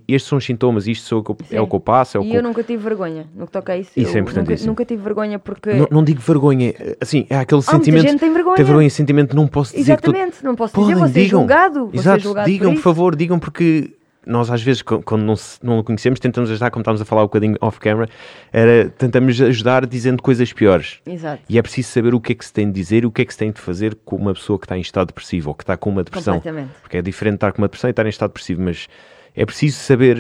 e 0.09 0.15
estes 0.15 0.29
são 0.29 0.39
os 0.39 0.45
sintomas, 0.45 0.87
isto 0.87 1.13
o 1.17 1.25
eu- 1.29 1.37
é 1.59 1.61
o 1.61 1.67
que 1.67 1.75
eu 1.75 1.81
passo, 1.81 2.17
é 2.17 2.21
o 2.21 2.23
E 2.23 2.29
eu 2.31 2.37
eu- 2.37 2.43
nunca 2.45 2.63
tive 2.63 2.85
vergonha 2.85 3.27
no 3.35 3.47
que 3.47 3.53
toca 3.53 3.73
a 3.73 3.77
isso. 3.77 3.91
Isso 3.97 4.13
é 4.17 4.19
Eu 4.19 4.23
importantíssimo. 4.23 4.69
Nunca, 4.69 4.83
nunca 4.83 4.85
tive 4.85 5.03
vergonha 5.03 5.39
porque. 5.41 5.73
Não, 5.75 5.89
não 5.91 6.05
digo 6.05 6.21
vergonha, 6.21 6.73
assim, 7.01 7.27
é 7.29 7.37
aquele 7.37 7.57
muita 7.61 7.73
sentimento. 7.73 8.03
gente 8.03 8.15
que 8.15 8.21
tem 8.21 8.33
vergonha. 8.33 8.57
Tem 8.57 8.65
vergonha, 8.65 8.89
sentimento, 8.91 9.35
não 9.35 9.49
posso 9.49 9.75
dizer 9.77 9.97
que 9.97 10.03
tu- 10.05 10.11
Exatamente, 10.13 10.45
não 10.45 10.55
posso 10.55 10.73
dizer, 10.75 10.83
Podem, 10.85 10.99
vou 10.99 11.09
ser 11.09 11.23
digam. 11.25 11.41
julgado. 11.41 11.91
Exato, 11.93 12.21
julgado 12.23 12.49
digam, 12.49 12.71
por 12.71 12.77
por 12.77 12.83
favor, 12.83 13.17
digam, 13.17 13.39
porque 13.41 13.93
nós 14.27 14.51
às 14.51 14.63
vezes, 14.63 14.83
quando 14.83 15.23
não, 15.23 15.35
se- 15.37 15.59
não 15.63 15.79
o 15.79 15.85
conhecemos, 15.85 16.21
tentamos 16.21 16.51
ajudar, 16.51 16.71
como 16.71 16.83
estávamos 16.83 17.01
a 17.01 17.05
falar 17.05 17.23
um 17.23 17.25
bocadinho 17.25 17.57
off-camera, 17.61 18.09
era, 18.53 18.89
tentamos 18.91 19.41
ajudar 19.41 19.87
dizendo 19.87 20.23
coisas 20.23 20.53
piores. 20.53 21.01
Exato. 21.07 21.43
E 21.49 21.59
é 21.59 21.63
preciso 21.63 21.89
saber 21.89 22.15
o 22.15 22.21
que 22.21 22.33
é 22.33 22.35
que 22.35 22.45
se 22.45 22.53
tem 22.53 22.67
de 22.67 22.73
dizer, 22.73 23.07
o 23.07 23.11
que 23.11 23.23
é 23.23 23.25
que 23.25 23.33
se 23.33 23.39
tem 23.39 23.51
de 23.51 23.61
fazer 23.61 23.95
com 24.05 24.17
uma 24.17 24.35
pessoa 24.35 24.59
que 24.59 24.67
está 24.67 24.77
em 24.77 24.81
estado 24.83 25.09
depressivo 25.09 25.49
ou 25.51 25.55
que 25.55 25.63
está 25.63 25.77
com 25.77 25.89
uma 25.91 26.05
depressão. 26.05 26.43
Porque 26.83 26.97
é 26.99 27.03
diferente 27.03 27.35
estar 27.37 27.53
com 27.53 27.63
uma 27.63 27.69
depressão 27.69 27.89
e 27.89 27.93
estar 27.93 28.05
em 28.05 28.11
estado 28.11 28.31
depressivo, 28.31 28.63
mas 28.63 28.89
é 29.35 29.47
preciso 29.47 29.79
saber 29.79 30.19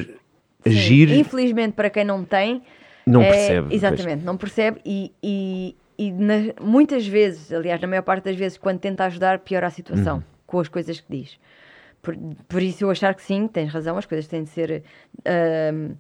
Sim. 0.64 0.70
agir, 0.70 1.11
Infelizmente, 1.11 1.72
para 1.74 1.90
quem 1.90 2.05
não 2.05 2.24
tem. 2.24 2.62
não 3.07 3.22
é- 3.22 3.30
percebe. 3.30 3.74
Exatamente, 3.74 4.24
não 4.24 4.36
percebe 4.36 4.80
e, 4.84 5.12
e, 5.22 5.76
e 5.98 6.11
na- 6.12 6.55
muitas 6.61 7.07
vezes, 7.07 7.53
aliás, 7.53 7.80
na 7.80 7.86
maior 7.88 8.03
parte 8.03 8.24
das 8.24 8.36
vezes, 8.36 8.57
quando 8.57 8.78
tenta 8.78 9.05
ajudar, 9.05 9.40
piora 9.40 9.66
a 9.66 9.70
situação 9.70 10.16
Uhum. 10.18 10.22
com 10.46 10.61
as 10.61 10.68
coisas 10.68 11.01
que 11.01 11.07
diz. 11.11 11.38
Por, 12.03 12.16
por 12.48 12.62
isso 12.62 12.84
eu 12.84 12.90
achar 12.90 13.14
que 13.14 13.22
sim, 13.22 13.46
tens 13.46 13.72
razão, 13.72 13.96
as 13.98 14.07
coisas 14.07 14.26
têm 14.26 14.44
de 14.44 14.51
ser. 14.51 14.82
Uh, 15.18 15.96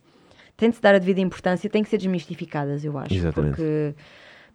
têm 0.56 0.70
de 0.70 0.76
se 0.76 0.82
dar 0.82 0.94
a 0.94 0.98
devida 0.98 1.20
importância, 1.20 1.68
têm 1.68 1.82
que 1.82 1.88
ser 1.88 1.98
desmistificadas, 1.98 2.84
eu 2.84 2.96
acho. 2.98 3.14
Exatamente. 3.14 3.56
Porque 3.56 3.94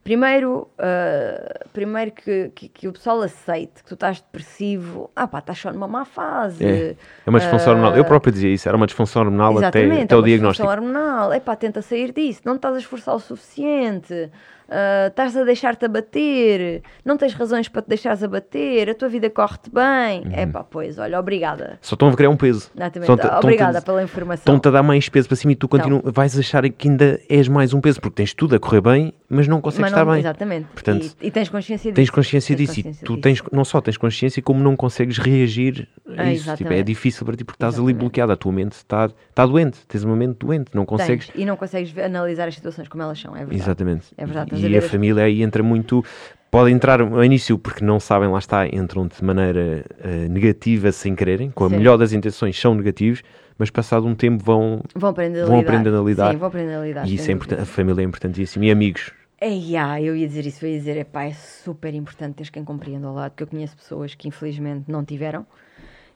Primeiro, 0.06 0.70
uh, 0.78 1.70
primeiro 1.74 2.12
que, 2.12 2.52
que, 2.54 2.70
que, 2.70 2.88
o 2.88 2.94
pessoal 2.94 3.24
aceite 3.24 3.82
que 3.82 3.90
tu 3.90 3.96
estás 3.96 4.22
depressivo, 4.22 5.10
ah 5.16 5.28
pá, 5.28 5.40
estás 5.40 5.58
só 5.58 5.74
numa 5.74 5.88
má 5.88 6.06
fase. 6.06 6.64
É, 6.64 6.96
é 7.26 7.30
uma 7.30 7.40
disfunção 7.40 7.74
uh, 7.74 7.76
hormonal. 7.76 7.98
Eu 7.98 8.06
próprio 8.06 8.32
dizia 8.32 8.54
isso, 8.54 8.70
era 8.70 8.78
uma 8.78 8.86
disfunção 8.86 9.24
hormonal 9.24 9.58
até, 9.58 9.84
até 10.04 10.14
é 10.14 10.16
o 10.16 10.22
diagnóstico. 10.22 10.68
Exatamente, 10.68 10.96
hormonal. 10.96 11.34
É 11.34 11.40
pá, 11.40 11.56
tenta 11.56 11.82
sair 11.82 12.12
disso, 12.14 12.42
não 12.46 12.56
estás 12.56 12.76
a 12.76 12.78
esforçar 12.78 13.16
o 13.16 13.20
suficiente. 13.20 14.30
Uh, 14.68 15.08
estás 15.08 15.38
a 15.38 15.44
deixar-te 15.44 15.86
abater, 15.86 16.82
não 17.04 17.18
tens 17.18 17.34
razões 17.34 17.68
para 17.68 17.84
te 17.84 17.90
deixares 17.90 18.24
abater, 18.24 18.90
a 18.90 18.96
tua 18.96 19.08
vida 19.10 19.30
corre-te 19.30 19.70
bem. 19.70 20.26
É 20.32 20.46
uhum. 20.46 20.52
pá, 20.52 20.64
pois, 20.64 20.98
olha, 20.98 21.20
obrigada. 21.20 21.78
Só 21.82 21.94
estão 21.94 22.10
a 22.10 22.16
criar 22.16 22.30
um 22.30 22.38
peso. 22.38 22.72
Exatamente. 22.76 23.12
Obrigada 23.12 23.82
pela 23.82 24.04
informação. 24.04 24.42
Estão-te 24.42 24.68
a 24.68 24.72
dar 24.72 24.84
mais 24.84 25.08
peso 25.08 25.28
para 25.28 25.38
cima 25.38 25.54
e 25.54 25.56
tu 25.56 25.68
continua, 25.68 26.02
vais 26.06 26.38
achar 26.38 26.68
que 26.70 26.88
ainda 26.88 27.20
és 27.30 27.48
mais 27.48 27.74
um 27.74 27.82
peso, 27.82 28.02
porque 28.02 28.16
tens 28.16 28.34
tudo 28.34 28.56
a 28.56 28.60
correr 28.60 28.82
bem, 28.82 29.14
mas 29.30 29.48
não 29.48 29.62
consegues 29.62 29.82
mas 29.82 29.92
não, 29.92 30.00
estar 30.00 30.12
bem. 30.12 30.20
Exatamente. 30.20 30.68
Portanto, 30.74 31.16
e, 31.22 31.28
e, 31.28 31.32
tens 31.32 31.50
consciência 31.50 31.92
disso. 31.92 31.96
Tens 31.96 32.10
consciência 32.10 32.56
tens 32.56 32.68
disso. 32.68 32.76
Consciência 32.76 33.04
e 33.04 33.06
tu 33.06 33.14
disso. 33.14 33.22
tens, 33.22 33.44
não 33.52 33.66
só 33.66 33.82
tens 33.82 33.98
consciência, 33.98 34.42
como 34.42 34.64
não 34.64 34.76
consegues 34.76 35.18
reagir 35.18 35.88
a 36.08 36.24
ah, 36.24 36.34
isso. 36.34 36.56
Tipo, 36.56 36.74
é 36.74 36.84
difícil 36.84 37.26
para 37.26 37.36
ti 37.36 37.44
porque 37.44 37.58
estás 37.58 37.76
exatamente. 37.76 37.96
ali 37.96 38.00
bloqueado. 38.00 38.32
A 38.32 38.36
tua 38.36 38.52
mente 38.52 38.74
está, 38.74 39.06
está 39.30 39.46
doente. 39.46 39.86
Tens 39.88 40.04
uma 40.04 40.16
mente 40.16 40.38
doente. 40.40 40.72
Não 40.74 40.86
consegues. 40.86 41.28
Tens, 41.28 41.42
e 41.42 41.46
não 41.46 41.56
consegues 41.56 41.98
analisar 41.98 42.48
as 42.48 42.56
situações 42.56 42.88
como 42.88 43.04
elas 43.04 43.20
são. 43.20 43.36
É 43.36 43.40
verdade. 43.40 43.56
Exatamente. 43.56 44.06
É 44.18 44.26
verdade. 44.26 44.55
E 44.60 44.76
a, 44.76 44.80
a 44.80 44.82
família 44.82 45.24
aí 45.24 45.42
entra 45.42 45.62
muito. 45.62 46.04
Pode 46.52 46.72
entrar 46.72 47.02
ao 47.02 47.24
início 47.24 47.58
porque 47.60 47.84
não 47.84 48.00
sabem, 48.00 48.30
lá 48.30 48.40
está, 48.40 48.66
entram 48.66 49.08
de 49.08 49.22
maneira 49.24 49.84
uh, 50.00 50.32
negativa 50.32 50.92
sem 50.92 51.14
quererem, 51.14 51.52
com 51.52 51.66
a 51.66 51.70
Sim. 51.70 51.78
melhor 51.78 51.98
das 51.98 52.14
intenções, 52.14 52.58
são 52.58 52.74
negativos, 52.74 53.22
mas 53.58 53.70
passado 53.70 54.08
um 54.08 54.16
tempo 54.16 54.42
vão, 54.42 54.82
vão, 54.96 55.10
aprender, 55.10 55.42
a 55.42 55.46
vão 55.48 55.58
lidar. 55.58 55.70
aprendendo 55.70 56.00
a 56.00 56.04
lidar. 56.04 56.32
Sim, 56.32 56.38
vão 56.38 56.48
aprender 56.48 56.76
a 56.76 56.82
lidar. 56.82 57.08
E 57.08 57.16
isso 57.16 57.30
é 57.30 57.34
importante, 57.34 57.62
a 57.62 57.66
família 57.66 58.02
é 58.02 58.06
importantíssima. 58.06 58.64
E 58.64 58.72
amigos, 58.72 59.12
é, 59.40 59.50
yeah, 59.50 60.02
eu 60.02 60.16
ia 60.16 60.28
dizer 60.28 60.46
isso, 60.46 60.66
eu 60.66 60.70
ia 60.70 60.78
dizer, 60.78 60.96
epá, 60.96 61.26
é 61.26 61.34
super 61.34 61.94
importante 61.94 62.36
teres 62.36 62.50
quem 62.50 62.64
compreenda 62.64 63.08
ao 63.08 63.14
lado, 63.14 63.32
porque 63.32 63.44
eu 63.44 63.48
conheço 63.48 63.76
pessoas 63.76 64.16
que 64.16 64.30
infelizmente 64.30 64.90
não 64.90 65.04
tiveram 65.04 65.46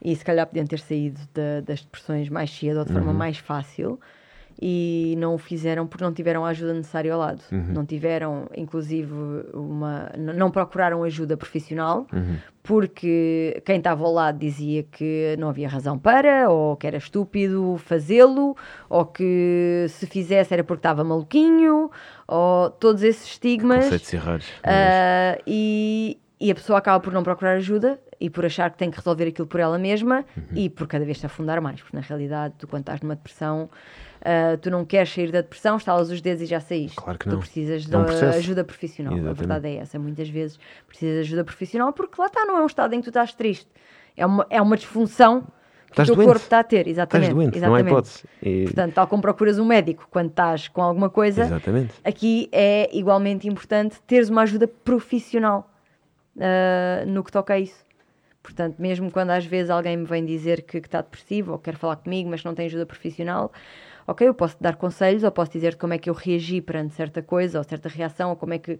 e 0.01 0.15
se 0.15 0.23
calhar 0.23 0.47
podiam 0.47 0.65
ter 0.65 0.79
saído 0.79 1.19
de, 1.33 1.61
das 1.65 1.81
depressões 1.81 2.29
mais 2.29 2.49
cedo 2.49 2.79
ou 2.79 2.85
de 2.85 2.93
forma 2.93 3.11
uhum. 3.11 3.17
mais 3.17 3.37
fácil 3.37 3.99
e 4.61 5.15
não 5.17 5.35
o 5.35 5.37
fizeram 5.37 5.87
porque 5.87 6.03
não 6.03 6.13
tiveram 6.13 6.45
a 6.45 6.49
ajuda 6.49 6.73
necessária 6.73 7.13
ao 7.13 7.19
lado. 7.19 7.41
Uhum. 7.51 7.73
Não 7.73 7.85
tiveram, 7.85 8.49
inclusive, 8.55 9.13
uma. 9.53 10.11
Não 10.17 10.51
procuraram 10.51 11.01
ajuda 11.03 11.37
profissional 11.37 12.05
uhum. 12.11 12.35
porque 12.61 13.61
quem 13.65 13.77
estava 13.77 14.03
ao 14.03 14.11
lado 14.11 14.37
dizia 14.37 14.83
que 14.83 15.35
não 15.39 15.47
havia 15.47 15.69
razão 15.69 15.97
para, 15.97 16.49
ou 16.49 16.75
que 16.75 16.85
era 16.85 16.97
estúpido 16.97 17.77
fazê-lo, 17.77 18.57
ou 18.89 19.05
que 19.05 19.85
se 19.87 20.05
fizesse 20.05 20.53
era 20.53 20.63
porque 20.63 20.79
estava 20.79 21.05
maluquinho, 21.05 21.89
ou 22.27 22.69
todos 22.69 23.01
esses 23.01 23.25
estigmas. 23.25 23.85
Conceitos 23.85 24.13
errados. 24.13 24.47
Uh, 24.59 25.41
e, 25.47 26.19
e 26.37 26.51
a 26.51 26.55
pessoa 26.55 26.79
acaba 26.79 26.99
por 26.99 27.13
não 27.13 27.23
procurar 27.23 27.53
ajuda 27.53 27.97
e 28.19 28.29
por 28.29 28.45
achar 28.45 28.69
que 28.71 28.77
tem 28.77 28.91
que 28.91 28.97
resolver 28.97 29.27
aquilo 29.27 29.47
por 29.47 29.61
ela 29.61 29.77
mesma 29.77 30.25
uhum. 30.35 30.57
e 30.57 30.69
por 30.69 30.85
cada 30.85 31.05
vez 31.05 31.19
se 31.19 31.25
afundar 31.25 31.61
mais, 31.61 31.81
porque 31.81 31.95
na 31.95 32.03
realidade, 32.03 32.55
tu 32.57 32.67
quando 32.67 32.81
estás 32.81 32.99
numa 32.99 33.15
depressão 33.15 33.69
Uh, 34.19 34.57
tu 34.57 34.69
não 34.69 34.83
queres 34.83 35.13
sair 35.13 35.31
da 35.31 35.41
depressão, 35.41 35.77
estalas 35.77 36.09
os 36.09 36.19
dedos 36.19 36.41
e 36.41 36.45
já 36.45 36.59
saíste. 36.59 36.97
Claro 36.97 37.17
que 37.17 37.27
não. 37.27 37.37
Tu 37.37 37.39
precisas 37.39 37.85
de 37.85 37.95
ajuda 37.95 38.63
profissional. 38.63 39.13
Exatamente. 39.13 39.37
A 39.37 39.39
verdade 39.39 39.67
é 39.67 39.75
essa. 39.77 39.97
Muitas 39.97 40.29
vezes 40.29 40.59
precisas 40.87 41.15
de 41.15 41.19
ajuda 41.21 41.43
profissional 41.45 41.93
porque 41.93 42.19
lá 42.19 42.27
está, 42.27 42.43
não 42.45 42.57
é 42.57 42.61
um 42.61 42.65
estado 42.65 42.93
em 42.93 42.99
que 42.99 43.05
tu 43.05 43.09
estás 43.09 43.33
triste. 43.33 43.67
É 44.17 44.25
uma, 44.25 44.45
é 44.49 44.61
uma 44.61 44.75
disfunção 44.75 45.47
que 45.87 45.93
estás 45.93 46.09
o 46.09 46.11
teu 46.11 46.15
doente. 46.17 46.27
corpo 46.27 46.43
está 46.43 46.59
a 46.59 46.63
ter. 46.63 46.87
Exatamente. 46.87 47.29
Estás 47.29 47.35
doente, 47.35 47.57
exatamente. 47.57 47.83
não 47.83 47.87
há 47.87 47.91
hipótese. 47.91 48.23
E... 48.43 48.63
Portanto, 48.65 48.93
tal 48.93 49.07
como 49.07 49.21
procuras 49.21 49.57
um 49.57 49.65
médico 49.65 50.07
quando 50.11 50.29
estás 50.29 50.67
com 50.67 50.81
alguma 50.81 51.09
coisa, 51.09 51.43
exatamente. 51.45 51.93
aqui 52.03 52.49
é 52.51 52.89
igualmente 52.91 53.47
importante 53.47 54.01
teres 54.05 54.29
uma 54.29 54.41
ajuda 54.41 54.67
profissional 54.67 55.71
uh, 56.35 57.05
no 57.07 57.23
que 57.23 57.31
toca 57.31 57.53
a 57.53 57.59
isso. 57.59 57.87
Portanto, 58.43 58.77
mesmo 58.79 59.11
quando 59.11 59.29
às 59.31 59.45
vezes 59.45 59.69
alguém 59.69 59.95
me 59.95 60.05
vem 60.05 60.25
dizer 60.25 60.63
que, 60.63 60.81
que 60.81 60.87
está 60.87 61.01
depressivo 61.01 61.53
ou 61.53 61.59
quer 61.59 61.75
falar 61.75 61.97
comigo, 61.97 62.29
mas 62.29 62.43
não 62.43 62.55
tem 62.55 62.65
ajuda 62.65 62.85
profissional, 62.85 63.51
ok, 64.09 64.27
eu 64.27 64.33
posso 64.33 64.55
dar 64.59 64.75
conselhos, 64.75 65.23
ou 65.23 65.31
posso 65.31 65.51
dizer 65.51 65.75
como 65.75 65.93
é 65.93 65.97
que 65.97 66.09
eu 66.09 66.13
reagi 66.13 66.61
perante 66.61 66.95
certa 66.95 67.21
coisa, 67.21 67.59
ou 67.59 67.63
certa 67.63 67.87
reação, 67.87 68.31
ou 68.31 68.35
como 68.35 68.53
é 68.53 68.57
que 68.57 68.73
uh, 68.73 68.79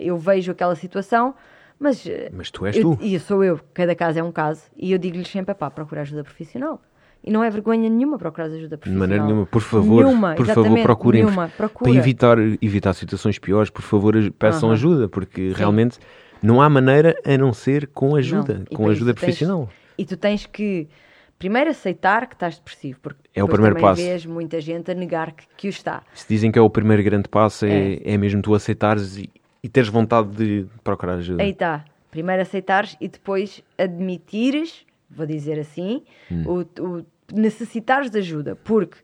eu 0.00 0.16
vejo 0.16 0.52
aquela 0.52 0.74
situação, 0.76 1.34
mas... 1.78 2.06
Eh, 2.06 2.30
mas 2.32 2.50
tu 2.50 2.64
és 2.64 2.76
eu, 2.76 2.96
tu. 2.96 2.98
E 3.02 3.18
sou 3.18 3.42
eu, 3.42 3.58
cada 3.74 3.94
caso 3.94 4.18
é 4.18 4.22
um 4.22 4.30
caso, 4.30 4.62
e 4.76 4.92
eu 4.92 4.98
digo-lhes 4.98 5.28
sempre, 5.28 5.52
pá, 5.54 5.68
procurar 5.70 6.02
ajuda 6.02 6.22
profissional. 6.22 6.80
E 7.24 7.30
não 7.30 7.42
é 7.42 7.50
vergonha 7.50 7.88
nenhuma 7.88 8.18
procurar 8.18 8.46
ajuda 8.46 8.78
profissional. 8.78 9.06
De 9.06 9.10
maneira 9.10 9.24
nenhuma, 9.24 9.46
por 9.46 9.62
favor, 9.62 10.04
nenhuma, 10.04 10.34
por 10.34 10.46
favor, 10.46 10.82
procurem. 10.82 11.24
Nenhuma, 11.24 11.48
para 11.48 11.90
evitar, 11.90 12.38
evitar 12.60 12.92
situações 12.94 13.38
piores, 13.38 13.70
por 13.70 13.82
favor, 13.82 14.14
peçam 14.38 14.68
uhum. 14.68 14.74
ajuda, 14.74 15.08
porque 15.08 15.50
Sim. 15.50 15.54
realmente 15.56 15.98
não 16.42 16.60
há 16.60 16.68
maneira 16.68 17.16
a 17.24 17.36
não 17.36 17.52
ser 17.52 17.88
com 17.88 18.16
ajuda, 18.16 18.64
com 18.74 18.88
ajuda 18.88 19.14
profissional. 19.14 19.66
Tens, 19.66 19.98
e 19.98 20.04
tu 20.04 20.16
tens 20.16 20.46
que 20.46 20.88
primeiro 21.42 21.70
aceitar 21.70 22.28
que 22.28 22.36
estás 22.36 22.56
depressivo, 22.56 23.00
porque 23.02 23.18
é 23.34 23.42
o 23.42 23.48
primeiro 23.48 23.80
passo. 23.80 24.00
vês 24.00 24.24
muita 24.24 24.60
gente 24.60 24.92
a 24.92 24.94
negar 24.94 25.32
que, 25.32 25.44
que 25.56 25.66
o 25.66 25.70
está. 25.70 26.04
Se 26.14 26.28
dizem 26.28 26.52
que 26.52 26.58
é 26.58 26.62
o 26.62 26.70
primeiro 26.70 27.02
grande 27.02 27.28
passo, 27.28 27.66
é, 27.66 27.94
é. 27.94 28.12
é 28.12 28.16
mesmo 28.16 28.40
tu 28.40 28.54
aceitares 28.54 29.16
e, 29.16 29.28
e 29.60 29.68
teres 29.68 29.88
vontade 29.88 30.28
de 30.36 30.66
procurar 30.84 31.14
ajuda. 31.14 31.42
Aí 31.42 31.50
está. 31.50 31.84
Primeiro 32.12 32.42
aceitares 32.42 32.96
e 33.00 33.08
depois 33.08 33.60
admitires, 33.76 34.86
vou 35.10 35.26
dizer 35.26 35.58
assim, 35.58 36.04
hum. 36.30 36.44
o, 36.78 36.80
o 36.80 37.06
necessitares 37.34 38.08
de 38.08 38.18
ajuda, 38.18 38.54
porque 38.54 38.98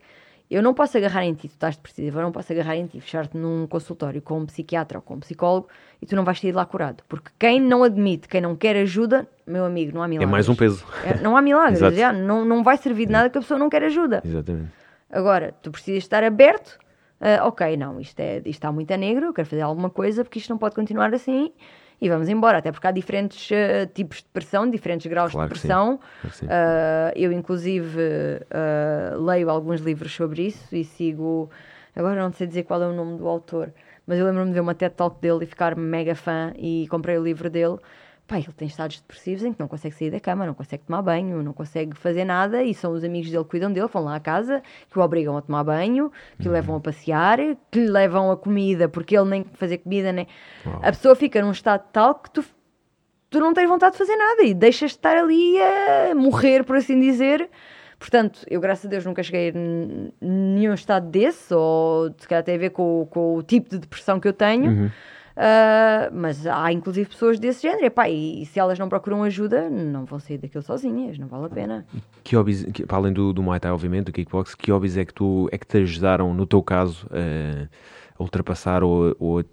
eu 0.50 0.62
não 0.62 0.72
posso 0.72 0.96
agarrar 0.96 1.24
em 1.24 1.34
ti, 1.34 1.48
tu 1.48 1.52
estás 1.52 1.76
depressivo, 1.76 2.18
eu 2.18 2.22
não 2.22 2.32
posso 2.32 2.52
agarrar 2.52 2.76
em 2.76 2.86
ti, 2.86 3.00
fechar-te 3.00 3.36
num 3.36 3.66
consultório 3.66 4.22
com 4.22 4.40
um 4.40 4.46
psiquiatra 4.46 4.98
ou 4.98 5.02
com 5.02 5.14
um 5.14 5.20
psicólogo 5.20 5.68
e 6.00 6.06
tu 6.06 6.16
não 6.16 6.24
vais 6.24 6.40
sair 6.40 6.50
de 6.50 6.56
lá 6.56 6.64
curado. 6.64 7.02
Porque 7.08 7.30
quem 7.38 7.60
não 7.60 7.84
admite, 7.84 8.28
quem 8.28 8.40
não 8.40 8.56
quer 8.56 8.76
ajuda, 8.76 9.28
meu 9.46 9.64
amigo, 9.64 9.94
não 9.94 10.02
há 10.02 10.08
milagres. 10.08 10.28
É 10.28 10.32
mais 10.32 10.48
um 10.48 10.54
peso. 10.54 10.86
É, 11.04 11.20
não 11.20 11.36
há 11.36 11.42
milagres, 11.42 11.80
já, 11.94 12.12
não, 12.12 12.44
não 12.44 12.62
vai 12.62 12.78
servir 12.78 13.06
de 13.06 13.12
nada 13.12 13.28
que 13.28 13.36
a 13.36 13.40
pessoa 13.40 13.58
não 13.58 13.68
quer 13.68 13.82
ajuda. 13.82 14.22
Exatamente. 14.24 14.70
Agora, 15.10 15.54
tu 15.62 15.70
precisas 15.70 16.02
estar 16.02 16.24
aberto, 16.24 16.78
uh, 17.20 17.46
ok, 17.46 17.76
não, 17.76 18.00
isto, 18.00 18.18
é, 18.20 18.38
isto 18.38 18.48
está 18.48 18.72
muito 18.72 18.90
a 18.92 18.96
negro, 18.96 19.26
eu 19.26 19.32
quero 19.34 19.48
fazer 19.48 19.62
alguma 19.62 19.90
coisa 19.90 20.24
porque 20.24 20.38
isto 20.38 20.48
não 20.48 20.58
pode 20.58 20.74
continuar 20.74 21.12
assim 21.12 21.52
e 22.00 22.08
vamos 22.08 22.28
embora, 22.28 22.58
até 22.58 22.70
porque 22.70 22.86
há 22.86 22.90
diferentes 22.90 23.50
uh, 23.50 23.86
tipos 23.92 24.18
de 24.18 24.26
pressão, 24.32 24.70
diferentes 24.70 25.06
graus 25.06 25.32
claro 25.32 25.52
de 25.52 25.58
pressão. 25.58 25.98
Uh, 26.24 27.12
eu, 27.16 27.32
inclusive, 27.32 27.98
uh, 27.98 29.20
leio 29.20 29.50
alguns 29.50 29.80
livros 29.80 30.14
sobre 30.14 30.46
isso 30.46 30.74
e 30.74 30.84
sigo. 30.84 31.50
Agora 31.96 32.22
não 32.22 32.32
sei 32.32 32.46
dizer 32.46 32.62
qual 32.62 32.80
é 32.82 32.86
o 32.86 32.92
nome 32.92 33.18
do 33.18 33.26
autor, 33.26 33.72
mas 34.06 34.18
eu 34.18 34.26
lembro-me 34.26 34.48
de 34.48 34.54
ver 34.54 34.60
uma 34.60 34.74
TED 34.74 34.94
Talk 34.94 35.20
dele 35.20 35.42
e 35.42 35.46
ficar 35.46 35.74
mega 35.74 36.14
fã 36.14 36.52
e 36.56 36.86
comprei 36.88 37.18
o 37.18 37.24
livro 37.24 37.50
dele 37.50 37.78
pá, 38.28 38.36
ele 38.36 38.52
tem 38.54 38.68
estados 38.68 39.00
depressivos 39.00 39.42
em 39.42 39.54
que 39.54 39.58
não 39.58 39.66
consegue 39.66 39.94
sair 39.94 40.10
da 40.10 40.20
cama, 40.20 40.46
não 40.46 40.52
consegue 40.52 40.84
tomar 40.84 41.00
banho, 41.00 41.42
não 41.42 41.54
consegue 41.54 41.96
fazer 41.96 42.26
nada 42.26 42.62
e 42.62 42.74
são 42.74 42.92
os 42.92 43.02
amigos 43.02 43.30
dele 43.30 43.42
que 43.42 43.50
cuidam 43.50 43.72
dele, 43.72 43.88
vão 43.88 44.04
lá 44.04 44.16
à 44.16 44.20
casa, 44.20 44.62
que 44.90 44.98
o 44.98 45.02
obrigam 45.02 45.34
a 45.34 45.40
tomar 45.40 45.64
banho, 45.64 46.12
que 46.38 46.46
o 46.46 46.52
levam 46.52 46.76
a 46.76 46.80
passear, 46.80 47.38
que 47.70 47.80
lhe 47.80 47.90
levam 47.90 48.30
a 48.30 48.36
comida, 48.36 48.86
porque 48.86 49.16
ele 49.16 49.30
nem 49.30 49.44
fazer 49.54 49.78
comida, 49.78 50.12
nem. 50.12 50.28
Uau. 50.66 50.76
A 50.82 50.92
pessoa 50.92 51.16
fica 51.16 51.40
num 51.40 51.52
estado 51.52 51.84
tal 51.90 52.16
que 52.16 52.30
tu, 52.30 52.44
tu 53.30 53.40
não 53.40 53.54
tens 53.54 53.66
vontade 53.66 53.92
de 53.92 53.98
fazer 53.98 54.14
nada 54.14 54.42
e 54.42 54.52
deixas 54.52 54.90
de 54.90 54.98
estar 54.98 55.16
ali 55.16 55.56
a 55.58 56.14
morrer, 56.14 56.64
por 56.64 56.76
assim 56.76 57.00
dizer. 57.00 57.48
Portanto, 57.98 58.44
eu, 58.48 58.60
graças 58.60 58.84
a 58.84 58.88
Deus, 58.88 59.04
nunca 59.06 59.22
cheguei 59.22 59.50
a 59.50 59.52
nenhum 60.20 60.74
estado 60.74 61.08
desse, 61.08 61.52
ou 61.52 62.14
se 62.16 62.28
calhar 62.28 62.44
tem 62.44 62.54
a 62.54 62.58
ver 62.58 62.70
com, 62.70 63.08
com 63.10 63.36
o 63.36 63.42
tipo 63.42 63.70
de 63.70 63.78
depressão 63.78 64.20
que 64.20 64.28
eu 64.28 64.34
tenho. 64.34 64.70
Uhum. 64.70 64.90
Uh, 65.38 66.10
mas 66.12 66.44
há 66.48 66.72
inclusive 66.72 67.08
pessoas 67.08 67.38
desse 67.38 67.62
género, 67.62 67.86
epá, 67.86 68.08
e, 68.08 68.42
e 68.42 68.46
se 68.46 68.58
elas 68.58 68.76
não 68.76 68.88
procuram 68.88 69.22
ajuda, 69.22 69.70
não 69.70 70.04
vão 70.04 70.18
sair 70.18 70.36
daquilo 70.36 70.64
sozinhas, 70.64 71.16
não 71.16 71.28
vale 71.28 71.46
a 71.46 71.48
pena. 71.48 71.86
Que 72.24 72.34
hobbies, 72.34 72.64
que, 72.64 72.84
para 72.84 72.96
além 72.96 73.12
do, 73.12 73.32
do 73.32 73.40
Muay 73.40 73.60
Thai, 73.60 73.70
obviamente, 73.70 74.06
do 74.06 74.12
kickbox, 74.12 74.56
que 74.56 74.72
hobbies 74.72 74.96
é 74.96 75.04
que, 75.04 75.14
tu, 75.14 75.48
é 75.52 75.56
que 75.56 75.64
te 75.64 75.78
ajudaram, 75.78 76.34
no 76.34 76.44
teu 76.44 76.60
caso, 76.60 77.06
uh, 77.06 77.68
a 78.18 78.22
ultrapassar 78.22 78.82
ou, 78.82 79.14
ou 79.16 79.44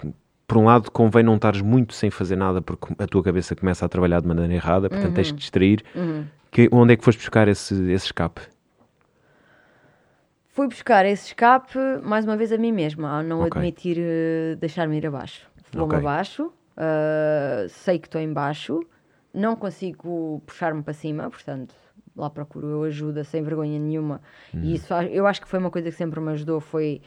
por 0.47 0.57
um 0.57 0.65
lado, 0.65 0.89
convém 0.89 1.21
não 1.21 1.35
estares 1.35 1.61
muito 1.61 1.93
sem 1.93 2.09
fazer 2.09 2.35
nada 2.35 2.63
porque 2.63 2.87
a 2.97 3.05
tua 3.05 3.21
cabeça 3.21 3.55
começa 3.55 3.85
a 3.85 3.89
trabalhar 3.89 4.21
de 4.21 4.27
maneira 4.27 4.51
errada, 4.51 4.89
portanto 4.89 5.09
uhum. 5.09 5.13
tens 5.13 5.31
que 5.31 5.37
distrair. 5.37 5.83
Uhum. 5.93 6.25
Que, 6.49 6.67
onde 6.71 6.93
é 6.93 6.97
que 6.97 7.03
foste 7.03 7.19
buscar 7.19 7.47
esse, 7.47 7.75
esse 7.91 8.07
escape? 8.07 8.41
Fui 10.47 10.67
buscar 10.67 11.05
esse 11.05 11.27
escape, 11.27 11.77
mais 12.01 12.25
uma 12.25 12.35
vez, 12.35 12.51
a 12.51 12.57
mim 12.57 12.71
mesma, 12.71 13.17
ao 13.17 13.23
não 13.23 13.41
okay. 13.41 13.59
admitir 13.59 13.97
uh, 13.99 14.55
deixar-me 14.55 14.97
ir 14.97 15.05
abaixo 15.05 15.53
vou-me 15.75 15.95
okay. 15.95 16.07
abaixo, 16.07 16.45
uh, 16.45 17.69
sei 17.69 17.99
que 17.99 18.07
estou 18.07 18.21
em 18.21 18.31
baixo, 18.31 18.79
não 19.33 19.55
consigo 19.55 20.41
puxar-me 20.45 20.81
para 20.81 20.93
cima, 20.93 21.29
portanto, 21.29 21.75
lá 22.15 22.29
procuro 22.29 22.67
eu 22.67 22.83
ajuda 22.83 23.23
sem 23.23 23.43
vergonha 23.43 23.77
nenhuma. 23.77 24.21
Uhum. 24.53 24.61
E 24.61 24.75
isso 24.75 24.93
eu 24.93 25.27
acho 25.27 25.41
que 25.41 25.47
foi 25.47 25.59
uma 25.59 25.69
coisa 25.69 25.89
que 25.89 25.95
sempre 25.95 26.19
me 26.19 26.31
ajudou, 26.31 26.59
foi 26.59 27.01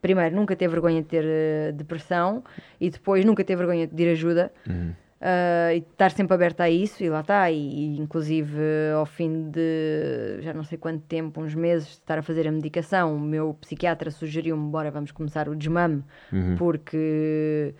primeiro 0.00 0.34
nunca 0.34 0.54
ter 0.54 0.68
vergonha 0.68 1.02
de 1.02 1.08
ter 1.08 1.24
uh, 1.24 1.72
depressão 1.72 2.42
e 2.80 2.90
depois 2.90 3.24
nunca 3.24 3.44
ter 3.44 3.56
vergonha 3.56 3.86
de 3.86 3.94
pedir 3.94 4.10
ajuda. 4.10 4.52
Uhum. 4.68 4.92
Uh, 5.20 5.72
e 5.72 5.78
estar 5.78 6.10
sempre 6.10 6.34
aberta 6.34 6.64
a 6.64 6.68
isso, 6.68 7.02
e 7.02 7.08
lá 7.08 7.20
está, 7.20 7.50
e, 7.50 7.56
e, 7.56 7.98
inclusive 7.98 8.60
ao 8.94 9.06
fim 9.06 9.48
de 9.48 10.38
já 10.40 10.52
não 10.52 10.62
sei 10.62 10.76
quanto 10.76 11.00
tempo, 11.04 11.40
uns 11.40 11.54
meses, 11.54 11.86
de 11.86 11.92
estar 11.94 12.18
a 12.18 12.22
fazer 12.22 12.46
a 12.46 12.52
medicação, 12.52 13.16
o 13.16 13.18
meu 13.18 13.56
psiquiatra 13.58 14.10
sugeriu-me, 14.10 14.70
bora, 14.70 14.90
vamos 14.90 15.12
começar 15.12 15.48
o 15.48 15.56
desmame, 15.56 16.04
Uhum. 16.30 16.56
porque 16.56 17.74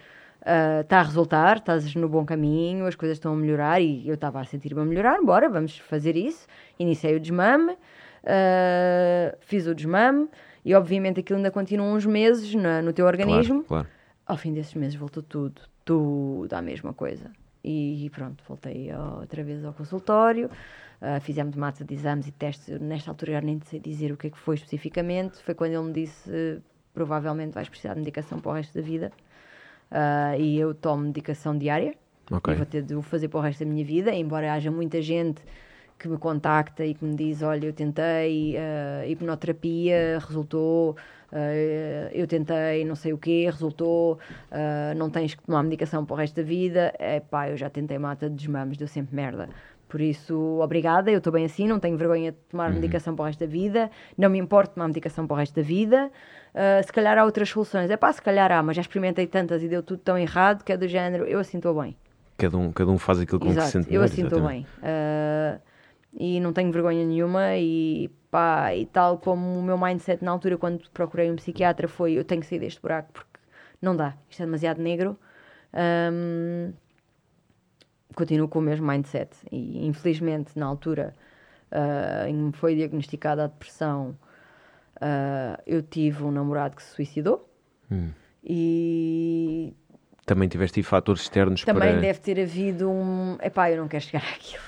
uh, 0.45 0.81
está 0.83 1.01
a 1.01 1.03
resultar, 1.03 1.57
estás 1.59 1.95
no 1.95 2.09
bom 2.09 2.25
caminho, 2.25 2.87
as 2.87 2.95
coisas 2.95 3.17
estão 3.17 3.33
a 3.33 3.37
melhorar, 3.37 3.81
e 3.81 4.07
eu 4.09 4.15
estava 4.15 4.41
a 4.41 4.45
sentir-me 4.45 4.81
a 4.81 4.85
melhorar, 4.85 5.21
bora, 5.23 5.49
vamos 5.49 5.79
fazer 5.79 6.17
isso. 6.17 6.47
Iniciei 6.79 7.17
o 7.17 7.21
desmame, 7.21 7.73
uh, 7.73 9.37
fiz 9.41 9.67
o 9.67 9.75
desmame, 9.75 10.29
e 10.65 10.75
obviamente 10.75 11.21
aquilo 11.21 11.37
ainda 11.39 11.51
continua 11.51 11.87
uns 11.87 12.07
meses 12.07 12.55
na- 12.55 12.81
no 12.83 12.93
teu 12.93 13.07
organismo. 13.07 13.65
Claro, 13.65 13.85
claro. 13.85 13.89
Ao 14.27 14.37
fim 14.37 14.53
desses 14.55 14.75
meses 14.75 14.95
voltou 14.95 15.23
tudo, 15.23 15.61
tudo 15.85 16.53
à 16.55 16.63
mesma 16.63 16.93
coisa. 16.95 17.31
E 17.63 18.11
pronto, 18.15 18.43
voltei 18.47 18.91
outra 19.21 19.43
vez 19.43 19.65
ao 19.65 19.73
consultório, 19.73 20.51
ah, 21.01 21.19
fizemos 21.21 21.57
mata 21.57 21.83
de 21.85 21.95
exames 21.95 22.27
e 22.27 22.33
testes. 22.33 22.69
Eu, 22.69 22.79
nesta 22.79 23.11
altura 23.11 23.33
já 23.33 23.41
nem 23.41 23.59
sei 23.61 23.81
dizer 23.81 24.13
o 24.13 24.17
que 24.19 24.27
é 24.27 24.31
que 24.31 24.39
foi 24.39 24.55
especificamente. 24.57 25.43
Foi 25.43 25.55
quando 25.55 25.73
ele 25.73 25.83
me 25.83 25.93
disse: 25.93 26.61
provavelmente 26.93 27.53
vais 27.55 27.69
precisar 27.69 27.95
de 27.95 28.01
medicação 28.01 28.39
para 28.39 28.51
o 28.51 28.55
resto 28.55 28.75
da 28.75 28.83
vida. 28.83 29.11
Ah, 29.91 30.37
e 30.39 30.59
eu 30.59 30.75
tomo 30.75 31.05
medicação 31.05 31.57
diária. 31.57 31.95
Ok. 32.31 32.53
E 32.53 32.57
vou 32.57 32.67
ter 32.67 32.83
de 32.83 32.95
o 32.95 33.03
fazer 33.03 33.29
para 33.29 33.39
o 33.39 33.43
resto 33.43 33.65
da 33.65 33.71
minha 33.71 33.85
vida, 33.85 34.13
embora 34.13 34.53
haja 34.53 34.71
muita 34.71 35.01
gente 35.03 35.43
que 35.99 36.09
me 36.09 36.19
contacta 36.19 36.85
e 36.85 36.95
que 36.95 37.05
me 37.05 37.15
diz: 37.15 37.43
Olha, 37.43 37.67
eu 37.67 37.73
tentei 37.73 38.57
eh, 38.57 39.05
hipnoterapia, 39.09 40.19
resultou, 40.19 40.97
eh, 41.33 42.11
eu 42.13 42.27
tentei 42.27 42.85
não 42.85 42.95
sei 42.95 43.13
o 43.13 43.19
quê, 43.19 43.49
resultou, 43.51 44.19
eh, 44.51 44.95
não 44.97 45.11
tens 45.11 45.35
que 45.35 45.43
tomar 45.43 45.63
medicação 45.63 46.05
para 46.05 46.15
o 46.15 46.17
resto 46.17 46.37
da 46.37 46.43
vida. 46.43 46.93
É 46.99 47.21
pá, 47.21 47.49
eu 47.49 47.57
já 47.57 47.71
tentei 47.71 47.99
mata 47.99 48.29
de 48.29 48.37
desmames, 48.37 48.77
deu 48.77 48.89
sempre 48.89 49.15
merda. 49.15 49.49
Por 49.89 50.01
isso, 50.01 50.59
obrigada, 50.61 51.11
eu 51.11 51.19
estou 51.19 51.33
bem 51.33 51.45
assim, 51.45 51.69
não 51.69 51.79
tenho 51.79 51.97
vergonha 51.97 52.33
de 52.33 52.39
tomar 52.51 52.71
medicação 52.73 53.15
para 53.15 53.23
o 53.23 53.27
resto 53.27 53.41
da 53.41 53.47
vida, 53.47 53.91
não 54.17 54.29
me 54.29 54.39
importo 54.39 54.75
tomar 54.75 54.89
medicação 54.89 55.27
para 55.27 55.35
o 55.35 55.37
resto 55.39 55.55
da 55.55 55.63
vida. 55.63 56.11
Eh, 56.55 56.83
se 56.83 56.93
calhar 56.93 57.19
há 57.19 57.25
outras 57.25 57.49
soluções, 57.49 57.91
é 57.91 57.97
pá, 57.97 58.13
se 58.13 58.23
calhar 58.23 58.51
há, 58.51 58.63
mas 58.63 58.77
já 58.77 58.83
experimentei 58.83 59.27
tantas 59.27 59.63
e 59.63 59.69
deu 59.69 59.83
tudo 59.83 60.01
tão 60.01 60.17
errado 60.17 60.65
que 60.65 60.73
é 60.73 60.77
do 60.77 60.89
género, 60.89 61.25
eu 61.25 61.39
assim 61.39 61.59
estou 61.59 61.81
bem. 61.81 61.97
Cada 62.37 62.57
um, 62.57 62.73
cada 62.73 62.91
um 62.91 62.99
faz 62.99 63.21
aquilo 63.21 63.39
com 63.39 63.47
que 63.47 63.53
se 63.53 63.59
Exato, 63.59 63.73
sente 63.73 63.87
eu 63.87 64.01
melhor, 64.01 64.05
assim 64.05 64.25
estou 64.25 64.41
bem. 64.41 64.67
Ah, 64.83 65.59
e 66.13 66.41
não 66.41 66.53
tenho 66.53 66.71
vergonha 66.71 67.05
nenhuma 67.05 67.57
e 67.57 68.11
pá, 68.31 68.75
e 68.75 68.87
tal 68.87 69.19
como 69.19 69.59
o 69.59 69.63
meu 69.63 69.77
mindset 69.77 70.25
na 70.25 70.31
altura 70.31 70.57
quando 70.57 70.89
procurei 70.91 71.31
um 71.31 71.37
psiquiatra 71.37 71.89
foi 71.89 72.13
eu 72.13 72.25
tenho 72.25 72.41
que 72.41 72.47
sair 72.47 72.61
deste 72.61 72.81
buraco 72.81 73.13
porque 73.13 73.41
não 73.83 73.95
dá, 73.97 74.15
isto 74.31 74.43
é 74.43 74.47
demasiado 74.47 74.81
negro. 74.81 75.19
Ahm, 75.73 76.73
continuo 78.15 78.49
com 78.49 78.59
o 78.59 78.63
mesmo 78.63 78.87
mindset 78.87 79.31
e 79.51 79.87
infelizmente 79.87 80.59
na 80.59 80.67
altura 80.67 81.13
ah, 81.71 82.25
em 82.29 82.33
que 82.35 82.41
me 82.43 82.53
foi 82.53 82.75
diagnosticada 82.75 83.45
a 83.45 83.47
depressão 83.47 84.17
ah, 85.01 85.59
eu 85.67 85.83
tive 85.83 86.23
um 86.25 86.31
namorado 86.31 86.77
que 86.77 86.83
se 86.83 86.95
suicidou 86.95 87.49
Hum. 87.91 88.11
e 88.43 89.75
Também 90.25 90.49
tiveste 90.49 90.83
fatores 90.83 91.23
externos 91.23 91.63
também 91.65 91.93
para. 91.93 92.01
deve 92.01 92.19
ter 92.21 92.41
havido 92.41 92.91
um. 92.91 93.37
Epá, 93.43 93.71
eu 93.71 93.77
não 93.77 93.89
quero 93.89 94.05
chegar 94.05 94.23
àquilo. 94.35 94.63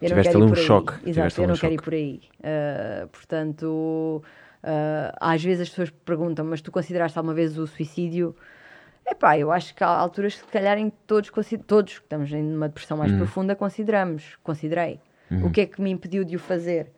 Eu 0.00 0.08
Tiveste 0.08 0.36
ali 0.36 0.44
ir 0.46 0.50
um 0.50 0.54
choque, 0.54 0.92
Exato, 0.92 1.04
tiveste 1.04 1.40
eu 1.40 1.46
não 1.48 1.54
um 1.54 1.58
quero 1.58 1.72
ir 1.72 1.76
choque. 1.76 1.84
por 1.84 1.94
aí. 1.94 2.20
Uh, 2.38 3.08
portanto, 3.08 4.22
uh, 4.62 5.16
às 5.20 5.42
vezes 5.42 5.62
as 5.62 5.68
pessoas 5.70 5.90
perguntam, 5.90 6.44
mas 6.44 6.60
tu 6.60 6.70
consideraste 6.70 7.18
alguma 7.18 7.34
vez 7.34 7.58
o 7.58 7.66
suicídio? 7.66 8.36
Epá, 9.06 9.38
eu 9.38 9.52
acho 9.52 9.74
que 9.74 9.84
há 9.84 9.88
alturas 9.88 10.34
que 10.34 10.40
se 10.40 10.46
calhar 10.52 10.78
em 10.78 10.90
todos, 11.06 11.30
todos 11.66 11.98
que 11.98 12.04
estamos 12.04 12.32
em 12.32 12.54
uma 12.54 12.68
depressão 12.68 12.96
mais 12.96 13.12
profunda, 13.12 13.54
consideramos, 13.54 14.36
considerei. 14.42 14.98
Uhum. 15.30 15.46
O 15.46 15.50
que 15.50 15.60
é 15.62 15.66
que 15.66 15.80
me 15.80 15.90
impediu 15.90 16.24
de 16.24 16.36
o 16.36 16.38
fazer? 16.38 16.90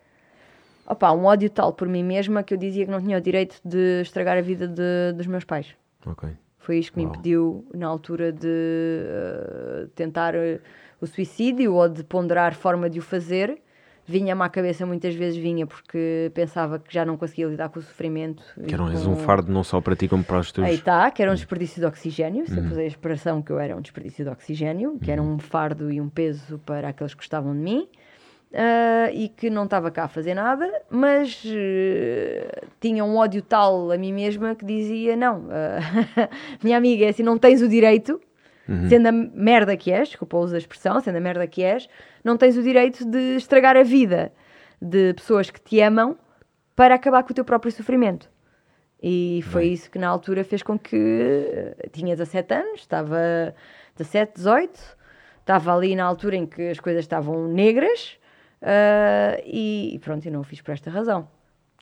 Opa, 0.86 1.10
um 1.12 1.24
ódio 1.24 1.50
tal 1.50 1.72
por 1.72 1.88
mim 1.88 2.04
mesma 2.04 2.44
que 2.44 2.54
eu 2.54 2.58
dizia 2.58 2.84
que 2.84 2.90
não 2.90 3.00
tinha 3.00 3.18
o 3.18 3.20
direito 3.20 3.60
de 3.64 4.02
estragar 4.02 4.38
a 4.38 4.40
vida 4.40 4.68
de- 4.68 5.12
dos 5.16 5.26
meus 5.26 5.42
pais. 5.44 5.74
Ok. 6.06 6.28
Foi 6.58 6.78
isto 6.78 6.92
que 6.92 6.98
me 6.98 7.04
impediu, 7.04 7.66
na 7.74 7.86
altura, 7.88 8.32
de 8.32 8.48
eh, 8.48 9.86
tentar 9.94 10.34
eh, 10.34 10.60
o 11.00 11.06
suicídio 11.06 11.74
ou 11.74 11.88
de 11.88 12.02
ponderar 12.04 12.54
forma 12.54 12.88
de 12.88 12.98
o 12.98 13.02
fazer. 13.02 13.60
Vinha-me 14.08 14.42
à 14.42 14.48
cabeça, 14.48 14.86
muitas 14.86 15.14
vezes 15.14 15.36
vinha, 15.36 15.66
porque 15.66 16.30
pensava 16.32 16.78
que 16.78 16.94
já 16.94 17.04
não 17.04 17.16
conseguia 17.16 17.46
lidar 17.46 17.68
com 17.70 17.78
o 17.80 17.82
sofrimento. 17.82 18.42
Que 18.66 18.72
eram 18.74 18.88
és 18.88 19.02
com- 19.02 19.10
um 19.10 19.16
fardo 19.16 19.50
não 19.52 19.64
só 19.64 19.80
para 19.80 19.96
ti 19.96 20.06
como 20.06 20.22
para 20.22 20.38
os 20.38 20.52
teus. 20.52 20.66
Aí 20.66 20.74
está, 20.76 21.10
que 21.10 21.20
era 21.20 21.30
um 21.32 21.34
desperdício 21.34 21.80
de 21.80 21.86
oxigênio. 21.86 22.46
Sempre 22.48 22.70
usei 22.72 22.84
a 22.84 22.88
expressão 22.88 23.42
que 23.42 23.50
eu 23.50 23.58
era 23.58 23.76
um 23.76 23.80
desperdício 23.80 24.24
de 24.24 24.30
oxigênio, 24.30 24.98
que 25.02 25.10
era 25.10 25.20
um 25.20 25.38
fardo 25.38 25.90
e 25.92 26.00
um 26.00 26.08
peso 26.08 26.58
para 26.64 26.88
aqueles 26.90 27.14
que 27.14 27.18
gostavam 27.20 27.52
de 27.52 27.58
mim. 27.60 27.88
ah, 28.54 29.10
e 29.12 29.28
que 29.28 29.50
não 29.50 29.64
estava 29.64 29.90
cá 29.90 30.04
a 30.04 30.08
fazer 30.08 30.32
nada, 30.34 30.70
mas 30.88 31.42
eh, 31.44 32.62
tinha 32.80 33.04
um 33.04 33.16
ódio 33.16 33.42
tal 33.42 33.90
a 33.90 33.98
mim 33.98 34.12
mesma 34.12 34.54
que 34.54 34.64
dizia: 34.64 35.16
Não, 35.16 35.46
ah, 35.50 36.28
minha 36.62 36.76
amiga, 36.78 37.04
é 37.06 37.08
assim, 37.08 37.22
não 37.22 37.36
tens 37.38 37.60
o 37.60 37.68
direito, 37.68 38.20
sendo 38.88 39.06
a 39.06 39.12
merda 39.12 39.76
que 39.76 39.92
és, 39.92 40.08
desculpa, 40.08 40.36
uso 40.36 40.54
a 40.54 40.58
expressão, 40.58 40.98
sendo 41.00 41.16
a 41.16 41.20
merda 41.20 41.46
que 41.46 41.62
és, 41.62 41.88
não 42.24 42.36
tens 42.36 42.56
o 42.56 42.62
direito 42.62 43.04
de 43.04 43.36
estragar 43.36 43.76
a 43.76 43.82
vida 43.82 44.32
de 44.82 45.14
pessoas 45.14 45.50
que 45.50 45.60
te 45.60 45.80
amam 45.80 46.16
para 46.74 46.94
acabar 46.94 47.22
com 47.22 47.30
o 47.32 47.34
teu 47.34 47.44
próprio 47.44 47.70
sofrimento. 47.72 48.28
E 49.02 49.40
foi 49.50 49.66
isso 49.68 49.90
que 49.90 49.98
na 49.98 50.08
altura 50.08 50.42
fez 50.42 50.62
com 50.62 50.78
que 50.78 50.96
eh, 51.78 51.88
tinha 51.92 52.16
17 52.16 52.54
anos, 52.54 52.80
estava 52.80 53.54
17, 53.96 54.32
18, 54.36 54.96
estava 55.40 55.74
ali 55.74 55.94
na 55.94 56.04
altura 56.04 56.36
em 56.36 56.46
que 56.46 56.68
as 56.70 56.80
coisas 56.80 57.04
estavam 57.04 57.46
negras 57.48 58.18
ah, 58.62 59.38
e 59.44 59.98
pronto, 60.02 60.26
eu 60.26 60.32
não 60.32 60.40
o 60.40 60.44
fiz 60.44 60.60
por 60.60 60.72
esta 60.72 60.90
razão. 60.90 61.28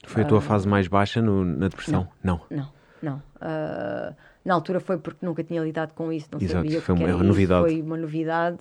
Foi 0.07 0.23
Ah. 0.23 0.27
a 0.27 0.29
tua 0.29 0.41
fase 0.41 0.69
mais 0.69 0.87
baixa 0.87 1.23
no- 1.23 1.45
na 1.45 1.69
depressão? 1.69 2.07
Não. 2.23 2.41
Não, 2.51 2.69
não. 3.01 3.23
Ah, 3.41 4.13
na 4.45 4.55
altura 4.55 4.79
foi 4.81 4.99
porque 4.99 5.25
nunca 5.25 5.43
tinha 5.43 5.63
lidado 5.63 5.93
com 5.95 6.13
isso, 6.13 6.29
não 6.33 6.39
Exato, 6.41 6.65
sabia 6.65 6.81
foi 6.81 6.95
uma- 6.95 7.09
era 7.09 7.17
novidade. 7.23 7.63
Foi 7.63 7.81
uma 7.83 7.97
novidade. 7.97 8.59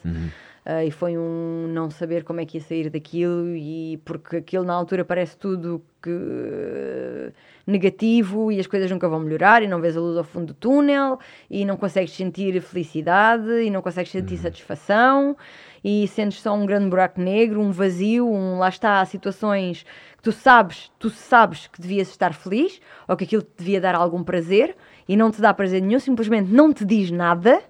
Ah, 0.66 0.86
e 0.86 0.92
foi 0.92 1.18
um 1.18 1.68
não 1.74 1.90
saber 1.90 2.24
como 2.24 2.40
é 2.40 2.46
que 2.46 2.58
ia 2.58 2.64
sair 2.64 2.90
daquilo 2.90 3.54
e 3.54 3.98
porque 4.06 4.38
aquilo 4.38 4.64
na 4.64 4.74
altura 4.74 5.04
parece 5.04 5.36
tudo 5.36 5.84
que 6.02 7.34
negativo 7.66 8.52
e 8.52 8.60
as 8.60 8.68
coisas 8.68 8.90
nunca 8.90 9.08
vão 9.08 9.20
melhorar 9.20 9.62
e 9.64 9.68
não 9.68 9.80
vês 9.82 9.96
a 9.98 10.00
luz 10.00 10.18
ao 10.18 10.24
fundo 10.24 10.48
do 10.48 10.54
túnel 10.54 11.20
e 11.50 11.66
não 11.66 11.78
consegues 11.78 12.14
sentir 12.14 12.62
felicidade 12.62 13.50
e 13.64 13.70
não 13.70 13.82
consegues 13.82 14.12
sentir 14.12 14.38
satisfação 14.38 15.36
e 15.84 16.08
sentes 16.08 16.42
só 16.42 16.54
um 16.56 16.66
grande 16.66 16.90
buraco 16.90 17.20
negro, 17.20 17.60
um 17.62 17.72
vazio, 17.72 18.26
um 18.30 18.58
lá 18.60 18.70
está, 18.70 19.02
há 19.02 19.06
situações 19.06 19.84
que 20.18 20.24
tu 20.24 20.32
sabes, 20.32 20.92
tu 20.98 21.10
sabes 21.10 21.68
que 21.68 21.82
devias 21.82 22.10
estar 22.10 22.34
feliz 22.34 22.80
ou 23.08 23.18
que 23.18 23.26
aquilo 23.26 23.42
te 23.42 23.52
devia 23.58 23.82
dar 23.82 23.96
algum 23.96 24.24
prazer 24.24 24.76
e 25.08 25.16
não 25.16 25.32
te 25.32 25.42
dá 25.42 25.54
prazer 25.54 25.82
nenhum, 25.82 26.00
simplesmente 26.00 26.52
não 26.52 26.74
te 26.74 26.86
diz 26.86 27.12
nada. 27.12 27.62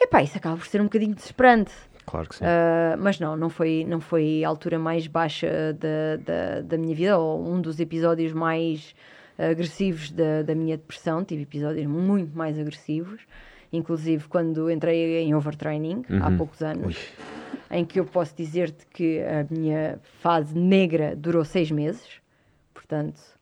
Epá, 0.00 0.22
isso 0.22 0.36
acaba 0.36 0.56
por 0.56 0.66
ser 0.66 0.80
um 0.80 0.84
bocadinho 0.84 1.14
desesperante. 1.14 1.72
Claro 2.06 2.28
que 2.28 2.36
sim. 2.36 2.44
Ah, 2.44 2.96
mas 2.98 3.20
não, 3.20 3.36
não 3.36 3.50
foi, 3.50 3.84
não 3.86 4.00
foi 4.00 4.42
a 4.44 4.48
altura 4.48 4.78
mais 4.78 5.06
baixa 5.06 5.72
da, 5.74 6.16
da, 6.24 6.60
da 6.62 6.78
minha 6.78 6.94
vida, 6.94 7.18
ou 7.18 7.46
um 7.46 7.60
dos 7.60 7.78
episódios 7.80 8.32
mais 8.32 8.94
agressivos 9.38 10.10
da, 10.10 10.42
da 10.42 10.54
minha 10.54 10.76
depressão. 10.76 11.24
Tive 11.24 11.42
episódios 11.42 11.86
muito 11.86 12.36
mais 12.36 12.58
agressivos, 12.58 13.20
inclusive 13.72 14.26
quando 14.28 14.70
entrei 14.70 15.18
em 15.18 15.34
overtraining 15.34 16.04
há 16.22 16.30
poucos 16.30 16.62
anos, 16.62 16.96
em 17.70 17.84
que 17.84 18.00
eu 18.00 18.04
posso 18.06 18.34
dizer-te 18.34 18.86
que 18.86 19.20
a 19.20 19.46
minha 19.52 19.98
fase 20.20 20.58
negra 20.58 21.14
durou 21.14 21.44
seis 21.44 21.70
meses, 21.70 22.08
portanto. 22.72 23.37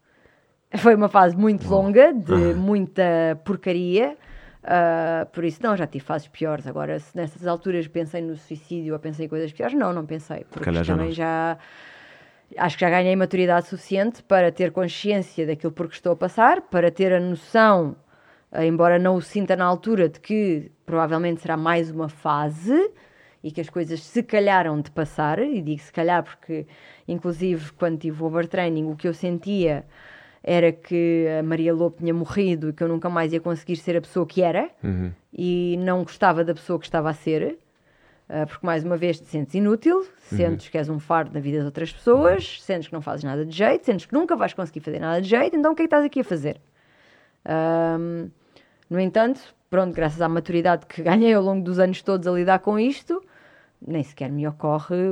Foi 0.79 0.95
uma 0.95 1.09
fase 1.09 1.37
muito 1.37 1.69
longa, 1.69 2.13
de 2.13 2.55
muita 2.55 3.39
porcaria. 3.45 4.17
ah, 4.63 5.27
por 5.33 5.45
isso, 5.45 5.61
não, 5.63 5.77
já 5.77 5.87
tive 5.87 6.05
fases 6.05 6.29
piores. 6.29 6.67
Agora, 6.67 6.99
se 6.99 7.17
nessas 7.17 7.47
alturas 7.47 7.87
pensei 7.87 8.21
no 8.21 8.37
suicídio 8.37 8.93
ou 8.95 8.99
pensei 8.99 9.27
em 9.27 9.29
coisas 9.29 9.53
piores, 9.53 9.75
não, 9.75 9.93
não 9.93 10.05
pensei. 10.05 10.45
Porque 10.51 10.73
já 10.73 10.85
também 10.85 11.07
não. 11.07 11.13
já. 11.13 11.59
Acho 12.57 12.77
que 12.77 12.81
já 12.83 12.91
ganhei 12.91 13.17
maturidade 13.17 13.67
suficiente 13.67 14.23
para 14.23 14.53
ter 14.53 14.71
consciência 14.71 15.47
daquilo 15.47 15.73
por 15.73 15.89
que 15.89 15.95
estou 15.95 16.13
a 16.13 16.17
passar, 16.17 16.61
para 16.63 16.93
ter 16.93 17.13
a 17.13 17.19
noção, 17.19 17.97
ah, 18.53 18.65
embora 18.65 18.99
não 18.99 19.17
o 19.17 19.23
sinta 19.23 19.57
na 19.57 19.65
altura, 19.65 20.09
de 20.09 20.21
que 20.21 20.71
provavelmente 20.85 21.41
será 21.41 21.57
mais 21.57 21.91
uma 21.91 22.09
fase 22.09 22.91
e 23.43 23.51
que 23.51 23.61
as 23.61 23.69
coisas 23.69 24.01
se 24.01 24.23
calharam 24.23 24.81
de 24.81 24.91
passar, 24.91 25.39
e 25.41 25.61
digo 25.61 25.81
se 25.81 25.93
calhar 25.93 26.23
porque, 26.23 26.67
inclusive, 27.07 27.73
quando 27.73 27.99
tive 27.99 28.23
o 28.23 28.27
overtraining, 28.27 28.91
o 28.91 28.97
que 28.97 29.07
eu 29.07 29.15
sentia 29.15 29.85
era 30.43 30.71
que 30.73 31.27
a 31.39 31.43
Maria 31.43 31.75
Lobo 31.75 31.97
tinha 31.99 32.15
morrido 32.15 32.69
e 32.69 32.73
que 32.73 32.83
eu 32.83 32.89
nunca 32.89 33.09
mais 33.11 33.33
ia 33.33 33.41
conseguir 33.41 33.77
ser 33.77 33.97
a 33.97 34.01
pessoa 34.01 34.25
que 34.27 34.43
era 34.43 34.71
Uhum. 34.83 35.11
e 35.33 35.77
não 35.81 36.03
gostava 36.03 36.45
da 36.45 36.55
pessoa 36.55 36.79
que 36.79 36.85
estava 36.87 37.11
a 37.11 37.13
ser, 37.15 37.59
ah, 38.29 38.47
porque 38.47 38.65
mais 38.67 38.85
uma 38.85 38.97
vez 38.97 39.19
te 39.21 39.27
sentes 39.27 39.55
inútil, 39.55 40.07
sentes 40.19 40.69
que 40.69 40.79
és 40.79 40.89
um 40.89 40.99
fardo 40.99 41.33
na 41.35 41.41
vida 41.41 41.59
das 41.59 41.67
outras 41.67 41.93
pessoas, 41.93 42.63
sentes 42.63 42.89
que 42.89 42.95
não 42.95 43.01
fazes 43.01 43.25
nada 43.25 43.45
de 43.45 43.57
jeito, 43.57 43.85
sentes 43.85 44.07
que 44.07 44.13
nunca 44.15 44.37
vais 44.37 44.53
conseguir 44.55 44.81
fazer 44.81 45.01
nada 45.01 45.21
de 45.21 45.29
jeito, 45.29 45.57
então 45.57 45.73
o 45.73 45.75
que 45.75 45.83
é 45.83 45.85
que 45.85 45.87
estás 45.89 46.05
aqui 46.05 46.21
a 46.21 46.25
fazer? 46.25 46.61
Ahm, 47.45 48.29
no 48.91 49.01
entanto, 49.01 49.41
pronto, 49.71 49.95
graças 49.95 50.21
à 50.21 50.29
maturidade 50.29 50.87
que 50.87 51.03
ganhei 51.03 51.33
ao 51.35 51.43
longo 51.43 51.63
dos 51.65 51.79
anos 51.79 52.03
todos 52.03 52.27
a 52.27 52.33
lidar 52.33 52.59
com 52.61 52.79
isto, 52.79 53.23
nem 53.87 54.03
sequer 54.03 54.31
me 54.31 54.47
ocorre 54.47 55.11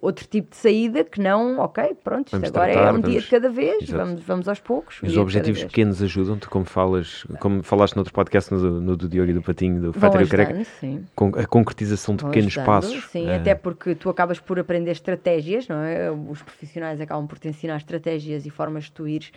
outro 0.00 0.26
tipo 0.26 0.50
de 0.50 0.56
saída 0.56 1.04
que 1.04 1.20
não, 1.20 1.58
ok, 1.58 1.96
pronto, 2.02 2.26
isto 2.26 2.32
vamos 2.32 2.48
agora 2.48 2.72
tratar, 2.72 2.88
é 2.88 2.90
um 2.90 2.92
vamos... 2.94 3.10
dia 3.10 3.20
de 3.20 3.26
cada 3.28 3.50
vez, 3.50 3.90
vamos, 3.90 4.22
vamos 4.22 4.48
aos 4.48 4.60
poucos. 4.60 5.02
Um 5.02 5.06
os 5.06 5.16
objetivos 5.16 5.64
pequenos 5.64 6.02
ajudam-te, 6.02 6.48
como 6.48 6.64
falas, 6.64 7.24
como 7.40 7.62
falaste 7.62 7.94
noutro 7.96 8.12
podcast 8.12 8.52
no, 8.52 8.80
no 8.80 8.96
do 8.96 9.08
Diogo 9.08 9.30
e 9.30 9.34
do 9.34 9.42
Patinho, 9.42 9.80
do 9.80 9.92
Fator 9.92 10.22
e 10.22 10.26
Careca, 10.26 10.66
com 11.14 11.28
a 11.28 11.46
concretização 11.46 12.16
de 12.16 12.22
Vão 12.22 12.30
pequenos 12.30 12.52
ajudando, 12.52 12.66
passos. 12.66 13.04
Sim, 13.10 13.28
é... 13.28 13.36
até 13.36 13.54
porque 13.54 13.94
tu 13.94 14.08
acabas 14.08 14.40
por 14.40 14.58
aprender 14.58 14.92
estratégias, 14.92 15.68
não 15.68 15.82
é? 15.82 16.10
Os 16.10 16.42
profissionais 16.42 17.00
acabam 17.00 17.26
por 17.26 17.38
te 17.38 17.48
ensinar 17.48 17.76
estratégias 17.76 18.46
e 18.46 18.50
formas 18.50 18.84
de 18.84 18.92
tu 18.92 19.06
ires 19.06 19.30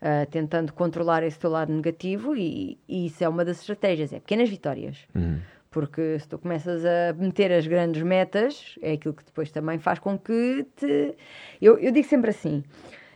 uh, 0.00 0.28
tentando 0.30 0.72
controlar 0.72 1.22
esse 1.22 1.38
teu 1.38 1.50
lado 1.50 1.72
negativo 1.72 2.34
e, 2.36 2.78
e, 2.88 3.06
isso 3.06 3.22
é 3.22 3.28
uma 3.28 3.44
das 3.44 3.60
estratégias, 3.60 4.12
é 4.12 4.18
pequenas 4.18 4.48
vitórias. 4.48 4.98
Uhum. 5.14 5.38
Porque 5.76 6.18
se 6.18 6.26
tu 6.26 6.38
começas 6.38 6.86
a 6.86 7.12
meter 7.18 7.52
as 7.52 7.66
grandes 7.66 8.02
metas, 8.02 8.78
é 8.80 8.92
aquilo 8.92 9.12
que 9.12 9.22
depois 9.22 9.50
também 9.50 9.78
faz 9.78 9.98
com 9.98 10.18
que 10.18 10.66
te. 10.74 11.14
Eu, 11.60 11.76
eu 11.76 11.92
digo 11.92 12.08
sempre 12.08 12.30
assim: 12.30 12.64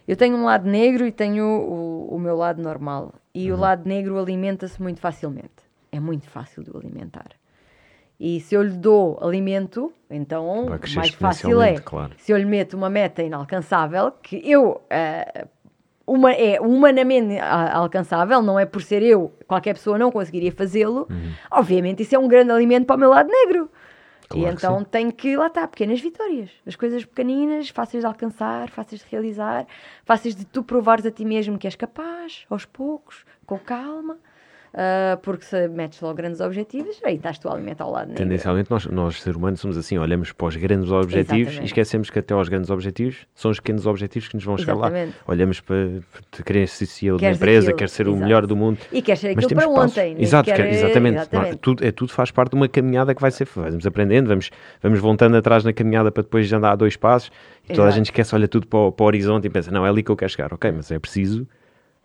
eu 0.07 0.15
tenho 0.15 0.37
um 0.37 0.45
lado 0.45 0.69
negro 0.69 1.07
e 1.07 1.11
tenho 1.11 1.43
o, 1.43 2.15
o 2.15 2.19
meu 2.19 2.37
lado 2.37 2.61
normal. 2.61 3.15
E 3.35 3.51
uhum. 3.51 3.57
o 3.57 3.61
lado 3.61 3.89
negro 3.89 4.19
alimenta-se 4.19 4.83
muito 4.83 5.01
facilmente. 5.01 5.49
É 5.91 5.99
muito 5.99 6.29
fácil 6.29 6.63
de 6.63 6.71
o 6.71 6.77
alimentar. 6.77 7.31
E 8.21 8.41
se 8.41 8.55
eu 8.55 8.63
lhe 8.63 8.77
dou 8.77 9.19
alimento, 9.23 9.91
então 10.11 10.67
mais 10.95 11.15
fácil 11.15 11.63
é. 11.63 11.79
Claro. 11.81 12.13
Se 12.19 12.31
eu 12.31 12.37
lhe 12.37 12.45
meto 12.45 12.77
uma 12.77 12.91
meta 12.91 13.23
inalcançável, 13.23 14.13
que 14.23 14.37
eu 14.45 14.73
uh, 14.73 15.49
uma, 16.11 16.33
é 16.33 16.61
humanamente 16.61 17.39
alcançável, 17.39 18.43
não 18.43 18.59
é 18.59 18.67
por 18.67 18.83
ser 18.83 19.03
eu, 19.03 19.33
qualquer 19.47 19.75
pessoa 19.75 19.97
não 19.97 20.11
conseguiria 20.11 20.51
fazê-lo, 20.51 21.07
uhum. 21.09 21.33
obviamente 21.51 22.03
isso 22.03 22.15
é 22.15 22.19
um 22.19 22.27
grande 22.27 22.51
alimento 22.51 22.87
para 22.87 22.97
o 22.97 22.99
meu 22.99 23.11
lado 23.11 23.29
negro. 23.29 23.71
Claro 24.29 24.47
e 24.47 24.51
então 24.53 24.85
tem 24.85 25.11
que, 25.11 25.37
lá 25.37 25.49
está, 25.49 25.67
pequenas 25.67 26.01
vitórias. 26.01 26.51
As 26.65 26.77
coisas 26.77 27.05
pequeninas, 27.05 27.69
fáceis 27.69 28.03
de 28.03 28.07
alcançar, 28.07 28.71
fáceis 28.71 29.01
de 29.01 29.07
realizar, 29.11 29.67
fáceis 30.05 30.37
de 30.37 30.45
tu 30.45 30.63
provares 30.63 31.05
a 31.05 31.11
ti 31.11 31.25
mesmo 31.25 31.59
que 31.59 31.67
és 31.67 31.75
capaz, 31.75 32.45
aos 32.49 32.65
poucos, 32.65 33.25
com 33.45 33.59
calma. 33.59 34.19
Uh, 34.73 35.18
porque 35.23 35.45
se 35.45 35.66
metes 35.66 36.01
logo 36.01 36.14
grandes 36.14 36.41
objetivos, 36.41 37.01
aí 37.03 37.16
estás 37.16 37.41
alimentar 37.45 37.83
ao 37.85 37.91
lado 37.91 38.09
negro. 38.09 38.23
Tendencialmente, 38.23 38.71
nós, 38.71 38.87
nós, 38.87 39.21
seres 39.21 39.37
humanos, 39.37 39.59
somos 39.59 39.77
assim: 39.77 39.99
olhamos 39.99 40.31
para 40.31 40.47
os 40.47 40.55
grandes 40.55 40.93
objetivos 40.93 41.55
Exatamente. 41.55 41.62
e 41.62 41.66
esquecemos 41.66 42.09
que 42.09 42.18
até 42.21 42.35
aos 42.35 42.49
grandes 42.49 42.71
objetivos 42.71 43.27
são 43.35 43.51
os 43.51 43.59
pequenos 43.59 43.85
objetivos 43.85 44.29
que 44.29 44.37
nos 44.37 44.45
vão 44.45 44.57
chegar 44.57 44.75
Exatamente. 44.75 45.16
lá. 45.18 45.25
Olhamos 45.27 45.61
para, 45.61 46.01
para 46.31 46.45
querer 46.45 46.68
ser 46.68 46.87
CEO 46.87 47.16
de 47.16 47.25
uma 47.25 47.33
empresa, 47.33 47.73
quer 47.73 47.89
ser 47.89 48.07
Exato. 48.07 48.16
o 48.16 48.21
melhor 48.21 48.47
do 48.47 48.55
mundo. 48.55 48.79
E 48.93 49.03
quer 49.03 49.16
ser 49.16 49.31
aquilo 49.31 49.49
para 49.49 49.68
passos. 49.68 49.99
ontem. 49.99 50.16
Exato, 50.23 50.53
quer, 50.53 50.73
exatamente. 50.73 51.16
exatamente. 51.16 51.57
Tudo, 51.57 51.85
é, 51.85 51.91
tudo 51.91 52.12
faz 52.12 52.31
parte 52.31 52.51
de 52.51 52.57
uma 52.57 52.68
caminhada 52.68 53.12
que 53.12 53.21
vai 53.21 53.33
ser. 53.33 53.49
Vamos 53.53 53.85
aprendendo, 53.85 54.29
vamos, 54.29 54.51
vamos 54.81 55.01
voltando 55.01 55.37
atrás 55.37 55.64
na 55.64 55.73
caminhada 55.73 56.12
para 56.12 56.23
depois 56.23 56.51
andar 56.53 56.71
a 56.73 56.77
dois 56.77 56.97
passos 56.97 57.29
e 57.64 57.73
Exato. 57.73 57.77
toda 57.77 57.89
a 57.89 57.91
gente 57.91 58.07
esquece, 58.07 58.35
olha 58.37 58.47
tudo 58.47 58.68
para 58.68 58.79
o, 58.79 58.93
para 58.93 59.03
o 59.03 59.07
horizonte 59.09 59.47
e 59.47 59.51
pensa: 59.51 59.73
não, 59.73 59.85
é 59.85 59.89
ali 59.89 60.05
que 60.05 60.11
eu 60.12 60.16
quero 60.16 60.31
chegar. 60.31 60.55
Ok, 60.55 60.71
mas 60.71 60.93
é 60.93 60.99
preciso 61.01 61.45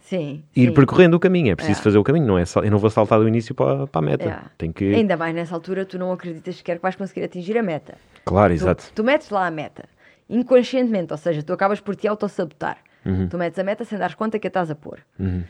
Sim, 0.06 0.44
ir 0.56 0.68
sim. 0.68 0.74
percorrendo 0.74 1.18
o 1.18 1.20
caminho, 1.20 1.52
é 1.52 1.56
preciso 1.56 1.80
é. 1.80 1.84
fazer 1.84 1.98
o 1.98 2.04
caminho, 2.04 2.28
não 2.28 2.38
é 2.38 2.44
eu 2.64 2.70
não 2.70 2.78
vou 2.78 2.92
saltar 2.92 3.20
do 3.20 3.28
início 3.28 3.56
para, 3.56 3.88
para 3.88 4.00
a 4.00 4.02
meta. 4.04 4.30
É. 4.30 4.40
Tem 4.56 4.72
que... 4.72 4.94
Ainda 4.94 5.18
mais 5.18 5.34
nessa 5.34 5.56
altura 5.56 5.84
tu 5.84 5.98
não 5.98 6.12
acreditas 6.12 6.58
sequer 6.58 6.76
que 6.76 6.84
vais 6.84 6.96
conseguir 6.96 7.24
atingir 7.24 7.58
a 7.58 7.64
meta. 7.64 7.96
Claro, 8.24 8.54
tu, 8.54 8.56
exato. 8.56 8.92
Tu 8.94 9.04
metes 9.04 9.32
lá 9.32 9.48
a 9.48 9.52
meta, 9.52 9.86
inconscientemente, 10.30 11.12
ou 11.12 11.18
seja, 11.18 11.42
tu 11.42 11.52
acabas 11.52 11.80
por 11.80 11.96
te 11.96 12.08
autossabotar. 12.08 12.78
Uhum. 13.04 13.28
Tu 13.28 13.36
metes 13.36 13.58
a 13.58 13.64
meta 13.64 13.84
sem 13.84 13.98
dar 13.98 14.14
conta 14.14 14.38
que 14.38 14.46
a 14.46 14.50
estás 14.50 14.70
a 14.70 14.76
pôr. 14.76 15.00
Uhum. 15.20 15.44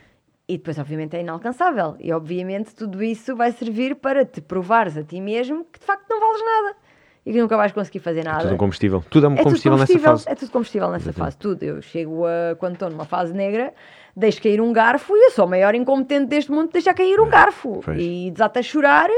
E 0.47 0.57
depois, 0.57 0.79
obviamente, 0.79 1.17
é 1.17 1.19
inalcançável. 1.21 1.97
E, 1.99 2.13
obviamente, 2.13 2.73
tudo 2.73 3.03
isso 3.03 3.35
vai 3.35 3.51
servir 3.51 3.95
para 3.95 4.23
te 4.23 4.39
provares 4.39 4.95
a 4.95 5.03
ti 5.03 5.19
mesmo 5.19 5.65
que, 5.65 5.79
de 5.79 5.85
facto, 5.85 6.05
não 6.09 6.19
vales 6.19 6.41
nada. 6.45 6.77
E 7.25 7.31
que 7.31 7.39
nunca 7.39 7.57
vais 7.57 7.71
conseguir 7.71 7.99
fazer 7.99 8.23
nada. 8.23 8.39
É 8.39 8.43
tudo 8.43 8.53
um 8.53 8.57
combustível. 8.57 9.03
Tudo 9.09 9.25
é 9.25 9.29
um 9.29 9.33
é 9.33 9.43
combustível, 9.43 9.71
combustível, 9.71 10.11
nessa 10.11 10.23
fase. 10.23 10.29
É 10.29 10.35
tudo 10.35 10.51
combustível 10.51 10.89
nessa 10.89 11.09
Exatamente. 11.09 11.25
fase. 11.25 11.37
Tudo. 11.37 11.63
Eu 11.63 11.81
chego 11.81 12.25
a... 12.25 12.55
Quando 12.55 12.73
estou 12.73 12.89
numa 12.89 13.05
fase 13.05 13.33
negra 13.33 13.73
deixo 14.15 14.41
cair 14.41 14.61
um 14.61 14.71
garfo 14.71 15.15
e 15.15 15.25
eu 15.25 15.31
sou 15.31 15.45
o 15.45 15.49
maior 15.49 15.75
incompetente 15.75 16.27
deste 16.27 16.49
mundo 16.49 16.67
de 16.67 16.73
deixar 16.73 16.93
cair 16.93 17.19
um 17.19 17.27
garfo. 17.27 17.81
Pois. 17.83 17.97
E 17.99 18.31
desato 18.31 18.59
a 18.59 18.61
chorar 18.61 19.09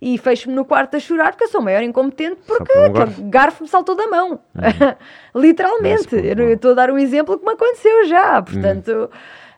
e 0.00 0.16
fecho-me 0.16 0.54
no 0.54 0.64
quarto 0.64 0.96
a 0.96 1.00
chorar 1.00 1.32
porque 1.32 1.44
eu 1.44 1.48
sou 1.48 1.60
o 1.60 1.64
maior 1.64 1.82
incompetente 1.82 2.40
porque 2.46 2.72
um 2.78 2.92
garfo. 2.92 3.22
garfo 3.24 3.62
me 3.64 3.68
saltou 3.68 3.94
da 3.94 4.06
mão. 4.06 4.40
Uhum. 4.54 5.34
Literalmente. 5.42 6.16
Eu 6.16 6.54
estou 6.54 6.70
a 6.70 6.74
dar 6.74 6.90
um 6.90 6.98
exemplo 6.98 7.38
que 7.38 7.44
me 7.44 7.52
aconteceu 7.52 8.06
já. 8.06 8.40
Portanto. 8.40 8.88
Uhum. 8.88 9.08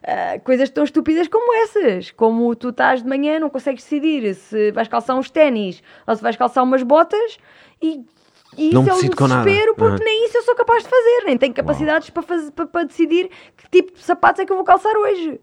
Uh, 0.01 0.41
coisas 0.43 0.67
tão 0.71 0.83
estúpidas 0.83 1.27
como 1.27 1.53
essas. 1.61 2.09
Como 2.09 2.55
tu 2.55 2.69
estás 2.69 3.03
de 3.03 3.07
manhã, 3.07 3.39
não 3.39 3.51
consegues 3.51 3.83
decidir 3.83 4.33
se 4.33 4.71
vais 4.71 4.87
calçar 4.87 5.15
uns 5.15 5.29
ténis 5.29 5.83
ou 6.07 6.15
se 6.15 6.23
vais 6.23 6.35
calçar 6.35 6.63
umas 6.63 6.81
botas 6.81 7.37
e 7.81 8.05
e 8.57 8.73
não 8.73 8.81
isso 8.81 8.91
é 8.91 8.93
um 8.93 8.99
desespero 8.99 9.75
porque 9.75 10.03
nem 10.03 10.25
isso 10.25 10.37
eu 10.37 10.43
sou 10.43 10.55
capaz 10.55 10.83
de 10.83 10.89
fazer, 10.89 11.23
nem 11.25 11.37
tenho 11.37 11.53
capacidades 11.53 12.09
para, 12.09 12.21
fazer, 12.21 12.51
para, 12.51 12.67
para, 12.67 12.83
decidir 12.85 13.29
que 13.55 13.69
tipo 13.69 13.93
de 13.93 14.03
sapatos 14.03 14.41
é 14.41 14.45
que 14.45 14.51
eu 14.51 14.57
vou 14.57 14.65
calçar 14.65 14.93
hoje. 14.93 15.39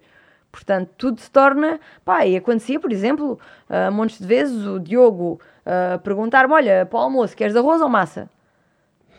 Portanto, 0.52 0.90
tudo 0.96 1.20
se 1.20 1.30
torna. 1.30 1.78
Pá, 2.04 2.26
e 2.26 2.36
acontecia, 2.36 2.80
por 2.80 2.92
exemplo, 2.92 3.38
uh, 3.68 3.92
montes 3.92 4.18
de 4.18 4.26
vezes 4.26 4.66
o 4.66 4.78
Diogo 4.78 5.40
uh, 5.64 5.98
perguntar-me: 6.00 6.52
Olha, 6.52 6.86
para 6.86 6.98
o 6.98 7.02
almoço, 7.02 7.36
queres 7.36 7.54
arroz 7.54 7.80
ou 7.80 7.88
massa? 7.88 8.28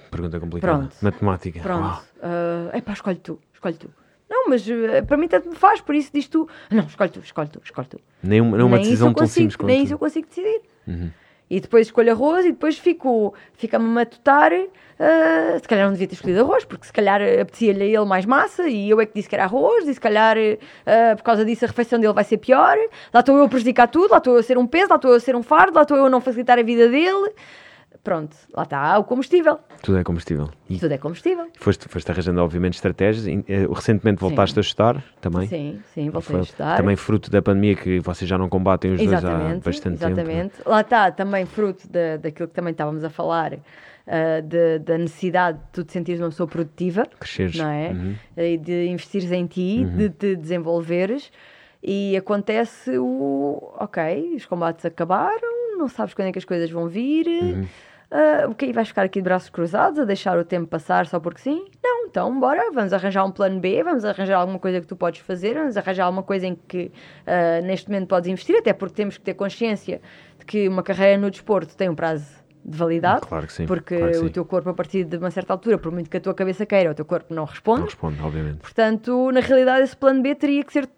Pergunta 0.09 0.39
complicada. 0.39 0.77
Pronto. 0.77 0.95
Matemática. 1.01 1.59
Pronto. 1.61 2.03
Uh, 2.17 2.75
epá, 2.75 2.93
escolhe 2.93 3.17
tu, 3.17 3.39
escolhe 3.53 3.75
tu. 3.75 3.89
Não, 4.29 4.49
mas 4.49 4.67
uh, 4.67 5.05
para 5.07 5.17
mim 5.17 5.27
tanto 5.27 5.49
me 5.49 5.55
faz, 5.55 5.81
por 5.81 5.95
isso 5.95 6.11
diz 6.13 6.27
tu. 6.27 6.47
Não, 6.69 6.83
escolhe 6.83 7.09
tu, 7.09 7.19
escolhe 7.19 7.49
tu, 7.49 7.61
escolhe 7.63 7.87
tu. 7.87 7.99
Nem, 8.21 8.41
uma, 8.41 8.57
nem 8.57 8.65
uma 8.65 8.77
decisão 8.77 9.13
tão 9.13 9.27
simples 9.27 9.57
Nem 9.63 9.83
isso 9.83 9.93
eu 9.93 9.99
consigo 9.99 10.27
decidir. 10.27 10.61
Uhum. 10.87 11.11
E 11.49 11.59
depois 11.59 11.87
escolho 11.87 12.11
arroz 12.11 12.45
e 12.45 12.51
depois 12.51 12.77
fico, 12.77 13.33
fica-me 13.53 13.85
a 13.85 13.87
matutar. 13.87 14.51
Uh, 14.53 15.57
se 15.59 15.67
calhar 15.67 15.85
não 15.85 15.93
devia 15.93 16.07
ter 16.07 16.15
escolhido 16.15 16.41
arroz, 16.41 16.65
porque 16.65 16.85
se 16.85 16.91
calhar 16.91 17.21
apetecia-lhe 17.21 17.83
a 17.83 17.85
ele 17.85 18.05
mais 18.05 18.25
massa 18.25 18.67
e 18.67 18.89
eu 18.89 18.99
é 18.99 19.05
que 19.05 19.13
disse 19.15 19.29
que 19.29 19.35
era 19.35 19.45
arroz, 19.45 19.87
e 19.87 19.93
se 19.93 19.99
calhar 19.99 20.35
uh, 20.37 21.15
por 21.15 21.23
causa 21.23 21.45
disso 21.45 21.63
a 21.63 21.69
refeição 21.69 21.99
dele 21.99 22.13
vai 22.13 22.23
ser 22.25 22.37
pior. 22.37 22.77
Lá 23.13 23.21
estou 23.21 23.37
eu 23.37 23.45
a 23.45 23.49
prejudicar 23.49 23.87
tudo, 23.87 24.11
lá 24.11 24.17
estou 24.17 24.33
eu 24.33 24.39
a 24.39 24.43
ser 24.43 24.57
um 24.57 24.67
peso, 24.67 24.89
lá 24.89 24.97
estou 24.97 25.11
eu 25.11 25.17
a 25.17 25.19
ser 25.19 25.35
um 25.35 25.43
fardo, 25.43 25.75
lá 25.75 25.83
estou 25.83 25.97
eu 25.97 26.05
a 26.05 26.09
não 26.09 26.19
facilitar 26.19 26.59
a 26.59 26.63
vida 26.63 26.89
dele 26.89 27.31
pronto, 28.03 28.35
lá 28.53 28.63
está 28.63 28.97
o 28.97 29.03
combustível. 29.03 29.59
Tudo 29.81 29.97
é 29.97 30.03
combustível. 30.03 30.49
E 30.69 30.79
Tudo 30.79 30.93
é 30.93 30.97
combustível. 30.97 31.47
Foste, 31.57 31.87
foste 31.87 32.11
arranjando, 32.11 32.41
obviamente, 32.41 32.73
estratégias. 32.75 33.27
Eh, 33.27 33.67
recentemente 33.73 34.19
voltaste 34.19 34.53
sim. 34.53 34.59
a 34.59 34.61
estudar 34.61 35.03
também. 35.21 35.47
Sim, 35.47 35.79
sim, 35.93 36.09
voltei 36.09 36.31
Foi, 36.31 36.39
a 36.39 36.43
estudar. 36.43 36.77
Também 36.77 36.95
fruto 36.95 37.29
da 37.29 37.41
pandemia 37.41 37.75
que 37.75 37.99
vocês 37.99 38.29
já 38.29 38.37
não 38.37 38.49
combatem 38.49 38.93
os 38.93 39.01
exatamente, 39.01 39.39
dois 39.39 39.53
há 39.53 39.69
bastante 39.69 39.95
exatamente. 39.95 40.25
tempo. 40.25 40.31
Exatamente. 40.31 40.69
Lá 40.69 40.81
está, 40.81 41.11
também 41.11 41.45
fruto 41.45 41.87
de, 41.87 42.17
daquilo 42.17 42.47
que 42.47 42.53
também 42.53 42.71
estávamos 42.71 43.03
a 43.03 43.09
falar. 43.09 43.53
Uh, 43.53 44.41
de, 44.41 44.79
da 44.79 44.97
necessidade 44.97 45.59
de 45.59 45.63
tu 45.71 45.83
te 45.83 45.93
sentires 45.93 46.19
uma 46.19 46.29
pessoa 46.29 46.47
produtiva, 46.47 47.05
Cresceres. 47.19 47.57
não 47.57 47.69
é? 47.69 47.89
Uhum. 47.89 48.15
E 48.37 48.57
de 48.57 48.87
investires 48.87 49.31
em 49.31 49.45
ti, 49.45 49.85
uhum. 49.85 49.97
de 49.97 50.09
te 50.09 50.35
desenvolveres 50.35 51.31
e 51.81 52.17
acontece 52.17 52.97
o 52.97 53.71
ok, 53.77 54.35
os 54.35 54.45
combates 54.45 54.85
acabaram, 54.85 55.77
não 55.77 55.87
sabes 55.87 56.13
quando 56.13 56.27
é 56.27 56.31
que 56.31 56.39
as 56.39 56.45
coisas 56.45 56.69
vão 56.69 56.87
vir, 56.87 57.27
uhum. 57.27 57.67
Uh, 58.11 58.49
ok, 58.49 58.73
vais 58.73 58.87
ficar 58.87 59.03
aqui 59.03 59.19
de 59.19 59.23
braços 59.23 59.49
cruzados 59.49 59.99
a 59.99 60.03
deixar 60.03 60.35
o 60.35 60.43
tempo 60.43 60.65
passar 60.65 61.05
só 61.05 61.19
porque 61.19 61.39
sim? 61.39 61.65
Não, 61.83 62.07
então 62.07 62.39
bora, 62.39 62.71
vamos 62.71 62.91
arranjar 62.91 63.23
um 63.23 63.29
plano 63.29 63.59
B, 63.59 63.83
vamos 63.83 64.03
arranjar 64.03 64.39
alguma 64.39 64.57
coisa 64.57 64.81
que 64.81 64.87
tu 64.87 64.95
podes 64.95 65.21
fazer, 65.21 65.53
vamos 65.53 65.77
arranjar 65.77 66.05
alguma 66.05 66.23
coisa 66.23 66.47
em 66.47 66.55
que 66.55 66.91
uh, 67.27 67.63
neste 67.63 67.87
momento 67.87 68.07
podes 68.07 68.27
investir, 68.27 68.55
até 68.57 68.73
porque 68.73 68.95
temos 68.95 69.15
que 69.15 69.23
ter 69.23 69.35
consciência 69.35 70.01
de 70.39 70.45
que 70.45 70.67
uma 70.67 70.81
carreira 70.81 71.19
no 71.19 71.29
desporto 71.29 71.77
tem 71.77 71.87
um 71.87 71.93
prazo 71.93 72.25
de 72.65 72.75
validade, 72.75 73.27
claro 73.27 73.45
que 73.45 73.53
sim, 73.53 73.67
porque 73.67 73.97
claro 73.97 74.11
que 74.11 74.17
o 74.17 74.23
sim. 74.23 74.29
teu 74.29 74.43
corpo, 74.43 74.69
a 74.71 74.73
partir 74.73 75.03
de 75.03 75.17
uma 75.17 75.29
certa 75.29 75.53
altura, 75.53 75.77
por 75.77 75.91
muito 75.91 76.09
que 76.09 76.17
a 76.17 76.21
tua 76.21 76.33
cabeça 76.33 76.65
queira, 76.65 76.89
o 76.89 76.95
teu 76.95 77.05
corpo 77.05 77.31
não 77.31 77.45
responde. 77.45 77.81
Não 77.81 77.85
responde, 77.85 78.21
obviamente. 78.23 78.57
Portanto, 78.57 79.31
na 79.31 79.39
realidade, 79.39 79.83
esse 79.83 79.95
plano 79.95 80.23
B 80.23 80.33
teria 80.33 80.63
que 80.63 80.73
ser 80.73 80.89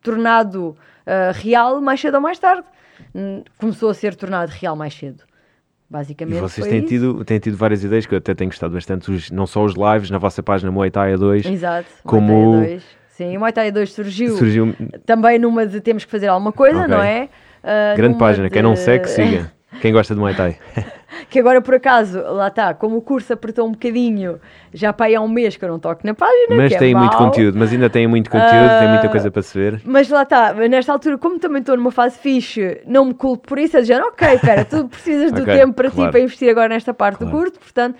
tornado 0.00 0.70
uh, 0.70 1.32
real 1.34 1.82
mais 1.82 2.00
cedo 2.00 2.14
ou 2.14 2.20
mais 2.22 2.38
tarde. 2.38 2.66
Começou 3.58 3.90
a 3.90 3.94
ser 3.94 4.14
tornado 4.14 4.48
real 4.48 4.74
mais 4.74 4.94
cedo. 4.94 5.22
Basicamente. 5.88 6.38
E 6.38 6.40
vocês 6.40 6.66
têm 6.66 6.82
tido, 6.82 7.24
têm 7.24 7.38
tido 7.38 7.56
várias 7.56 7.84
ideias 7.84 8.06
que 8.06 8.14
eu 8.14 8.18
até 8.18 8.34
tenho 8.34 8.50
gostado 8.50 8.74
bastante, 8.74 9.10
os, 9.10 9.30
não 9.30 9.46
só 9.46 9.64
os 9.64 9.74
lives 9.74 10.10
na 10.10 10.18
vossa 10.18 10.42
página 10.42 10.70
Muay 10.70 10.90
Thai 10.90 11.16
2, 11.16 11.46
Exato, 11.46 11.88
como. 12.02 12.54
Muay 12.54 12.60
Thai 12.60 12.70
2. 12.70 12.84
Sim, 13.08 13.36
o 13.36 13.40
Muay 13.40 13.52
Thai 13.52 13.72
2 13.72 13.92
surgiu, 13.92 14.36
surgiu 14.36 14.74
também 15.06 15.38
numa 15.38 15.66
de 15.66 15.80
temos 15.80 16.04
que 16.04 16.10
fazer 16.10 16.26
alguma 16.26 16.52
coisa, 16.52 16.80
okay. 16.80 16.88
não 16.88 17.02
é? 17.02 17.28
Uh, 17.62 17.96
Grande 17.96 18.18
página, 18.18 18.48
de... 18.48 18.52
quem 18.52 18.62
não 18.62 18.76
segue, 18.76 19.08
siga. 19.08 19.52
Quem 19.82 19.92
gosta 19.92 20.14
de 20.14 20.20
Muay 20.20 20.34
Thai. 20.34 20.56
que 21.30 21.38
agora 21.38 21.60
por 21.60 21.74
acaso, 21.74 22.20
lá 22.20 22.48
está, 22.48 22.74
como 22.74 22.96
o 22.96 23.02
curso 23.02 23.32
apertou 23.32 23.66
um 23.66 23.72
bocadinho, 23.72 24.40
já 24.72 24.92
para 24.92 25.06
aí 25.06 25.14
há 25.14 25.20
um 25.20 25.28
mês 25.28 25.56
que 25.56 25.64
eu 25.64 25.68
não 25.68 25.78
toco 25.78 26.06
na 26.06 26.14
página. 26.14 26.56
Mas 26.56 26.74
tem 26.76 26.92
é 26.92 26.96
muito 26.96 27.16
conteúdo, 27.16 27.58
mas 27.58 27.72
ainda 27.72 27.88
tem 27.88 28.06
muito 28.06 28.30
conteúdo, 28.30 28.66
uh, 28.66 28.78
tem 28.80 28.88
muita 28.88 29.08
coisa 29.08 29.30
para 29.30 29.42
se 29.42 29.58
ver. 29.58 29.80
Mas 29.84 30.08
lá 30.08 30.22
está, 30.22 30.52
nesta 30.54 30.92
altura, 30.92 31.18
como 31.18 31.38
também 31.38 31.60
estou 31.60 31.76
numa 31.76 31.90
fase 31.90 32.18
fixe, 32.18 32.80
não 32.86 33.06
me 33.06 33.14
culpo 33.14 33.48
por 33.48 33.58
isso, 33.58 33.76
é 33.76 33.80
dizer, 33.80 34.00
ok, 34.02 34.28
espera, 34.34 34.64
tu 34.64 34.88
precisas 34.88 35.32
do 35.32 35.42
okay, 35.42 35.58
tempo 35.58 35.74
para 35.74 35.90
claro. 35.90 36.10
ti 36.10 36.12
para 36.12 36.20
investir 36.20 36.50
agora 36.50 36.68
nesta 36.68 36.92
parte 36.92 37.18
claro. 37.18 37.32
do 37.32 37.38
curto, 37.38 37.58
portanto 37.58 37.96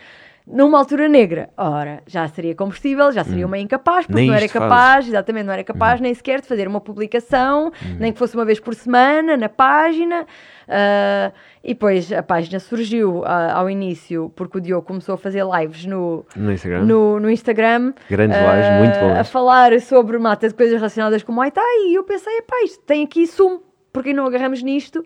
numa 0.46 0.78
altura 0.78 1.08
negra. 1.08 1.50
Ora, 1.56 2.02
já 2.06 2.26
seria 2.28 2.54
combustível, 2.54 3.10
já 3.10 3.24
seria 3.24 3.44
uma 3.46 3.58
incapaz, 3.58 4.06
porque 4.06 4.20
Nem 4.20 4.28
não 4.28 4.34
era 4.36 4.48
capaz, 4.48 4.70
fazes. 4.70 5.08
exatamente, 5.10 5.44
não 5.46 5.52
era 5.52 5.64
capaz 5.64 6.00
nem 6.00 6.14
sequer 6.14 6.40
de 6.40 6.46
fazer 6.46 6.68
uma 6.68 6.80
publicação, 6.80 7.72
nem 7.98 8.12
que 8.12 8.18
fosse 8.18 8.36
uma 8.36 8.44
vez 8.44 8.60
por 8.60 8.74
semana 8.74 9.36
na 9.36 9.48
página. 9.48 10.24
Ah, 10.68 11.32
e 11.64 11.74
depois 11.74 12.12
a 12.12 12.22
página 12.22 12.60
surgiu 12.60 13.24
ah, 13.24 13.54
ao 13.54 13.68
início 13.68 14.32
porque 14.36 14.58
o 14.58 14.60
Diogo 14.60 14.86
começou 14.86 15.14
a 15.16 15.18
fazer 15.18 15.44
lives 15.44 15.84
no, 15.84 16.24
No 16.36 16.52
Instagram. 16.52 16.84
no, 16.84 17.18
no 17.20 17.28
Instagram. 17.30 17.92
Grandes 18.08 18.36
ah, 18.38 18.54
lives, 18.54 18.78
muito 18.78 18.98
boas. 19.00 19.18
A 19.18 19.24
falar 19.24 19.80
sobre 19.80 20.16
mata 20.18 20.48
de 20.48 20.54
coisas 20.54 20.76
relacionadas 20.76 21.22
com 21.24 21.32
o 21.32 21.34
Muay 21.34 21.50
Thai. 21.50 21.88
E 21.88 21.94
eu 21.94 22.04
pensei, 22.04 22.38
epá, 22.38 22.62
isto 22.64 22.82
tem 22.84 23.02
aqui 23.04 23.26
sumo, 23.26 23.62
porque 23.92 24.12
não 24.12 24.26
agarramos 24.26 24.62
nisto 24.62 25.04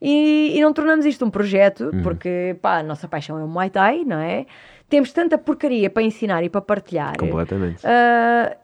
e, 0.00 0.52
e 0.56 0.60
não 0.62 0.72
tornamos 0.72 1.04
isto 1.04 1.24
um 1.24 1.30
projeto, 1.30 1.90
Uhum. 1.92 2.02
porque 2.02 2.56
pá, 2.62 2.78
a 2.78 2.82
nossa 2.82 3.08
paixão 3.08 3.38
é 3.38 3.44
o 3.44 3.48
Muay 3.48 3.68
Thai, 3.70 4.04
não 4.06 4.18
é? 4.18 4.46
Temos 4.88 5.12
tanta 5.12 5.36
porcaria 5.36 5.90
para 5.90 6.02
ensinar 6.02 6.42
e 6.42 6.48
para 6.48 6.60
partilhar. 6.60 7.16
Completamente. 7.18 7.86
Ah, 7.86 8.56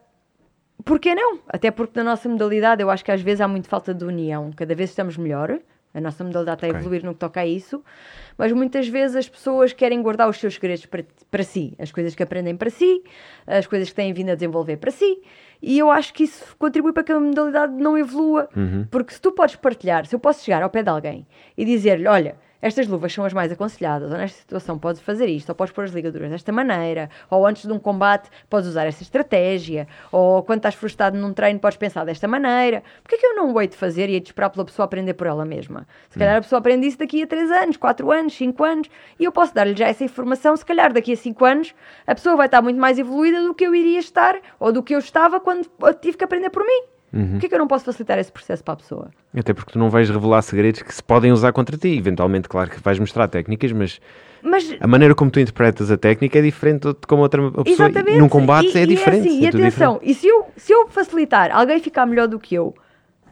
Porquê 0.85 1.15
não? 1.15 1.39
Até 1.49 1.71
porque 1.71 1.99
na 1.99 2.05
nossa 2.05 2.29
modalidade 2.29 2.83
eu 2.83 2.91
acho 2.91 3.03
que 3.05 3.11
às 3.11 3.23
vezes 3.23 3.41
há 3.41 3.49
muito 3.49 3.69
falta 3.69 3.95
de 3.95 4.05
união. 4.05 4.51
Cada 4.55 4.75
vez 4.75 4.91
estamos 4.91 5.17
melhor. 5.17 5.59
A 5.95 6.01
nossa 6.01 6.25
modalidade 6.25 6.57
está 6.57 6.67
a 6.67 6.71
Ok. 6.71 6.81
evoluir 6.81 7.05
no 7.05 7.13
que 7.15 7.21
toca 7.21 7.41
a 7.41 7.47
isso. 7.47 7.83
Mas 8.37 8.53
muitas 8.53 8.89
vezes 8.89 9.17
as 9.17 9.29
pessoas 9.29 9.73
querem 9.73 10.03
guardar 10.03 10.29
os 10.29 10.37
seus 10.39 10.55
segredos 10.55 10.85
para, 10.85 11.05
para 11.31 11.43
si. 11.45 11.75
As 11.79 11.91
coisas 11.93 12.15
que 12.15 12.23
aprendem 12.23 12.57
para 12.57 12.69
si, 12.69 13.03
as 13.47 13.67
coisas 13.67 13.89
que 13.89 13.95
têm 13.95 14.13
vindo 14.13 14.31
a 14.31 14.35
desenvolver 14.35 14.77
para 14.77 14.91
si. 14.91 15.23
E 15.63 15.79
eu 15.79 15.91
acho 15.91 16.13
que 16.13 16.25
isso 16.25 16.55
contribui 16.59 16.93
para 16.93 17.05
que 17.05 17.13
a 17.13 17.21
modalidade 17.21 17.73
não 17.75 17.97
evolua. 17.97 18.49
Porque 18.91 19.15
se 19.15 19.21
tu 19.21 19.31
podes 19.33 19.57
partilhar, 19.57 20.05
se 20.05 20.15
eu 20.15 20.19
posso 20.19 20.45
chegar 20.45 20.63
ao 20.63 20.69
pé 20.69 20.83
de 20.83 20.91
alguém 20.91 21.27
e 21.57 21.65
dizer-lhe, 21.65 22.09
olha, 22.09 22.37
estas 22.65 22.89
luvas 22.89 23.13
são 23.13 23.27
as 23.27 23.35
mais 23.35 23.53
aconselhadas, 23.53 24.11
ou 24.11 24.17
nesta 24.17 24.39
situação 24.39 24.79
podes 24.79 25.03
fazer 25.03 25.27
isto, 25.27 25.51
ou 25.51 25.55
podes 25.55 25.75
pôr 25.75 25.85
as 25.85 25.91
ligaduras 25.91 26.31
desta 26.31 26.51
maneira, 26.51 27.11
ou 27.29 27.47
antes 27.47 27.67
de 27.67 27.71
um 27.71 27.79
combate 27.79 28.31
podes 28.49 28.71
usar 28.71 28.87
esta 28.87 29.03
estratégia, 29.03 29.87
ou 30.11 30.43
quando 30.43 30.61
estás 30.61 30.75
frustrado 30.75 31.15
num 31.19 31.35
treino 31.35 31.61
podes 31.61 31.77
pensar 31.77 32.07
desta 32.07 32.27
maneira. 32.27 32.83
Porquê 33.03 33.17
é 33.17 33.19
que 33.19 33.27
eu 33.27 33.37
não 33.37 33.53
o 33.53 33.61
hei 33.61 33.69
de 33.69 33.77
fazer 33.77 34.09
e 34.09 34.15
hei 34.15 34.21
de 34.21 34.29
esperar 34.29 34.49
pela 34.49 34.65
pessoa 34.65 34.85
aprender 34.87 35.13
por 35.13 35.27
ela 35.27 35.45
mesma? 35.45 35.87
Se 36.09 36.19
calhar 36.19 36.39
a 36.39 36.41
pessoa 36.41 36.59
aprende 36.59 36.87
isso 36.87 36.99
daqui 36.99 37.23
a 37.23 37.27
3 37.27 37.51
anos, 37.51 37.77
4 37.77 38.11
anos, 38.11 38.35
5 38.35 38.65
anos, 38.65 38.89
e 39.21 39.25
eu 39.25 39.31
posso 39.31 39.55
dar-lhe 39.55 39.77
já 39.77 39.89
essa 39.89 40.03
informação, 40.03 40.57
se 40.57 40.65
calhar 40.65 40.91
daqui 40.91 41.13
a 41.13 41.17
5 41.19 41.45
anos 41.45 41.75
a 42.07 42.15
pessoa 42.15 42.35
vai 42.35 42.47
estar 42.47 42.63
muito 42.63 42.81
mais 42.81 42.99
evoluída 42.99 43.43
do 43.43 43.55
que 43.55 43.67
eu 43.67 43.75
iria 43.75 43.99
estar, 43.99 44.41
ou 44.59 44.73
do 44.73 44.83
que 44.83 44.95
eu 44.95 44.99
estava 44.99 45.39
quando 45.39 45.69
tive 46.01 46.17
que 46.17 46.25
aprender 46.25 46.49
por 46.49 46.65
mim. 46.65 46.94
Porquê 47.31 47.47
é 47.47 47.49
que 47.49 47.55
eu 47.55 47.59
não 47.61 47.69
posso 47.69 47.85
facilitar 47.85 48.19
esse 48.19 48.33
processo 48.33 48.65
para 48.65 48.75
a 48.75 48.77
pessoa? 48.77 49.09
Até 49.37 49.53
porque 49.55 49.73
tu 49.73 49.79
não 49.79 49.89
vais 49.89 50.11
revelar 50.11 50.43
segredos 50.43 50.83
que 50.83 50.93
se 50.95 51.03
podem 51.03 51.31
usar 51.31 51.53
contra 51.53 51.77
ti. 51.77 51.97
Eventualmente, 51.97 52.49
claro 52.49 52.69
que 52.71 52.81
vais 52.81 52.99
mostrar 52.99 53.29
técnicas, 53.29 53.71
mas 53.73 54.01
Mas 54.43 54.77
a 54.81 54.87
maneira 54.87 55.15
como 55.15 55.31
tu 55.31 55.39
interpretas 55.39 55.91
a 55.91 55.97
técnica 55.97 56.39
é 56.39 56.43
diferente 56.43 56.89
de 56.89 57.07
como 57.07 57.23
outra 57.23 57.41
pessoa. 57.51 57.89
Exatamente. 57.89 58.19
Num 58.19 58.29
combate 58.29 58.77
E- 58.77 58.79
é 58.79 58.83
e 58.83 58.87
diferente. 58.87 59.29
assim, 59.29 59.41
e 59.43 59.47
é 59.47 59.51
tudo 59.51 59.61
atenção, 59.61 60.01
e 60.03 60.13
se 60.13 60.27
eu, 60.27 60.47
se 60.57 60.73
eu 60.73 60.89
facilitar 60.89 61.51
alguém 61.57 61.79
ficar 61.81 62.05
melhor 62.05 62.27
do 62.29 62.39
que 62.39 62.55
eu, 62.55 62.75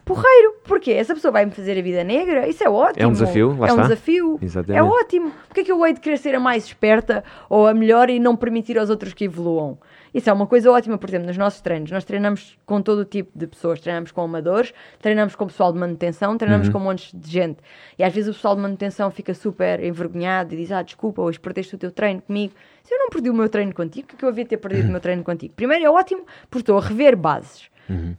porreiro, 0.05 0.55
porque 0.65 0.91
essa 0.91 1.15
pessoa 1.15 1.31
vai 1.33 1.45
me 1.45 1.53
fazer 1.53 1.79
a 1.79 1.83
vida 1.83 2.03
negra, 2.05 2.49
isso 2.49 2.63
é 2.65 2.69
ótimo. 2.69 3.03
É 3.03 3.07
um 3.07 3.13
desafio, 3.13 3.57
lá 3.59 3.69
É 3.69 3.73
um 3.73 3.77
está. 3.77 3.83
desafio. 3.89 4.39
Exatamente. 4.43 4.79
É 4.79 4.83
ótimo. 4.83 5.33
Porque 5.49 5.61
é 5.61 5.65
que 5.65 5.73
eu 5.73 5.85
hei 5.87 5.93
de 5.95 6.01
querer 6.01 6.19
ser 6.19 6.35
a 6.35 6.41
mais 6.41 6.65
esperta 6.65 7.23
ou 7.49 7.67
a 7.67 7.75
melhor 7.75 8.11
e 8.11 8.19
não 8.19 8.35
permitir 8.37 8.79
aos 8.79 8.91
outros 8.91 9.13
que 9.15 9.25
evoluam? 9.25 9.79
Isso 10.15 10.29
é 10.29 10.33
uma 10.33 10.47
coisa 10.47 10.71
ótima, 10.71 10.99
por 10.99 11.09
exemplo, 11.09 11.27
nos 11.29 11.39
nossos 11.39 11.63
treinos. 11.63 11.91
Nós 11.91 12.05
treinamos 12.05 12.59
com 12.67 12.83
todo 12.83 12.99
o 12.99 13.05
tipo 13.07 13.31
de 13.35 13.47
pessoas. 13.47 13.81
Treinamos 13.81 14.13
com 14.13 14.21
amadores, 14.21 14.75
treinamos 15.01 15.35
com 15.35 15.47
pessoal 15.47 15.73
de 15.73 15.79
manutenção, 15.79 16.37
treinamos 16.37 16.67
Uhum. 16.67 16.73
com 16.75 16.79
montes 16.81 17.11
de 17.15 17.31
gente. 17.31 17.61
E 17.99 18.05
às 18.05 18.13
vezes 18.13 18.29
o 18.29 18.35
pessoal 18.35 18.55
de 18.55 18.61
manutenção 18.61 19.11
fica 19.11 19.33
super 19.33 19.83
envergonhado 19.83 20.53
e 20.53 20.59
diz: 20.59 20.71
Ah, 20.71 20.83
desculpa, 20.83 21.23
hoje 21.23 21.41
perdeste 21.41 21.75
o 21.77 21.79
teu 21.79 21.91
treino 21.91 22.21
comigo. 22.21 22.53
Se 22.85 22.93
eu 22.95 22.99
não 22.99 23.09
perdi 23.09 23.31
o 23.31 23.35
meu 23.35 23.49
treino 23.49 23.73
contigo, 23.75 24.05
o 24.05 24.09
que 24.11 24.17
é 24.17 24.19
que 24.19 24.25
eu 24.25 24.29
havia 24.29 24.45
de 24.45 24.51
ter 24.51 24.59
perdido 24.59 24.89
o 24.89 24.91
meu 24.91 25.01
treino 25.01 25.25
contigo? 25.25 25.55
Primeiro 25.55 25.83
é 25.87 25.91
ótimo 25.91 26.27
porque 26.51 26.59
estou 26.63 26.77
a 26.77 26.81
rever 26.83 27.17
bases. 27.17 27.71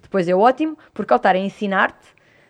Depois 0.01 0.27
é 0.27 0.35
ótimo 0.35 0.77
porque 0.93 1.13
ao 1.13 1.17
estar 1.17 1.35
a 1.35 1.39
ensinar-te, 1.39 2.07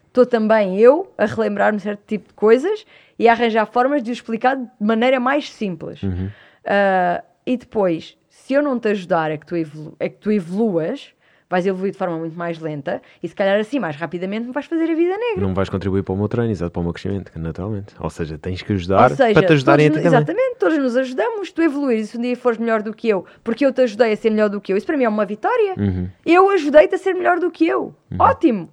estou 0.08 0.26
também 0.26 0.80
eu 0.80 1.12
a 1.18 1.26
relembrar-me 1.26 1.80
certo 1.80 2.04
tipo 2.06 2.28
de 2.28 2.34
coisas 2.34 2.86
e 3.18 3.28
a 3.28 3.32
arranjar 3.32 3.66
formas 3.66 4.04
de 4.04 4.12
o 4.12 4.14
explicar 4.14 4.56
de 4.56 4.68
maneira 4.80 5.20
mais 5.20 5.50
simples. 5.52 6.02
Ah, 6.66 7.24
e 7.46 7.58
depois, 7.58 8.18
se 8.30 8.54
eu 8.54 8.62
não 8.62 8.80
te 8.80 8.90
ajudar 8.90 9.32
a 9.32 9.38
que, 9.38 9.46
tu 9.46 9.56
evolu 9.56 9.96
a 10.00 10.10
que 10.10 10.18
tu 10.18 10.32
evoluas, 10.32 11.14
vais 11.54 11.68
evoluir 11.68 11.92
de 11.92 11.98
forma 12.00 12.18
muito 12.18 12.36
mais 12.36 12.58
lenta 12.58 13.00
e 13.22 13.28
se 13.28 13.36
calhar 13.36 13.60
assim, 13.60 13.78
mais 13.78 13.96
rapidamente, 13.96 14.48
me 14.48 14.52
vais 14.52 14.66
fazer 14.66 14.86
a 14.86 14.96
vida 14.96 15.16
negra. 15.16 15.46
Não 15.46 15.54
vais 15.54 15.70
contribuir 15.70 16.02
para 16.02 16.16
o 16.16 16.18
meu 16.18 16.28
treino, 16.28 16.50
exato, 16.50 16.72
para 16.72 16.80
o 16.80 16.84
meu 16.84 16.92
crescimento, 16.92 17.32
naturalmente. 17.36 17.94
Ou 18.00 18.10
seja, 18.10 18.40
tens 18.40 18.64
que 18.64 18.74
ajudar 18.74 19.12
seja, 19.12 19.34
para 19.34 19.46
te 19.46 19.54
ajudarem 19.54 19.86
a 19.86 19.90
ti 19.92 19.94
todos, 19.94 20.04
também. 20.04 20.18
exatamente, 20.18 20.56
todos 20.58 20.78
nos 20.80 20.98
ajudamos. 20.98 21.52
Tu 21.52 21.62
evoluires, 21.62 22.10
se 22.10 22.18
um 22.18 22.22
dia 22.22 22.36
fores 22.36 22.58
melhor 22.58 22.82
do 22.82 22.92
que 22.92 23.08
eu, 23.08 23.24
porque 23.44 23.64
eu 23.64 23.72
te 23.72 23.82
ajudei 23.82 24.14
a 24.14 24.18
ser 24.18 24.32
melhor 24.32 24.50
do 24.50 24.60
que 24.60 24.74
eu, 24.74 24.78
isso 24.78 24.88
para 24.88 24.98
mim 24.98 25.04
é 25.04 25.10
uma 25.10 25.26
vitória. 25.26 25.76
Uhum. 25.78 26.10
Eu 26.26 26.50
ajudei-te 26.50 26.96
a 26.96 26.98
ser 26.98 27.14
melhor 27.14 27.40
do 27.40 27.52
que 27.52 27.68
eu. 27.68 27.94
Ótimo. 28.18 28.68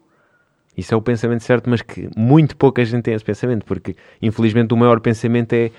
Isso 0.75 0.95
é 0.95 0.97
o 0.97 1.03
pensamento 1.03 1.43
certo, 1.43 1.69
mas 1.69 1.83
que 1.83 2.09
muito 2.17 2.57
pouca 2.57 2.83
gente 2.83 3.03
tem 3.03 3.13
esse 3.13 3.25
pensamento, 3.25 3.67
porque 3.67 3.95
infelizmente 4.23 4.73
o 4.73 4.77
maior 4.79 5.01
pensamento 5.01 5.53
é 5.53 5.71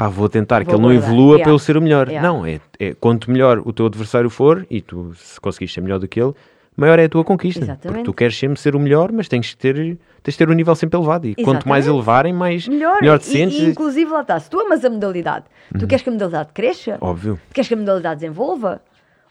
pá, 0.00 0.08
vou 0.08 0.28
tentar 0.28 0.64
que 0.64 0.70
Vou 0.70 0.76
ele 0.76 0.82
não 0.82 0.92
evolua 0.92 1.34
Yeah. 1.36 1.42
para 1.44 1.52
eu 1.52 1.58
ser 1.58 1.76
o 1.76 1.82
melhor. 1.82 2.08
Yeah. 2.08 2.26
Não, 2.28 2.46
é, 2.46 2.60
é 2.78 2.94
quanto 2.94 3.30
melhor 3.30 3.60
o 3.64 3.72
teu 3.72 3.86
adversário 3.86 4.30
for 4.30 4.66
e 4.70 4.80
tu 4.80 5.12
se 5.14 5.40
conseguires 5.40 5.72
ser 5.74 5.80
melhor 5.80 5.98
do 5.98 6.08
que 6.08 6.20
ele, 6.20 6.32
maior 6.76 6.98
é 6.98 7.04
a 7.04 7.08
tua 7.08 7.22
conquista. 7.24 7.60
Porque 7.60 7.72
Exatamente. 7.72 8.04
tu 8.06 8.14
queres 8.14 8.36
sempre 8.38 8.58
ser 8.58 8.74
o 8.74 8.80
melhor, 8.80 9.12
mas 9.12 9.28
tens 9.28 9.46
de 9.46 9.56
ter, 9.58 9.74
tens 10.22 10.32
de 10.32 10.38
ter 10.38 10.48
o 10.48 10.52
nível 10.54 10.74
sempre 10.74 10.98
elevado. 10.98 11.26
E 11.26 11.34
quanto 11.34 11.68
mais 11.68 11.84
Exatamente. 11.84 11.88
elevarem, 12.06 12.32
mais 12.32 12.66
Melhor. 12.66 13.00
melhor, 13.00 13.18
te 13.18 13.28
E- 13.28 13.32
sentes. 13.32 13.58
Uhum. 13.60 13.66
E, 13.66 13.70
inclusive, 13.70 14.10
lá 14.10 14.22
está. 14.22 14.40
Se 14.40 14.48
tu 14.48 14.58
amas 14.58 14.82
a 14.84 14.88
modalidade, 14.90 15.44
tu 15.78 15.86
queres 15.86 16.02
que 16.02 16.08
a 16.08 16.12
modalidade 16.12 16.50
cresça, 16.54 16.96
Óbvio. 17.00 17.38
tu 17.48 17.54
queres 17.54 17.68
que 17.68 17.74
a 17.74 17.76
modalidade 17.76 18.20
desenvolva. 18.20 18.80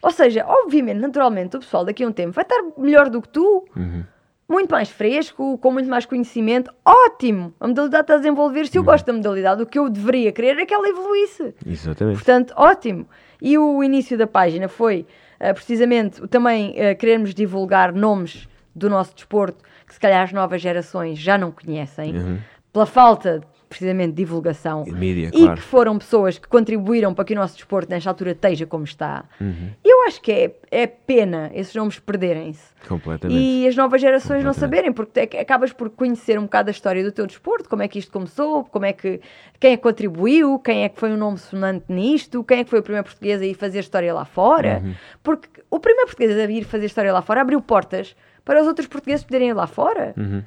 Ou 0.02 0.10
seja, 0.10 0.44
obviamente, 0.46 0.98
naturalmente, 0.98 1.56
o 1.56 1.60
pessoal 1.60 1.84
daqui 1.84 2.04
a 2.04 2.08
um 2.08 2.12
tempo 2.12 2.32
vai 2.32 2.42
estar 2.44 2.62
melhor 2.78 3.10
do 3.10 3.20
que 3.20 3.28
tu. 3.28 3.64
Uhum. 3.76 4.02
Muito 4.50 4.70
mais 4.72 4.90
fresco, 4.90 5.56
com 5.58 5.70
muito 5.70 5.88
mais 5.88 6.04
conhecimento. 6.04 6.72
Ótimo! 6.84 7.54
A 7.60 7.68
modalidade 7.68 8.02
está 8.02 8.14
a 8.14 8.16
desenvolver. 8.16 8.66
Se 8.66 8.76
eu 8.76 8.82
gosto 8.82 9.06
da 9.06 9.12
modalidade, 9.12 9.62
o 9.62 9.66
que 9.66 9.78
eu 9.78 9.88
deveria 9.88 10.32
querer 10.32 10.58
é 10.58 10.66
que 10.66 10.74
ela 10.74 10.88
evoluísse. 10.88 11.54
Exatamente. 11.64 12.16
Portanto, 12.16 12.52
ótimo. 12.56 13.06
E 13.40 13.56
o 13.56 13.82
início 13.84 14.18
da 14.18 14.26
página 14.26 14.66
foi 14.68 15.06
ah, 15.38 15.54
precisamente 15.54 16.20
também 16.26 16.74
ah, 16.82 16.94
querermos 16.96 17.32
divulgar 17.32 17.92
nomes 17.92 18.48
do 18.74 18.90
nosso 18.90 19.14
desporto 19.14 19.62
que 19.86 19.94
se 19.94 20.00
calhar 20.00 20.22
as 20.24 20.32
novas 20.32 20.60
gerações 20.60 21.18
já 21.18 21.38
não 21.38 21.50
conhecem, 21.52 22.16
Uhum. 22.16 22.38
pela 22.72 22.86
falta 22.86 23.40
precisamente 23.70 24.10
de 24.10 24.16
divulgação. 24.16 24.82
E 24.84 24.90
mídia, 24.90 25.28
e 25.28 25.30
claro. 25.30 25.54
que 25.54 25.62
foram 25.62 25.96
pessoas 25.96 26.36
que 26.36 26.48
contribuíram 26.48 27.14
para 27.14 27.24
que 27.24 27.32
o 27.32 27.36
nosso 27.36 27.54
desporto 27.54 27.88
nesta 27.88 28.10
altura 28.10 28.32
esteja 28.32 28.66
como 28.66 28.82
está. 28.82 29.24
Uhum. 29.40 29.70
Eu 29.84 30.02
acho 30.08 30.20
que 30.20 30.32
é, 30.32 30.56
é 30.72 30.86
pena 30.88 31.52
esses 31.54 31.72
nomes 31.76 32.00
perderem-se. 32.00 32.64
Completamente. 32.88 33.38
E 33.38 33.68
as 33.68 33.76
novas 33.76 34.00
gerações 34.00 34.42
não 34.42 34.52
saberem, 34.52 34.92
porque 34.92 35.20
é 35.20 35.26
que 35.26 35.36
acabas 35.36 35.72
por 35.72 35.88
conhecer 35.88 36.36
um 36.36 36.42
bocado 36.42 36.68
a 36.68 36.72
história 36.72 37.04
do 37.04 37.12
teu 37.12 37.28
desporto, 37.28 37.68
como 37.68 37.80
é 37.80 37.86
que 37.86 38.00
isto 38.00 38.10
começou, 38.10 38.64
como 38.64 38.86
é 38.86 38.92
que, 38.92 39.20
quem 39.60 39.74
é 39.74 39.76
que 39.76 39.82
contribuiu, 39.84 40.58
quem 40.58 40.82
é 40.82 40.88
que 40.88 40.98
foi 40.98 41.12
um 41.12 41.16
nome 41.16 41.38
sonante 41.38 41.84
nisto, 41.88 42.42
quem 42.42 42.58
é 42.58 42.64
que 42.64 42.70
foi 42.70 42.80
o 42.80 42.82
primeiro 42.82 43.04
português 43.04 43.40
a 43.40 43.46
ir 43.46 43.54
fazer 43.54 43.78
história 43.78 44.12
lá 44.12 44.24
fora. 44.24 44.82
Uhum. 44.84 44.94
Porque 45.22 45.48
o 45.70 45.78
primeiro 45.78 46.08
português 46.08 46.36
a 46.36 46.50
ir 46.50 46.64
fazer 46.64 46.86
história 46.86 47.12
lá 47.12 47.22
fora 47.22 47.40
abriu 47.40 47.62
portas 47.62 48.16
para 48.44 48.60
os 48.60 48.66
outros 48.66 48.88
portugueses 48.88 49.24
poderem 49.24 49.50
ir 49.50 49.54
lá 49.54 49.68
fora. 49.68 50.12
Uhum. 50.16 50.42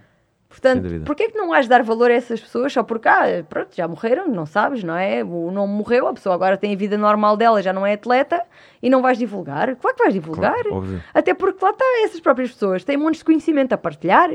Portanto, 0.54 1.02
porquê 1.04 1.24
é 1.24 1.30
que 1.32 1.36
não 1.38 1.60
de 1.60 1.68
dar 1.68 1.82
valor 1.82 2.12
a 2.12 2.14
essas 2.14 2.40
pessoas 2.40 2.72
só 2.72 2.84
porque, 2.84 3.08
ah, 3.08 3.44
pronto, 3.50 3.76
já 3.76 3.88
morreram, 3.88 4.28
não 4.28 4.46
sabes, 4.46 4.84
não 4.84 4.96
é? 4.96 5.24
O 5.24 5.50
nome 5.50 5.74
morreu, 5.74 6.08
a 6.08 6.14
pessoa 6.14 6.36
agora 6.36 6.56
tem 6.58 6.74
a 6.74 6.78
vida 6.78 6.96
normal 6.96 7.36
dela, 7.36 7.60
já 7.60 7.74
não 7.74 7.84
é 7.84 7.94
atleta 7.94 8.40
e 8.80 8.88
não 8.88 9.02
vais 9.02 9.18
divulgar? 9.18 9.76
Claro 9.76 9.98
que 9.98 10.04
vais 10.04 10.14
divulgar. 10.14 10.54
Claro, 10.54 10.76
óbvio. 10.76 11.04
Até 11.12 11.34
porque 11.34 11.66
lá 11.66 11.72
está, 11.72 11.84
essas 12.04 12.20
próprias 12.20 12.52
pessoas 12.52 12.84
têm 12.84 12.98
montes 12.98 13.20
de 13.20 13.26
conhecimento 13.26 13.74
a 13.74 13.78
partilhar. 13.80 14.30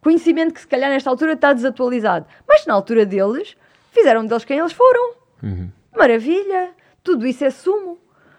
Conhecimento 0.00 0.54
que 0.54 0.60
se 0.60 0.68
calhar 0.68 0.88
nesta 0.88 1.10
altura 1.10 1.32
está 1.32 1.52
desatualizado. 1.52 2.26
Mas 2.46 2.64
na 2.64 2.72
altura 2.72 3.04
deles, 3.04 3.56
fizeram 3.90 4.24
deles 4.24 4.44
quem 4.44 4.58
eles 4.58 4.72
foram. 4.72 5.14
Uhum. 5.42 5.70
Maravilha! 5.92 6.70
Tudo 7.02 7.26
isso 7.26 7.44
é 7.44 7.50
sumo. 7.50 7.98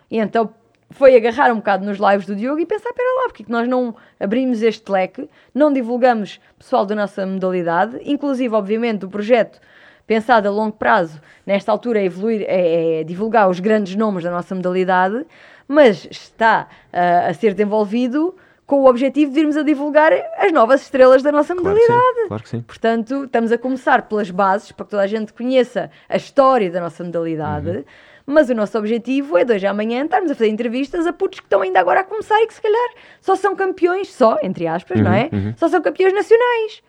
E 0.09 0.19
então 0.19 0.53
foi 0.91 1.15
agarrar 1.15 1.51
um 1.51 1.57
bocado 1.57 1.85
nos 1.85 1.97
lives 1.97 2.25
do 2.25 2.35
Diogo 2.35 2.59
e 2.59 2.65
pensar, 2.65 2.89
espera 2.89 3.07
lá, 3.21 3.23
porque 3.27 3.43
é 3.43 3.45
que 3.45 3.51
nós 3.51 3.67
não 3.67 3.95
abrimos 4.19 4.61
este 4.61 4.91
leque, 4.91 5.29
não 5.53 5.71
divulgamos 5.71 6.39
pessoal 6.59 6.85
da 6.85 6.93
nossa 6.95 7.25
modalidade, 7.25 7.99
inclusive, 8.03 8.53
obviamente, 8.55 9.05
o 9.05 9.09
projeto 9.09 9.59
pensado 10.05 10.47
a 10.47 10.51
longo 10.51 10.73
prazo, 10.75 11.21
nesta 11.45 11.71
altura, 11.71 11.99
é 12.01 12.05
evoluir, 12.05 12.43
é, 12.47 12.99
é 12.99 13.03
divulgar 13.03 13.49
os 13.49 13.59
grandes 13.59 13.95
nomes 13.95 14.23
da 14.23 14.31
nossa 14.31 14.53
modalidade, 14.53 15.25
mas 15.67 16.05
está 16.11 16.67
ah, 16.91 17.27
a 17.29 17.33
ser 17.33 17.53
desenvolvido 17.53 18.35
com 18.67 18.81
o 18.81 18.89
objetivo 18.89 19.31
de 19.33 19.39
irmos 19.39 19.55
a 19.57 19.63
divulgar 19.63 20.11
as 20.37 20.51
novas 20.51 20.81
estrelas 20.81 21.21
da 21.23 21.31
nossa 21.31 21.53
Claro 21.55 21.75
que 21.77 21.81
sim, 21.85 21.91
modalidade. 21.91 22.27
claro 22.27 22.43
que 22.43 22.49
sim. 22.49 22.61
Portanto, 22.61 23.23
estamos 23.25 23.51
a 23.51 23.57
começar 23.57 24.01
pelas 24.03 24.29
bases, 24.31 24.71
para 24.71 24.85
que 24.85 24.91
toda 24.91 25.03
a 25.03 25.07
gente 25.07 25.33
conheça 25.33 25.89
a 26.09 26.15
história 26.17 26.69
da 26.69 26.79
nossa 26.81 27.03
modalidade, 27.03 27.69
Uhum. 27.69 27.83
Mas 28.31 28.49
o 28.49 28.55
nosso 28.55 28.77
objetivo 28.77 29.37
é 29.37 29.45
de 29.45 29.53
hoje 29.53 29.67
à 29.67 29.71
amanhã 29.71 30.03
estarmos 30.03 30.31
a 30.31 30.35
fazer 30.35 30.49
entrevistas 30.49 31.05
a 31.05 31.13
putos 31.13 31.39
que 31.39 31.45
estão 31.45 31.61
ainda 31.61 31.79
agora 31.79 31.99
a 31.99 32.03
começar 32.03 32.41
e 32.41 32.47
que 32.47 32.53
se 32.53 32.61
calhar 32.61 32.89
só 33.19 33.35
são 33.35 33.55
campeões, 33.55 34.11
só, 34.11 34.37
entre 34.41 34.67
aspas, 34.67 34.99
não 34.99 35.13
é? 35.13 35.29
uhum. 35.31 35.53
Só 35.57 35.67
são 35.67 35.81
campeões 35.81 36.13
nacionais. 36.13 36.81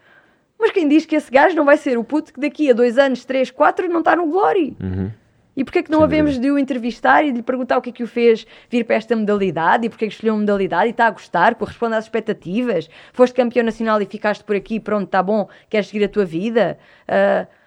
Mas 0.59 0.70
quem 0.70 0.86
diz 0.86 1.05
que 1.05 1.16
esse 1.16 1.31
gajo 1.31 1.56
não 1.56 1.64
vai 1.64 1.77
ser 1.77 1.98
o 1.98 2.05
puto 2.05 2.32
que 2.32 2.40
daqui 2.40 2.70
a 2.70 2.73
dois 2.73 2.97
anos, 2.97 3.24
três, 3.24 3.51
quatro, 3.51 3.89
não 3.89 3.98
está 3.98 4.14
no 4.14 4.27
Glory? 4.27 4.77
Uhum. 4.81 5.10
E 5.56 5.64
porquê 5.64 5.81
é 5.81 5.82
que 5.82 5.90
não 5.90 5.98
Sem 5.98 6.05
havemos 6.05 6.39
de 6.39 6.51
o 6.51 6.59
entrevistar 6.59 7.24
e 7.24 7.31
de 7.31 7.39
lhe 7.39 7.43
perguntar 7.43 7.77
o 7.77 7.82
que 7.82 7.90
é 7.90 7.93
que 7.93 8.02
o 8.02 8.06
fez 8.06 8.47
vir 8.70 8.85
para 8.85 8.97
esta 8.97 9.14
modalidade 9.14 9.86
e 9.86 9.90
porquê 9.90 10.06
é 10.06 10.09
que 10.09 10.14
escolheu 10.14 10.35
uma 10.35 10.40
modalidade 10.40 10.86
e 10.86 10.90
está 10.90 11.06
a 11.06 11.10
gostar, 11.10 11.55
corresponde 11.56 11.94
às 11.94 12.05
expectativas? 12.05 12.89
Foste 13.12 13.35
campeão 13.35 13.64
nacional 13.64 14.01
e 14.01 14.06
ficaste 14.06 14.44
por 14.44 14.56
aqui, 14.56 14.81
pronto, 14.81 15.05
está 15.05 15.23
bom, 15.23 15.48
queres 15.69 15.89
seguir 15.89 16.05
a 16.05 16.09
tua 16.09 16.24
vida? 16.24 16.78
Tudo 17.06 17.61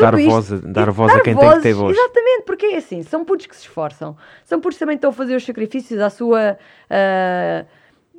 Dar 0.00 0.14
isto- 0.18 0.30
voz 0.30 0.52
a- 0.52 0.56
dar 0.62 0.90
voz 0.90 1.12
a 1.14 1.20
quem 1.20 1.36
tem 1.36 1.48
que 1.50 1.60
ter 1.60 1.72
vozes, 1.72 1.76
voz. 1.76 1.96
Exatamente, 1.98 2.42
porque 2.44 2.66
é 2.66 2.76
assim, 2.76 3.02
são 3.02 3.24
putos 3.24 3.46
que 3.46 3.54
se 3.54 3.62
esforçam, 3.62 4.16
são 4.44 4.60
putos 4.60 4.76
que 4.76 4.80
também 4.80 4.96
estão 4.96 5.10
a 5.10 5.12
fazer 5.12 5.36
os 5.36 5.44
sacrifícios 5.44 6.00
à 6.00 6.10
sua, 6.10 6.58
ah, 6.90 7.64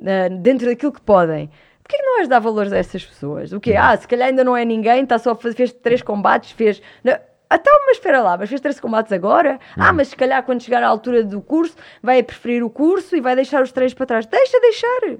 ah, 0.02 0.28
dentro 0.40 0.66
daquilo 0.66 0.92
que 0.92 1.00
podem. 1.00 1.50
Porquê 1.82 1.98
que 1.98 2.02
não 2.06 2.16
vais 2.16 2.28
dar 2.28 2.40
valores 2.40 2.72
a 2.72 2.78
essas 2.78 3.04
pessoas? 3.04 3.52
O 3.52 3.60
quê? 3.60 3.72
Uhum. 3.72 3.78
Ah, 3.80 3.96
se 3.96 4.08
calhar 4.08 4.28
ainda 4.28 4.42
não 4.42 4.56
é 4.56 4.64
ninguém, 4.64 5.02
está 5.04 5.18
só 5.18 5.30
a 5.32 5.36
fazer, 5.36 5.54
fez 5.54 5.72
três 5.72 6.02
combates, 6.02 6.50
fez... 6.50 6.82
Não, 7.04 7.16
Então, 7.52 7.72
mas 7.86 7.98
espera 7.98 8.20
lá, 8.22 8.36
mas 8.36 8.48
fez 8.48 8.60
três 8.60 8.80
combates 8.80 9.12
agora? 9.12 9.60
Ah, 9.76 9.90
Uhum. 9.90 9.96
mas 9.98 10.08
se 10.08 10.16
calhar 10.16 10.42
quando 10.42 10.60
chegar 10.60 10.82
à 10.82 10.88
altura 10.88 11.22
do 11.22 11.40
curso, 11.40 11.76
vai 12.02 12.20
preferir 12.20 12.64
o 12.64 12.68
curso 12.68 13.14
e 13.14 13.20
vai 13.20 13.36
deixar 13.36 13.62
os 13.62 13.70
três 13.70 13.94
para 13.94 14.04
trás. 14.04 14.26
Deixa, 14.26 14.58
deixar! 14.60 15.16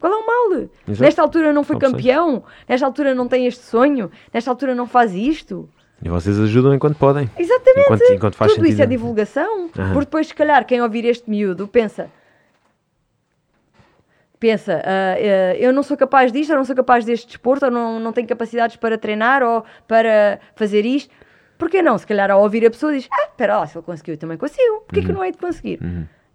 Qual 0.00 0.12
é 0.12 0.16
o 0.16 0.26
mal? 0.26 0.62
Exato. 0.88 1.02
Nesta 1.02 1.22
altura 1.22 1.52
não 1.52 1.62
foi 1.62 1.76
Opções. 1.76 1.92
campeão, 1.92 2.42
nesta 2.68 2.84
altura 2.86 3.14
não 3.14 3.28
tem 3.28 3.46
este 3.46 3.62
sonho, 3.62 4.10
nesta 4.34 4.50
altura 4.50 4.74
não 4.74 4.86
faz 4.88 5.14
isto. 5.14 5.68
E 6.02 6.08
vocês 6.08 6.38
ajudam 6.40 6.74
enquanto 6.74 6.96
podem. 6.96 7.30
Exatamente. 7.38 7.80
Enquanto- 7.86 8.12
enquanto 8.12 8.34
faz 8.36 8.52
Tudo 8.52 8.64
isso 8.64 8.76
sentido. 8.76 8.82
é 8.82 8.96
divulgação. 8.96 9.70
Aham. 9.78 9.92
Porque 9.92 10.06
depois, 10.06 10.26
se 10.28 10.34
calhar, 10.34 10.64
quem 10.66 10.80
ouvir 10.80 11.04
este 11.04 11.28
miúdo 11.28 11.68
pensa. 11.68 12.08
Pensa, 14.38 14.80
ah, 14.86 15.14
ah, 15.18 15.54
eu 15.56 15.70
não 15.72 15.82
sou 15.82 15.96
capaz 15.98 16.32
disto, 16.32 16.50
ou 16.50 16.56
não 16.56 16.64
sou 16.64 16.74
capaz 16.74 17.04
deste 17.04 17.26
desporto, 17.26 17.66
ou 17.66 17.70
não, 17.70 18.00
não 18.00 18.10
tenho 18.12 18.26
capacidades 18.26 18.76
para 18.76 18.96
treinar, 18.96 19.42
ou 19.42 19.64
para 19.86 20.40
fazer 20.56 20.86
isto. 20.86 21.12
Porquê 21.58 21.82
não? 21.82 21.98
Se 21.98 22.06
calhar 22.06 22.30
ao 22.30 22.40
ouvir 22.42 22.64
a 22.64 22.70
pessoa 22.70 22.90
diz, 22.92 23.06
ah, 23.12 23.24
espera 23.30 23.58
lá, 23.58 23.66
se 23.66 23.76
ele 23.76 23.84
conseguiu, 23.84 24.14
eu 24.14 24.18
também 24.18 24.38
consigo. 24.38 24.80
Porquê 24.86 25.00
Uhum. 25.00 25.04
que 25.06 25.10
eu 25.12 25.14
não 25.14 25.24
hei 25.24 25.32
de 25.32 25.36
conseguir? 25.38 25.78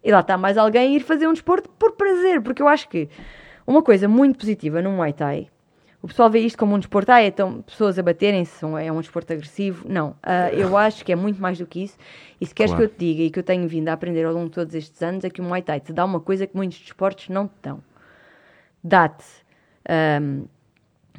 E 0.04 0.12
lá 0.12 0.20
está 0.20 0.38
mais 0.38 0.56
alguém 0.56 0.82
a 0.94 0.98
ir 0.98 1.00
fazer 1.00 1.28
um 1.28 1.34
desporto 1.34 1.68
por 1.80 1.94
prazer, 1.94 2.42
porque 2.42 2.62
eu 2.62 2.68
acho 2.68 2.88
que 2.88 3.10
uma 3.66 3.82
coisa 3.82 4.08
muito 4.08 4.38
positiva 4.38 4.84
no 4.84 4.92
Muay 4.92 5.12
Thai, 5.14 5.48
o 6.06 6.08
pessoal 6.08 6.30
vê 6.30 6.38
isto 6.38 6.56
como 6.56 6.76
um 6.76 6.78
desporto, 6.78 7.12
ah, 7.12 7.24
então 7.24 7.64
pessoas 7.64 7.98
a 7.98 8.04
baterem-se, 8.04 8.64
é 8.64 8.92
um 8.92 9.02
desporto 9.02 9.34
agressivo. 9.34 9.90
Não, 9.90 10.16
ah, 10.22 10.52
eu 10.52 10.78
acho 10.78 11.04
que 11.04 11.12
é 11.12 11.16
muito 11.16 11.42
mais 11.42 11.58
do 11.58 11.66
que 11.66 11.84
isso. 11.84 11.98
E 12.40 12.46
se 12.46 12.54
queres 12.54 12.72
Claro. 12.74 12.88
que 12.88 12.94
eu 12.94 12.96
te 12.96 13.00
diga 13.00 13.24
e 13.24 13.32
que 13.32 13.40
eu 13.40 13.44
tenho 13.44 13.68
vindo 13.68 13.90
a 13.90 13.94
aprender 13.94 14.24
ao 14.24 14.32
longo 14.32 14.46
de 14.46 14.52
todos 14.52 14.76
estes 14.76 15.02
anos, 15.02 15.24
é 15.24 15.32
que 15.32 15.42
o 15.42 15.44
Muay 15.44 15.64
Thai 15.64 15.80
te 15.80 15.92
dá 15.92 16.06
uma 16.06 16.20
coisa 16.20 16.46
que 16.46 16.56
muitos 16.56 16.78
desportos 16.78 17.28
não 17.30 17.48
te 17.48 17.56
dão. 17.64 17.84
Dá-te 18.84 19.26
ahm, 19.90 20.44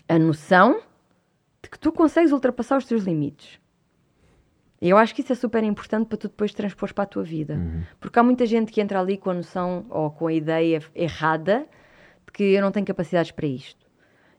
a 0.09 0.19
noção 0.21 0.81
de 1.61 1.69
que 1.69 1.81
tu 1.81 1.91
consegues 1.91 2.31
ultrapassar 2.31 2.79
os 2.79 2.85
teus 2.85 3.03
limites. 3.03 3.59
E 4.81 4.89
eu 4.89 4.97
acho 4.97 5.13
que 5.17 5.21
isso 5.21 5.33
é 5.33 5.35
super 5.35 5.65
importante 5.65 6.07
para 6.07 6.17
tu 6.17 6.29
depois 6.29 6.55
transpores 6.55 6.93
para 6.93 7.03
a 7.03 7.09
tua 7.09 7.25
vida. 7.25 7.57
Porque 7.99 8.21
há 8.21 8.23
muita 8.23 8.47
gente 8.47 8.71
que 8.71 8.81
entra 8.81 9.01
ali 9.01 9.17
com 9.17 9.31
a 9.31 9.35
noção 9.35 9.85
ou 9.91 10.13
com 10.13 10.29
a 10.29 10.33
ideia 10.33 10.81
errada 10.95 11.67
de 12.25 12.33
que 12.33 12.45
eu 12.45 12.63
não 12.63 12.71
tenho 12.71 12.87
capacidades 12.87 13.33
para 13.33 13.47
isto. 13.49 13.85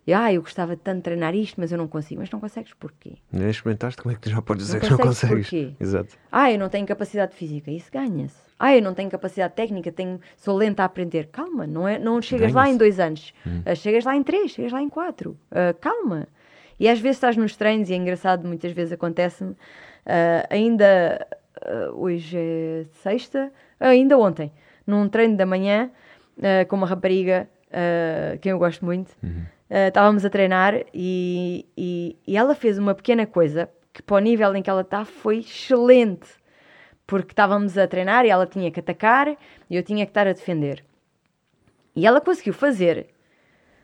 E, 0.07 0.13
ah, 0.13 0.31
eu 0.31 0.41
gostava 0.41 0.77
tanto 0.77 0.97
de 0.97 1.03
treinar 1.03 1.35
isto, 1.35 1.59
mas 1.59 1.69
eu 1.69 1.77
não 1.77 1.85
consigo. 1.85 2.21
Mas 2.21 2.31
não 2.31 2.39
consegues 2.39 2.73
porquê? 2.73 3.17
Nem 3.29 3.49
experimentaste, 3.49 4.01
como 4.01 4.13
é 4.13 4.15
que 4.15 4.21
tu 4.21 4.29
já 4.29 4.41
podes 4.41 4.65
dizer 4.65 4.79
Não 4.79 4.85
que 4.85 4.91
não 4.91 4.97
consegues 4.99 5.49
porquê? 5.49 5.73
Exato. 5.77 6.17
Ah, 6.31 6.49
eu 6.49 6.57
não 6.57 6.69
tenho 6.69 6.87
capacidade 6.87 7.35
física. 7.35 7.69
Isso 7.69 7.91
ganha-se. 7.91 8.37
Ah, 8.57 8.73
eu 8.73 8.81
não 8.81 8.93
tenho 8.93 9.09
capacidade 9.09 9.53
técnica, 9.53 9.91
tenho, 9.91 10.19
sou 10.37 10.55
lenta 10.55 10.83
a 10.83 10.85
aprender. 10.85 11.27
Calma, 11.27 11.67
não, 11.67 11.85
é, 11.85 11.99
não 11.99 12.21
chegas 12.21 12.53
lá 12.53 12.69
em 12.69 12.77
dois 12.77 12.99
anos. 13.01 13.33
Ah, 13.65 13.75
chegas 13.75 14.05
lá 14.05 14.15
em 14.15 14.23
três, 14.23 14.51
chegas 14.51 14.71
lá 14.71 14.81
em 14.81 14.87
quatro. 14.87 15.37
Ah, 15.51 15.75
calma. 15.79 16.27
E 16.79 16.87
às 16.87 16.99
vezes 16.99 17.17
estás 17.17 17.35
nos 17.35 17.55
treinos, 17.57 17.89
e 17.89 17.93
é 17.93 17.97
engraçado, 17.97 18.47
muitas 18.47 18.71
vezes 18.71 18.93
acontece-me, 18.93 19.55
ah, 20.05 20.47
ainda 20.49 21.27
hoje 21.95 22.37
é 22.37 22.85
sexta, 23.01 23.51
ainda 23.79 24.17
ontem, 24.17 24.51
num 24.85 25.09
treino 25.09 25.35
da 25.35 25.45
manhã, 25.45 25.91
com 26.69 26.75
uma 26.75 26.87
rapariga, 26.87 27.49
quem 28.39 28.51
eu 28.51 28.59
gosto 28.59 28.85
muito, 28.85 29.11
ah, 29.69 29.87
estávamos 29.87 30.25
a 30.25 30.29
treinar 30.29 30.85
e, 30.93 31.65
e, 31.77 32.17
e 32.25 32.37
ela 32.37 32.55
fez 32.55 32.77
uma 32.77 32.95
pequena 32.95 33.25
coisa 33.25 33.69
que 33.93 34.01
para 34.01 34.17
o 34.17 34.19
nível 34.19 34.55
em 34.55 34.61
que 34.61 34.69
ela 34.69 34.81
está 34.81 35.03
foi 35.03 35.39
excelente 35.39 36.27
porque 37.05 37.31
estávamos 37.31 37.77
a 37.77 37.87
treinar 37.87 38.25
e 38.25 38.29
ela 38.29 38.45
tinha 38.45 38.69
que 38.69 38.79
atacar 38.79 39.29
e 39.69 39.75
eu 39.75 39.81
tinha 39.81 40.05
que 40.05 40.09
estar 40.09 40.27
a 40.27 40.33
defender. 40.33 40.83
E 41.95 42.05
ela 42.05 42.19
conseguiu 42.19 42.53
fazer 42.53 43.07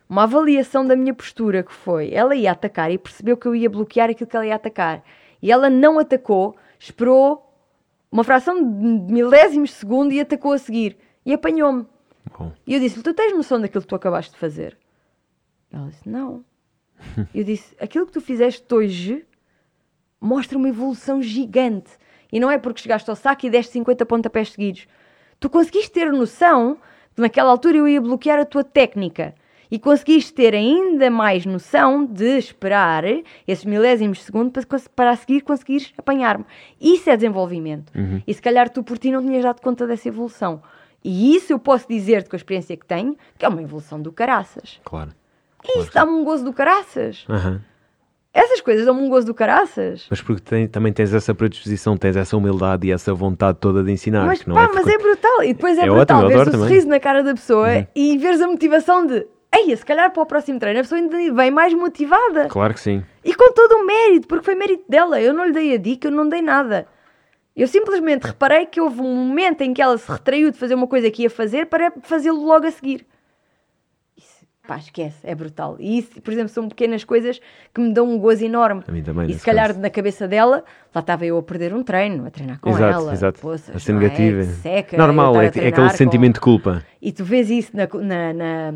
uma 0.07 0.23
avaliação 0.23 0.85
da 0.85 0.95
minha 0.95 1.14
postura, 1.14 1.64
que 1.64 1.73
foi, 1.73 2.14
ela 2.14 2.35
ia 2.35 2.51
atacar 2.51 2.91
e 2.91 2.97
percebeu 2.97 3.38
que 3.38 3.47
eu 3.47 3.55
ia 3.55 3.69
bloquear 3.69 4.10
aquilo 4.10 4.30
que 4.30 4.35
ela 4.35 4.45
ia 4.45 4.55
atacar. 4.55 5.03
E 5.41 5.51
ela 5.51 5.69
não 5.69 5.97
atacou, 5.97 6.55
esperou 6.77 7.49
uma 8.11 8.23
fração 8.23 8.61
de 8.61 9.11
milésimos 9.11 9.69
de 9.69 9.76
segundo 9.77 10.11
e 10.11 10.19
atacou 10.19 10.51
a 10.51 10.57
seguir. 10.57 10.97
E 11.26 11.34
apanhou-me. 11.34 11.88
E 12.68 12.76
eu 12.76 12.80
disse-lhe, 12.80 13.03
tu 13.03 13.14
tens 13.14 13.34
noção 13.34 13.60
daquilo 13.60 13.81
que 13.81 13.88
tu 13.88 13.95
acabaste 13.95 14.34
de 14.34 14.38
fazer? 14.38 14.77
Ela 15.73 15.89
disse, 15.89 16.07
não. 16.07 16.45
eu 17.33 17.43
disse, 17.43 17.75
aquilo 17.81 18.05
que 18.05 18.13
tu 18.13 18.21
fizeste 18.21 18.63
hoje 18.71 19.25
mostra 20.21 20.57
uma 20.57 20.69
evolução 20.69 21.21
gigante. 21.21 21.91
E 22.31 22.39
não 22.39 22.49
é 22.49 22.57
porque 22.57 22.81
chegaste 22.81 23.09
ao 23.09 23.15
saco 23.15 23.45
e 23.45 23.49
deste 23.49 23.73
50 23.73 24.05
pontapés 24.05 24.51
seguidos. 24.51 24.87
Tu 25.39 25.49
conseguiste 25.49 25.91
ter 25.91 26.11
noção 26.11 26.77
que 27.15 27.21
naquela 27.21 27.51
altura 27.51 27.77
eu 27.77 27.87
ia 27.87 27.99
bloquear 27.99 28.39
a 28.39 28.45
tua 28.45 28.63
técnica. 28.63 29.35
E 29.69 29.79
conseguiste 29.79 30.33
ter 30.33 30.53
ainda 30.53 31.09
mais 31.09 31.45
noção 31.47 32.05
de 32.05 32.37
esperar 32.37 33.03
esses 33.47 33.65
milésimos 33.65 34.19
de 34.19 34.23
segundo 34.25 34.51
para, 34.51 34.79
para 34.95 35.09
a 35.11 35.15
seguir 35.15 35.41
conseguires 35.41 35.91
apanhar-me. 35.97 36.45
Isso 36.79 37.09
é 37.09 37.15
desenvolvimento. 37.15 37.91
E 38.27 38.33
se 38.33 38.41
calhar 38.41 38.69
tu 38.69 38.83
por 38.83 38.99
ti 38.99 39.11
não 39.11 39.21
tinhas 39.23 39.43
dado 39.43 39.61
conta 39.61 39.87
dessa 39.87 40.07
evolução. 40.07 40.61
E 41.03 41.35
isso 41.35 41.51
eu 41.51 41.57
posso 41.59 41.87
dizer-te 41.87 42.29
com 42.29 42.35
a 42.35 42.37
experiência 42.37 42.77
que 42.77 42.85
tenho, 42.85 43.17
que 43.37 43.43
é 43.45 43.49
uma 43.49 43.61
evolução 43.61 43.99
do 43.99 44.11
caraças. 44.11 44.79
claro. 44.83 45.11
E 45.65 45.80
isso 45.80 45.91
dá-me 45.94 46.11
um 46.11 46.23
gozo 46.23 46.44
do 46.44 46.53
caraças. 46.53 47.26
Aham. 47.30 47.61
Essas 48.34 48.61
coisas 48.61 48.85
dão-me 48.85 49.02
um 49.03 49.10
gozo 49.10 49.27
do 49.27 49.34
caraças. 49.34 50.07
Mas 50.10 50.19
porque 50.19 50.41
tem- 50.41 50.68
também 50.68 50.91
tens 50.91 51.14
essa 51.14 51.35
predisposição, 51.35 51.95
tens 51.95 52.15
essa 52.15 52.35
humildade 52.35 52.88
e 52.88 52.91
essa 52.91 53.14
vontade 53.14 53.60
toda 53.61 53.84
de 53.84 53.91
ensinar. 53.91 54.26
Mas 54.26 54.41
que 54.41 54.49
não 54.49 54.56
pá, 54.56 54.64
é 54.64 54.69
mas 54.73 54.88
é 54.88 54.98
brutal. 54.98 55.44
E 55.44 55.53
depois 55.53 55.77
é, 55.77 55.84
É 55.84 55.85
brutal 55.85 56.23
ótimo, 56.23 56.41
adoro 56.41 56.49
o 56.57 56.60
sorriso 56.68 56.88
na 56.88 56.99
cara 56.99 57.22
da 57.22 57.34
pessoa 57.35 57.88
e 57.95 58.18
veres 58.18 58.41
a 58.41 58.48
motivação 58.48 59.06
de 59.06 59.27
Ei, 59.56 59.76
se 59.77 59.85
calhar 59.85 60.11
para 60.11 60.23
o 60.23 60.26
próximo 60.26 60.57
treino 60.60 60.80
a 60.80 60.81
pessoa 60.81 60.99
ainda 60.99 61.15
vem 61.15 61.52
mais 61.52 61.72
motivada. 61.76 62.48
Claro 62.48 62.73
que 62.73 62.80
sim. 62.80 63.03
E 63.23 63.35
com 63.35 63.53
todo 63.53 63.73
o 63.73 63.85
mérito, 63.85 64.27
porque 64.27 64.44
foi 64.44 64.56
mérito 64.56 64.84
dela. 64.90 65.22
Eu 65.22 65.31
não 65.31 65.45
lhe 65.45 65.52
dei 65.52 65.76
a 65.76 65.77
dica, 65.77 66.07
eu 66.07 66.11
não 66.11 66.27
dei 66.27 66.41
nada. 66.41 66.88
Eu 67.56 67.68
simplesmente 67.68 68.23
reparei 68.23 68.65
que 68.65 68.81
houve 68.81 68.99
um 69.02 69.14
momento 69.15 69.61
em 69.61 69.72
que 69.76 69.80
ela 69.80 69.95
se 69.95 70.11
retraiu 70.11 70.49
de 70.49 70.57
fazer 70.57 70.73
uma 70.73 70.88
coisa 70.88 71.11
que 71.11 71.22
ia 71.22 71.30
fazer 71.30 71.68
para 71.68 71.94
fazê-lo 72.02 72.44
logo 72.44 72.65
a 72.65 72.72
seguir. 72.72 73.06
Pá, 74.65 74.77
esquece, 74.77 75.18
é 75.23 75.35
brutal. 75.35 75.76
E 75.77 75.98
isso, 75.98 76.22
por 76.22 76.31
exemplo, 76.31 76.48
são 76.48 76.69
pequenas 76.69 77.03
coisas 77.03 77.41
que 77.73 77.81
me 77.81 77.94
dão 77.94 78.10
um 78.10 78.18
gozo 78.18 78.45
enorme. 78.45 78.81
A 78.88 78.91
mim 78.94 79.03
também, 79.03 79.30
E 79.30 79.34
se 79.34 79.44
calhar 79.44 79.68
caso. 79.68 79.80
na 79.81 79.90
cabeça 79.90 80.26
dela, 80.26 80.64
lá 80.95 81.02
estava 81.02 81.26
eu 81.26 81.38
a 81.38 81.44
perder 81.44 81.73
um 81.73 81.84
treino, 81.84 82.26
a 82.26 82.30
treinar 82.31 82.61
com 82.61 82.69
exato, 82.69 82.94
ela. 83.02 83.11
exato. 83.11 83.41
Poças, 83.41 83.76
a 83.76 83.80
ser 83.80 83.91
é? 83.91 83.95
negativa. 83.95 84.40
Que 84.40 84.45
seca, 84.61 84.95
Normal, 84.98 85.41
é, 85.41 85.45
é 85.45 85.48
aquele 85.49 85.72
com- 85.73 85.90
sentimento 85.90 86.35
de 86.35 86.40
culpa. 86.40 86.81
e 87.02 87.11
tu 87.11 87.26
vês 87.26 87.49
isso 87.49 87.72
na, 87.76 87.85
na, 88.02 88.34
na, 88.34 88.73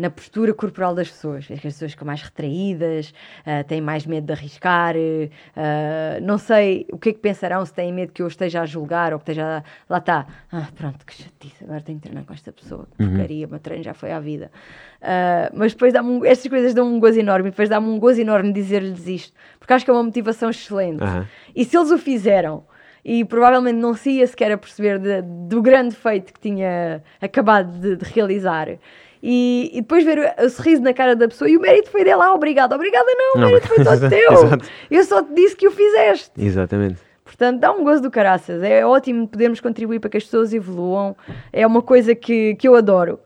na 0.00 0.10
postura 0.10 0.52
corporal 0.54 0.94
das 0.94 1.08
pessoas. 1.08 1.46
Que 1.46 1.52
as 1.52 1.60
pessoas 1.60 1.92
ficam 1.92 2.06
mais 2.06 2.22
retraídas, 2.22 3.12
ah, 3.46 3.62
têm 3.64 3.80
mais 3.80 4.06
medo 4.06 4.26
de 4.26 4.32
arriscar. 4.32 4.94
ah, 5.56 6.18
não 6.22 6.38
sei 6.38 6.86
o 6.92 6.98
que 6.98 7.10
é 7.10 7.12
que 7.12 7.18
pensarão 7.18 7.64
se 7.64 7.72
têm 7.72 7.92
medo 7.92 8.12
que 8.12 8.22
eu 8.22 8.26
esteja 8.26 8.62
a 8.62 8.66
julgar 8.66 9.12
ou 9.12 9.18
que 9.18 9.24
esteja. 9.30 9.58
a- 9.58 9.62
Lá 9.88 9.98
está. 9.98 10.26
Ah, 10.52 10.68
pronto, 10.74 11.04
que 11.04 11.14
chatice. 11.14 11.64
Agora 11.64 11.80
tenho 11.80 11.98
que 11.98 12.02
treinar 12.04 12.24
com 12.24 12.32
esta 12.32 12.52
pessoa. 12.52 12.86
Que 12.96 13.02
Uhum. 13.04 13.10
porcaria, 13.10 13.46
o 13.46 13.50
meu 13.50 13.58
treino 13.58 13.84
já 13.84 13.94
foi 13.94 14.12
à 14.12 14.18
vida. 14.20 14.50
Ah, 15.02 15.50
mas 15.54 15.72
depois 15.72 15.92
dá-me 15.92 16.08
um, 16.10 16.24
estas 16.24 16.48
coisas 16.48 16.74
dão-me 16.74 16.94
um 16.94 17.00
gozo 17.00 17.18
enorme. 17.18 17.50
Depois 17.50 17.68
dá-me 17.68 17.88
um 17.88 17.98
gozo 17.98 18.20
enorme 18.20 18.52
dizer-lhes 18.52 19.06
isto. 19.06 19.34
Porque 19.58 19.72
acho 19.72 19.84
que 19.84 19.90
é 19.90 19.94
uma 19.94 20.02
motivação 20.02 20.50
excelente. 20.50 21.02
Aham. 21.02 21.26
E 21.54 21.64
se 21.64 21.76
eles 21.76 21.90
o 21.90 21.98
fizeram 21.98 22.64
e 23.04 23.24
provavelmente 23.24 23.76
não 23.76 23.94
se 23.94 24.10
ia 24.10 24.26
sequer 24.26 24.52
a 24.52 24.58
perceber 24.58 24.98
de- 24.98 25.22
do 25.22 25.62
grande 25.62 25.94
feito 25.94 26.32
que 26.34 26.40
tinha 26.40 27.02
acabado 27.20 27.72
de, 27.80 27.96
de 27.96 28.04
realizar. 28.12 28.68
E, 29.22 29.70
e 29.74 29.80
depois 29.82 30.04
ver 30.04 30.18
o, 30.18 30.44
o 30.46 30.48
sorriso 30.50 30.80
na 30.82 30.94
cara 30.94 31.14
da 31.14 31.28
pessoa 31.28 31.48
e 31.50 31.56
o 31.56 31.60
mérito 31.60 31.90
foi 31.90 32.04
dela, 32.04 32.26
ah, 32.26 32.34
obrigada, 32.34 32.74
obrigada 32.74 33.06
não, 33.14 33.34
o 33.36 33.38
Não, 33.40 33.48
mérito 33.48 33.68
foi 33.68 33.76
todo 33.84 34.08
teu. 34.08 34.32
exato. 34.32 34.66
Eu 34.90 35.04
só 35.04 35.22
te 35.22 35.34
disse 35.34 35.54
que 35.56 35.68
o 35.68 35.70
fizeste. 35.70 36.30
Exatamente. 36.38 36.98
Portanto, 37.24 37.60
dá 37.60 37.70
um 37.70 37.84
gozo 37.84 38.02
do 38.02 38.10
caraças. 38.10 38.62
É 38.62 38.84
ótimo 38.84 39.28
podermos 39.28 39.60
contribuir 39.60 40.00
para 40.00 40.10
que 40.10 40.16
as 40.16 40.24
pessoas 40.24 40.52
evoluam. 40.52 41.16
É 41.52 41.66
uma 41.66 41.80
coisa 41.82 42.14
que, 42.14 42.54
que 42.56 42.66
eu 42.66 42.74
adoro. 42.74 43.20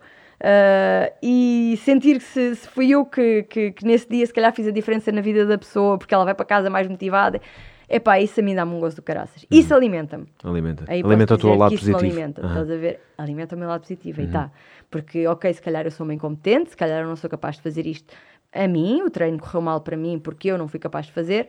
Ah, 0.46 1.10
e 1.22 1.78
sentir 1.84 2.18
que 2.18 2.24
se, 2.24 2.54
se 2.56 2.68
fui 2.68 2.90
eu 2.90 3.06
que, 3.06 3.44
que, 3.44 3.72
que 3.72 3.86
nesse 3.86 4.06
dia 4.08 4.26
se 4.26 4.32
calhar 4.32 4.52
fiz 4.52 4.66
a 4.66 4.70
diferença 4.70 5.10
na 5.10 5.22
vida 5.22 5.46
da 5.46 5.56
pessoa 5.56 5.96
porque 5.96 6.12
ela 6.14 6.24
vai 6.24 6.34
para 6.34 6.44
casa 6.44 6.68
mais 6.68 6.86
motivada. 6.86 7.40
Epá, 7.88 8.18
isso 8.18 8.40
a 8.40 8.42
mim 8.42 8.54
dá-me 8.54 8.74
um 8.74 8.80
gozo 8.80 8.96
do 8.96 9.02
caraças. 9.02 9.44
Isso 9.50 9.74
alimenta-me. 9.74 10.26
Alimenta. 10.42 10.84
Aí 10.88 11.02
Alimenta 11.02 11.34
o 11.34 11.38
teu 11.38 11.54
lado 11.54 11.70
positivo. 11.70 11.98
alimenta, 11.98 12.40
Aham. 12.40 12.48
estás 12.50 12.70
a 12.70 12.76
ver? 12.76 13.00
Alimenta 13.16 13.54
o 13.54 13.58
meu 13.58 13.68
lado 13.68 13.80
positivo, 13.82 14.20
aí 14.20 14.26
tá. 14.26 14.50
Porque, 14.94 15.26
ok, 15.26 15.52
se 15.52 15.60
calhar 15.60 15.84
eu 15.84 15.90
sou 15.90 16.06
uma 16.06 16.14
incompetente, 16.14 16.70
se 16.70 16.76
calhar 16.76 17.02
eu 17.02 17.08
não 17.08 17.16
sou 17.16 17.28
capaz 17.28 17.56
de 17.56 17.62
fazer 17.62 17.84
isto 17.84 18.14
a 18.52 18.68
mim, 18.68 19.02
o 19.02 19.10
treino 19.10 19.40
correu 19.40 19.60
mal 19.60 19.80
para 19.80 19.96
mim 19.96 20.20
porque 20.20 20.46
eu 20.52 20.56
não 20.56 20.68
fui 20.68 20.78
capaz 20.78 21.06
de 21.06 21.10
fazer, 21.12 21.48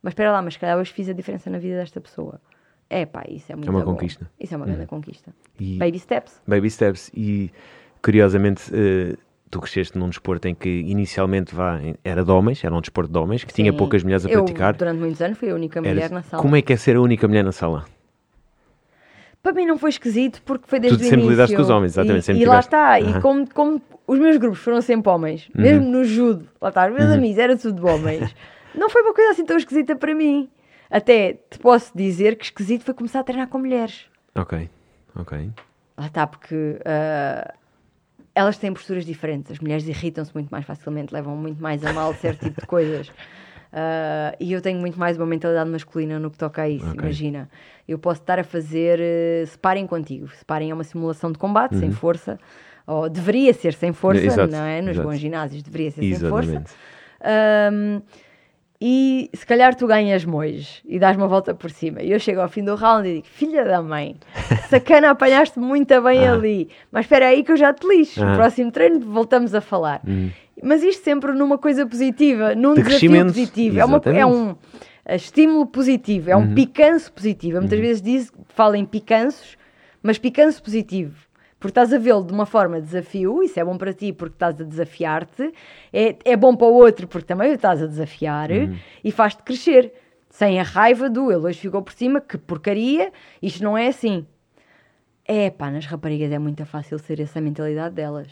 mas 0.00 0.12
espera 0.12 0.30
lá, 0.30 0.40
mas 0.40 0.54
se 0.54 0.60
calhar 0.60 0.78
hoje 0.78 0.92
fiz 0.92 1.08
a 1.08 1.12
diferença 1.12 1.50
na 1.50 1.58
vida 1.58 1.74
desta 1.74 2.00
pessoa. 2.00 2.40
É 2.88 3.04
pá, 3.04 3.24
isso 3.28 3.50
é 3.50 3.56
muito 3.56 3.68
uma 3.68 3.80
bom. 3.84 3.94
conquista. 3.94 4.30
Isso 4.38 4.54
é 4.54 4.56
uma 4.56 4.64
grande 4.66 4.86
conquista. 4.86 5.34
E- 5.58 5.76
Baby 5.76 5.98
steps. 5.98 6.40
Baby 6.46 6.70
steps. 6.70 7.10
E 7.12 7.50
curiosamente, 8.00 8.70
eh, 8.72 9.16
tu 9.50 9.58
cresceste 9.60 9.98
num 9.98 10.08
desporto 10.08 10.46
em 10.46 10.54
que 10.54 10.68
inicialmente 10.68 11.52
vá, 11.52 11.80
era 12.04 12.24
de 12.24 12.30
homens, 12.30 12.62
era 12.62 12.72
um 12.72 12.80
desporto 12.80 13.10
de 13.12 13.18
homens, 13.18 13.42
que 13.42 13.52
tinha 13.52 13.72
Sim. 13.72 13.76
poucas 13.76 14.04
mulheres 14.04 14.24
a 14.24 14.30
Eu, 14.30 14.44
praticar. 14.44 14.76
durante 14.76 15.00
muitos 15.00 15.20
anos, 15.20 15.36
fui 15.36 15.50
a 15.50 15.54
única 15.56 15.82
mulher 15.82 16.12
na 16.12 16.22
sala. 16.22 16.40
Como 16.40 16.54
é 16.54 16.62
que 16.62 16.72
é 16.72 16.76
ser 16.76 16.94
a 16.94 17.00
única 17.00 17.26
mulher 17.26 17.42
na 17.42 17.50
sala? 17.50 17.86
Para 19.44 19.52
mim 19.52 19.64
não 19.66 19.78
foi 19.78 19.90
esquisito 19.90 20.42
porque 20.44 20.66
foi 20.66 20.80
desde 20.80 20.98
Tu 20.98 21.02
o 21.02 21.04
sempre 21.04 21.16
início. 21.18 21.30
lidaste 21.32 21.54
com 21.54 21.62
os 21.62 21.70
homens, 21.70 21.92
exatamente, 21.92 22.22
E, 22.22 22.24
sempre 22.24 22.42
e 22.42 22.44
lá 22.46 22.50
tiveste- 22.62 22.66
está, 22.68 22.98
Aham. 22.98 23.18
e 23.18 23.20
como, 23.22 23.54
como 23.54 23.82
os 24.06 24.18
meus 24.18 24.36
grupos 24.38 24.58
foram 24.58 24.80
sempre 24.80 25.10
homens, 25.12 25.48
mesmo 25.54 25.86
no 25.86 26.02
judo, 26.04 26.48
lá 26.60 26.70
está, 26.70 26.86
os 26.86 26.92
Uhum. 26.92 26.98
meus 26.98 27.10
amigos 27.12 27.38
era 27.38 27.56
tudo 27.56 27.86
homens, 27.86 28.34
não 28.74 28.88
foi 28.90 29.02
uma 29.02 29.12
coisa 29.14 29.30
assim 29.32 29.44
tão 29.44 29.56
esquisita 29.58 29.94
para 29.94 30.14
mim. 30.14 30.48
Até 30.90 31.34
te 31.50 31.58
posso 31.58 31.92
dizer 31.96 32.36
que 32.36 32.44
esquisito 32.46 32.84
foi 32.84 32.94
começar 32.94 33.20
a 33.20 33.24
treinar 33.24 33.48
com 33.48 33.58
mulheres. 33.58 34.06
Ok, 34.34 34.68
ok. 35.14 35.50
Lá 35.96 36.06
está, 36.06 36.26
porque 36.26 36.80
ah, 36.84 37.54
elas 38.34 38.56
têm 38.58 38.72
posturas 38.72 39.04
diferentes. 39.04 39.52
As 39.52 39.58
mulheres 39.58 39.86
irritam-se 39.86 40.32
muito 40.34 40.48
mais 40.50 40.64
facilmente, 40.64 41.12
levam 41.12 41.36
muito 41.36 41.62
mais 41.62 41.84
a 41.84 41.92
mal 41.92 42.14
certo 42.14 42.40
tipo 42.46 42.60
de 42.62 42.66
coisas. 42.66 43.10
Ah, 43.76 44.36
e 44.38 44.52
eu 44.52 44.60
tenho 44.62 44.78
muito 44.78 44.96
mais 44.98 45.16
uma 45.16 45.26
mentalidade 45.26 45.68
masculina 45.68 46.18
no 46.20 46.30
que 46.30 46.38
toca 46.38 46.62
a 46.62 46.68
isso. 46.68 46.86
Ok. 46.86 47.00
Imagina, 47.00 47.50
eu 47.88 47.98
posso 47.98 48.20
estar 48.20 48.38
a 48.38 48.44
fazer 48.44 49.00
uh, 49.00 49.46
separem 49.48 49.84
contigo. 49.84 50.28
Separem 50.36 50.70
é 50.70 50.74
uma 50.74 50.84
simulação 50.84 51.32
de 51.32 51.38
combate 51.38 51.76
sem 51.76 51.90
força, 51.90 52.38
ou 52.86 53.08
deveria 53.10 53.52
ser 53.52 53.74
sem 53.74 53.92
força, 53.92 54.20
Uhum. 54.20 54.26
Exato, 54.28 54.52
não 54.52 54.64
é? 54.64 54.80
Nos 54.80 54.90
exato. 54.92 55.08
bons 55.08 55.18
ginásios 55.18 55.60
deveria 55.62 55.90
ser 55.90 56.02
sem 56.02 56.14
força. 56.28 56.50
Exatamente. 56.50 56.70
Ahm, 57.20 58.00
e 58.80 59.30
se 59.34 59.46
calhar 59.46 59.74
tu 59.74 59.86
ganhas 59.86 60.24
mois 60.24 60.82
e 60.84 60.98
dás 60.98 61.16
uma 61.16 61.26
volta 61.26 61.54
por 61.54 61.70
cima. 61.70 62.02
E 62.02 62.12
eu 62.12 62.20
chego 62.20 62.40
ao 62.40 62.48
fim 62.48 62.62
do 62.62 62.74
round 62.74 63.08
e 63.08 63.14
digo: 63.14 63.26
Filha 63.26 63.64
da 63.64 63.80
mãe, 63.82 64.16
sacana, 64.68 65.10
apanhaste 65.10 65.58
muito 65.58 66.00
bem 66.02 66.26
Ah. 66.28 66.32
ali, 66.34 66.68
mas 66.92 67.06
espera 67.06 67.28
aí 67.28 67.42
que 67.42 67.50
eu 67.52 67.56
já 67.56 67.72
te 67.72 67.86
lixo. 67.88 68.22
Ah. 68.22 68.30
No 68.30 68.36
próximo 68.36 68.70
treino 68.70 69.00
voltamos 69.00 69.54
a 69.54 69.60
falar. 69.60 70.00
Mas 70.64 70.82
isto 70.82 71.04
sempre 71.04 71.32
numa 71.32 71.58
coisa 71.58 71.86
positiva, 71.86 72.54
num 72.54 72.74
De 72.74 72.82
desafio 72.82 73.26
positivo. 73.26 73.78
É, 73.78 73.84
uma, 73.84 74.00
é 74.06 74.24
um 74.26 74.52
uh, 74.52 74.58
estímulo 75.10 75.66
positivo, 75.66 76.30
é 76.30 76.36
um 76.36 76.40
Uhum. 76.48 76.54
picanço 76.54 77.12
positivo. 77.12 77.58
Eu 77.58 77.60
muitas 77.60 77.78
vezes 77.78 78.00
diz, 78.02 78.32
falo 78.48 78.74
em 78.74 78.84
picanços, 78.86 79.58
mas 80.02 80.16
picanço 80.18 80.62
positivo. 80.62 81.14
Porque 81.60 81.70
estás 81.70 81.92
a 81.92 81.98
vê-lo 81.98 82.24
de 82.24 82.32
uma 82.32 82.46
forma 82.46 82.80
de 82.80 82.86
desafio, 82.86 83.42
isso 83.42 83.58
é 83.60 83.64
bom 83.64 83.76
para 83.78 83.92
ti 83.92 84.12
porque 84.12 84.34
estás 84.36 84.60
a 84.60 84.64
desafiar-te, 84.64 85.52
é, 85.92 86.16
é 86.24 86.36
bom 86.36 86.54
para 86.56 86.66
o 86.66 86.72
outro 86.74 87.06
porque 87.08 87.26
também 87.26 87.50
o 87.50 87.54
estás 87.54 87.82
a 87.82 87.86
desafiar 87.86 88.50
Uhum. 88.50 88.76
e 89.02 89.10
faz-te 89.10 89.42
crescer. 89.42 89.92
Sem 90.30 90.58
a 90.58 90.62
raiva 90.62 91.08
do 91.08 91.30
ele 91.30 91.46
hoje 91.46 91.60
ficou 91.60 91.80
por 91.80 91.92
cima, 91.92 92.20
que 92.20 92.36
porcaria, 92.36 93.12
isto 93.40 93.62
não 93.62 93.78
é 93.78 93.86
assim. 93.88 94.26
É 95.26 95.48
pá, 95.50 95.70
nas 95.70 95.86
raparigas 95.86 96.30
é 96.32 96.38
muito 96.38 96.64
fácil 96.66 96.98
ser 96.98 97.20
essa 97.20 97.40
mentalidade 97.40 97.94
delas. 97.94 98.28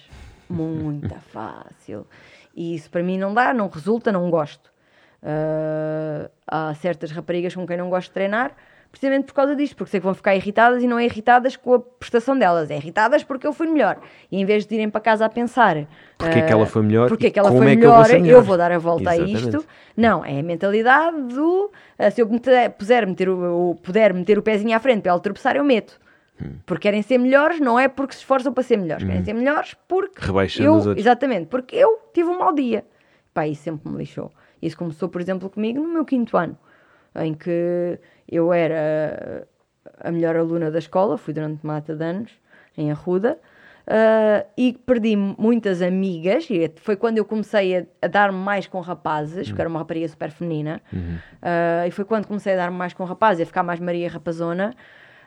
Muito 0.53 1.15
fácil. 1.33 2.07
E 2.55 2.75
isso 2.75 2.91
para 2.91 3.03
mim 3.03 3.19
não 3.19 3.33
dá, 3.33 3.53
não 3.55 3.69
resulta, 3.69 4.13
não 4.13 4.31
gosto. 4.31 4.71
Ah, 5.23 6.29
há 6.47 6.75
certas 6.75 7.11
raparigas 7.13 7.55
com 7.55 7.67
quem 7.67 7.77
não 7.77 7.89
gosto 7.89 8.09
de 8.09 8.15
treinar, 8.15 8.53
precisamente 8.91 9.25
por 9.27 9.35
causa 9.35 9.55
disto, 9.57 9.77
porque 9.77 9.91
sei 9.91 10.01
que 10.01 10.05
vão 10.05 10.15
ficar 10.15 10.35
irritadas 10.35 10.83
e 10.83 10.87
não 10.87 10.99
é 10.99 11.05
irritadas 11.05 11.57
com 11.57 11.75
a 11.75 11.81
prestação 11.81 12.37
delas, 12.37 12.71
é 12.71 12.77
irritadas 12.77 13.23
porque 13.23 13.47
eu 13.47 13.53
fui 13.53 13.69
melhor. 13.69 13.99
E 14.31 14.39
em 14.41 14.45
vez 14.45 14.67
de 14.67 14.75
irem 14.75 14.91
para 14.91 15.01
casa 15.01 15.25
a 15.25 15.29
pensar 15.29 15.87
Porque 16.19 16.39
é 16.39 16.43
que 16.43 16.53
ah, 16.53 16.57
ela 16.57 16.67
foi 16.67 16.83
melhor 16.83 17.09
porque 17.09 17.29
é 17.29 17.31
que 17.31 17.39
ela 17.39 17.51
foi 17.51 17.67
é 17.69 17.77
que 17.77 17.87
eu 17.87 17.93
vou 17.93 18.03
melhor, 18.03 18.11
eu, 18.11 18.21
melhor? 18.21 18.43
vou 18.43 18.57
dar 18.59 18.73
a 18.73 18.79
volta 18.79 19.11
a 19.11 19.17
Exatamente. 19.17 19.57
isto. 19.57 19.67
Não, 19.97 20.25
é 20.25 20.41
a 20.41 20.43
mentalidade 20.43 21.23
do 21.35 21.71
ah, 21.99 22.11
se 22.11 22.21
eu 22.21 22.29
puser 22.77 23.07
meter 23.07 23.29
o, 23.29 23.71
o- 23.71 23.75
puder 23.77 24.13
meter 24.13 24.39
o 24.39 24.43
pezinho 24.43 24.77
à 24.77 24.81
frente 24.81 25.03
para 25.03 25.13
ela 25.13 25.21
tropeçar, 25.21 25.57
eu 25.57 25.65
meto. 25.65 25.99
Porque 26.67 26.83
querem 26.83 27.03
ser 27.03 27.19
melhores, 27.19 27.61
não 27.61 27.79
é 27.79 27.87
porque 27.89 28.15
se 28.15 28.21
esforçam 28.21 28.53
para 28.53 28.63
ser 28.63 28.77
melhores, 28.77 29.05
querem 29.05 29.25
ser 29.25 29.33
melhores 29.33 29.77
porque 29.87 30.21
Rebaixando 30.21 30.69
eu, 30.69 30.75
os 30.75 30.87
outros. 30.87 31.05
exatamente, 31.05 31.47
porque 31.47 31.77
eu 31.77 32.01
tive 32.13 32.29
um 32.29 32.39
mau 32.39 32.53
dia. 32.53 32.85
Pá, 33.33 33.47
isso 33.47 33.63
sempre 33.63 33.91
me 33.91 33.99
lixou. 33.99 34.33
Isso 34.61 34.77
começou, 34.77 35.09
por 35.09 35.21
exemplo, 35.21 35.49
comigo 35.49 35.81
no 35.81 35.89
meu 35.89 36.05
quinto 36.05 36.37
ano, 36.37 36.57
em 37.17 37.35
que 37.35 37.99
eu 38.29 38.53
era 38.53 39.47
a 40.01 40.11
melhor 40.11 40.37
aluna 40.37 40.71
da 40.71 40.79
escola, 40.79 41.17
fui 41.17 41.33
durante 41.33 41.65
mata 41.65 41.95
de 41.95 42.05
anos, 42.05 42.33
em 42.77 42.91
Arruda, 42.91 43.39
ah, 43.87 44.45
e 44.57 44.73
perdi 44.73 45.17
muitas 45.17 45.83
amigas, 45.83 46.49
e 46.51 46.73
foi 46.77 46.97
quando 46.97 47.19
eu 47.19 47.25
comecei 47.25 47.77
a, 47.79 47.85
a 48.01 48.07
dar-me 48.07 48.39
mais 48.39 48.67
com 48.67 48.81
rapazes, 48.81 49.49
porque 49.49 49.61
era 49.61 49.69
uma 49.69 49.81
rapariga 49.81 50.09
super 50.09 50.31
feminina, 50.31 50.81
ah, 51.41 51.87
e 51.87 51.91
foi 51.91 52.05
quando 52.05 52.27
comecei 52.27 52.55
a 52.55 52.57
dar-me 52.57 52.77
mais 52.77 52.93
com 52.93 53.05
rapazes, 53.05 53.43
a 53.43 53.47
ficar 53.47 53.63
mais 53.63 53.81
Maria 53.81 54.09
Rapazona, 54.09 54.75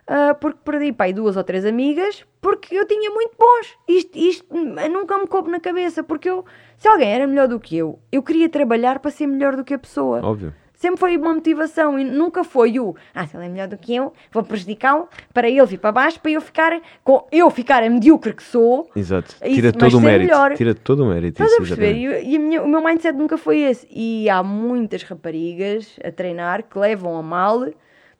ah, 0.07 0.35
porque 0.39 0.59
perdi 0.63 0.91
pai 0.93 1.11
duas 1.13 1.35
ou 1.37 1.43
três 1.43 1.65
amigas, 1.65 2.23
porque 2.41 2.75
eu 2.75 2.85
tinha 2.87 3.09
muito 3.09 3.33
bons. 3.37 3.73
Isto, 3.87 4.17
isto 4.17 4.45
nunca 4.55 5.17
me 5.17 5.27
coube 5.27 5.49
na 5.49 5.59
cabeça, 5.59 6.03
porque 6.03 6.29
eu, 6.29 6.45
se 6.77 6.87
alguém 6.87 7.09
era 7.13 7.25
melhor 7.27 7.47
do 7.47 7.59
que 7.59 7.75
eu, 7.77 7.99
eu 8.11 8.21
queria 8.21 8.47
trabalhar 8.49 8.99
para 8.99 9.11
ser 9.11 9.27
melhor 9.27 9.55
do 9.55 9.63
que 9.63 9.73
a 9.73 9.79
pessoa. 9.79 10.21
Óbvio. 10.23 10.53
Sempre 10.77 10.99
foi 10.99 11.15
uma 11.17 11.33
motivação 11.33 11.97
e 11.97 12.03
nunca 12.03 12.43
foi 12.43 12.77
o 12.79 12.93
ah, 13.13 13.25
se 13.25 13.35
ele 13.37 13.45
é 13.45 13.49
melhor 13.49 13.67
do 13.69 13.77
que 13.77 13.95
eu, 13.95 14.11
vou 14.29 14.43
prejudicá-lo 14.43 15.07
para 15.33 15.49
ele 15.49 15.65
vir 15.65 15.79
para 15.79 15.91
baixo, 15.93 16.19
para 16.19 16.31
eu 16.31 16.41
ficar 16.41 16.79
com 17.01 17.25
eu 17.31 17.49
ficar 17.49 17.81
a 17.81 17.89
medíocre 17.89 18.33
que 18.33 18.43
sou. 18.43 18.87
Exato. 18.93 19.35
Isso, 19.41 19.55
Tira 19.55 19.71
mas 19.73 19.91
todo 19.91 19.97
o 19.97 20.01
mérito. 20.01 20.29
melhor. 20.29 20.53
Tira 20.53 20.75
todo 20.75 21.03
o 21.05 21.07
mérito. 21.07 21.41
Estás 21.41 21.49
a 21.59 21.63
isso, 21.63 21.75
perceber? 21.75 21.93
E, 21.97 22.33
e 22.33 22.35
a 22.35 22.39
minha- 22.39 22.61
o 22.61 22.67
meu 22.67 22.83
mindset 22.83 23.17
nunca 23.17 23.37
foi 23.37 23.59
esse. 23.61 23.87
E 23.89 24.29
há 24.29 24.43
muitas 24.43 25.01
raparigas 25.03 25.97
a 26.03 26.11
treinar 26.11 26.61
que 26.63 26.77
levam 26.77 27.15
a 27.17 27.23
mal 27.23 27.65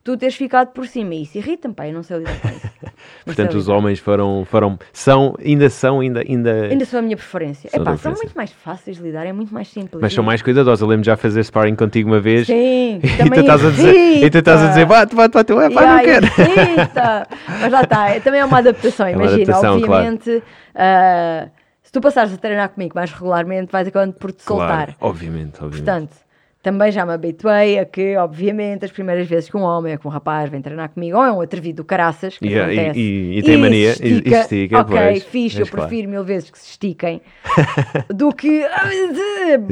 tu 0.06 0.16
teres 0.16 0.36
ficado 0.36 0.68
por 0.68 0.86
cima. 0.86 1.14
E 1.16 1.22
isso 1.22 1.36
irrita-me, 1.36 1.74
pá, 1.74 1.88
eu 1.88 1.92
não 1.92 2.02
sei 2.04 2.18
lidar 2.18 2.40
com 2.40 2.48
isso. 2.48 2.70
Portanto, 3.26 3.54
os 3.54 3.68
homens 3.68 3.98
foram, 3.98 4.44
foram, 4.44 4.78
são, 4.92 5.34
ainda 5.44 5.68
são, 5.68 5.98
ainda, 5.98 6.20
ainda, 6.20 6.66
Ainda 6.66 6.84
são 6.84 7.00
a 7.00 7.02
minha 7.02 7.16
preferência. 7.16 7.68
São 7.68 7.80
Epá, 7.82 7.90
tua 7.90 7.96
são 7.98 8.12
preferência. 8.12 8.24
muito 8.24 8.36
mais 8.36 8.52
fáceis 8.52 8.96
de 8.98 9.02
lidar, 9.02 9.26
é 9.26 9.32
muito 9.32 9.52
mais 9.52 9.66
simples. 9.68 10.00
mas 10.00 10.14
são 10.14 10.22
mais 10.22 10.40
cuidadosos. 10.42 10.80
Eu 10.80 10.86
lembro 10.86 11.02
de 11.02 11.06
já 11.06 11.16
fazer 11.16 11.42
sparring 11.42 11.74
contigo 11.74 12.08
uma 12.08 12.20
vez. 12.20 12.46
Sim, 12.46 13.00
E 13.02 13.08
tu 13.08 13.16
também 13.18 13.40
estás 13.40 13.64
a 13.64 13.70
dizer, 13.70 13.94
e 14.24 14.30
tu 14.30 14.38
estás 14.38 14.62
a 14.62 14.68
dizer, 14.68 14.86
bate, 14.86 15.14
bate, 15.16 15.32
bate, 15.34 15.52
ué, 15.52 15.70
pá, 15.70 15.82
E 15.82 15.86
não 15.86 15.98
quero. 16.04 16.26
irrita. 16.26 17.26
Mas 17.60 17.72
lá 17.72 17.80
está, 17.82 18.08
é- 18.10 18.20
também 18.20 18.40
é 18.40 18.44
uma 18.44 18.58
adaptação. 18.58 19.06
É 19.08 19.16
uma 19.16 19.24
Imagina, 19.24 19.42
adaptação, 19.42 19.80
claro. 19.80 19.92
obviamente, 20.06 20.42
ah, 20.74 21.48
se 21.82 21.90
tu 21.92 22.00
passares 22.00 22.32
a 22.32 22.36
treinar 22.36 22.68
comigo 22.68 22.92
mais 22.94 23.10
regularmente, 23.12 23.72
vais 23.72 23.88
acabando 23.88 24.12
por 24.14 24.30
te 24.32 24.42
soltar. 24.44 24.68
Claro, 24.68 24.94
obviamente, 25.00 25.54
obviamente. 25.62 25.76
Portanto, 25.84 26.25
também 26.66 26.90
já 26.90 27.06
me 27.06 27.12
habituei 27.12 27.78
a 27.78 27.84
que, 27.84 28.16
obviamente, 28.16 28.84
as 28.84 28.90
primeiras 28.90 29.28
vezes 29.28 29.48
que 29.48 29.56
um 29.56 29.62
homem 29.62 29.92
ou 29.92 29.98
que 30.00 30.04
um 30.08 30.10
rapaz 30.10 30.50
vem 30.50 30.60
treinar 30.60 30.88
comigo, 30.90 31.16
ou 31.16 31.24
é 31.24 31.30
um 31.30 31.40
atrevido 31.40 31.76
do 31.76 31.84
caraças, 31.84 32.36
que 32.38 32.44
Yeah, 32.48 32.72
e- 32.72 32.76
acontece, 32.80 32.98
e- 32.98 33.38
e 33.38 33.42
tem 33.44 33.56
mania, 33.56 33.78
e- 33.78 34.06
e 34.08 34.16
estica, 34.16 34.40
estica, 34.40 34.80
ok, 34.80 34.96
pois, 34.98 35.22
fixe, 35.22 35.56
eu 35.58 35.60
mas 35.60 35.70
claro. 35.70 35.88
prefiro 35.88 36.08
mil 36.10 36.24
vezes 36.24 36.50
que 36.50 36.58
se 36.58 36.70
estiquem, 36.70 37.22
do 38.12 38.32
que... 38.34 38.64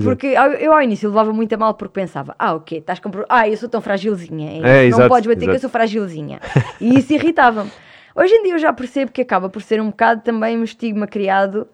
Porque 0.05 0.37
ao- 0.37 0.53
eu 0.53 0.73
ao 0.73 0.81
início 0.83 1.09
levava 1.09 1.33
muito 1.33 1.53
a 1.53 1.59
mal 1.59 1.75
porque 1.75 2.01
pensava, 2.01 2.37
ah, 2.39 2.55
ok, 2.55 2.79
estás 2.79 3.01
com... 3.01 3.11
Ah, 3.29 3.49
eu 3.49 3.57
sou 3.57 3.69
tão 3.69 3.81
fragilzinha, 3.81 4.53
é, 4.65 4.83
não 4.83 4.87
exato, 4.87 5.09
podes 5.09 5.27
bater 5.27 5.41
que 5.41 5.47
eu 5.47 5.51
exato. 5.55 5.61
sou 5.63 5.71
fragilzinha. 5.71 6.39
E 6.81 6.97
isso 6.97 7.13
irritava-me. 7.13 7.73
Hoje 8.15 8.33
em 8.35 8.45
dia 8.45 8.55
eu 8.55 8.59
já 8.61 8.73
percebo 8.73 9.11
que 9.11 9.21
acaba 9.21 9.49
por 9.49 9.61
ser 9.63 9.81
um 9.81 9.87
bocado 9.87 10.21
também 10.23 10.57
um 10.57 10.63
estigma 10.63 11.09
criado 11.09 11.67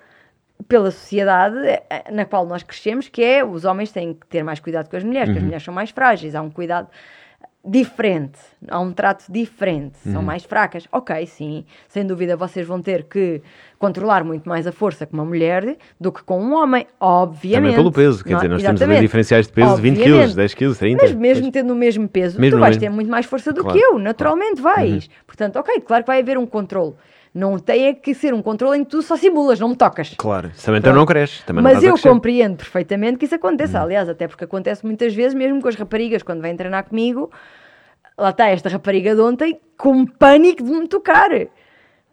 pela 0.71 0.93
sociedade 0.93 1.59
eh, 1.67 1.83
eh, 1.91 2.05
na 2.13 2.25
qual 2.25 2.47
nós 2.47 2.63
crescemos, 2.63 3.09
que 3.09 3.23
é 3.25 3.45
os 3.45 3.65
homens 3.65 3.91
têm 3.91 4.15
que 4.15 4.25
ter 4.29 4.45
mais 4.45 4.61
cuidado 4.61 4.89
com 4.89 4.97
as 4.97 5.03
mulheres, 5.03 5.29
porque 5.29 5.39
as 5.41 5.45
mulheres 5.45 5.65
são 5.65 5.75
mais 5.75 5.91
frágeis, 5.91 6.33
há 6.37 6.41
um 6.41 6.49
cuidado 6.49 6.87
diferente, 7.63 8.39
há 8.69 8.79
um 8.81 8.91
trato 8.93 9.25
diferente, 9.31 9.99
são 9.99 10.23
mais 10.23 10.45
fracas. 10.45 10.87
Ok, 10.93 11.27
sim, 11.27 11.65
sem 11.89 12.07
dúvida 12.07 12.35
vocês 12.37 12.67
vão 12.67 12.81
ter 12.81 13.03
que 13.03 13.43
controlar 13.79 14.25
muito 14.25 14.49
mais 14.49 14.67
a 14.67 14.73
força 14.73 15.05
com 15.07 15.15
uma 15.17 15.25
mulher 15.27 15.77
do 16.01 16.11
que 16.11 16.23
com 16.23 16.41
um 16.41 16.55
homem, 16.55 16.87
obviamente. 16.99 17.61
Também 17.73 17.75
pelo 17.75 17.93
peso, 17.93 18.25
quer 18.25 18.31
Não- 18.31 18.37
dizer, 18.39 18.49
nós 18.49 18.63
temos 18.63 18.81
exatamente. 18.81 19.01
diferenciais 19.03 19.47
de 19.49 19.53
peso 19.53 19.75
de 19.77 19.83
20 19.83 19.99
Obviamente. 19.99 20.29
kg, 20.31 20.37
10 20.37 20.55
kg, 20.55 20.75
30. 20.79 21.03
Mas 21.03 21.13
mesmo 21.15 21.43
Pois. 21.43 21.53
tendo 21.53 21.73
o 21.73 21.77
mesmo 21.77 22.09
peso, 22.09 22.41
Mesmo 22.41 22.57
tu 22.57 22.61
vais 22.61 22.77
mesmo. 22.77 22.81
ter 22.81 22.95
muito 22.95 23.11
mais 23.11 23.27
força 23.27 23.53
do 23.53 23.61
Claro, 23.63 23.77
Uhum. 23.77 23.85
que 23.85 23.93
eu, 23.95 23.99
naturalmente 23.99 24.63
vais. 24.63 25.11
Portanto, 25.27 25.57
ok, 25.57 25.81
claro 25.81 26.05
que 26.05 26.07
vai 26.09 26.21
haver 26.21 26.39
um 26.39 26.47
controle. 26.47 26.95
Não 27.33 27.59
tem 27.61 27.87
é 27.87 27.95
que 27.95 28.13
ser 28.13 28.35
um 28.35 28.43
controle 28.43 28.79
em 28.79 28.85
que 28.85 28.91
tu 28.91 29.03
só 29.03 29.17
simulas, 29.17 29.61
não 29.61 29.69
me 29.69 29.77
tocas. 29.77 30.15
Claro, 30.19 30.51
também 30.65 30.79
então 30.81 30.93
não 30.93 31.07
cresce. 31.07 31.45
Também 31.45 31.63
não 31.63 31.71
Mas 31.73 31.83
a 31.85 31.87
eu 31.87 31.97
compreendo 31.99 32.57
perfeitamente 32.57 33.19
que 33.19 33.25
isso 33.25 33.35
aconteça. 33.37 33.79
Uhum. 33.79 33.85
Aliás, 33.85 34.09
até 34.09 34.27
porque 34.27 34.45
acontece 34.45 34.85
muitas 34.85 35.15
vezes, 35.15 35.33
mesmo 35.35 35.63
com 35.63 35.69
as 35.69 35.77
raparigas, 35.77 36.25
quando 36.25 36.41
vêm 36.43 36.57
treinar 36.57 36.85
comigo, 36.89 37.31
lá 38.19 38.31
está 38.31 38.49
esta 38.49 38.69
rapariga 38.69 39.15
de 39.15 39.21
ontem 39.21 39.61
com 39.77 40.05
pânico 40.05 40.65
de 40.65 40.71
me 40.73 40.89
tocar. 40.89 41.31
E, 41.33 41.49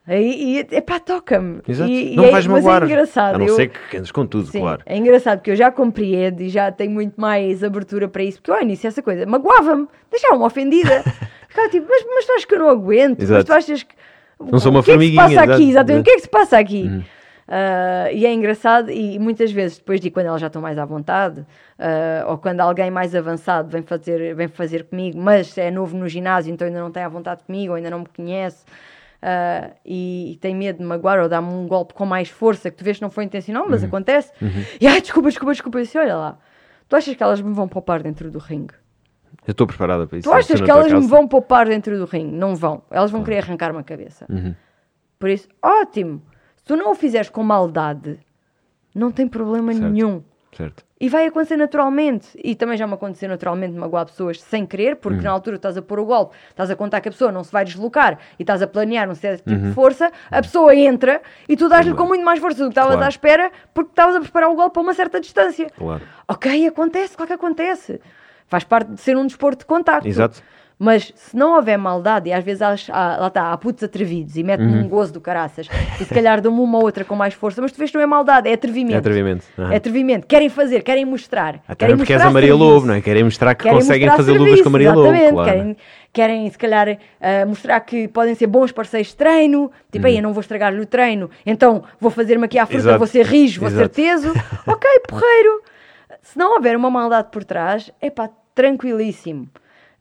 e 0.07 0.59
epá, 0.71 0.99
toca-me. 0.99 1.61
E, 1.67 2.15
não 2.15 2.23
e 2.23 2.27
é, 2.27 2.31
vais 2.31 2.45
mas 2.47 2.63
magoar. 2.63 2.83
é 2.83 2.85
engraçado. 2.85 3.35
A 3.35 3.37
não 3.39 3.47
eu- 3.47 3.55
ser 3.55 3.69
que 3.89 3.97
andes 3.97 4.11
com 4.11 4.25
tudo, 4.25 4.47
Sim, 4.47 4.59
claro. 4.59 4.81
é 4.85 4.95
engraçado 4.97 5.39
porque 5.39 5.51
eu 5.51 5.55
já 5.55 5.69
compreendo 5.71 6.41
e 6.41 6.49
já 6.49 6.71
tenho 6.71 6.91
muito 6.91 7.19
mais 7.19 7.63
abertura 7.63 8.07
para 8.07 8.23
isso, 8.23 8.37
porque 8.37 8.51
eu 8.51 8.55
ao 8.55 8.61
início 8.61 8.87
essa 8.87 9.01
coisa 9.01 9.25
magoava-me, 9.25 9.87
deixava-me 10.09 10.43
ofendida. 10.45 11.03
Ficava 11.49 11.69
tipo, 11.69 11.87
mas, 11.89 12.05
mas 12.07 12.25
tu 12.25 12.31
achas 12.33 12.45
que 12.45 12.53
eu 12.55 12.59
não 12.59 12.69
aguento? 12.69 13.17
Mas 13.19 13.29
Exato. 13.29 13.45
tu 13.45 13.53
achas 13.53 13.83
que. 13.83 13.95
Não 14.39 14.59
sou 14.59 14.71
uma 14.71 14.81
o 14.81 14.83
que 14.83 14.91
é 14.91 14.97
que 14.97 15.05
se 15.05 15.11
formiguinha, 15.15 15.41
passa 15.41 15.53
aqui? 15.53 15.69
Exatamente, 15.69 16.01
o 16.01 16.03
que 16.03 16.11
é 16.11 16.15
que 16.15 16.21
se 16.21 16.29
passa 16.29 16.57
aqui? 16.57 17.03
Uh, 17.47 18.11
e 18.11 18.25
é 18.25 18.33
engraçado, 18.33 18.91
e 18.91 19.17
muitas 19.17 19.51
vezes, 19.53 19.77
depois 19.77 20.01
de 20.01 20.11
quando 20.11 20.25
elas 20.25 20.41
já 20.41 20.47
estão 20.47 20.61
mais 20.61 20.77
à 20.77 20.83
vontade, 20.83 21.39
uh, 21.39 22.29
ou 22.29 22.37
quando 22.37 22.59
alguém 22.59 22.91
mais 22.91 23.15
avançado 23.15 23.69
vem 23.69 23.81
fazer, 23.81 24.35
vem 24.35 24.49
fazer 24.49 24.83
comigo, 24.83 25.17
mas 25.17 25.57
é 25.57 25.71
novo 25.71 25.95
no 25.95 26.09
ginásio, 26.09 26.53
então 26.53 26.67
ainda 26.67 26.81
não 26.81 26.91
tem 26.91 27.03
à 27.03 27.07
vontade 27.07 27.43
comigo, 27.45 27.71
ou 27.71 27.77
ainda 27.77 27.89
não 27.89 27.99
me 27.99 28.05
conhece, 28.05 28.65
uh, 29.23 29.73
e, 29.85 30.33
e, 30.33 30.35
tem 30.37 30.53
medo 30.53 30.79
de 30.79 30.83
magoar 30.83 31.19
ou 31.21 31.29
dar-me 31.29 31.53
um 31.53 31.65
golpe 31.67 31.93
com 31.93 32.05
mais 32.05 32.27
força, 32.27 32.69
que 32.69 32.75
tu 32.75 32.83
vês 32.83 32.97
que 32.97 33.03
não 33.03 33.09
foi 33.09 33.23
intencional, 33.23 33.65
mas 33.69 33.81
Uhum. 33.81 33.87
acontece, 33.87 34.29
e 34.81 34.85
ai, 34.85 34.99
desculpa, 34.99 35.29
desculpa, 35.29 35.53
desculpa, 35.53 35.77
eu 35.77 35.83
disse, 35.83 35.97
olha 35.97 36.17
lá, 36.17 36.37
tu 36.89 36.97
achas 36.97 37.15
que 37.15 37.23
elas 37.23 37.39
me 37.39 37.53
vão 37.53 37.69
poupar 37.69 38.03
dentro 38.03 38.29
do 38.29 38.39
ringue? 38.39 38.73
Eu 39.47 39.51
estou 39.53 39.65
preparada 39.65 40.05
para 40.05 40.17
isso. 40.17 40.29
Tu 40.29 40.33
achas 40.35 40.59
que 40.59 40.69
elas 40.69 40.91
me 40.91 41.07
vão 41.07 41.27
poupar 41.27 41.67
dentro 41.67 41.97
do 41.97 42.05
ringue? 42.05 42.35
Não 42.35 42.55
vão. 42.55 42.81
Elas 42.91 43.09
vão 43.09 43.23
querer 43.23 43.39
arrancar-me 43.43 43.79
a 43.79 43.83
cabeça. 43.83 44.25
Uhum. 44.29 44.53
Por 45.17 45.29
isso, 45.29 45.47
ótimo. 45.63 46.21
Se 46.57 46.65
tu 46.65 46.75
não 46.75 46.91
o 46.91 46.95
fizeres 46.95 47.29
com 47.29 47.41
maldade, 47.43 48.19
não 48.93 49.11
tem 49.11 49.27
problema 49.27 49.71
Certo. 49.73 49.89
nenhum. 49.91 50.21
Certo. 50.51 50.83
E 50.99 51.07
vai 51.07 51.27
acontecer 51.27 51.55
naturalmente. 51.55 52.27
E 52.43 52.55
também 52.55 52.75
já 52.77 52.85
me 52.87 52.93
aconteceu 52.95 53.29
naturalmente 53.29 53.73
de 53.73 53.79
magoar 53.79 54.05
pessoas 54.07 54.41
sem 54.41 54.65
querer, 54.65 54.93
Uhum. 54.93 54.99
porque 55.01 55.21
na 55.21 55.29
altura 55.31 55.55
estás 55.57 55.77
a 55.77 55.81
pôr 55.81 55.99
o 55.99 56.05
golpe, 56.05 56.35
estás 56.49 56.69
a 56.71 56.75
contar 56.75 56.99
que 56.99 57.07
a 57.07 57.11
pessoa 57.11 57.31
não 57.31 57.43
se 57.43 57.51
vai 57.51 57.63
deslocar 57.63 58.17
e 58.39 58.43
estás 58.43 58.61
a 58.61 58.67
planear 58.67 59.07
um 59.09 59.13
certo 59.15 59.47
Uhum. 59.47 59.55
tipo 59.55 59.67
de 59.67 59.73
força, 59.73 60.11
a 60.31 60.41
pessoa 60.41 60.75
entra 60.75 61.21
e 61.47 61.55
tu 61.55 61.69
dás-lhe 61.69 61.93
com 61.93 62.05
muito 62.05 62.25
mais 62.25 62.39
força 62.39 62.57
do 62.57 62.65
que 62.65 62.71
estavas 62.71 62.93
Claro. 62.93 63.05
à 63.05 63.09
espera, 63.09 63.51
porque 63.73 63.91
estavas 63.91 64.15
a 64.15 64.19
preparar 64.19 64.49
o 64.49 64.55
golpe 64.55 64.77
a 64.77 64.81
uma 64.81 64.93
certa 64.93 65.19
distância. 65.21 65.69
Claro. 65.69 66.01
Ok, 66.27 66.67
acontece, 66.67 67.15
claro 67.15 67.27
que 67.27 67.33
acontece. 67.33 68.01
Faz 68.47 68.63
parte 68.63 68.91
de 68.93 69.01
ser 69.01 69.17
um 69.17 69.25
desporto 69.25 69.59
de 69.59 69.65
contacto. 69.65 70.07
Exato. 70.07 70.41
Mas 70.79 71.11
se 71.15 71.35
não 71.35 71.55
houver 71.55 71.75
maldade, 71.75 72.29
e 72.29 72.33
às 72.33 72.43
vezes 72.43 72.61
há, 72.61 72.75
lá 73.17 73.27
está, 73.29 73.51
há 73.51 73.57
putos 73.57 73.83
atrevidos 73.83 74.37
e 74.37 74.43
metem-me 74.43 74.73
Uhum. 74.73 74.85
um 74.85 74.87
gozo 74.87 75.11
do 75.11 75.19
caraças, 75.19 75.67
e 75.99 76.05
se 76.05 76.13
calhar 76.13 76.39
dão-me 76.39 76.59
uma 76.61 76.77
ou 76.77 76.83
outra 76.83 77.03
com 77.03 77.15
mais 77.15 77.33
força, 77.33 77.59
mas 77.63 77.71
tu 77.71 77.79
vês 77.79 77.89
que 77.89 77.97
não 77.97 78.03
é 78.03 78.05
maldade, 78.05 78.47
é 78.47 78.53
atrevimento. 78.53 78.93
É 78.93 78.97
atrevimento. 78.99 79.43
Aham. 79.57 79.73
É 79.73 79.77
atrevimento. 79.77 80.27
Querem 80.27 80.49
fazer, 80.49 80.83
querem 80.83 81.03
mostrar. 81.03 81.55
Até 81.67 81.87
querem 81.87 81.97
porque 81.97 82.13
és 82.13 82.21
a 82.21 82.29
Maria 82.29 82.49
serviço. 82.49 82.69
Lobo, 82.73 82.85
não 82.85 82.93
é? 82.93 83.01
Querem 83.01 83.23
mostrar 83.23 83.55
que 83.55 83.63
Querem 83.63 83.79
conseguem 83.79 84.07
mostrar 84.07 84.17
fazer 84.17 84.31
luvas 84.33 84.45
serviço, 84.45 84.63
com 84.63 84.69
a 84.69 84.71
Maria 84.71 84.93
Lobo. 84.93 85.07
exatamente. 85.07 85.33
Claro. 85.33 85.49
Querem, 85.51 85.77
querem, 86.13 86.49
se 86.51 86.57
calhar, 86.59 86.97
ah, 87.19 87.45
mostrar 87.47 87.79
que 87.79 88.07
podem 88.09 88.35
ser 88.35 88.45
bons 88.45 88.71
parceiros 88.71 89.07
de 89.07 89.15
treino. 89.15 89.71
Tipo, 89.91 90.05
aí 90.05 90.17
eu 90.17 90.21
não 90.21 90.31
vou 90.31 90.41
estragar-lhe 90.41 90.79
o 90.79 90.85
treino, 90.85 91.27
então 91.43 91.83
vou 91.99 92.11
fazer-me 92.11 92.45
aqui 92.45 92.59
à 92.59 92.65
Uhum. 92.65 92.69
Exato. 92.75 92.97
vou 92.99 93.07
ser 93.07 93.25
rijo, 93.25 93.61
vou 93.61 93.69
ser 93.71 93.77
Exato. 93.77 93.95
teso. 93.95 94.29
ok, 94.67 94.87
porreiro. 95.07 95.59
Se 96.27 96.37
não 96.37 96.55
houver 96.55 96.75
uma 96.75 96.89
maldade 96.89 97.29
por 97.31 97.43
trás, 97.45 97.89
é 98.01 98.09
pá, 98.09 98.29
tranquilíssimo. 98.53 99.49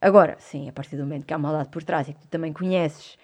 Agora, 0.01 0.35
sim, 0.39 0.69
a 0.69 0.73
partir 0.73 0.97
do 0.97 1.05
momento 1.05 1.25
que 1.25 1.33
há 1.33 1.39
maldade 1.39 1.69
por 1.69 1.83
trás 1.85 2.09
e 2.09 2.13
que 2.15 2.21
tu 2.21 2.29
também 2.29 2.53
conheces, 2.53 3.17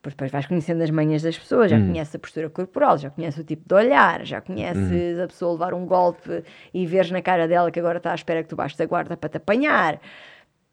pois 0.00 0.14
depois 0.14 0.30
vais 0.30 0.46
conhecendo 0.46 0.82
as 0.82 0.90
manhas 0.90 1.20
das 1.22 1.36
pessoas, 1.36 1.72
Hum. 1.72 1.78
já 1.78 1.84
conheces 1.84 2.14
a 2.14 2.18
postura 2.18 2.48
corporal, 2.48 2.96
já 2.96 3.10
conheces 3.10 3.40
o 3.40 3.44
tipo 3.44 3.66
de 3.68 3.74
olhar, 3.74 4.24
já 4.24 4.40
conheces 4.40 5.18
a 5.18 5.26
pessoa 5.26 5.52
levar 5.52 5.74
um 5.74 5.84
golpe 5.84 6.44
e 6.72 6.86
veres 6.86 7.10
na 7.10 7.20
cara 7.20 7.48
dela 7.48 7.70
que 7.72 7.80
agora 7.80 7.98
está 7.98 8.12
à 8.12 8.14
espera 8.14 8.42
que 8.42 8.48
tu 8.48 8.56
baixes 8.56 8.80
a 8.80 8.86
guarda 8.86 9.16
para 9.16 9.28
te 9.28 9.36
apanhar. 9.38 10.00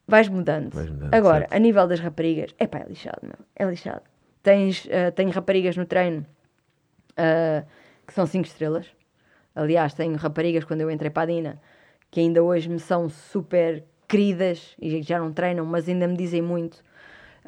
Vais 0.08 0.30
mudando. 0.30 0.74
Vais 0.74 0.90
mudando, 0.90 1.14
Agora, 1.14 1.40
certo. 1.40 1.54
a 1.54 1.60
nível 1.60 1.88
das 1.88 2.00
raparigas, 2.00 2.54
é 2.60 2.68
pá, 2.68 2.80
é 2.80 2.86
lixado, 2.88 3.20
meu. 3.24 3.36
É 3.56 3.66
lixado. 3.66 4.02
Tens, 4.44 4.88
ah, 4.92 5.12
tenho 5.12 5.32
raparigas 5.32 5.76
no 5.78 5.86
treino 5.86 6.26
ah, 7.18 7.64
que 8.06 8.14
são 8.14 8.26
5 8.26 8.46
estrelas. 8.46 8.88
Aliás, 9.56 9.94
tenho 9.94 10.16
raparigas 10.16 10.64
quando 10.64 10.82
eu 10.82 10.90
entrei 10.92 11.10
para 11.10 11.24
a 11.24 11.26
Dina 11.26 11.62
que 12.12 12.20
ainda 12.20 12.44
hoje 12.44 12.70
me 12.70 12.80
são 12.80 13.10
super 13.10 13.84
queridas 14.08 14.76
e 14.80 15.02
já 15.02 15.18
não 15.18 15.32
treinam, 15.32 15.66
mas 15.66 15.88
ainda 15.88 16.06
me 16.08 16.18
dizem 16.18 16.42
muito. 16.42 16.84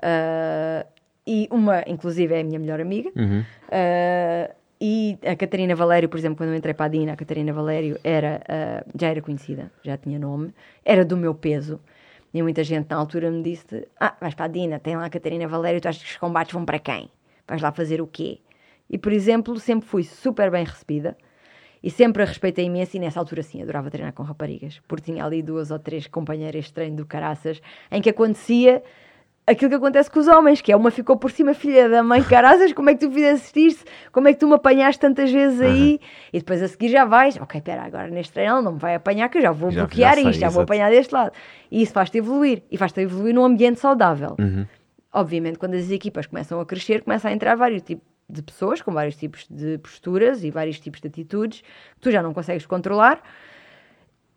Ah, 0.02 0.85
e 1.27 1.48
uma, 1.52 1.84
inclusive, 1.85 2.34
é 2.34 2.40
a 2.40 2.44
minha 2.44 2.57
melhor 2.57 2.80
amiga. 2.80 3.11
Uhum. 3.15 3.44
Ah, 3.69 4.49
e 4.80 5.18
a 5.26 5.35
Catarina 5.35 5.76
Valério, 5.76 6.10
por 6.10 6.18
exemplo, 6.18 6.38
quando 6.38 6.49
eu 6.49 6.56
entrei 6.56 6.73
para 6.73 6.88
a 6.88 6.90
Dina, 6.90 7.14
a 7.14 7.15
Catarina 7.15 7.53
Valério 7.53 7.99
era, 8.03 8.41
ah, 8.48 8.84
já 8.98 9.10
era 9.10 9.22
conhecida, 9.22 9.69
já 9.84 9.98
tinha 9.98 10.18
nome, 10.18 10.53
era 10.85 11.03
do 11.03 11.18
meu 11.18 11.35
peso. 11.35 11.80
E 12.34 12.41
muita 12.41 12.64
gente 12.64 12.90
na 12.90 12.95
altura 12.95 13.30
me 13.30 13.44
disse: 13.44 13.88
Ah, 13.99 14.15
vais 14.19 14.34
para 14.34 14.45
a 14.45 14.48
Dina, 14.48 14.80
tem 14.80 14.95
lá 14.95 15.06
a 15.06 15.10
Catarina 15.10 15.48
Valério, 15.48 15.81
tu 15.81 15.88
achas 15.88 16.02
que 16.02 16.10
os 16.10 16.18
combates 16.18 16.53
vão 16.53 16.65
para 16.65 16.80
quem? 16.80 17.10
Vais 17.48 17.61
lá 17.61 17.72
fazer 17.72 18.02
o 18.02 18.07
quê? 18.07 18.40
E, 18.90 18.98
por 18.98 19.11
exemplo, 19.11 19.60
sempre 19.60 19.88
fui 19.88 20.03
super 20.03 20.49
bem 20.49 20.64
recebida 20.64 21.15
e 21.84 21.91
sempre 21.91 22.23
a 22.23 22.26
respeitei 22.26 22.65
imenso. 22.65 22.95
E 22.95 22.99
nessa 22.99 23.19
altura, 23.19 23.43
sim, 23.43 23.61
adorava 23.61 23.91
treinar 23.91 24.14
com 24.14 24.23
raparigas, 24.23 24.81
porque 24.88 25.11
tinha 25.11 25.26
ali 25.26 25.41
duas 25.43 25.69
ou 25.69 25.77
três 25.80 26.07
companheiras 26.07 26.65
de 26.65 26.73
treino 26.73 26.95
do 26.95 27.05
caraças 27.05 27.61
em 27.91 28.01
que 28.01 28.10
acontecia 28.10 28.81
aquilo 29.45 29.69
que 29.72 29.76
acontece 29.76 30.10
com 30.10 30.19
os 30.22 30.27
homens, 30.30 30.61
que 30.61 30.72
é 30.72 30.76
uma 30.77 30.89
ficou 30.89 31.18
por 31.18 31.30
cima, 31.30 31.53
filha 31.53 31.89
da 31.89 32.01
mãe, 32.01 32.23
caraças, 32.23 32.72
como 32.72 32.89
é 32.89 32.93
que 32.93 33.05
tu 33.05 33.11
fizeste 33.11 33.60
isto? 33.68 33.84
Como 34.10 34.26
é 34.30 34.34
que 34.34 34.39
tu 34.39 34.47
me 34.47 34.53
apanhaste 34.55 35.01
tantas 35.01 35.30
vezes 35.30 35.60
aí? 35.60 35.99
E 36.31 36.39
depois 36.39 36.64
a 36.64 36.68
seguir 36.69 36.88
já 36.88 37.03
vais, 37.03 37.35
ok, 37.35 37.57
espera, 37.60 37.81
agora 37.84 38.07
neste 38.07 38.31
treino 38.31 38.61
não 38.61 38.72
me 38.73 38.80
vai 38.80 38.95
apanhar, 38.95 39.27
que 39.27 39.38
eu 39.39 39.41
já 39.41 39.51
vou 39.51 39.69
Já- 39.69 39.81
bloquear 39.81 40.15
já 40.15 40.22
sei, 40.22 40.30
isto, 40.31 40.39
já 40.39 40.47
vou 40.47 40.61
exato. 40.61 40.72
apanhar 40.73 40.89
deste 40.89 41.14
lado. 41.14 41.34
E 41.69 41.81
isso 41.81 41.91
faz-te 41.91 42.18
evoluir, 42.19 42.64
e 42.72 42.77
faz-te 42.77 43.01
evoluir 43.01 43.35
num 43.35 43.43
ambiente 43.43 43.81
saudável. 43.81 44.38
Uhum. 44.39 44.65
Obviamente, 45.11 45.60
quando 45.60 45.73
as 45.76 45.91
equipas 45.91 46.26
começam 46.26 46.60
a 46.61 46.65
crescer, 46.65 47.03
começa 47.03 47.27
a 47.27 47.34
entrar 47.34 47.55
vários 47.55 47.81
tipos 47.81 48.12
de 48.34 48.41
pessoas 48.41 48.81
com 48.81 48.91
vários 48.91 49.15
tipos 49.15 49.45
de 49.49 49.77
posturas 49.77 50.43
e 50.43 50.49
vários 50.49 50.80
tipos 50.80 50.99
de 50.99 51.07
atitudes 51.07 51.61
que 51.61 52.01
tu 52.01 52.11
já 52.11 52.22
não 52.23 52.34
consegues 52.34 52.65
controlar 52.65 53.22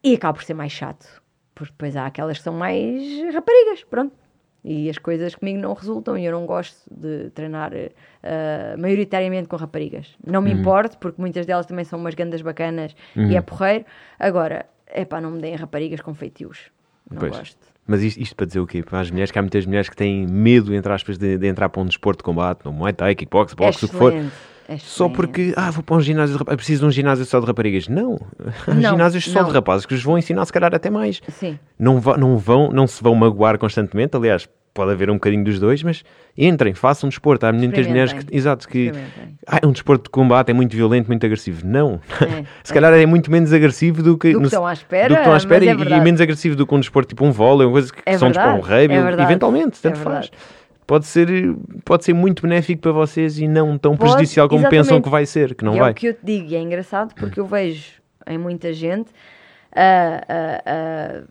e 0.05 0.15
acaba 0.15 0.35
por 0.35 0.45
ser 0.45 0.55
mais 0.55 0.71
chato, 0.71 1.23
porque 1.55 1.73
depois 1.73 1.97
há 1.97 2.07
aquelas 2.07 2.39
que 2.39 2.45
são 2.45 2.55
mais 2.55 3.03
raparigas, 3.35 3.83
pronto. 3.85 4.15
E 4.63 4.91
as 4.91 4.99
coisas 4.99 5.35
comigo 5.35 5.61
não 5.61 5.73
resultam 5.75 6.19
e 6.19 6.25
eu 6.25 6.33
não 6.33 6.45
gosto 6.45 6.93
de 6.93 7.31
treinar 7.31 7.71
eh, 7.73 8.77
maioritariamente 8.77 9.47
com 9.47 9.55
raparigas. 9.55 10.17
Não 10.27 10.43
me 10.43 10.51
importo, 10.51 10.99
porque 10.99 11.21
muitas 11.21 11.47
delas 11.47 11.67
também 11.67 11.85
são 11.85 12.01
umas 12.01 12.15
gandas 12.17 12.43
bacanas 12.43 12.97
e 13.31 13.37
é 13.37 13.41
porreiro. 13.41 13.85
Agora, 14.19 14.67
é 14.89 15.05
pá, 15.05 15.21
não 15.21 15.31
me 15.31 15.41
deem 15.41 15.55
raparigas 15.55 16.01
com 16.01 16.13
feitios. 16.15 16.73
Não 17.09 17.21
Pois. 17.21 17.37
gosto. 17.37 17.76
Mas 17.87 18.03
isto, 18.03 18.21
isto 18.21 18.35
para 18.35 18.47
dizer 18.47 18.61
o 18.61 18.67
quê? 18.67 18.83
Para 18.83 19.01
as 19.01 19.11
mulheres, 19.11 19.31
que 19.31 19.39
há 19.39 19.43
muitas 19.43 19.65
mulheres 19.65 19.89
que 19.89 19.97
têm 19.97 20.27
medo, 20.27 20.75
entre 20.75 20.93
aspas, 20.93 21.17
de, 21.17 21.39
de 21.39 21.47
entrar 21.47 21.69
para 21.69 21.81
um 21.81 21.87
desporto 21.87 22.19
de 22.19 22.25
combate, 22.25 22.61
no 22.65 22.73
Muay 22.73 22.93
Thai, 22.93 23.15
kickbox, 23.15 23.55
boxe, 23.55 23.85
o 23.85 23.89
que 23.89 23.95
for. 23.95 24.13
excelente, 24.13 24.33
é 24.69 24.79
Só 24.79 25.05
excelente. 25.05 25.15
porque, 25.17 25.55
ah, 25.57 25.71
vou 25.71 25.83
para 25.85 25.97
um 25.97 26.01
ginásio 26.01 26.33
de 26.33 26.39
rapazes, 26.39 26.57
preciso 26.57 26.81
de 26.81 26.87
um 26.87 26.91
ginásio 26.91 27.25
só 27.25 27.39
de 27.39 27.47
raparigas. 27.47 27.87
Não, 27.87 28.19
há 28.67 28.75
ginásios 28.91 29.25
só 29.25 29.43
não. 29.43 29.49
de 29.49 29.55
rapazes 29.55 29.87
que 29.87 29.95
os 29.95 30.03
vão 30.03 30.19
ensinar, 30.19 30.45
se 30.45 30.53
calhar, 30.53 30.75
até 30.75 30.91
mais. 30.91 31.21
Sim. 31.29 31.59
Não, 31.79 32.01
não, 32.19 32.37
vão, 32.37 32.71
não 32.73 32.87
se 32.89 33.01
vão 33.03 33.15
magoar 33.15 33.57
constantemente, 33.59 34.17
aliás, 34.17 34.49
pode 34.77 34.93
haver 34.93 35.11
um 35.11 35.15
bocadinho 35.15 35.43
dos 35.43 35.59
dois, 35.59 35.83
mas 35.83 36.05
entrem, 36.39 36.75
façam 36.75 37.09
desporto. 37.09 37.47
Há 37.47 37.53
muitas 37.53 37.87
mulheres 37.87 38.13
que, 38.13 38.37
exato, 38.37 38.69
que 38.69 38.93
ah, 39.47 39.59
é 39.63 39.67
um 39.67 39.73
desporto 39.73 40.05
de 40.05 40.11
combate, 40.11 40.51
é 40.51 40.53
muito 40.53 40.77
violento, 40.77 41.09
muito 41.09 41.25
agressivo. 41.27 41.67
Não, 41.67 42.01
É, 42.21 42.45
se 42.63 42.73
calhar 42.73 42.93
é 42.93 43.07
muito 43.07 43.31
menos 43.31 43.53
agressivo 43.53 44.03
do 44.03 44.17
que, 44.17 44.29
Do 44.29 44.35
que 44.35 44.41
no- 44.43 44.47
estão 44.47 44.67
à 44.67 44.73
espera, 44.73 45.09
do 45.09 45.15
que 45.15 45.21
estão 45.21 45.33
à 45.35 45.37
espera 45.37 45.65
mas 45.65 45.87
é 45.91 45.95
e- 45.95 45.99
e, 45.99 46.01
menos 46.01 46.21
agressivo 46.21 46.55
do 46.55 46.67
que 46.67 46.75
um 46.75 46.81
desporto 46.81 47.09
tipo 47.09 47.25
um 47.25 47.33
vôlei, 47.33 47.69
coisas 47.69 47.91
que 47.91 48.01
É 48.07 48.17
são 48.19 48.29
desporto, 48.31 48.59
um 48.59 48.61
rugby, 48.61 48.95
é 48.95 49.23
eventualmente, 49.23 49.81
tanto 49.83 49.99
é 49.99 50.03
faz. 50.03 50.31
Pode 50.87 51.05
ser, 51.07 51.29
pode 51.85 52.05
ser 52.05 52.13
muito 52.13 52.43
benéfico 52.43 52.81
para 52.81 52.93
vocês 52.93 53.41
e 53.41 53.49
não 53.49 53.77
tão 53.77 53.97
Pode, 53.97 54.11
prejudicial 54.13 54.49
como 54.49 54.61
exatamente. 54.61 54.85
pensam 54.85 55.03
que 55.03 55.09
vai 55.09 55.27
ser, 55.27 55.55
que 55.57 55.65
não 55.65 55.75
e 55.75 55.79
vai. 55.81 55.89
é 55.89 55.93
o 55.93 55.95
que 55.95 56.07
eu 56.07 56.15
te 56.15 56.21
digo, 56.23 56.49
e 56.51 56.55
é 56.55 56.61
engraçado 56.61 57.13
porque 57.15 57.41
eu 57.41 57.47
vejo 57.47 57.95
em 58.25 58.39
muita 58.39 58.73
gente 58.73 59.11
a, 59.75 60.23
a, 60.29 60.63
a, 60.67 61.23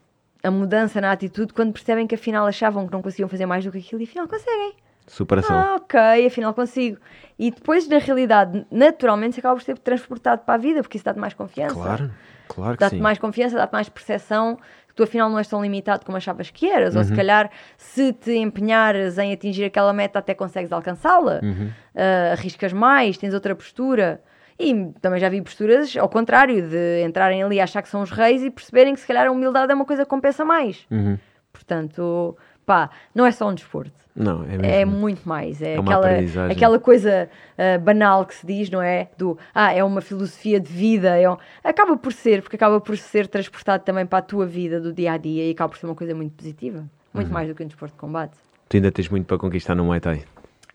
a 0.46 0.52
mudança 0.52 1.02
na 1.02 1.12
atitude 1.12 1.54
quando 1.54 1.74
percebem 1.74 2.06
que 2.08 2.16
afinal 2.16 2.46
achavam 2.46 2.86
que 2.86 2.94
não 2.94 3.02
conseguiam 3.02 3.28
fazer 3.30 3.46
mais 3.46 3.64
do 3.66 3.72
que 3.72 3.80
aquilo 3.80 4.02
e 4.02 4.04
afinal 4.06 4.28
conseguem. 4.28 4.74
Superação. 5.08 5.56
Ah, 5.60 5.76
ok, 5.76 6.26
afinal 6.28 6.54
consigo. 6.54 6.98
E 7.38 7.52
depois, 7.52 7.88
na 7.88 8.00
realidade, 8.00 8.66
naturalmente, 8.72 9.36
se 9.36 9.40
acaba 9.40 9.56
por 9.56 9.62
ser 9.64 9.78
transportado 9.78 10.42
para 10.44 10.56
a 10.56 10.58
vida, 10.58 10.82
porque 10.82 10.98
isso 10.98 11.06
dá-te 11.06 11.20
mais 11.20 11.34
confiança. 11.34 11.74
claro, 11.76 12.12
claro 12.48 12.74
que 12.78 12.80
Dá-te 12.84 12.96
sim. 12.96 13.02
mais 13.02 13.20
confiança, 13.20 13.56
dá-te 13.56 13.72
mais 13.74 13.88
percepção 13.88 14.58
que 14.88 14.96
tu 14.96 15.04
afinal 15.04 15.30
não 15.30 15.38
és 15.38 15.48
tão 15.48 15.62
limitado 15.62 16.04
como 16.06 16.18
achavas 16.18 16.50
que 16.50 16.68
eras. 16.68 16.96
Ou 16.96 17.02
Uhum. 17.02 17.08
se 17.08 17.14
calhar, 17.14 17.52
se 17.78 18.14
te 18.14 18.36
empenhares 18.36 19.18
em 19.20 19.32
atingir 19.34 19.66
aquela 19.66 19.94
meta, 19.94 20.20
até 20.20 20.34
consegues 20.34 20.72
alcançá-la. 20.72 21.40
Uhum. 21.44 21.70
Ah, 21.96 22.32
arriscas 22.32 22.74
mais, 22.74 23.18
tens 23.18 23.34
outra 23.34 23.56
postura. 23.56 24.22
E 24.58 24.92
também 25.02 25.20
já 25.20 25.28
vi 25.28 25.42
posturas 25.42 25.96
ao 25.98 26.08
contrário, 26.08 26.70
de 26.70 27.04
entrarem 27.04 27.44
ali 27.44 27.60
a 27.60 27.66
achar 27.66 27.82
que 27.82 27.90
são 27.90 28.02
os 28.02 28.12
reis 28.12 28.42
e 28.42 28.50
perceberem 28.50 28.94
que 28.94 29.00
se 29.00 29.08
calhar 29.08 29.28
a 29.28 29.32
humildade 29.32 29.72
é 29.72 29.76
uma 29.76 29.86
coisa 29.86 30.04
que 30.04 30.10
compensa 30.10 30.46
mais. 30.46 30.86
Uhum. 30.90 31.18
Portanto, 31.52 32.38
pá, 32.66 32.90
não 33.14 33.26
é 33.26 33.32
só 33.32 33.50
um 33.50 33.54
desporto. 33.54 34.06
Não, 34.16 34.44
é 34.44 34.58
mesmo. 34.58 34.66
É 34.66 34.86
muito 34.86 35.28
mais. 35.28 35.62
É, 35.62 35.76
É 35.76 35.78
aquela, 35.78 36.52
aquela 36.52 36.80
coisa 36.80 37.30
ah, 37.58 37.78
banal 37.78 38.26
que 38.26 38.34
se 38.34 38.48
diz, 38.48 38.70
não 38.70 38.82
é? 38.82 39.10
Do 39.18 39.38
ah, 39.54 39.74
é 39.74 39.84
uma 39.84 40.00
filosofia 40.00 40.58
de 40.58 40.72
vida. 40.72 41.18
É 41.18 41.30
um... 41.30 41.36
Acaba 41.62 41.98
por 41.98 42.14
ser, 42.14 42.42
porque 42.42 42.56
acaba 42.56 42.80
por 42.80 42.98
ser 42.98 43.28
transportado 43.28 43.84
também 43.84 44.06
para 44.06 44.20
a 44.20 44.22
tua 44.22 44.46
vida 44.46 44.80
do 44.80 44.94
dia 44.94 45.12
a 45.12 45.18
dia 45.18 45.46
e 45.48 45.52
acaba 45.52 45.70
por 45.70 45.78
ser 45.78 45.86
uma 45.86 45.96
coisa 45.96 46.16
muito 46.16 46.34
positiva. 46.34 46.80
Uhum. 46.80 46.88
Muito 47.14 47.34
mais 47.34 47.50
do 47.50 47.56
que 47.56 47.64
um 47.64 47.68
desporto 47.68 47.94
de 47.94 48.00
combate. 48.00 48.38
Tu 48.70 48.78
ainda 48.78 48.92
tens 48.92 49.10
muito 49.10 49.26
para 49.26 49.38
conquistar 49.38 49.76
no 49.76 49.84
Muay 49.84 50.00
Thai. 50.00 50.24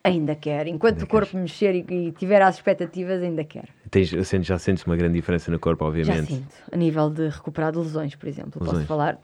Ainda 0.03 0.35
quero. 0.35 0.69
Enquanto 0.69 1.03
o 1.03 1.07
corpo 1.07 1.37
mexer 1.37 1.75
e, 1.75 1.85
e 2.09 2.13
tiver 2.13 2.41
as 2.41 2.55
expectativas, 2.57 3.23
ainda 3.23 3.45
quero. 3.45 3.69
Tens, 3.91 4.09
sentes- 4.27 4.47
já 4.47 4.59
sentes 4.59 4.85
uma 4.85 4.97
grande 4.97 5.15
diferença 5.15 5.51
no 5.51 5.59
corpo, 5.59 5.85
Já 5.85 5.89
obviamente. 5.89 6.27
sinto. 6.33 6.55
A 6.73 6.77
nível 6.77 7.11
de 7.11 7.29
recuperar 7.29 7.71
de 7.73 7.79
lesões, 7.79 8.15
por 8.15 8.27
exemplo. 8.27 8.53
Lesões. 8.61 8.79
Posso 8.79 8.87
falar. 8.87 9.19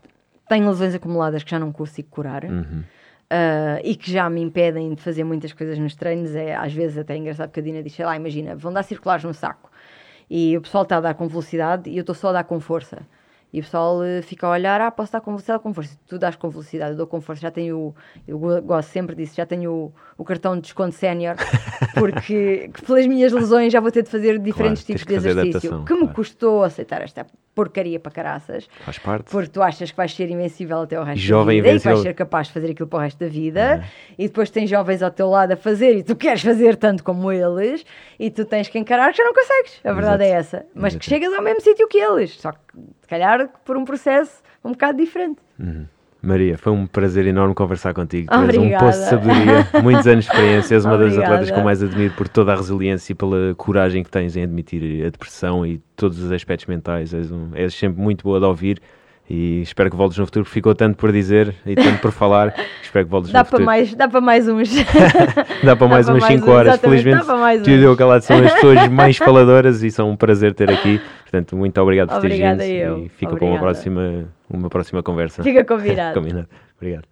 Tenho 0.48 0.68
lesões 0.68 0.94
acumuladas 0.94 1.42
que 1.42 1.50
já 1.50 1.58
não 1.58 1.72
consigo 1.72 2.08
curar. 2.10 2.44
Uhum. 2.44 2.82
ah, 3.30 3.80
e 3.82 3.96
que 3.96 4.10
já 4.12 4.28
me 4.28 4.40
impedem 4.42 4.94
de 4.94 5.02
fazer 5.02 5.24
muitas 5.24 5.52
coisas 5.54 5.78
nos 5.78 5.94
treinos. 5.96 6.34
É 6.34 6.54
às 6.54 6.72
vezes 6.74 6.98
até 6.98 7.16
engraçado 7.16 7.48
porque 7.48 7.60
a 7.60 7.62
Dina 7.62 7.82
diz: 7.82 7.94
sei 7.94 8.04
lá, 8.04 8.14
imagina, 8.14 8.54
vão 8.54 8.72
dar 8.72 8.82
circulares 8.82 9.24
no 9.24 9.32
saco. 9.32 9.70
E 10.28 10.56
o 10.58 10.60
pessoal 10.60 10.82
está 10.82 10.98
a 10.98 11.00
dar 11.00 11.14
com 11.14 11.26
velocidade 11.26 11.88
e 11.88 11.96
eu 11.96 12.00
estou 12.00 12.14
só 12.14 12.28
a 12.28 12.32
dar 12.32 12.44
com 12.44 12.60
força. 12.60 12.98
E 13.56 13.60
o 13.60 13.62
pessoal 13.62 14.00
uh, 14.00 14.22
fica 14.22 14.46
a 14.46 14.50
olhar, 14.50 14.78
ah, 14.82 14.90
posso 14.90 15.10
dar 15.10 15.22
com 15.22 15.30
velocidade 15.30 15.62
com 15.62 15.72
força. 15.72 15.96
Tu 16.06 16.18
dás 16.18 16.36
com 16.36 16.50
velocidade, 16.50 16.90
eu 16.90 16.96
dou 16.98 17.06
com 17.06 17.22
força. 17.22 17.40
Já 17.40 17.50
tenho, 17.50 17.94
eu 18.28 18.38
gosto 18.38 18.90
sempre 18.90 19.16
disso, 19.16 19.34
já 19.34 19.46
tenho 19.46 19.72
o, 19.72 19.94
o 20.18 20.24
cartão 20.26 20.54
de 20.56 20.60
desconto 20.60 20.94
sénior, 20.94 21.36
porque 21.96 22.70
pelas 22.86 23.06
minhas 23.06 23.32
lesões 23.32 23.72
já 23.72 23.80
vou 23.80 23.90
ter 23.90 24.02
de 24.02 24.10
fazer 24.10 24.38
diferentes 24.38 24.84
Claro, 24.84 24.98
tipos 24.98 25.06
de 25.06 25.14
exercício. 25.14 25.84
que 25.86 25.94
me 25.94 26.00
claro. 26.00 26.14
custou 26.14 26.64
aceitar 26.64 27.00
esta 27.00 27.26
porcaria 27.56 27.98
para 27.98 28.12
caraças. 28.12 28.68
Faz 28.84 28.98
parte. 28.98 29.30
Porque 29.30 29.48
tu 29.48 29.62
achas 29.62 29.90
que 29.90 29.96
vais 29.96 30.14
ser 30.14 30.30
invencível 30.30 30.82
até 30.82 31.00
o 31.00 31.02
resto 31.02 31.22
Jovem 31.22 31.56
da 31.56 31.62
vida 31.62 31.62
e 31.62 31.62
que 31.62 31.68
invencível. 31.70 31.92
vais 31.96 32.02
ser 32.02 32.14
capaz 32.14 32.46
de 32.48 32.52
fazer 32.52 32.70
aquilo 32.70 32.86
para 32.86 32.98
o 32.98 33.02
resto 33.02 33.18
da 33.18 33.28
vida 33.28 33.82
e 34.18 34.28
depois 34.28 34.50
tens 34.50 34.68
jovens 34.68 35.02
ao 35.02 35.10
teu 35.10 35.28
lado 35.30 35.52
a 35.52 35.56
fazer 35.56 35.96
e 35.96 36.02
tu 36.02 36.14
queres 36.14 36.42
fazer 36.42 36.76
tanto 36.76 37.02
como 37.02 37.32
eles 37.32 37.84
e 38.18 38.30
tu 38.30 38.44
tens 38.44 38.68
que 38.68 38.78
encarar 38.78 39.10
que 39.10 39.16
já 39.16 39.24
não 39.24 39.32
consegues. 39.32 39.80
A 39.82 39.92
verdade 39.92 40.22
Exato. 40.24 40.34
é 40.34 40.38
essa. 40.38 40.66
Mas 40.74 40.94
que 40.94 40.98
Exato. 40.98 41.08
chegas 41.08 41.32
ao 41.32 41.42
mesmo 41.42 41.60
sítio 41.62 41.88
que 41.88 41.96
eles, 41.98 42.32
só 42.38 42.52
que 42.52 42.58
se 43.00 43.08
calhar 43.08 43.48
por 43.64 43.76
um 43.76 43.84
processo 43.86 44.42
um 44.62 44.72
bocado 44.72 44.98
diferente. 44.98 45.40
Maria, 46.26 46.58
foi 46.58 46.72
um 46.72 46.86
prazer 46.86 47.26
enorme 47.26 47.54
conversar 47.54 47.94
contigo. 47.94 48.28
Tu 48.28 48.34
és 48.34 48.42
um 48.42 48.60
Obrigada. 48.60 48.84
poço 48.86 48.98
de 48.98 49.04
sabedoria, 49.08 49.68
muitos 49.82 50.06
anos 50.06 50.24
de 50.24 50.30
experiência. 50.30 50.74
És 50.74 50.84
uma 50.84 50.98
das 50.98 51.06
Obrigada. 51.12 51.34
atletas 51.34 51.50
que 51.52 51.58
eu 51.60 51.64
mais 51.64 51.82
admiro 51.82 52.14
por 52.14 52.28
toda 52.28 52.52
a 52.52 52.56
resiliência 52.56 53.12
e 53.12 53.14
pela 53.14 53.54
coragem 53.56 54.02
que 54.02 54.10
tens 54.10 54.36
em 54.36 54.42
admitir 54.42 55.06
a 55.06 55.10
depressão 55.10 55.64
e 55.64 55.80
todos 55.94 56.18
os 56.20 56.32
aspectos 56.32 56.66
mentais. 56.66 57.14
És, 57.14 57.30
um- 57.30 57.50
és 57.54 57.72
sempre 57.74 58.00
muito 58.02 58.22
boa 58.24 58.40
de 58.40 58.46
ouvir 58.46 58.80
e 59.28 59.60
espero 59.62 59.90
que 59.90 59.96
voltes 59.96 60.18
no 60.18 60.24
futuro. 60.26 60.44
Ficou 60.44 60.74
tanto 60.74 60.96
por 60.96 61.10
dizer 61.12 61.54
e 61.64 61.74
tanto 61.74 61.98
por 62.00 62.10
falar. 62.12 62.54
Espero 62.82 63.04
que 63.06 63.10
voltes 63.10 63.32
Dá 63.32 63.40
no 63.40 63.44
para, 63.44 63.50
futuro. 63.50 63.64
mais, 63.66 63.94
dá 63.94 64.08
para 64.08 64.20
mais 64.20 64.48
uns. 64.48 64.70
Dá 65.64 65.74
para 65.76 65.88
mais 65.88 66.06
para 66.06 66.14
umas 66.14 66.22
mais 66.22 66.34
5 66.34 66.46
uns, 66.46 66.54
horas. 66.54 66.80
Felizmente, 66.80 67.18
dá 67.18 67.24
para 67.24 67.36
mais 67.36 67.62
tu 67.62 67.70
e 67.70 67.74
uns. 67.78 67.82
eu 67.82 67.96
calado 67.96 68.22
são 68.24 68.38
as 68.38 68.52
pessoas 68.54 68.88
mais 68.88 69.16
faladoras 69.18 69.82
e 69.82 69.90
são 69.90 70.10
um 70.10 70.16
prazer 70.16 70.54
ter 70.54 70.70
aqui. 70.70 71.00
Portanto, 71.26 71.56
muito 71.56 71.80
obrigado 71.80 72.08
por 72.08 72.20
teres 72.20 72.36
Obrigada 72.36 72.62
vindo 72.62 72.72
eu. 72.72 72.98
e 73.00 73.08
fica 73.08 73.34
para 73.34 73.44
uma 73.44 73.58
próxima, 73.58 74.32
uma 74.48 74.70
próxima 74.70 75.02
conversa. 75.02 75.42
Fica 75.42 75.64
combinado. 75.64 76.14
Combinado. 76.20 76.48
Obrigado. 76.76 77.08